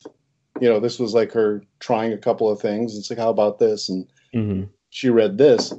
You 0.60 0.70
know, 0.70 0.80
this 0.80 1.00
was 1.00 1.14
like 1.14 1.32
her 1.34 1.64
trying 1.80 2.14
a 2.14 2.18
couple 2.18 2.50
of 2.50 2.62
things. 2.62 2.98
It's 2.98 3.10
like, 3.10 3.20
how 3.20 3.30
about 3.30 3.60
this? 3.60 3.90
And 3.90 4.08
Mhm. 4.36 4.70
she 4.90 5.10
read 5.10 5.38
this, 5.38 5.74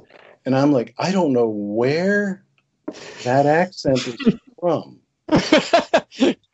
and 0.45 0.55
I'm 0.55 0.71
like, 0.71 0.93
I 0.97 1.11
don't 1.11 1.33
know 1.33 1.49
where 1.49 2.45
that 3.23 3.45
accent 3.45 3.97
is 4.07 4.35
from. 4.59 4.99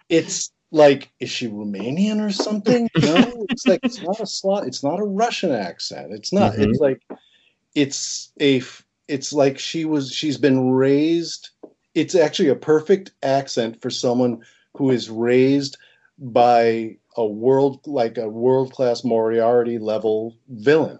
it's 0.09 0.51
like, 0.71 1.11
is 1.19 1.29
she 1.29 1.47
Romanian 1.47 2.25
or 2.25 2.31
something? 2.31 2.87
No, 2.95 3.45
it's 3.49 3.67
like 3.67 3.81
it's 3.83 4.01
not 4.01 4.19
a 4.21 4.25
slot. 4.25 4.67
It's 4.67 4.83
not 4.83 4.99
a 4.99 5.03
Russian 5.05 5.51
accent. 5.51 6.13
It's 6.13 6.31
not. 6.31 6.53
Mhm. 6.53 6.69
It's 6.69 6.79
like 6.79 7.01
it's 7.75 8.31
a. 8.39 8.61
It's 9.07 9.33
like 9.33 9.59
she 9.59 9.85
was. 9.85 10.11
She's 10.11 10.37
been 10.37 10.71
raised. 10.71 11.49
It's 11.93 12.15
actually 12.15 12.49
a 12.49 12.55
perfect 12.55 13.11
accent 13.23 13.81
for 13.81 13.89
someone 13.89 14.41
who 14.77 14.91
is 14.91 15.09
raised 15.09 15.77
by 16.17 16.97
a 17.17 17.25
world 17.25 17.87
like 17.87 18.17
a 18.17 18.27
world 18.27 18.71
class 18.71 19.03
Moriarty 19.03 19.79
level 19.79 20.37
villain. 20.47 20.99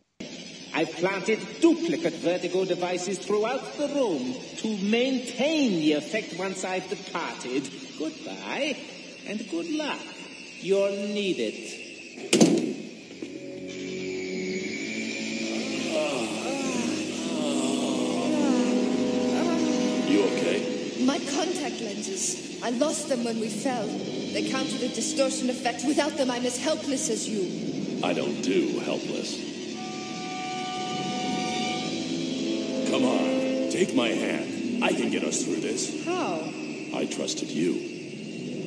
I've 0.74 0.92
planted 0.92 1.40
duplicate 1.60 2.14
vertigo 2.14 2.64
devices 2.64 3.20
throughout 3.20 3.78
the 3.78 3.90
room 3.90 4.34
to 4.58 4.78
maintain 4.78 5.72
the 5.82 5.94
effect 5.94 6.40
once 6.40 6.64
I've 6.64 6.88
departed. 6.90 7.70
Goodbye, 8.00 8.78
and 9.28 9.50
good 9.50 9.70
luck. 9.72 10.00
You'll 10.62 10.92
need 10.92 11.40
it. 11.40 11.78
You 20.10 20.24
okay? 20.24 21.04
My 21.06 21.20
contact 21.20 21.82
lenses. 21.82 22.51
I 22.64 22.70
lost 22.72 23.10
them 23.10 23.24
when 23.24 23.40
we 23.40 23.50
fell. 23.50 23.88
They 23.88 24.50
counter 24.50 24.78
the 24.78 24.90
distortion 24.90 25.50
effect. 25.50 25.84
Without 25.86 26.16
them, 26.18 26.30
I'm 26.30 26.46
as 26.46 26.58
helpless 26.58 27.10
as 27.10 27.28
you. 27.28 28.02
I 28.04 28.14
don't 28.14 28.42
do 28.42 28.80
helpless. 28.80 29.50
Come 32.90 33.06
on, 33.06 33.70
take 33.72 33.96
my 33.96 34.10
hand. 34.10 34.84
I 34.84 34.94
can 34.94 35.10
get 35.10 35.24
us 35.24 35.44
through 35.44 35.62
this. 35.62 36.06
How? 36.06 36.42
I 36.94 37.08
trusted 37.10 37.50
you. 37.50 37.74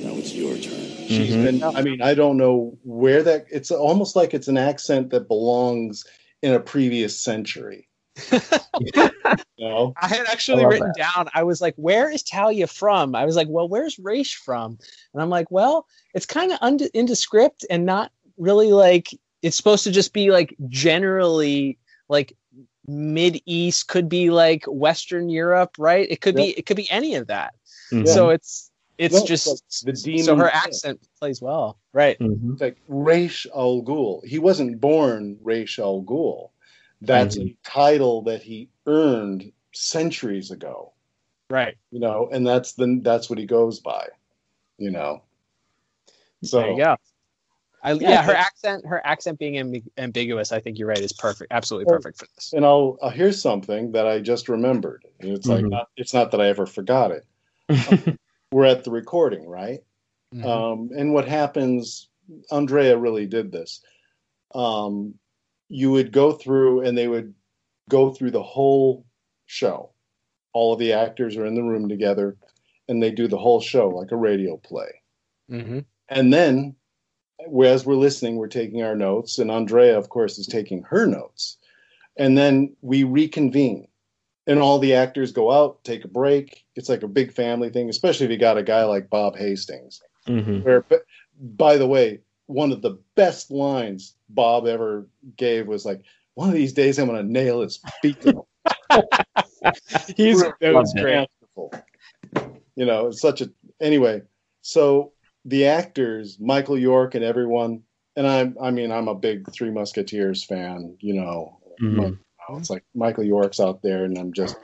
Now 0.04 0.16
it's 0.16 0.34
your 0.34 0.56
turn. 0.56 0.84
She's 1.06 1.32
mm-hmm. 1.32 1.58
been. 1.58 1.62
I 1.62 1.82
mean, 1.82 2.02
I 2.02 2.14
don't 2.14 2.36
know 2.36 2.76
where 2.82 3.22
that. 3.22 3.46
It's 3.50 3.70
almost 3.70 4.16
like 4.16 4.34
it's 4.34 4.48
an 4.48 4.58
accent 4.58 5.10
that 5.10 5.28
belongs 5.28 6.04
in 6.42 6.52
a 6.52 6.60
previous 6.60 7.18
century. 7.18 7.88
you 8.30 9.10
know? 9.58 9.94
I 10.00 10.08
had 10.08 10.26
actually 10.26 10.62
love 10.62 10.72
written 10.72 10.92
down, 10.96 11.28
I 11.34 11.42
was 11.42 11.60
like, 11.60 11.74
where 11.76 12.10
is 12.10 12.22
Talia 12.22 12.66
from? 12.66 13.14
I 13.14 13.24
was 13.24 13.36
like, 13.36 13.48
well, 13.48 13.68
where's 13.68 13.98
Ra's 13.98 14.30
from? 14.30 14.78
And 15.12 15.22
I'm 15.22 15.30
like, 15.30 15.50
well, 15.50 15.86
it's 16.14 16.26
kind 16.26 16.52
of 16.52 16.58
und- 16.60 16.90
indescript 16.94 17.64
and 17.70 17.84
not 17.84 18.12
really 18.36 18.72
like, 18.72 19.08
it's 19.42 19.56
supposed 19.56 19.84
to 19.84 19.90
just 19.90 20.12
be 20.12 20.30
like 20.30 20.54
generally 20.68 21.78
like 22.08 22.36
mid 22.86 23.40
east, 23.46 23.88
could 23.88 24.08
be 24.08 24.30
like 24.30 24.64
Western 24.66 25.28
Europe, 25.28 25.76
right? 25.78 26.06
It 26.10 26.20
could 26.20 26.36
be, 26.36 26.50
it 26.50 26.66
could 26.66 26.76
be 26.76 26.90
any 26.90 27.14
of 27.16 27.26
that. 27.28 27.54
Mhm. 27.92 28.06
So 28.06 28.30
it's, 28.30 28.70
it's 28.96 29.14
No, 29.14 29.26
just, 29.26 29.46
like 29.48 29.58
the 29.82 29.92
demon. 29.92 30.24
so 30.24 30.36
her 30.36 30.46
yeah. 30.46 30.60
accent 30.64 31.00
plays 31.18 31.42
well. 31.42 31.78
Right. 31.92 32.16
It's 32.20 32.60
like 32.60 32.76
Ra's 32.86 33.46
Al 33.54 33.82
Ghul. 33.82 34.24
He 34.24 34.38
wasn't 34.38 34.80
born 34.80 35.36
Ra's 35.42 35.78
Al 35.78 36.02
Ghul. 36.02 36.50
That's 37.06 37.38
a 37.38 37.56
title 37.64 38.22
that 38.22 38.42
he 38.42 38.68
earned 38.86 39.52
centuries 39.72 40.50
ago. 40.50 40.92
Right. 41.50 41.76
You 41.90 42.00
know, 42.00 42.28
and 42.32 42.46
that's 42.46 42.72
the 42.72 43.00
that's 43.02 43.28
what 43.28 43.38
he 43.38 43.46
goes 43.46 43.80
by. 43.80 44.08
You 44.78 44.90
know. 44.90 45.22
So 46.42 46.58
there 46.60 46.70
you 46.72 46.76
go. 46.84 46.96
I, 47.82 47.92
yeah, 47.92 48.10
Yeah, 48.10 48.22
her 48.22 48.32
but- 48.32 48.36
accent, 48.36 48.86
her 48.86 49.06
accent 49.06 49.38
being 49.38 49.54
amb- 49.54 49.86
ambiguous, 49.98 50.52
I 50.52 50.60
think 50.60 50.78
you're 50.78 50.88
right, 50.88 50.98
is 50.98 51.12
perfect, 51.12 51.52
absolutely 51.52 51.84
Well, 51.84 51.96
perfect 51.98 52.18
for 52.18 52.26
this. 52.34 52.52
And 52.54 52.64
I'll, 52.64 52.96
uh 53.02 53.10
here's 53.10 53.40
something 53.42 53.92
that 53.92 54.06
I 54.06 54.20
just 54.20 54.48
remembered. 54.48 55.04
And 55.20 55.32
It's 55.32 55.46
like 55.46 55.64
Mhm. 55.64 55.70
not, 55.70 55.88
it's 55.98 56.14
not 56.14 56.30
that 56.30 56.40
I 56.40 56.48
ever 56.48 56.64
forgot 56.66 57.10
it. 57.10 57.26
Um, 57.68 58.18
we're 58.52 58.64
at 58.64 58.84
the 58.84 58.90
recording, 58.90 59.46
right? 59.46 59.80
Mhm. 60.34 60.44
Um, 60.46 60.90
and 60.96 61.12
what 61.12 61.28
happens? 61.28 62.08
Andrea 62.50 62.96
really 62.96 63.26
did 63.26 63.52
this. 63.52 63.82
Um, 64.54 65.18
you 65.68 65.90
would 65.90 66.12
go 66.12 66.32
through, 66.32 66.82
and 66.82 66.96
they 66.96 67.08
would 67.08 67.34
go 67.88 68.10
through 68.10 68.30
the 68.30 68.42
whole 68.42 69.04
show. 69.46 69.90
All 70.52 70.72
of 70.72 70.78
the 70.78 70.92
actors 70.92 71.36
are 71.36 71.46
in 71.46 71.54
the 71.54 71.62
room 71.62 71.88
together, 71.88 72.36
and 72.88 73.02
they 73.02 73.10
do 73.10 73.28
the 73.28 73.38
whole 73.38 73.60
show 73.60 73.88
like 73.88 74.12
a 74.12 74.16
radio 74.16 74.56
play. 74.58 75.02
Mm-hmm. 75.50 75.80
And 76.08 76.32
then, 76.32 76.76
as 77.64 77.84
we're 77.84 77.94
listening, 77.94 78.36
we're 78.36 78.46
taking 78.46 78.82
our 78.82 78.94
notes, 78.94 79.38
and 79.38 79.50
Andrea, 79.50 79.98
of 79.98 80.08
course, 80.08 80.38
is 80.38 80.46
taking 80.46 80.82
her 80.82 81.06
notes. 81.06 81.56
And 82.16 82.38
then 82.38 82.76
we 82.82 83.02
reconvene, 83.02 83.88
and 84.46 84.60
all 84.60 84.78
the 84.78 84.94
actors 84.94 85.32
go 85.32 85.50
out, 85.50 85.82
take 85.82 86.04
a 86.04 86.08
break. 86.08 86.64
It's 86.76 86.88
like 86.88 87.02
a 87.02 87.08
big 87.08 87.32
family 87.32 87.70
thing, 87.70 87.88
especially 87.88 88.26
if 88.26 88.32
you 88.32 88.38
got 88.38 88.58
a 88.58 88.62
guy 88.62 88.84
like 88.84 89.10
Bob 89.10 89.36
Hastings. 89.36 90.00
Mhm. 90.28 90.62
Where, 90.62 90.84
by 91.40 91.76
the 91.76 91.88
way, 91.88 92.20
one 92.46 92.72
of 92.72 92.82
the 92.82 92.98
best 93.14 93.50
lines 93.50 94.14
Bob 94.28 94.66
ever 94.66 95.06
gave 95.36 95.66
was 95.66 95.84
like, 95.84 96.02
"One 96.34 96.48
of 96.48 96.54
these 96.54 96.72
days, 96.72 96.98
I'm 96.98 97.06
going 97.08 97.24
to 97.24 97.32
nail 97.32 97.60
his 97.60 97.80
feet." 98.02 98.24
He's 100.16 100.40
That 100.60 100.74
was 100.74 100.94
Loved 100.94 101.28
masterful. 101.54 101.72
You 102.76 102.86
know, 102.86 103.08
it's 103.08 103.20
such 103.20 103.40
a 103.40 103.50
anyway. 103.80 104.22
So 104.62 105.12
the 105.44 105.66
actors, 105.66 106.38
Michael 106.40 106.78
York 106.78 107.14
and 107.14 107.24
everyone, 107.24 107.82
and 108.16 108.26
I'm 108.26 108.56
I 108.60 108.70
mean 108.70 108.90
I'm 108.90 109.08
a 109.08 109.14
big 109.14 109.50
Three 109.52 109.70
Musketeers 109.70 110.44
fan. 110.44 110.96
You 111.00 111.14
know, 111.14 111.58
Mhm. 111.80 112.18
it's 112.50 112.70
like 112.70 112.84
Michael 112.94 113.24
York's 113.24 113.60
out 113.60 113.82
there, 113.82 114.04
and 114.04 114.18
I'm 114.18 114.32
just 114.32 114.56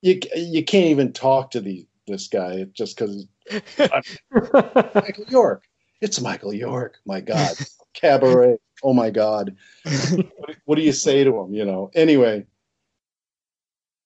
you 0.00 0.20
you 0.36 0.64
can't 0.64 0.86
even 0.86 1.12
talk 1.12 1.50
to 1.52 1.60
the 1.60 1.86
this 2.06 2.28
guy 2.28 2.64
just 2.72 2.96
because 2.98 3.26
Michael 4.94 5.24
York. 5.28 5.62
It's 6.02 6.20
Michael 6.20 6.52
York. 6.52 6.98
My 7.06 7.20
God, 7.20 7.56
cabaret. 7.94 8.58
Oh 8.82 8.92
my 8.92 9.10
God. 9.10 9.56
what, 9.84 10.56
what 10.64 10.74
do 10.74 10.82
you 10.82 10.92
say 10.92 11.22
to 11.22 11.40
him? 11.40 11.54
You 11.54 11.64
know. 11.64 11.92
Anyway, 11.94 12.44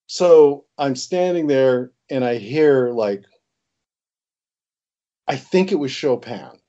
so 0.07 0.67
I'm 0.77 0.95
standing 0.95 1.47
there 1.47 1.93
and 2.11 2.23
I 2.23 2.37
hear 2.37 2.91
like 2.91 3.25
I 5.27 5.37
think 5.37 5.73
it 5.73 5.77
was 5.77 5.91
Chopin. 5.91 6.61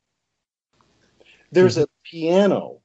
There's 1.52 1.78
a 1.78 1.82
mm-hmm. 1.82 1.92
piano 2.04 2.80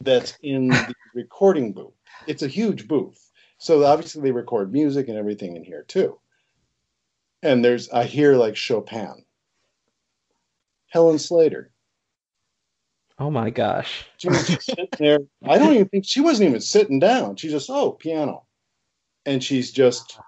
that's 0.00 0.38
in 0.40 0.68
the 0.68 0.94
recording 1.14 1.72
booth. 1.72 1.94
It's 2.28 2.44
a 2.44 2.48
huge 2.48 2.86
booth. 2.86 3.28
So 3.58 3.84
obviously 3.84 4.22
they 4.22 4.30
record 4.30 4.72
music 4.72 5.08
and 5.08 5.18
everything 5.18 5.56
in 5.56 5.64
here 5.64 5.82
too. 5.82 6.20
And 7.42 7.64
there's 7.64 7.90
I 7.90 8.04
hear 8.04 8.36
like 8.36 8.54
Chopin. 8.56 9.24
Helen 10.90 11.18
Slater. 11.18 11.72
Oh 13.20 13.30
my 13.30 13.50
gosh. 13.50 14.06
She 14.18 14.28
was 14.28 14.46
just 14.46 14.62
sitting 14.66 14.88
there. 14.98 15.18
I 15.44 15.58
don't 15.58 15.74
even 15.74 15.88
think 15.88 16.04
she 16.06 16.20
wasn't 16.20 16.48
even 16.50 16.60
sitting 16.60 17.00
down. 17.00 17.36
She 17.36 17.48
just, 17.48 17.68
oh, 17.68 17.92
piano. 17.92 18.44
And 19.26 19.42
she's 19.42 19.72
just 19.72 20.18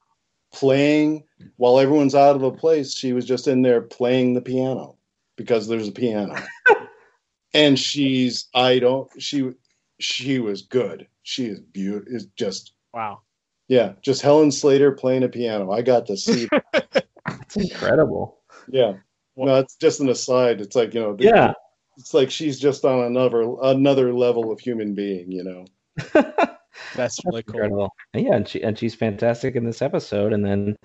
playing 0.52 1.22
while 1.56 1.78
everyone's 1.78 2.14
out 2.16 2.34
of 2.34 2.42
the 2.42 2.50
place. 2.50 2.92
She 2.92 3.12
was 3.12 3.24
just 3.24 3.46
in 3.46 3.62
there 3.62 3.80
playing 3.80 4.34
the 4.34 4.40
piano 4.40 4.96
because 5.36 5.68
there's 5.68 5.86
a 5.88 5.92
piano. 5.92 6.34
and 7.54 7.78
she's, 7.78 8.48
I 8.54 8.80
don't, 8.80 9.08
she, 9.22 9.52
she 10.00 10.40
was 10.40 10.62
good. 10.62 11.06
She 11.22 11.46
is 11.46 11.60
beautiful. 11.60 12.12
Is 12.14 12.26
just, 12.36 12.72
Wow. 12.92 13.20
yeah, 13.68 13.92
just 14.02 14.20
Helen 14.22 14.50
Slater 14.50 14.90
playing 14.90 15.22
a 15.22 15.28
piano. 15.28 15.70
I 15.70 15.82
got 15.82 16.06
to 16.06 16.16
see. 16.16 16.48
That's 16.72 17.56
incredible. 17.56 18.40
yeah. 18.68 18.94
No, 19.36 19.54
it's 19.56 19.76
just 19.76 20.00
an 20.00 20.08
aside. 20.08 20.60
It's 20.60 20.74
like, 20.76 20.92
you 20.92 21.00
know, 21.00 21.14
the- 21.14 21.24
Yeah. 21.24 21.52
It's 21.98 22.14
like 22.14 22.30
she's 22.30 22.58
just 22.58 22.84
on 22.84 23.04
another 23.04 23.54
another 23.62 24.12
level 24.14 24.50
of 24.52 24.60
human 24.60 24.94
being, 24.94 25.30
you 25.30 25.44
know. 25.44 25.66
That's 26.94 27.20
really 27.24 27.42
cool. 27.42 27.56
Incredible. 27.56 27.90
Yeah, 28.14 28.34
and 28.34 28.48
she 28.48 28.62
and 28.62 28.78
she's 28.78 28.94
fantastic 28.94 29.56
in 29.56 29.64
this 29.64 29.82
episode. 29.82 30.32
And 30.32 30.44
then, 30.44 30.76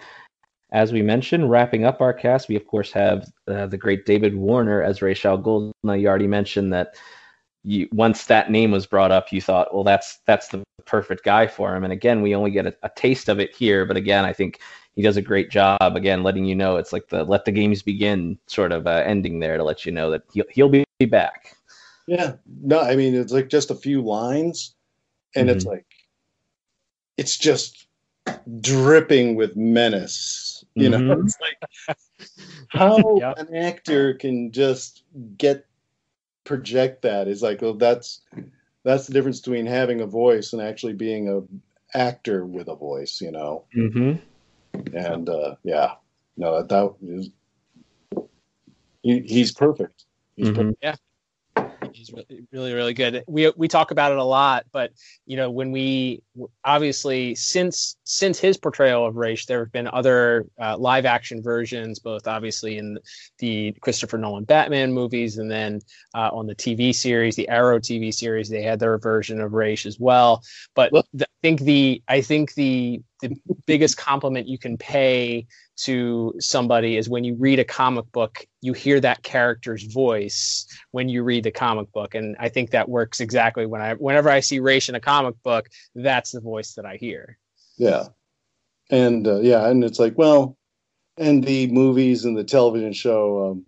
as 0.71 0.91
we 0.91 1.01
mentioned, 1.01 1.49
wrapping 1.49 1.85
up 1.85 2.01
our 2.01 2.13
cast, 2.13 2.49
we 2.49 2.55
of 2.55 2.67
course 2.67 2.91
have 2.91 3.25
uh, 3.47 3.67
the 3.67 3.77
great 3.77 4.05
David 4.05 4.35
Warner 4.35 4.81
as 4.81 5.01
Ra's 5.01 5.23
al 5.25 5.41
Ghul. 5.41 5.71
Now, 5.83 5.93
you 5.93 6.07
already 6.07 6.27
mentioned 6.27 6.73
that 6.73 6.95
you 7.65 7.89
once 7.91 8.25
that 8.25 8.51
name 8.51 8.71
was 8.71 8.85
brought 8.85 9.11
up, 9.11 9.33
you 9.33 9.41
thought, 9.41 9.73
well, 9.73 9.83
that's 9.83 10.19
that's 10.25 10.49
the 10.49 10.63
perfect 10.85 11.23
guy 11.23 11.47
for 11.47 11.75
him. 11.75 11.83
And 11.83 11.91
again, 11.91 12.21
we 12.21 12.35
only 12.35 12.51
get 12.51 12.67
a, 12.67 12.75
a 12.83 12.89
taste 12.95 13.27
of 13.27 13.39
it 13.39 13.55
here, 13.55 13.85
but 13.85 13.97
again, 13.97 14.23
I 14.23 14.33
think 14.33 14.59
he 14.95 15.01
does 15.01 15.17
a 15.17 15.21
great 15.21 15.49
job 15.49 15.77
again 15.81 16.23
letting 16.23 16.45
you 16.45 16.55
know 16.55 16.77
it's 16.77 16.93
like 16.93 17.09
the 17.09 17.23
let 17.23 17.45
the 17.45 17.51
games 17.51 17.81
begin 17.81 18.37
sort 18.47 18.71
of 18.71 18.87
uh, 18.87 19.03
ending 19.05 19.39
there 19.39 19.57
to 19.57 19.63
let 19.63 19.85
you 19.85 19.91
know 19.91 20.11
that 20.11 20.23
he'll 20.31 20.45
he'll 20.51 20.69
be 20.69 20.85
back. 21.09 21.57
Yeah, 22.07 22.33
no, 22.61 22.79
I 22.79 22.95
mean 22.95 23.15
it's 23.15 23.33
like 23.33 23.49
just 23.49 23.71
a 23.71 23.75
few 23.75 24.01
lines, 24.01 24.75
and 25.35 25.49
mm-hmm. 25.49 25.57
it's 25.57 25.65
like 25.65 25.85
it's 27.17 27.37
just 27.37 27.87
dripping 28.61 29.35
with 29.35 29.55
menace. 29.55 30.63
You 30.75 30.89
mm-hmm. 30.89 31.07
know, 31.07 31.19
it's 31.21 31.37
like 31.41 31.97
how 32.69 33.17
yep. 33.19 33.39
an 33.39 33.55
actor 33.55 34.13
can 34.13 34.51
just 34.51 35.03
get 35.37 35.65
project 36.45 37.01
that 37.01 37.27
is 37.27 37.41
like, 37.41 37.61
well, 37.61 37.73
that's 37.73 38.21
that's 38.83 39.07
the 39.07 39.13
difference 39.13 39.41
between 39.41 39.65
having 39.65 40.01
a 40.01 40.05
voice 40.05 40.53
and 40.53 40.61
actually 40.61 40.93
being 40.93 41.29
a 41.29 41.97
actor 41.97 42.45
with 42.45 42.69
a 42.69 42.75
voice. 42.75 43.19
You 43.19 43.31
know. 43.31 43.65
Mm-hmm 43.75 44.15
and 44.93 45.29
uh, 45.29 45.55
yeah, 45.63 45.93
no, 46.37 46.61
that, 46.61 46.69
that 46.69 46.95
is 47.01 47.29
he, 49.03 49.19
he's 49.19 49.51
perfect. 49.51 50.05
He's 50.35 50.47
mm-hmm. 50.47 50.55
perfect. 50.55 50.77
Yeah, 50.81 50.95
he's 51.95 52.11
really, 52.11 52.47
really, 52.51 52.73
really 52.73 52.93
good. 52.93 53.23
We 53.27 53.51
we 53.55 53.67
talk 53.67 53.91
about 53.91 54.11
it 54.11 54.17
a 54.17 54.23
lot, 54.23 54.65
but 54.71 54.91
you 55.25 55.37
know, 55.37 55.49
when 55.49 55.71
we 55.71 56.21
obviously 56.63 57.35
since 57.35 57.95
since 58.03 58.37
his 58.37 58.57
portrayal 58.57 59.05
of 59.05 59.15
Ra's, 59.15 59.45
there 59.45 59.59
have 59.59 59.71
been 59.71 59.87
other 59.87 60.45
uh, 60.61 60.77
live 60.77 61.05
action 61.05 61.41
versions, 61.41 61.99
both 61.99 62.27
obviously 62.27 62.77
in 62.77 62.99
the 63.39 63.71
Christopher 63.81 64.17
Nolan 64.17 64.43
Batman 64.43 64.93
movies, 64.93 65.37
and 65.37 65.49
then 65.49 65.81
uh, 66.13 66.29
on 66.33 66.47
the 66.47 66.55
TV 66.55 66.93
series, 66.93 67.35
the 67.35 67.47
Arrow 67.49 67.79
TV 67.79 68.13
series, 68.13 68.49
they 68.49 68.61
had 68.61 68.79
their 68.79 68.97
version 68.97 69.39
of 69.39 69.53
Ra's 69.53 69.85
as 69.85 69.99
well. 69.99 70.43
But 70.75 70.91
the, 71.13 71.25
I 71.25 71.41
think 71.41 71.61
the 71.61 72.03
I 72.07 72.21
think 72.21 72.53
the 72.55 73.01
the 73.21 73.35
biggest 73.65 73.97
compliment 73.97 74.47
you 74.47 74.57
can 74.57 74.77
pay 74.77 75.47
to 75.77 76.33
somebody 76.39 76.97
is 76.97 77.09
when 77.09 77.23
you 77.23 77.35
read 77.35 77.59
a 77.59 77.63
comic 77.63 78.09
book, 78.11 78.45
you 78.61 78.73
hear 78.73 78.99
that 78.99 79.23
character's 79.23 79.83
voice 79.83 80.65
when 80.91 81.09
you 81.09 81.23
read 81.23 81.43
the 81.43 81.51
comic 81.51 81.91
book, 81.91 82.15
and 82.15 82.35
I 82.39 82.49
think 82.49 82.71
that 82.71 82.89
works 82.89 83.19
exactly 83.19 83.65
when 83.65 83.81
I 83.81 83.93
whenever 83.93 84.29
I 84.29 84.39
see 84.39 84.59
Ra's 84.59 84.89
in 84.89 84.95
a 84.95 84.99
comic 84.99 85.35
book, 85.43 85.69
that's 85.93 86.31
the 86.31 86.41
voice 86.41 86.73
that 86.73 86.85
I 86.85 86.95
hear. 86.95 87.37
Yeah, 87.77 88.05
and 88.89 89.27
uh, 89.27 89.41
yeah, 89.41 89.67
and 89.67 89.83
it's 89.83 89.99
like 89.99 90.17
well, 90.17 90.57
and 91.17 91.43
the 91.43 91.67
movies 91.67 92.25
and 92.25 92.37
the 92.37 92.43
television 92.43 92.93
show, 92.93 93.51
um, 93.51 93.65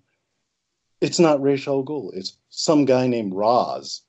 it's 1.01 1.19
not 1.19 1.41
Ra's 1.41 1.67
al 1.67 1.83
Ghul, 1.83 2.11
it's 2.13 2.37
some 2.49 2.85
guy 2.85 3.07
named 3.07 3.33
Roz. 3.33 4.03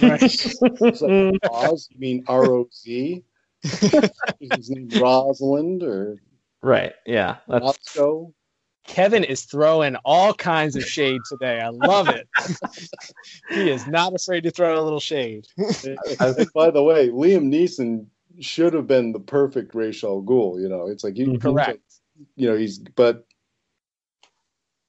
Right. 0.00 0.22
it's 0.22 1.02
like 1.02 1.34
Roz, 1.50 1.88
you 1.90 1.98
mean 1.98 2.24
R 2.28 2.44
O 2.44 2.68
Z? 2.72 3.24
Is 3.64 4.10
his 4.56 4.70
name 4.70 4.88
Rosalind 5.00 5.82
or 5.82 6.16
Right. 6.62 6.92
Yeah. 7.06 7.36
That's... 7.48 7.64
Moscow. 7.64 8.32
Kevin 8.84 9.22
is 9.22 9.44
throwing 9.44 9.96
all 10.04 10.34
kinds 10.34 10.74
of 10.74 10.84
shade 10.84 11.20
today. 11.28 11.60
I 11.60 11.68
love 11.68 12.08
it. 12.08 12.28
he 13.48 13.70
is 13.70 13.86
not 13.86 14.12
afraid 14.14 14.42
to 14.42 14.50
throw 14.50 14.80
a 14.80 14.82
little 14.82 15.00
shade. 15.00 15.46
by 15.56 16.70
the 16.70 16.82
way, 16.82 17.08
Liam 17.08 17.44
Neeson 17.44 18.06
should 18.40 18.74
have 18.74 18.86
been 18.86 19.12
the 19.12 19.20
perfect 19.20 19.74
Ra's 19.74 20.02
al 20.02 20.22
Ghul. 20.22 20.60
You 20.60 20.68
know, 20.68 20.88
it's 20.88 21.04
like 21.04 21.16
you 21.16 21.38
correct. 21.38 21.80
You 22.34 22.50
know, 22.50 22.56
he's 22.56 22.78
but 22.78 23.24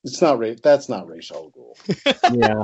it's 0.04 0.22
not 0.22 0.40
Ray. 0.40 0.56
That's 0.62 0.90
not 0.90 1.08
Ra's 1.08 1.32
al 1.32 1.52
Ghul. 1.52 1.76
yeah. 2.34 2.62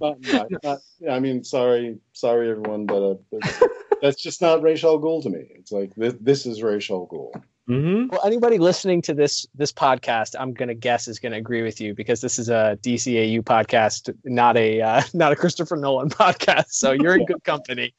Not, 0.00 0.20
not, 0.20 0.48
not, 0.62 0.78
I 1.10 1.20
mean, 1.20 1.44
sorry, 1.44 1.98
sorry 2.14 2.50
everyone, 2.50 2.86
but 2.86 3.02
uh, 3.02 3.66
that's 4.02 4.20
just 4.20 4.40
not 4.40 4.62
Ra's 4.62 4.82
al 4.82 4.98
Ghul 4.98 5.22
to 5.22 5.30
me. 5.30 5.46
It's 5.54 5.72
like 5.72 5.94
this, 5.94 6.14
this 6.20 6.46
is 6.46 6.62
Ra's 6.62 6.90
al 6.90 7.06
Ghul. 7.06 7.30
Mm-hmm. 7.68 8.08
Well, 8.08 8.20
anybody 8.26 8.58
listening 8.58 9.00
to 9.02 9.14
this 9.14 9.46
this 9.54 9.72
podcast, 9.72 10.34
I'm 10.38 10.52
gonna 10.52 10.74
guess 10.74 11.08
is 11.08 11.18
gonna 11.18 11.36
agree 11.36 11.62
with 11.62 11.80
you 11.80 11.94
because 11.94 12.20
this 12.20 12.38
is 12.38 12.50
a 12.50 12.78
DCAU 12.82 13.40
podcast, 13.40 14.14
not 14.24 14.56
a 14.58 14.82
uh, 14.82 15.02
not 15.14 15.32
a 15.32 15.36
Christopher 15.36 15.76
Nolan 15.76 16.08
podcast. 16.10 16.70
So 16.70 16.92
you're 16.92 17.16
in 17.16 17.24
good 17.24 17.42
company. 17.44 17.94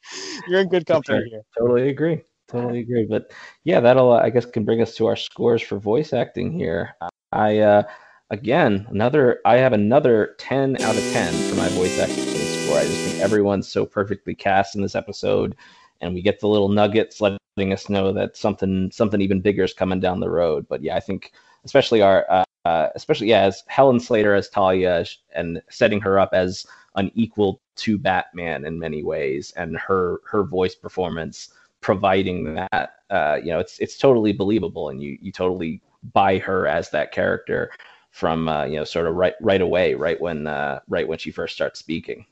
You're 0.47 0.61
in 0.61 0.69
good 0.69 0.85
company 0.85 1.19
sure. 1.19 1.27
here. 1.27 1.41
Totally 1.57 1.89
agree. 1.89 2.21
Totally 2.47 2.81
agree. 2.81 3.07
But 3.09 3.31
yeah, 3.63 3.79
that'll 3.79 4.13
uh, 4.13 4.19
I 4.19 4.29
guess 4.29 4.45
can 4.45 4.65
bring 4.65 4.81
us 4.81 4.95
to 4.97 5.07
our 5.07 5.15
scores 5.15 5.63
for 5.63 5.79
voice 5.79 6.13
acting 6.13 6.51
here. 6.51 6.95
I 7.31 7.57
uh, 7.57 7.83
again 8.29 8.85
another 8.91 9.39
I 9.45 9.55
have 9.55 9.73
another 9.73 10.35
10 10.37 10.79
out 10.81 10.95
of 10.95 11.03
10 11.11 11.49
for 11.49 11.55
my 11.55 11.69
voice 11.69 11.97
acting 11.99 12.25
score. 12.65 12.77
I 12.77 12.83
just 12.83 13.01
think 13.01 13.19
everyone's 13.19 13.67
so 13.67 13.85
perfectly 13.85 14.35
cast 14.35 14.75
in 14.75 14.81
this 14.81 14.95
episode 14.95 15.55
and 16.01 16.13
we 16.13 16.21
get 16.21 16.39
the 16.39 16.47
little 16.47 16.69
nuggets 16.69 17.21
letting 17.55 17.73
us 17.73 17.89
know 17.89 18.11
that 18.13 18.35
something 18.35 18.91
something 18.91 19.21
even 19.21 19.41
bigger 19.41 19.63
is 19.63 19.73
coming 19.73 19.99
down 19.99 20.19
the 20.19 20.29
road. 20.29 20.67
But 20.67 20.83
yeah, 20.83 20.95
I 20.95 20.99
think 20.99 21.31
especially 21.63 22.01
our 22.01 22.25
uh, 22.29 22.43
uh, 22.65 22.89
especially 22.95 23.27
yeah, 23.29 23.41
as 23.41 23.63
Helen 23.67 23.99
Slater 23.99 24.33
as 24.33 24.49
Talia 24.49 25.05
and 25.33 25.61
setting 25.69 26.01
her 26.01 26.19
up 26.19 26.31
as 26.33 26.65
an 26.95 27.11
equal 27.15 27.61
to 27.77 27.97
Batman 27.97 28.65
in 28.65 28.79
many 28.79 29.03
ways, 29.03 29.53
and 29.55 29.77
her 29.77 30.19
her 30.29 30.43
voice 30.43 30.75
performance 30.75 31.49
providing 31.81 32.55
that 32.55 32.95
uh, 33.09 33.37
you 33.41 33.51
know 33.51 33.59
it's 33.59 33.79
it's 33.79 33.97
totally 33.97 34.33
believable, 34.33 34.89
and 34.89 35.01
you 35.01 35.17
you 35.21 35.31
totally 35.31 35.81
buy 36.13 36.37
her 36.39 36.67
as 36.67 36.89
that 36.91 37.11
character 37.11 37.71
from 38.11 38.49
uh, 38.49 38.65
you 38.65 38.77
know 38.77 38.83
sort 38.83 39.07
of 39.07 39.15
right 39.15 39.35
right 39.41 39.61
away, 39.61 39.93
right 39.93 40.19
when 40.19 40.47
uh, 40.47 40.79
right 40.89 41.07
when 41.07 41.17
she 41.19 41.31
first 41.31 41.55
starts 41.55 41.79
speaking. 41.79 42.25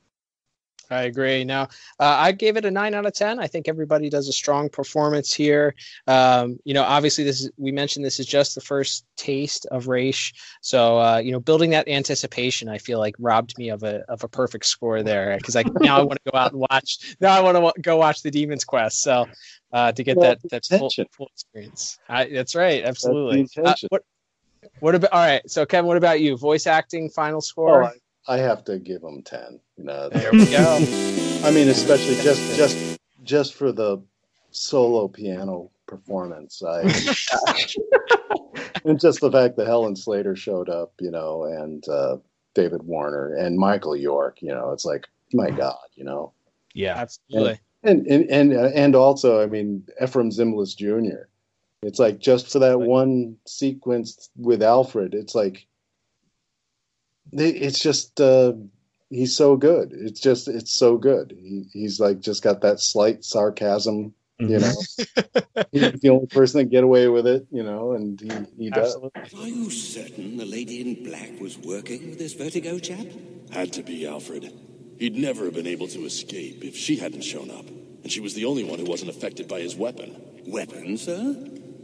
I 0.93 1.03
agree. 1.03 1.43
Now, 1.43 1.63
uh, 1.99 2.17
I 2.19 2.31
gave 2.31 2.57
it 2.57 2.65
a 2.65 2.71
nine 2.71 2.93
out 2.93 3.05
of 3.05 3.13
ten. 3.13 3.39
I 3.39 3.47
think 3.47 3.67
everybody 3.67 4.09
does 4.09 4.27
a 4.27 4.33
strong 4.33 4.69
performance 4.69 5.33
here. 5.33 5.75
Um, 6.07 6.59
you 6.63 6.73
know, 6.73 6.83
obviously, 6.83 7.23
this 7.23 7.41
is, 7.41 7.51
we 7.57 7.71
mentioned 7.71 8.05
this 8.05 8.19
is 8.19 8.25
just 8.25 8.55
the 8.55 8.61
first 8.61 9.05
taste 9.17 9.65
of 9.67 9.87
Ra's, 9.87 10.31
so 10.61 10.99
uh, 10.99 11.17
you 11.17 11.31
know, 11.31 11.39
building 11.39 11.71
that 11.71 11.87
anticipation, 11.87 12.69
I 12.69 12.77
feel 12.77 12.99
like 12.99 13.15
robbed 13.19 13.57
me 13.57 13.69
of 13.69 13.83
a 13.83 14.03
of 14.09 14.23
a 14.23 14.27
perfect 14.27 14.65
score 14.65 15.03
there 15.03 15.35
because 15.37 15.55
I 15.55 15.63
now 15.81 15.99
I 15.99 16.03
want 16.03 16.19
to 16.23 16.31
go 16.31 16.37
out 16.37 16.51
and 16.51 16.61
watch. 16.69 17.15
Now 17.19 17.35
I 17.35 17.41
want 17.41 17.55
to 17.55 17.61
w- 17.61 17.81
go 17.81 17.97
watch 17.97 18.21
the 18.21 18.31
Demon's 18.31 18.63
Quest. 18.63 19.01
So 19.01 19.27
uh, 19.71 19.91
to 19.91 20.03
get 20.03 20.17
well, 20.17 20.35
that 20.41 20.49
that 20.49 20.65
full, 20.65 20.91
full, 21.11 21.27
experience, 21.33 21.97
I, 22.07 22.25
that's 22.25 22.55
right, 22.55 22.83
absolutely. 22.83 23.47
That's 23.55 23.83
uh, 23.83 23.87
what 23.89 24.03
what 24.79 24.95
about 24.95 25.11
all 25.11 25.25
right? 25.25 25.49
So 25.49 25.65
Kevin, 25.65 25.87
what 25.87 25.97
about 25.97 26.21
you? 26.21 26.37
Voice 26.37 26.67
acting, 26.67 27.09
final 27.09 27.41
score. 27.41 27.85
Oh, 27.85 27.91
I 28.27 28.37
have 28.37 28.63
to 28.65 28.79
give 28.79 29.01
them 29.01 29.21
ten. 29.23 29.59
You 29.77 29.85
know, 29.85 30.09
there 30.09 30.31
we 30.31 30.45
go. 30.45 30.75
I 31.43 31.51
mean, 31.51 31.69
especially 31.69 32.15
just 32.15 32.55
just 32.55 32.99
just 33.23 33.53
for 33.53 33.71
the 33.71 34.01
solo 34.51 35.07
piano 35.07 35.71
performance. 35.87 36.61
I 36.63 36.81
and 38.85 38.99
just 38.99 39.19
the 39.19 39.31
fact 39.31 39.57
that 39.57 39.67
Helen 39.67 39.95
Slater 39.95 40.35
showed 40.35 40.69
up, 40.69 40.93
you 40.99 41.11
know, 41.11 41.43
and 41.43 41.87
uh, 41.87 42.17
David 42.53 42.83
Warner 42.83 43.35
and 43.35 43.57
Michael 43.57 43.95
York. 43.95 44.41
You 44.41 44.49
know, 44.49 44.71
it's 44.71 44.85
like 44.85 45.07
my 45.33 45.49
God, 45.49 45.77
you 45.95 46.03
know. 46.03 46.33
Yeah, 46.73 46.95
absolutely. 46.95 47.59
And 47.83 48.05
and 48.07 48.29
and 48.29 48.53
and, 48.53 48.73
and 48.73 48.95
also, 48.95 49.41
I 49.41 49.47
mean, 49.47 49.83
Efrem 50.01 50.31
Zimbalist 50.31 50.77
Jr. 50.77 51.27
It's 51.81 51.99
like 51.99 52.19
just 52.19 52.51
for 52.51 52.59
that 52.59 52.79
one 52.79 53.37
sequence 53.45 54.29
with 54.37 54.63
Alfred, 54.63 55.13
it's 55.13 55.35
like 55.35 55.67
it's 57.39 57.79
just 57.79 58.19
uh, 58.19 58.53
he's 59.09 59.35
so 59.35 59.55
good. 59.55 59.91
It's 59.93 60.19
just 60.19 60.47
it's 60.47 60.73
so 60.73 60.97
good. 60.97 61.35
He, 61.37 61.65
he's 61.71 61.99
like 61.99 62.19
just 62.19 62.43
got 62.43 62.61
that 62.61 62.79
slight 62.79 63.23
sarcasm. 63.23 64.13
You 64.39 64.59
know, 64.59 64.67
mm-hmm. 64.67 65.61
he's 65.71 66.01
the 66.01 66.09
only 66.09 66.27
person 66.27 66.59
that 66.59 66.65
get 66.65 66.83
away 66.83 67.07
with 67.07 67.27
it. 67.27 67.45
You 67.51 67.63
know, 67.63 67.93
and 67.93 68.19
he, 68.19 68.65
he 68.65 68.69
does. 68.69 68.95
Are 68.95 69.47
you 69.47 69.69
certain 69.69 70.37
the 70.37 70.45
lady 70.45 70.81
in 70.81 71.03
black 71.03 71.39
was 71.39 71.57
working 71.57 72.09
with 72.09 72.19
this 72.19 72.33
Vertigo 72.33 72.79
chap? 72.79 73.05
Had 73.51 73.71
to 73.73 73.83
be 73.83 74.07
Alfred. 74.07 74.51
He'd 74.97 75.15
never 75.15 75.45
have 75.45 75.53
been 75.53 75.67
able 75.67 75.87
to 75.89 76.05
escape 76.05 76.63
if 76.63 76.75
she 76.75 76.97
hadn't 76.97 77.23
shown 77.23 77.51
up, 77.51 77.67
and 77.67 78.11
she 78.11 78.19
was 78.19 78.33
the 78.33 78.45
only 78.45 78.63
one 78.63 78.79
who 78.79 78.85
wasn't 78.85 79.11
affected 79.11 79.47
by 79.47 79.59
his 79.59 79.75
weapon. 79.75 80.15
Weapon, 80.47 80.97
sir? 80.97 81.35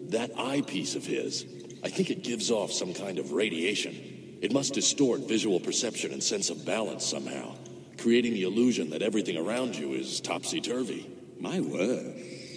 That 0.10 0.32
eyepiece 0.38 0.96
of 0.96 1.06
his. 1.06 1.46
I 1.84 1.90
think 1.90 2.10
it 2.10 2.24
gives 2.24 2.52
off 2.52 2.72
some 2.72 2.94
kind 2.94 3.20
of 3.20 3.32
radiation. 3.32 4.09
It 4.42 4.54
must 4.54 4.74
distort 4.74 5.28
visual 5.28 5.60
perception 5.60 6.14
and 6.14 6.24
sense 6.24 6.50
of 6.50 6.66
balance 6.66 7.06
somehow, 7.06 7.56
creating 7.98 8.34
the 8.34 8.44
illusion 8.44 8.92
that 8.92 9.02
everything 9.02 9.38
around 9.38 9.76
you 9.76 9.94
is 9.94 10.22
topsy-turvy. 10.22 11.12
My 11.40 11.60
word. 11.60 12.16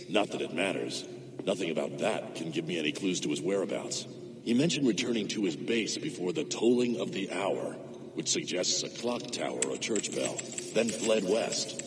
Not 0.08 0.30
that 0.30 0.42
it 0.42 0.54
matters. 0.54 1.04
Nothing 1.44 1.70
about 1.70 1.98
that 1.98 2.36
can 2.36 2.50
give 2.50 2.66
me 2.66 2.78
any 2.78 2.92
clues 2.92 3.20
to 3.20 3.30
his 3.30 3.40
whereabouts. 3.40 4.06
He 4.44 4.54
mentioned 4.54 4.86
returning 4.86 5.28
to 5.28 5.44
his 5.44 5.56
base 5.56 5.98
before 5.98 6.32
the 6.32 6.44
tolling 6.44 7.00
of 7.00 7.12
the 7.12 7.32
hour, 7.32 7.76
which 8.14 8.28
suggests 8.28 8.82
a 8.82 8.88
clock 8.88 9.30
tower 9.32 9.60
or 9.68 9.76
church 9.76 10.14
bell, 10.14 10.36
then 10.74 10.88
fled 10.88 11.24
west. 11.24 11.80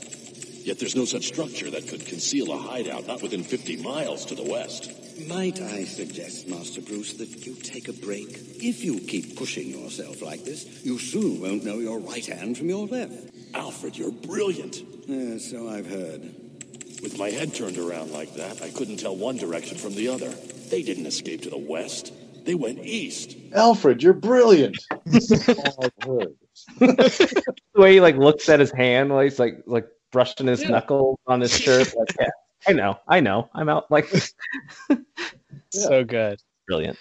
Yet 0.66 0.80
there's 0.80 0.96
no 0.96 1.06
such 1.06 1.28
structure 1.28 1.70
that 1.70 1.88
could 1.88 2.06
conceal 2.06 2.52
a 2.52 2.58
hideout 2.58 3.08
not 3.08 3.22
within 3.22 3.44
50 3.44 3.78
miles 3.78 4.26
to 4.26 4.36
the 4.36 4.44
west. 4.44 4.92
Might 5.28 5.62
I 5.62 5.86
suggest, 5.86 6.48
Master 6.48 6.82
Bruce, 6.82 7.14
that 7.14 7.46
you 7.46 7.56
take 7.56 7.88
a 7.88 7.94
break? 7.94 8.28
If 8.62 8.84
you 8.84 9.00
keep 9.00 9.38
pushing 9.38 9.70
yourself 9.70 10.22
like 10.22 10.44
this, 10.44 10.84
you 10.84 11.00
soon 11.00 11.42
won't 11.42 11.64
know 11.64 11.80
your 11.80 12.00
right 12.00 12.26
hand 12.26 12.58
from 12.58 12.68
your 12.70 12.86
left. 12.86 13.14
Alfred, 13.54 13.98
you're 13.98 14.12
brilliant. 14.12 14.82
Yes, 15.08 15.50
so 15.50 15.70
I've 15.70 15.88
heard. 15.88 16.22
With 17.02 17.18
my 17.18 17.30
head 17.30 17.54
turned 17.54 17.78
around 17.78 18.12
like 18.12 18.34
that, 18.36 18.62
I 18.62 18.70
couldn't 18.72 18.98
tell 18.98 19.16
one 19.16 19.38
direction 19.38 19.78
from 19.78 19.96
the 19.96 20.10
other. 20.10 20.30
They 20.70 20.84
didn't 20.84 21.06
escape 21.06 21.44
to 21.44 21.50
the 21.50 21.58
west. 21.58 22.12
They 22.46 22.56
went 22.56 22.80
east. 22.80 23.38
Alfred, 23.54 24.04
you're 24.04 24.14
brilliant. 24.14 24.78
I've 24.92 25.92
heard. 26.04 26.36
the 26.80 27.54
way 27.76 27.94
he 27.94 28.02
like 28.02 28.18
looks 28.18 28.50
at 28.50 28.60
his 28.60 28.72
hand, 28.72 29.10
like 29.12 29.26
he's 29.30 29.40
like 29.40 29.64
like 29.66 29.88
brushing 30.12 30.48
his 30.48 30.62
Yeah. 30.62 30.70
knuckles 30.70 31.18
on 31.28 31.42
his 31.42 31.58
shirt. 31.58 31.94
Like, 31.98 32.16
yeah, 32.20 32.28
I 32.68 32.74
know, 32.74 33.00
I 33.08 33.20
know, 33.20 33.50
I'm 33.54 33.70
out. 33.70 33.90
Like, 33.92 34.12
So 35.72 36.04
good. 36.04 36.40
brilliant. 36.68 36.98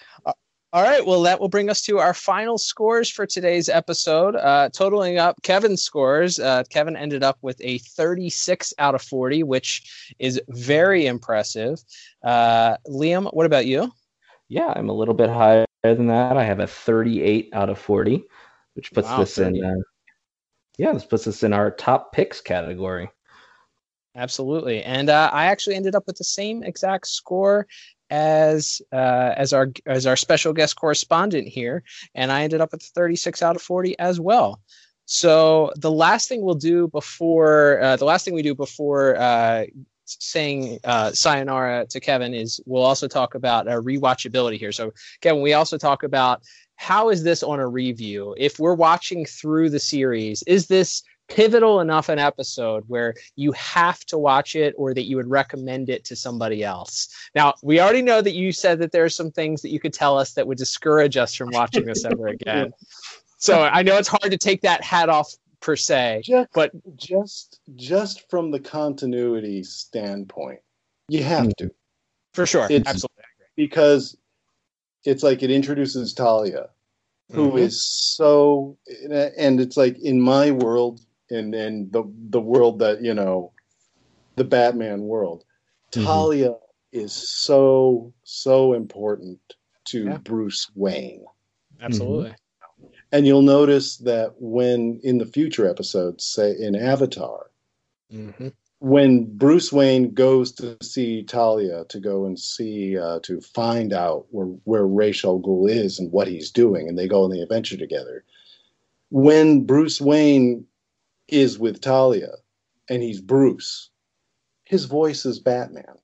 All 0.73 0.83
right. 0.83 1.05
Well, 1.05 1.21
that 1.21 1.39
will 1.39 1.47
bring 1.47 1.69
us 1.69 1.81
to 1.83 1.99
our 1.99 2.13
final 2.13 2.57
scores 2.57 3.09
for 3.09 3.25
today's 3.25 3.69
episode. 3.69 4.35
Uh, 4.35 4.67
totaling 4.73 5.17
up 5.17 5.41
Kevin's 5.41 5.81
scores, 5.81 6.37
uh, 6.37 6.63
Kevin 6.69 6.97
ended 6.97 7.23
up 7.23 7.37
with 7.41 7.55
a 7.61 7.77
36 7.77 8.73
out 8.77 8.93
of 8.93 9.01
40, 9.01 9.43
which 9.43 10.13
is 10.19 10.41
very 10.49 11.05
impressive. 11.05 11.79
Uh, 12.21 12.75
Liam, 12.89 13.33
what 13.33 13.45
about 13.45 13.65
you? 13.65 13.89
Yeah, 14.49 14.73
I'm 14.75 14.89
a 14.89 14.93
little 14.93 15.13
bit 15.13 15.29
higher 15.29 15.65
than 15.81 16.07
that. 16.07 16.35
I 16.35 16.43
have 16.43 16.59
a 16.59 16.67
38 16.67 17.51
out 17.53 17.69
of 17.69 17.79
40, 17.79 18.25
which 18.73 18.91
puts 18.91 19.07
Wow, 19.07 19.19
this 19.19 19.37
in. 19.37 19.63
Uh, 19.63 19.75
yeah, 20.77 20.91
this 20.91 21.05
puts 21.05 21.25
us 21.25 21.43
in 21.43 21.53
our 21.53 21.71
top 21.71 22.11
picks 22.11 22.41
category. 22.41 23.09
Absolutely. 24.15 24.81
And 24.83 25.09
uh, 25.09 25.29
I 25.33 25.45
actually 25.45 25.75
ended 25.75 25.95
up 25.95 26.07
with 26.07 26.17
the 26.17 26.23
same 26.23 26.63
exact 26.63 27.07
score 27.07 27.67
as 28.09 28.81
uh, 28.93 29.33
as 29.35 29.51
our 29.51 29.71
as 29.85 30.05
our 30.05 30.15
special 30.15 30.53
guest 30.53 30.75
correspondent 30.75 31.47
here, 31.47 31.83
and 32.13 32.31
I 32.31 32.43
ended 32.43 32.61
up 32.61 32.71
with 32.71 32.83
36 32.83 33.41
out 33.41 33.55
of 33.55 33.61
40 33.61 33.97
as 33.99 34.19
well. 34.19 34.61
So 35.05 35.71
the 35.75 35.91
last 35.91 36.29
thing 36.29 36.41
we'll 36.41 36.55
do 36.55 36.87
before 36.87 37.81
uh, 37.81 37.95
the 37.97 38.05
last 38.05 38.25
thing 38.25 38.33
we 38.33 38.41
do 38.41 38.55
before 38.55 39.17
uh, 39.17 39.65
saying 40.05 40.79
uh, 40.83 41.11
sayonara 41.11 41.87
to 41.87 41.99
Kevin 41.99 42.33
is 42.33 42.61
we'll 42.65 42.83
also 42.83 43.07
talk 43.07 43.35
about 43.35 43.67
uh, 43.67 43.81
rewatchability 43.81 44.57
here. 44.57 44.71
So 44.71 44.93
Kevin, 45.21 45.41
we 45.41 45.53
also 45.53 45.77
talk 45.77 46.03
about 46.03 46.41
how 46.77 47.09
is 47.09 47.23
this 47.23 47.43
on 47.43 47.59
a 47.59 47.67
review? 47.67 48.35
If 48.37 48.59
we're 48.59 48.75
watching 48.75 49.25
through 49.25 49.71
the 49.71 49.79
series, 49.79 50.43
is 50.43 50.67
this 50.67 51.03
pivotal 51.27 51.79
enough 51.79 52.09
an 52.09 52.19
episode 52.19 52.83
where 52.87 53.13
you 53.35 53.51
have 53.53 53.99
to 54.05 54.17
watch 54.17 54.55
it 54.55 54.73
or 54.77 54.93
that 54.93 55.03
you 55.05 55.15
would 55.15 55.29
recommend 55.29 55.89
it 55.89 56.03
to 56.05 56.15
somebody 56.15 56.63
else? 56.63 57.09
Now, 57.33 57.53
we 57.63 57.79
already 57.79 58.01
know 58.01 58.21
that 58.21 58.33
you 58.33 58.51
said 58.51 58.79
that 58.79 58.91
there 58.91 59.03
are 59.03 59.09
some 59.09 59.31
things 59.31 59.61
that 59.61 59.69
you 59.69 59.79
could 59.79 59.93
tell 59.93 60.17
us 60.17 60.33
that 60.33 60.45
would 60.47 60.57
discourage 60.57 61.17
us 61.17 61.33
from 61.33 61.49
watching 61.51 61.85
this 61.85 62.05
ever 62.05 62.27
again. 62.27 62.73
So 63.37 63.61
I 63.61 63.83
know 63.83 63.97
it's 63.97 64.07
hard 64.07 64.31
to 64.31 64.37
take 64.37 64.61
that 64.61 64.81
hat 64.81 65.07
off 65.09 65.31
per 65.59 65.75
se, 65.75 66.21
just, 66.23 66.49
but 66.53 66.71
just 66.95 67.59
just 67.75 68.27
from 68.29 68.49
the 68.49 68.59
continuity 68.59 69.61
standpoint, 69.61 70.61
you 71.09 71.21
have 71.23 71.53
to 71.57 71.69
for 72.33 72.45
sure, 72.47 72.65
It's- 72.65 72.87
absolutely. 72.87 73.23
because 73.55 74.17
it's 75.03 75.21
like 75.21 75.43
it 75.43 75.51
introduces 75.51 76.13
Talia, 76.13 76.69
who 77.31 77.57
is 77.57 77.75
Mhm. 77.75 78.15
so, 78.15 78.77
and 79.37 79.59
it's 79.59 79.77
like 79.77 79.99
in 79.99 80.19
my 80.19 80.49
world 80.51 81.04
and 81.29 81.53
and 81.55 81.91
the 81.91 82.03
the 82.29 82.41
world 82.41 82.79
that 82.79 83.01
you 83.01 83.13
know, 83.13 83.51
the 84.35 84.43
Batman 84.43 85.01
world, 85.03 85.43
Mhm. 85.91 86.03
Talia 86.05 86.55
is 86.91 87.13
so 87.13 88.13
so 88.23 88.73
important 88.73 89.39
to 89.85 90.05
Yeah. 90.05 90.17
Bruce 90.19 90.69
Wayne. 90.75 91.25
Absolutely. 91.81 92.33
And 93.11 93.25
you'll 93.27 93.41
notice 93.43 93.97
that 93.97 94.33
when 94.39 94.99
in 95.03 95.17
the 95.19 95.25
future 95.25 95.67
episodes, 95.69 96.25
say 96.25 96.55
in 96.59 96.75
Avatar, 96.75 97.51
Mm-hmm. 98.11 98.49
when 98.79 99.25
Bruce 99.37 99.71
Wayne 99.73 100.13
goes 100.13 100.51
to 100.53 100.77
see 100.81 101.23
Talia 101.23 101.85
to 101.89 101.99
go 101.99 102.25
and 102.25 102.39
see 102.39 102.97
uh, 102.97 103.19
to 103.23 103.41
find 103.41 103.93
out 103.93 104.25
where 104.31 104.47
where 104.65 104.85
Ra's 104.85 105.23
al 105.25 105.39
Ghul 105.39 105.69
is 105.69 105.97
and 105.99 106.11
what 106.11 106.27
he's 106.27 106.51
doing, 106.51 106.87
and 106.87 106.97
they 106.97 107.07
go 107.07 107.23
on 107.23 107.31
the 107.31 107.41
adventure 107.41 107.77
together. 107.77 108.23
When 109.09 109.63
Bruce 109.65 109.99
Wayne 110.01 110.65
is 111.27 111.57
with 111.59 111.81
Talia 111.81 112.31
and 112.89 113.01
he's 113.01 113.21
Bruce, 113.21 113.89
his 114.63 114.85
voice 114.85 115.25
is 115.25 115.39
Batman. 115.39 115.97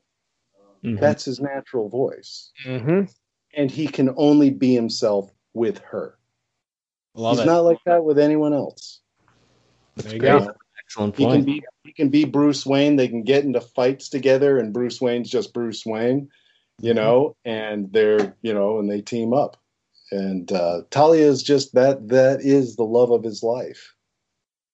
Mhm. 0.83 0.99
That's 0.99 1.25
his 1.25 1.39
natural 1.39 1.89
voice, 1.89 2.51
Mm-hmm. 2.65 3.03
and 3.53 3.69
he 3.71 3.87
can 3.87 4.09
only 4.17 4.49
be 4.49 4.73
himself 4.73 5.31
with 5.53 5.77
her. 5.79 6.17
Love 7.13 7.37
he's 7.37 7.43
it. 7.43 7.47
not 7.47 7.65
like 7.65 7.77
that 7.85 8.03
with 8.03 8.17
anyone 8.17 8.53
else. 8.53 9.01
there 9.97 10.13
you 10.13 10.19
great. 10.19 10.43
go. 10.43 10.55
Excellent 10.83 11.15
He 11.17 11.23
can 11.25 11.31
point. 11.31 11.45
be 11.45 11.63
he 11.83 11.93
can 11.93 12.09
be 12.09 12.25
Bruce 12.25 12.65
Wayne. 12.65 12.95
They 12.95 13.07
can 13.07 13.23
get 13.23 13.43
into 13.43 13.61
fights 13.61 14.09
together, 14.09 14.57
and 14.57 14.73
Bruce 14.73 14.99
Wayne's 15.01 15.29
just 15.29 15.53
Bruce 15.53 15.85
Wayne, 15.85 16.29
you 16.79 16.93
know, 16.93 17.35
and 17.45 17.91
they're 17.93 18.35
you 18.41 18.53
know, 18.53 18.79
and 18.79 18.89
they 18.89 19.01
team 19.01 19.33
up. 19.33 19.57
And 20.11 20.51
uh, 20.51 20.81
Talia 20.89 21.25
is 21.27 21.43
just 21.43 21.73
that. 21.75 22.07
That 22.09 22.41
is 22.41 22.75
the 22.75 22.83
love 22.85 23.11
of 23.11 23.23
his 23.23 23.43
life. 23.43 23.93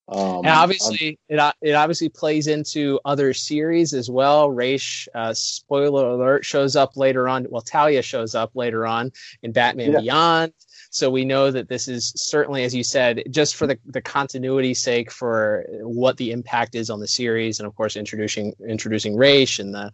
Um, 0.10 0.38
and 0.38 0.48
obviously, 0.48 1.20
it 1.28 1.38
o- 1.40 1.52
it 1.62 1.74
obviously 1.74 2.08
plays 2.10 2.48
into 2.48 3.00
other 3.04 3.34
series 3.34 3.94
as 3.94 4.10
well. 4.10 4.50
Ra's, 4.50 5.08
uh, 5.14 5.34
spoiler 5.34 6.08
alert, 6.08 6.46
shows 6.46 6.76
up 6.78 6.96
later 6.96 7.28
on. 7.28 7.46
Well, 7.50 7.62
Talia 7.62 8.02
shows 8.02 8.34
up 8.34 8.56
later 8.56 8.86
on 8.86 9.12
in 9.44 9.52
Batman 9.52 9.92
Yeah. 9.92 10.00
Beyond. 10.00 10.54
So 10.90 11.10
we 11.10 11.26
know 11.26 11.52
that 11.52 11.68
this 11.68 11.90
is 11.90 12.14
certainly, 12.16 12.64
as 12.64 12.74
you 12.74 12.84
said, 12.84 13.24
just 13.30 13.56
for 13.58 13.68
the, 13.68 13.78
the 13.88 14.02
continuity 14.02 14.74
sake 14.74 15.12
for 15.12 15.66
what 15.82 16.16
the 16.16 16.32
impact 16.32 16.76
is 16.76 16.90
on 16.90 17.02
the 17.02 17.08
series, 17.08 17.60
and 17.60 17.68
of 17.68 17.76
course 17.76 17.98
introducing 17.98 18.54
introducing 18.66 19.16
Ra's 19.18 19.60
and 19.60 19.74
the 19.74 19.92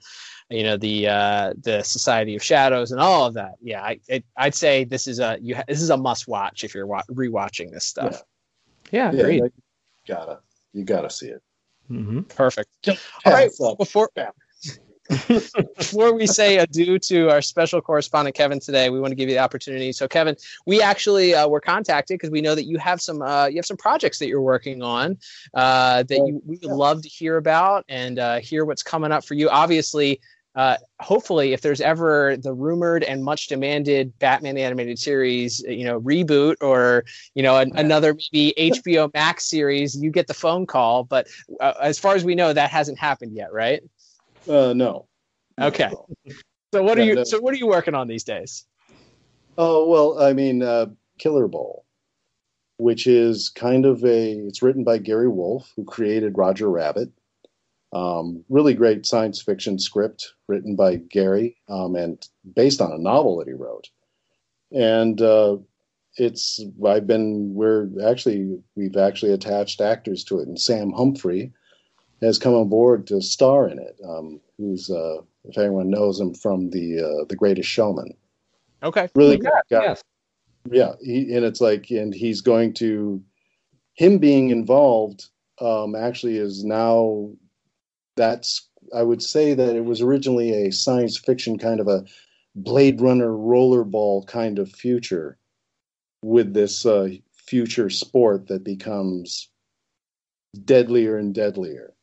you 0.49 0.61
know 0.63 0.77
the 0.77 1.07
uh, 1.07 1.53
the 1.63 1.81
Society 1.81 2.35
of 2.35 2.43
Shadows 2.43 2.91
and 2.91 3.01
all 3.01 3.25
of 3.25 3.33
that. 3.33 3.53
Yeah, 3.61 3.81
I 3.81 3.99
it, 4.07 4.23
I'd 4.37 4.53
say 4.53 4.83
this 4.83 5.07
is 5.07 5.19
a 5.19 5.37
you 5.41 5.55
ha- 5.55 5.63
this 5.67 5.81
is 5.81 5.89
a 5.89 5.97
must 5.97 6.27
watch 6.27 6.63
if 6.63 6.75
you're 6.75 6.85
wa- 6.85 7.01
rewatching 7.09 7.71
this 7.71 7.85
stuff. 7.85 8.21
Yeah, 8.91 9.11
yeah, 9.11 9.19
agreed. 9.19 9.41
like, 9.41 9.51
gotta 10.07 10.39
you 10.73 10.83
gotta 10.83 11.09
see 11.09 11.27
it. 11.27 11.41
hmm 11.87 12.21
Perfect. 12.21 12.69
All 12.87 12.95
right. 13.25 13.49
Pass 13.49 13.61
up. 13.61 13.77
Before 13.77 14.09
before 15.77 16.13
we 16.13 16.25
say 16.25 16.57
adieu 16.57 16.97
to 16.97 17.29
our 17.29 17.41
special 17.41 17.81
correspondent 17.81 18.35
Kevin 18.35 18.59
today, 18.59 18.89
we 18.89 18.99
want 18.99 19.11
to 19.11 19.15
give 19.15 19.27
you 19.27 19.35
the 19.35 19.41
opportunity. 19.41 19.91
So, 19.91 20.07
Kevin, 20.07 20.35
we 20.65 20.81
actually 20.81 21.33
uh, 21.33 21.47
were 21.47 21.59
contacted 21.59 22.15
because 22.15 22.29
we 22.29 22.41
know 22.41 22.55
that 22.55 22.65
you 22.65 22.77
have 22.77 23.01
some 23.01 23.21
uh, 23.21 23.47
you 23.47 23.57
have 23.57 23.65
some 23.65 23.77
projects 23.77 24.19
that 24.19 24.27
you're 24.27 24.41
working 24.41 24.81
on 24.81 25.17
uh, 25.53 26.03
that 26.03 26.17
you, 26.17 26.41
we 26.45 26.57
would 26.61 26.71
love 26.71 27.01
to 27.01 27.09
hear 27.09 27.37
about 27.37 27.83
and 27.89 28.17
uh, 28.17 28.39
hear 28.39 28.63
what's 28.65 28.83
coming 28.83 29.11
up 29.11 29.25
for 29.25 29.33
you. 29.33 29.49
Obviously. 29.49 30.21
Uh, 30.55 30.77
hopefully, 30.99 31.53
if 31.53 31.61
there's 31.61 31.81
ever 31.81 32.37
the 32.37 32.53
rumored 32.53 33.03
and 33.03 33.23
much 33.23 33.47
demanded 33.47 34.17
Batman 34.19 34.53
the 34.55 34.61
animated 34.61 34.99
series, 34.99 35.59
you 35.67 35.83
know, 35.83 35.99
reboot 35.99 36.55
or 36.61 37.05
you 37.33 37.41
know 37.41 37.57
an, 37.57 37.71
another 37.75 38.15
maybe 38.31 38.53
HBO 38.57 39.11
Max 39.13 39.45
series, 39.49 39.95
you 39.95 40.11
get 40.11 40.27
the 40.27 40.33
phone 40.33 40.67
call. 40.67 41.03
But 41.03 41.27
uh, 41.59 41.73
as 41.81 41.97
far 41.97 42.15
as 42.15 42.23
we 42.23 42.35
know, 42.35 42.53
that 42.53 42.69
hasn't 42.69 42.99
happened 42.99 43.35
yet, 43.35 43.51
right? 43.51 43.81
Uh, 44.47 44.73
no. 44.73 45.07
Okay. 45.59 45.91
So 46.73 46.83
what 46.83 46.97
are 46.97 47.03
you 47.03 47.25
so 47.25 47.39
what 47.39 47.53
are 47.53 47.57
you 47.57 47.67
working 47.67 47.95
on 47.95 48.07
these 48.07 48.23
days? 48.23 48.65
Oh 49.57 49.87
well, 49.87 50.21
I 50.21 50.33
mean, 50.33 50.61
uh, 50.61 50.87
Killerbowl, 51.19 51.81
which 52.77 53.07
is 53.07 53.49
kind 53.49 53.85
of 53.85 54.03
a. 54.03 54.31
It's 54.33 54.61
written 54.61 54.83
by 54.83 54.97
Gary 54.97 55.27
Wolf, 55.27 55.71
who 55.75 55.83
created 55.83 56.37
Roger 56.37 56.69
Rabbit. 56.69 57.11
Um, 57.93 58.43
really 58.49 58.73
great 58.73 59.05
science 59.05 59.41
fiction 59.41 59.77
script 59.79 60.33
written 60.47 60.75
by 60.75 60.95
Gary 60.95 61.57
um, 61.69 61.95
and 61.95 62.27
based 62.55 62.81
on 62.81 62.91
a 62.91 62.97
novel 62.97 63.37
that 63.37 63.47
he 63.47 63.53
wrote. 63.53 63.89
And 64.71 65.21
uh, 65.21 65.57
it's 66.17 66.59
I've 66.85 67.07
been 67.07 67.53
we're 67.53 67.89
actually 68.07 68.59
we've 68.75 68.97
actually 68.97 69.33
attached 69.33 69.81
actors 69.81 70.23
to 70.25 70.39
it, 70.39 70.47
and 70.47 70.59
Sam 70.59 70.91
Humphrey 70.91 71.53
has 72.21 72.39
come 72.39 72.53
on 72.53 72.69
board 72.69 73.07
to 73.07 73.21
star 73.21 73.67
in 73.67 73.79
it. 73.79 73.99
Um, 74.07 74.41
who's 74.57 74.89
uh, 74.89 75.17
if 75.45 75.57
anyone 75.57 75.89
knows 75.89 76.19
him 76.19 76.33
from 76.33 76.71
the 76.71 76.99
uh, 76.99 77.25
the 77.29 77.35
Greatest 77.35 77.69
Showman 77.69 78.15
Okay. 78.83 79.07
really 79.15 79.37
Yeah, 79.37 79.49
great 79.49 79.53
guy. 79.69 79.81
yes. 79.83 80.03
Yeah, 80.69 80.93
he, 81.01 81.33
and 81.33 81.45
it's 81.45 81.61
like, 81.61 81.89
and 81.89 82.13
he's 82.13 82.41
going 82.41 82.73
to, 82.75 83.21
him 83.95 84.17
being 84.17 84.49
involved, 84.49 85.29
um, 85.59 85.95
actually 85.95 86.37
is 86.37 86.63
now, 86.63 87.29
that's, 88.15 88.67
I 88.95 89.03
would 89.03 89.21
say 89.21 89.53
that 89.53 89.75
it 89.75 89.85
was 89.85 90.01
originally 90.01 90.51
a 90.67 90.71
science 90.71 91.17
fiction 91.17 91.57
kind 91.57 91.79
of 91.79 91.87
a 91.87 92.05
Blade 92.55 93.01
Runner 93.01 93.29
rollerball 93.29 94.27
kind 94.27 94.59
of 94.59 94.71
future 94.71 95.37
with 96.21 96.53
this 96.53 96.85
uh, 96.85 97.09
future 97.31 97.89
sport 97.89 98.47
that 98.47 98.63
becomes 98.63 99.49
deadlier 100.65 101.17
and 101.17 101.33
deadlier. 101.33 101.93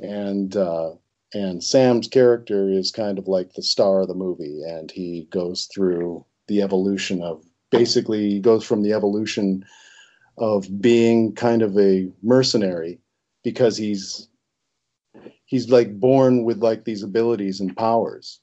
and 0.00 0.56
uh, 0.56 0.90
and 1.32 1.64
Sam's 1.64 2.06
character 2.06 2.68
is 2.68 2.92
kind 2.92 3.18
of 3.18 3.26
like 3.26 3.54
the 3.54 3.62
star 3.62 4.00
of 4.00 4.08
the 4.08 4.14
movie, 4.14 4.62
and 4.62 4.90
he 4.90 5.26
goes 5.30 5.68
through 5.74 6.24
the 6.46 6.62
evolution 6.62 7.22
of 7.22 7.44
basically 7.70 8.30
he 8.30 8.40
goes 8.40 8.64
from 8.64 8.82
the 8.82 8.92
evolution 8.92 9.64
of 10.38 10.80
being 10.80 11.34
kind 11.34 11.62
of 11.62 11.76
a 11.78 12.08
mercenary 12.22 13.00
because 13.42 13.76
he's 13.76 14.28
he's 15.46 15.68
like 15.70 15.98
born 15.98 16.44
with 16.44 16.58
like 16.62 16.84
these 16.84 17.02
abilities 17.02 17.60
and 17.60 17.76
powers 17.76 18.40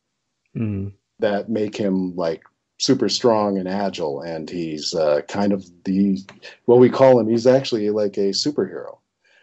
Mm. 0.56 0.92
that 1.20 1.50
make 1.50 1.78
him 1.78 2.14
like 2.18 2.44
super 2.78 3.08
strong 3.08 3.58
and 3.58 3.70
agile 3.70 4.22
and 4.22 4.50
he's 4.50 4.94
uh, 4.94 5.22
kind 5.30 5.54
of 5.54 5.64
the 5.86 6.20
what 6.66 6.80
we 6.80 6.90
call 6.90 7.20
him 7.20 7.30
he's 7.30 7.48
actually 7.48 7.90
like 7.90 8.18
a 8.18 8.32
superhero 8.32 8.98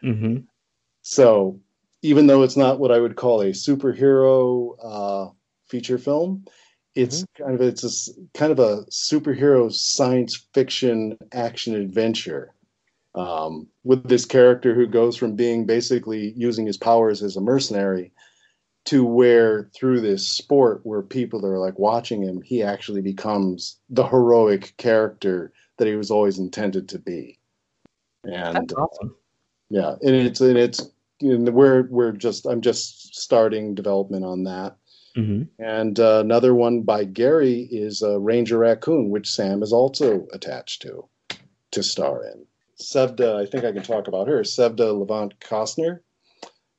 Mm-hmm. 0.04 0.38
so 1.02 1.58
even 2.02 2.26
though 2.26 2.42
it's 2.42 2.56
not 2.56 2.78
what 2.78 2.92
i 2.92 2.98
would 2.98 3.16
call 3.16 3.40
a 3.40 3.50
superhero 3.52 4.76
uh, 4.82 5.30
feature 5.66 5.98
film 5.98 6.44
it's 6.94 7.24
kind 7.38 7.54
of 7.54 7.60
it's 7.62 7.84
a, 7.84 8.38
kind 8.38 8.52
of 8.52 8.58
a 8.58 8.84
superhero 8.90 9.72
science 9.72 10.46
fiction 10.52 11.16
action 11.32 11.74
adventure 11.74 12.52
um, 13.14 13.66
with 13.84 14.08
this 14.08 14.24
character 14.24 14.74
who 14.74 14.86
goes 14.86 15.16
from 15.16 15.34
being 15.34 15.66
basically 15.66 16.32
using 16.36 16.66
his 16.66 16.76
powers 16.76 17.22
as 17.22 17.36
a 17.36 17.40
mercenary 17.40 18.12
to 18.84 19.04
where 19.04 19.70
through 19.74 20.00
this 20.00 20.28
sport 20.28 20.80
where 20.84 21.02
people 21.02 21.44
are 21.44 21.58
like 21.58 21.78
watching 21.78 22.22
him 22.22 22.40
he 22.42 22.62
actually 22.62 23.02
becomes 23.02 23.78
the 23.90 24.06
heroic 24.06 24.74
character 24.76 25.52
that 25.76 25.88
he 25.88 25.94
was 25.94 26.10
always 26.10 26.38
intended 26.38 26.88
to 26.88 26.98
be 26.98 27.38
and 28.24 28.72
awesome. 28.72 29.14
yeah 29.68 29.94
and 30.02 30.14
it's 30.14 30.40
and 30.40 30.56
it's 30.56 30.90
and 31.20 31.48
we're 31.52 31.82
we're 31.90 32.12
just 32.12 32.46
i'm 32.46 32.60
just 32.60 33.14
starting 33.14 33.74
development 33.74 34.24
on 34.24 34.44
that 34.44 34.76
Mm-hmm. 35.16 35.62
and 35.62 35.98
uh, 35.98 36.20
another 36.20 36.54
one 36.54 36.82
by 36.82 37.02
Gary 37.02 37.66
is 37.72 38.04
uh, 38.04 38.20
Ranger 38.20 38.58
Raccoon, 38.58 39.10
which 39.10 39.28
Sam 39.28 39.64
is 39.64 39.72
also 39.72 40.28
attached 40.32 40.82
to 40.82 41.08
to 41.72 41.82
star 41.82 42.24
in. 42.24 42.46
Sevda, 42.80 43.36
I 43.36 43.46
think 43.46 43.64
I 43.64 43.72
can 43.72 43.82
talk 43.82 44.08
about 44.08 44.28
her. 44.28 44.40
Sevda 44.40 44.98
Levant 44.98 45.38
Costner 45.40 46.00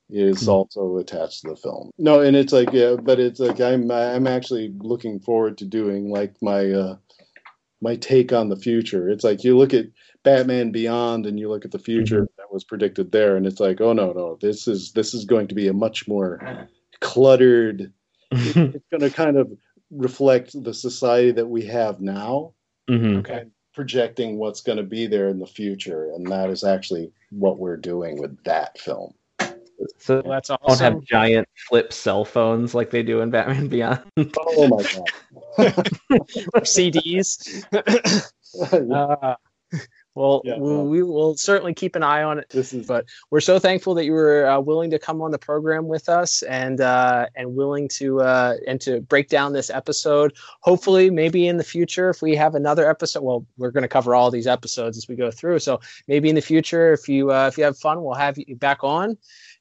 is 0.10 0.48
also 0.48 0.98
attached 0.98 1.42
to 1.42 1.50
the 1.50 1.56
film. 1.56 1.92
No, 1.98 2.20
and 2.22 2.36
it's 2.36 2.54
like 2.54 2.72
yeah, 2.72 2.96
but 3.02 3.20
it's 3.20 3.40
like 3.40 3.60
I'm 3.60 3.92
I'm 3.92 4.28
actually 4.28 4.74
looking 4.80 5.20
forward 5.20 5.58
to 5.60 5.66
doing 5.66 6.10
like 6.10 6.36
my 6.42 6.72
uh, 6.72 6.96
my 7.82 7.96
take 7.96 8.34
on 8.34 8.50
the 8.50 8.56
future. 8.56 9.10
It's 9.10 9.24
like 9.24 9.44
you 9.44 9.58
look 9.58 9.74
at 9.74 9.86
Batman 10.24 10.72
Beyond 10.72 11.26
and 11.26 11.40
you 11.40 11.50
look 11.50 11.66
at 11.66 11.72
the 11.72 11.80
future 11.80 12.28
that 12.38 12.52
was 12.52 12.64
predicted 12.64 13.12
there, 13.12 13.38
and 13.38 13.46
it's 13.46 13.60
like, 13.60 13.82
oh 13.82 13.94
no, 13.94 14.12
no, 14.14 14.38
this 14.42 14.68
is 14.68 14.94
this 14.94 15.14
is 15.14 15.26
going 15.26 15.48
to 15.50 15.56
be 15.56 15.68
a 15.68 15.74
much 15.74 16.08
more 16.08 16.68
cluttered. 17.02 17.92
it's 18.32 18.86
going 18.92 19.02
to 19.02 19.10
kind 19.10 19.38
of 19.38 19.52
reflect 19.92 20.52
the 20.64 20.74
society 20.74 21.32
that 21.32 21.48
we 21.48 21.66
have 21.66 22.00
now, 22.00 22.54
Mm-hmm. 22.90 23.32
and 23.32 23.52
projecting 23.80 24.38
what's 24.38 24.60
going 24.60 24.78
to 24.78 24.84
be 24.84 25.08
there 25.08 25.30
in 25.30 25.40
the 25.40 25.48
future, 25.48 26.12
and 26.12 26.28
that 26.30 26.50
is 26.50 26.66
actually 26.66 27.10
what 27.30 27.58
we're 27.58 27.78
doing 27.78 28.20
with 28.20 28.44
that 28.44 28.78
film. 28.78 29.14
So 30.00 30.22
that's 30.22 30.50
don't 30.50 30.60
awesome. 30.64 30.96
have 30.96 31.04
giant 31.06 31.48
flip 31.70 31.94
cell 31.94 32.26
phones 32.26 32.76
like 32.76 32.90
they 32.90 33.04
do 33.04 33.22
in 33.22 33.30
Batman 33.30 33.68
Beyond. 33.70 34.02
Oh 34.18 34.68
my 34.68 34.84
god! 34.84 35.06
CDs. 36.66 37.64
uh, 38.94 39.36
well, 40.15 40.41
Yeah, 40.44 40.57
we'll- 40.57 40.76
well. 40.77 40.86
we 40.86 41.03
will 41.03 41.38
certainly 41.38 41.73
keep 41.73 41.95
an 41.95 42.03
eye 42.03 42.23
on 42.23 42.40
it. 42.40 42.49
This 42.49 42.73
is 42.73 42.88
But 42.88 43.06
we're 43.31 43.40
so 43.41 43.60
thankful 43.60 43.94
that 43.95 44.06
you 44.06 44.11
were 44.11 44.45
uh, 44.48 44.60
willing 44.60 44.90
to 44.91 44.99
come 44.99 45.22
on 45.22 45.31
the 45.31 45.38
program 45.38 45.88
with 45.88 46.10
us 46.10 46.41
and 46.44 46.81
uh, 46.81 47.27
and 47.36 47.56
willing 47.56 47.88
to 47.99 48.22
uh, 48.22 48.56
and 48.68 48.81
to 48.81 49.02
break 49.02 49.30
down 49.30 49.53
this 49.53 49.69
episode. 49.69 50.34
Hopefully, 50.61 51.10
maybe 51.10 51.48
in 51.48 51.57
the 51.57 51.64
future, 51.64 52.10
if 52.10 52.22
we 52.22 52.36
have 52.36 52.56
another 52.56 52.90
episode, 52.90 53.22
well, 53.23 53.45
we're 53.57 53.72
going 53.72 53.84
to 53.84 53.88
cover 53.88 54.15
all 54.15 54.30
these 54.31 54.48
episodes 54.48 54.98
as 54.98 55.07
we 55.07 55.15
go 55.15 55.31
through. 55.31 55.60
So 55.60 55.80
maybe 56.07 56.27
in 56.30 56.36
the 56.36 56.41
future, 56.41 56.91
if 56.94 57.07
you 57.07 57.31
uh, 57.31 57.48
if 57.48 57.57
you 57.57 57.64
have 57.64 57.77
fun, 57.77 58.02
we'll 58.03 58.15
have 58.15 58.38
you 58.38 58.56
back 58.56 58.84
on. 58.84 59.18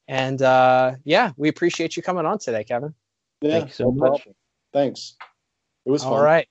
And 0.09 0.41
uh, 0.41 0.95
yeah, 1.05 1.33
we 1.37 1.49
appreciate 1.49 1.97
you 1.97 2.03
coming 2.03 2.25
on 2.25 2.39
today, 2.39 2.65
Kevin. 2.65 2.95
yeah, 3.43 3.51
Thank 3.53 3.67
you 3.69 3.75
so 3.75 3.85
no 3.85 3.91
much. 3.93 4.09
problem. 4.23 4.35
Thanks. 4.73 5.17
It 5.85 5.91
was 5.91 6.03
All 6.03 6.15
fun. 6.17 6.25
right. 6.25 6.49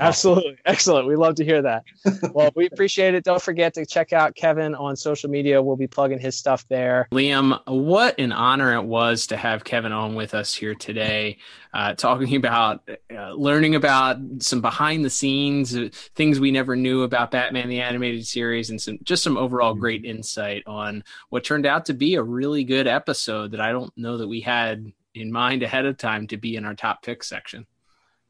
Absolutely. 0.00 0.56
Excellent. 0.64 1.06
We 1.06 1.16
love 1.16 1.36
to 1.36 1.44
hear 1.44 1.62
that. 1.62 1.84
Well, 2.34 2.50
we 2.54 2.66
appreciate 2.66 3.14
it. 3.14 3.24
Don't 3.24 3.40
forget 3.40 3.74
to 3.74 3.86
check 3.86 4.12
out 4.12 4.34
Kevin 4.34 4.74
on 4.74 4.96
social 4.96 5.30
media. 5.30 5.62
We'll 5.62 5.76
be 5.76 5.86
plugging 5.86 6.18
his 6.18 6.36
stuff 6.36 6.66
there. 6.68 7.08
Liam, 7.10 7.58
what 7.66 8.18
an 8.18 8.32
honor 8.32 8.74
it 8.74 8.84
was 8.84 9.28
to 9.28 9.36
have 9.36 9.64
Kevin 9.64 9.92
on 9.92 10.14
with 10.14 10.34
us 10.34 10.54
here 10.54 10.74
today, 10.74 11.38
uh, 11.72 11.94
talking 11.94 12.36
about 12.36 12.88
uh, 13.12 13.32
learning 13.32 13.74
about 13.74 14.18
some 14.40 14.60
behind 14.60 15.04
the 15.04 15.10
scenes 15.10 15.76
uh, 15.76 15.88
things 16.14 16.38
we 16.38 16.50
never 16.50 16.76
knew 16.76 17.02
about 17.02 17.30
Batman 17.30 17.68
the 17.68 17.80
Animated 17.80 18.26
Series, 18.26 18.70
and 18.70 18.80
some 18.80 18.98
just 19.02 19.22
some 19.22 19.36
overall 19.36 19.74
great 19.74 20.04
insight 20.04 20.62
on 20.66 21.02
what 21.30 21.44
turned 21.44 21.66
out 21.66 21.86
to 21.86 21.94
be 21.94 22.14
a 22.14 22.22
really 22.22 22.64
good 22.64 22.86
episode 22.86 23.52
that 23.52 23.60
I 23.60 23.72
don't 23.72 23.96
know 23.96 24.18
that 24.18 24.28
we 24.28 24.40
had 24.40 24.92
in 25.14 25.32
mind 25.32 25.62
ahead 25.62 25.86
of 25.86 25.96
time 25.96 26.26
to 26.28 26.36
be 26.36 26.56
in 26.56 26.64
our 26.64 26.74
top 26.74 27.02
pick 27.02 27.24
section. 27.24 27.66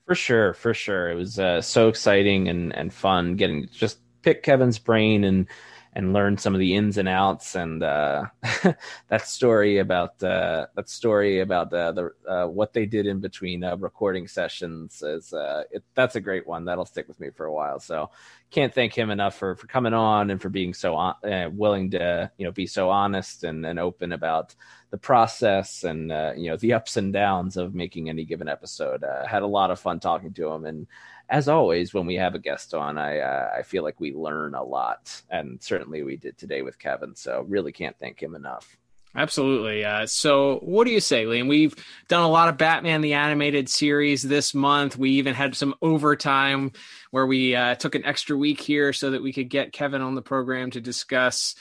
For 0.09 0.15
sure, 0.17 0.55
for 0.55 0.75
sure. 0.75 1.11
It 1.11 1.17
was 1.17 1.39
uh, 1.39 1.61
so 1.63 1.89
exciting 1.89 2.49
and, 2.49 2.75
and 2.75 2.93
fun 2.93 3.37
getting 3.37 3.69
just 3.71 4.01
pick 4.23 4.43
Kevin's 4.43 4.79
brain 4.79 5.25
and 5.25 5.47
and 5.95 6.13
learn 6.13 6.39
some 6.39 6.55
of 6.55 6.61
the 6.61 6.75
ins 6.77 6.97
and 6.99 7.09
outs 7.09 7.55
and 7.57 7.83
uh, 7.83 8.25
that 9.09 9.27
story 9.27 9.79
about 9.79 10.23
uh, 10.23 10.67
that 10.77 10.89
story 10.89 11.41
about 11.41 11.73
uh, 11.75 11.93
the 11.93 12.11
uh, 12.29 12.47
what 12.47 12.73
they 12.73 12.87
did 12.87 13.07
in 13.07 13.21
between 13.21 13.65
uh, 13.65 13.77
recording 13.77 14.29
sessions 14.29 15.03
is 15.03 15.33
uh, 15.35 15.65
it, 15.71 15.85
that's 15.95 16.17
a 16.17 16.21
great 16.23 16.47
one 16.47 16.65
that'll 16.65 16.87
stick 16.87 17.09
with 17.09 17.21
me 17.21 17.29
for 17.31 17.47
a 17.47 17.53
while. 17.53 17.81
So 17.81 18.11
can't 18.51 18.75
thank 18.75 18.97
him 18.97 19.11
enough 19.11 19.37
for, 19.37 19.57
for 19.57 19.67
coming 19.67 19.93
on 19.93 20.31
and 20.31 20.41
for 20.41 20.49
being 20.49 20.73
so 20.73 20.95
on, 20.95 21.15
uh, 21.25 21.51
willing 21.53 21.91
to 21.91 22.31
you 22.39 22.45
know 22.45 22.53
be 22.53 22.67
so 22.67 22.91
honest 22.91 23.45
and, 23.45 23.65
and 23.67 23.79
open 23.79 24.13
about 24.13 24.55
the 24.91 24.99
process 24.99 25.85
and 25.85 26.11
uh, 26.11 26.33
you 26.37 26.51
know 26.51 26.57
the 26.57 26.73
ups 26.73 26.97
and 26.97 27.13
downs 27.13 27.57
of 27.57 27.75
making 27.75 28.09
any 28.09 28.25
given 28.25 28.49
episode. 28.49 29.05
Uh, 29.05 29.27
had 29.27 29.43
a 29.43 29.47
lot 29.47 29.71
of 29.71 29.79
fun 29.81 30.01
talking 30.01 30.33
to 30.33 30.49
him, 30.49 30.65
and 30.65 30.87
as 31.29 31.49
always, 31.49 31.93
when 31.93 32.07
we 32.07 32.15
have 32.15 32.35
a 32.35 32.39
guest 32.39 32.73
on, 32.75 32.97
I 32.97 33.19
uh, 33.19 33.51
I 33.59 33.63
feel 33.63 33.83
like 33.83 34.01
we 34.01 34.15
learn 34.15 34.55
a 34.55 34.63
lot, 34.63 35.23
and 35.31 35.63
certainly 35.63 36.03
we 36.03 36.17
did 36.17 36.39
today 36.39 36.63
with 36.63 36.79
Kevin. 36.79 37.15
So 37.15 37.45
really 37.49 37.73
can't 37.73 37.99
thank 37.99 38.23
him 38.23 38.35
enough. 38.35 38.79
Absolutely. 39.19 39.85
Uh, 39.85 40.07
so, 40.07 40.61
what 40.61 40.87
do 40.87 40.93
you 40.93 41.01
say, 41.01 41.25
Liam? 41.25 41.49
We've 41.49 41.75
done 42.07 42.23
a 42.23 42.29
lot 42.29 42.49
of 42.49 42.57
Batman 42.57 43.01
the 43.01 43.15
Animated 43.15 43.69
Series 43.69 44.23
this 44.23 44.55
month. 44.55 44.97
We 44.97 45.11
even 45.11 45.35
had 45.35 45.57
some 45.57 45.75
overtime 45.83 46.71
where 47.11 47.27
we 47.27 47.57
uh, 47.57 47.75
took 47.75 47.97
an 47.97 48.05
extra 48.05 48.37
week 48.37 48.61
here 48.61 48.93
so 48.93 49.11
that 49.11 49.21
we 49.21 49.33
could 49.33 49.51
get 49.51 49.73
Kevin 49.73 50.03
on 50.03 50.15
the 50.15 50.23
program 50.23 50.71
to 50.71 50.81
discuss 50.81 51.57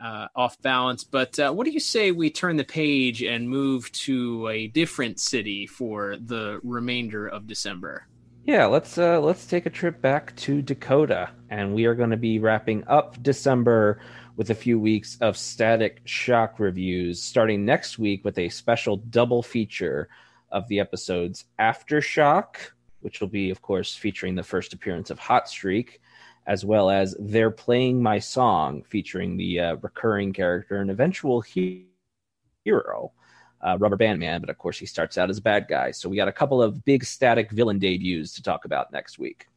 uh, 0.00 0.28
off 0.36 0.62
balance. 0.62 1.02
But 1.02 1.36
uh, 1.40 1.50
what 1.50 1.64
do 1.64 1.72
you 1.72 1.80
say 1.80 2.12
we 2.12 2.30
turn 2.30 2.56
the 2.56 2.64
page 2.64 3.24
and 3.24 3.50
move 3.50 3.90
to 3.92 4.46
a 4.46 4.68
different 4.68 5.18
city 5.18 5.66
for 5.66 6.14
the 6.16 6.60
remainder 6.62 7.26
of 7.26 7.48
December? 7.48 8.06
Yeah, 8.44 8.66
let's 8.66 8.98
uh, 8.98 9.20
let's 9.20 9.46
take 9.46 9.66
a 9.66 9.70
trip 9.70 10.00
back 10.00 10.36
to 10.36 10.62
Dakota, 10.62 11.30
and 11.50 11.74
we 11.74 11.86
are 11.86 11.96
going 11.96 12.10
to 12.10 12.16
be 12.16 12.38
wrapping 12.38 12.84
up 12.86 13.20
December 13.20 14.00
with 14.40 14.48
a 14.48 14.54
few 14.54 14.80
weeks 14.80 15.18
of 15.20 15.36
Static 15.36 16.00
Shock 16.06 16.58
reviews, 16.58 17.20
starting 17.22 17.66
next 17.66 17.98
week 17.98 18.24
with 18.24 18.38
a 18.38 18.48
special 18.48 18.96
double 18.96 19.42
feature 19.42 20.08
of 20.50 20.66
the 20.68 20.80
episodes 20.80 21.44
Aftershock, 21.58 22.56
which 23.00 23.20
will 23.20 23.28
be, 23.28 23.50
of 23.50 23.60
course, 23.60 23.94
featuring 23.94 24.34
the 24.34 24.42
first 24.42 24.72
appearance 24.72 25.10
of 25.10 25.18
Hot 25.18 25.46
Streak, 25.46 26.00
as 26.46 26.64
well 26.64 26.88
as 26.88 27.14
They're 27.20 27.50
Playing 27.50 28.02
My 28.02 28.18
Song, 28.18 28.82
featuring 28.88 29.36
the 29.36 29.60
uh, 29.60 29.74
recurring 29.82 30.32
character 30.32 30.78
and 30.78 30.90
eventual 30.90 31.42
he- 31.42 31.88
hero, 32.64 33.12
uh, 33.60 33.76
Rubber 33.78 33.96
Band 33.96 34.20
Man. 34.20 34.40
But 34.40 34.48
of 34.48 34.56
course, 34.56 34.78
he 34.78 34.86
starts 34.86 35.18
out 35.18 35.28
as 35.28 35.36
a 35.36 35.42
bad 35.42 35.66
guy. 35.68 35.90
So 35.90 36.08
we 36.08 36.16
got 36.16 36.28
a 36.28 36.32
couple 36.32 36.62
of 36.62 36.82
big 36.86 37.04
static 37.04 37.50
villain 37.50 37.78
debuts 37.78 38.32
to 38.36 38.42
talk 38.42 38.64
about 38.64 38.90
next 38.90 39.18
week. 39.18 39.49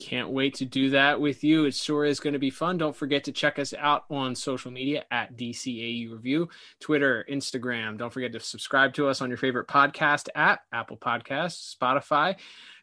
Can't 0.00 0.30
wait 0.30 0.54
to 0.54 0.64
do 0.64 0.90
that 0.90 1.20
with 1.20 1.44
you. 1.44 1.66
It 1.66 1.74
sure 1.74 2.06
is 2.06 2.20
going 2.20 2.32
to 2.32 2.38
be 2.38 2.48
fun. 2.48 2.78
Don't 2.78 2.96
forget 2.96 3.24
to 3.24 3.32
check 3.32 3.58
us 3.58 3.74
out 3.78 4.04
on 4.10 4.34
social 4.34 4.70
media 4.70 5.04
at 5.10 5.36
DCAU 5.36 6.10
Review, 6.10 6.48
Twitter, 6.80 7.26
Instagram. 7.30 7.98
Don't 7.98 8.12
forget 8.12 8.32
to 8.32 8.40
subscribe 8.40 8.94
to 8.94 9.08
us 9.08 9.20
on 9.20 9.28
your 9.28 9.36
favorite 9.36 9.68
podcast 9.68 10.28
app, 10.34 10.62
Apple 10.72 10.96
Podcasts, 10.96 11.76
Spotify, 11.76 12.36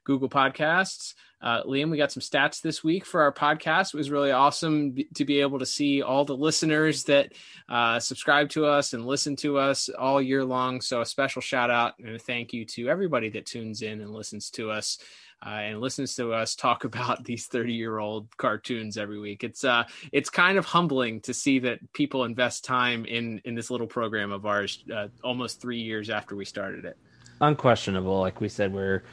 Google 0.03 0.29
Podcasts. 0.29 1.15
Uh, 1.41 1.63
Liam, 1.63 1.91
we 1.91 1.97
got 1.97 2.11
some 2.11 2.21
stats 2.21 2.61
this 2.61 2.83
week 2.83 3.05
for 3.05 3.21
our 3.21 3.31
podcast. 3.31 3.93
It 3.93 3.97
was 3.97 4.09
really 4.09 4.31
awesome 4.31 4.91
b- 4.91 5.07
to 5.15 5.25
be 5.25 5.41
able 5.41 5.59
to 5.59 5.65
see 5.65 6.01
all 6.01 6.25
the 6.25 6.35
listeners 6.35 7.03
that 7.03 7.33
uh, 7.69 7.99
subscribe 7.99 8.49
to 8.51 8.65
us 8.65 8.93
and 8.93 9.05
listen 9.05 9.35
to 9.37 9.57
us 9.57 9.89
all 9.89 10.19
year 10.19 10.43
long. 10.43 10.81
So, 10.81 11.01
a 11.01 11.05
special 11.05 11.41
shout 11.41 11.69
out 11.69 11.93
and 11.99 12.15
a 12.15 12.19
thank 12.19 12.53
you 12.53 12.65
to 12.65 12.89
everybody 12.89 13.29
that 13.29 13.45
tunes 13.45 13.83
in 13.83 14.01
and 14.01 14.11
listens 14.11 14.49
to 14.51 14.71
us 14.71 14.97
uh, 15.45 15.49
and 15.49 15.81
listens 15.81 16.15
to 16.15 16.33
us 16.33 16.55
talk 16.55 16.83
about 16.83 17.23
these 17.23 17.47
30 17.47 17.73
year 17.73 17.99
old 17.99 18.35
cartoons 18.37 18.97
every 18.97 19.19
week. 19.19 19.43
It's 19.43 19.63
uh, 19.63 19.83
it's 20.11 20.29
kind 20.29 20.57
of 20.57 20.65
humbling 20.65 21.21
to 21.21 21.33
see 21.33 21.59
that 21.59 21.79
people 21.93 22.23
invest 22.23 22.65
time 22.65 23.05
in 23.05 23.41
in 23.45 23.55
this 23.55 23.69
little 23.69 23.87
program 23.87 24.31
of 24.31 24.45
ours 24.45 24.83
uh, 24.93 25.07
almost 25.23 25.61
three 25.61 25.81
years 25.81 26.09
after 26.09 26.35
we 26.35 26.45
started 26.45 26.85
it. 26.85 26.97
Unquestionable, 27.39 28.19
like 28.19 28.41
we 28.41 28.49
said, 28.49 28.73
we're 28.73 29.03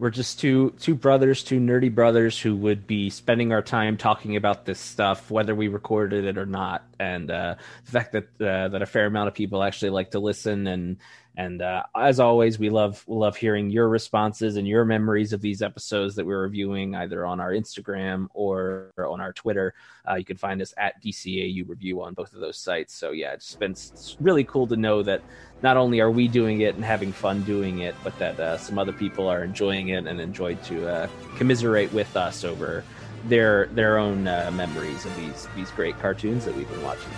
we're 0.00 0.10
just 0.10 0.40
two 0.40 0.70
two 0.80 0.94
brothers, 0.94 1.44
two 1.44 1.60
nerdy 1.60 1.94
brothers 1.94 2.40
who 2.40 2.56
would 2.56 2.86
be 2.86 3.10
spending 3.10 3.52
our 3.52 3.60
time 3.60 3.98
talking 3.98 4.34
about 4.34 4.64
this 4.64 4.80
stuff, 4.80 5.30
whether 5.30 5.54
we 5.54 5.68
recorded 5.68 6.24
it 6.24 6.38
or 6.38 6.46
not. 6.46 6.84
And 6.98 7.30
uh, 7.30 7.56
the 7.84 7.90
fact 7.90 8.12
that 8.12 8.24
uh, 8.40 8.68
that 8.68 8.80
a 8.80 8.86
fair 8.86 9.04
amount 9.04 9.28
of 9.28 9.34
people 9.34 9.62
actually 9.62 9.90
like 9.90 10.12
to 10.12 10.18
listen 10.18 10.66
and 10.66 10.96
and 11.36 11.62
uh, 11.62 11.84
as 11.96 12.18
always, 12.18 12.58
we 12.58 12.70
love 12.70 13.04
we 13.06 13.16
love 13.16 13.36
hearing 13.36 13.70
your 13.70 13.88
responses 13.88 14.56
and 14.56 14.66
your 14.66 14.84
memories 14.84 15.32
of 15.32 15.40
these 15.40 15.62
episodes 15.62 16.16
that 16.16 16.26
we're 16.26 16.42
reviewing, 16.42 16.94
either 16.94 17.24
on 17.24 17.40
our 17.40 17.52
Instagram 17.52 18.26
or 18.34 18.92
on 18.98 19.20
our 19.20 19.32
Twitter. 19.32 19.74
Uh, 20.08 20.16
you 20.16 20.24
can 20.24 20.36
find 20.36 20.60
us 20.60 20.74
at 20.76 21.00
DCAU 21.02 21.68
Review 21.68 22.02
on 22.02 22.14
both 22.14 22.32
of 22.34 22.40
those 22.40 22.58
sites. 22.58 22.94
So 22.94 23.12
yeah, 23.12 23.32
it's 23.32 23.54
been 23.54 23.72
it's 23.72 24.16
really 24.20 24.44
cool 24.44 24.66
to 24.66 24.76
know 24.76 25.02
that 25.04 25.22
not 25.62 25.76
only 25.76 26.00
are 26.00 26.10
we 26.10 26.26
doing 26.26 26.62
it 26.62 26.74
and 26.74 26.84
having 26.84 27.12
fun 27.12 27.42
doing 27.44 27.80
it, 27.80 27.94
but 28.02 28.18
that 28.18 28.38
uh, 28.40 28.58
some 28.58 28.78
other 28.78 28.92
people 28.92 29.28
are 29.28 29.44
enjoying 29.44 29.88
it 29.88 30.06
and 30.06 30.20
enjoyed 30.20 30.62
to 30.64 30.88
uh, 30.88 31.08
commiserate 31.36 31.92
with 31.92 32.16
us 32.16 32.44
over 32.44 32.82
their 33.26 33.66
their 33.66 33.98
own 33.98 34.26
uh, 34.26 34.50
memories 34.52 35.04
of 35.06 35.14
these 35.16 35.46
these 35.54 35.70
great 35.70 35.98
cartoons 36.00 36.44
that 36.44 36.56
we've 36.56 36.68
been 36.68 36.82
watching. 36.82 37.12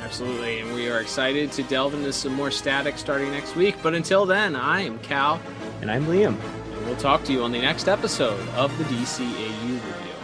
Absolutely. 0.00 0.60
And 0.60 0.74
we 0.74 0.88
are 0.88 1.00
excited 1.00 1.52
to 1.52 1.62
delve 1.64 1.94
into 1.94 2.12
some 2.12 2.34
more 2.34 2.50
static 2.50 2.98
starting 2.98 3.30
next 3.30 3.54
week. 3.54 3.76
But 3.82 3.94
until 3.94 4.26
then, 4.26 4.56
I 4.56 4.80
am 4.80 4.98
Cal. 5.00 5.40
And 5.80 5.90
I'm 5.90 6.06
Liam. 6.06 6.36
And 6.72 6.86
we'll 6.86 6.96
talk 6.96 7.22
to 7.24 7.32
you 7.32 7.42
on 7.42 7.52
the 7.52 7.60
next 7.60 7.88
episode 7.88 8.48
of 8.50 8.76
the 8.78 8.84
DCAU 8.84 9.62
Review. 9.62 10.14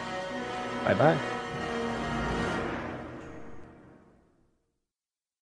Bye 0.84 0.94
bye. 0.94 1.35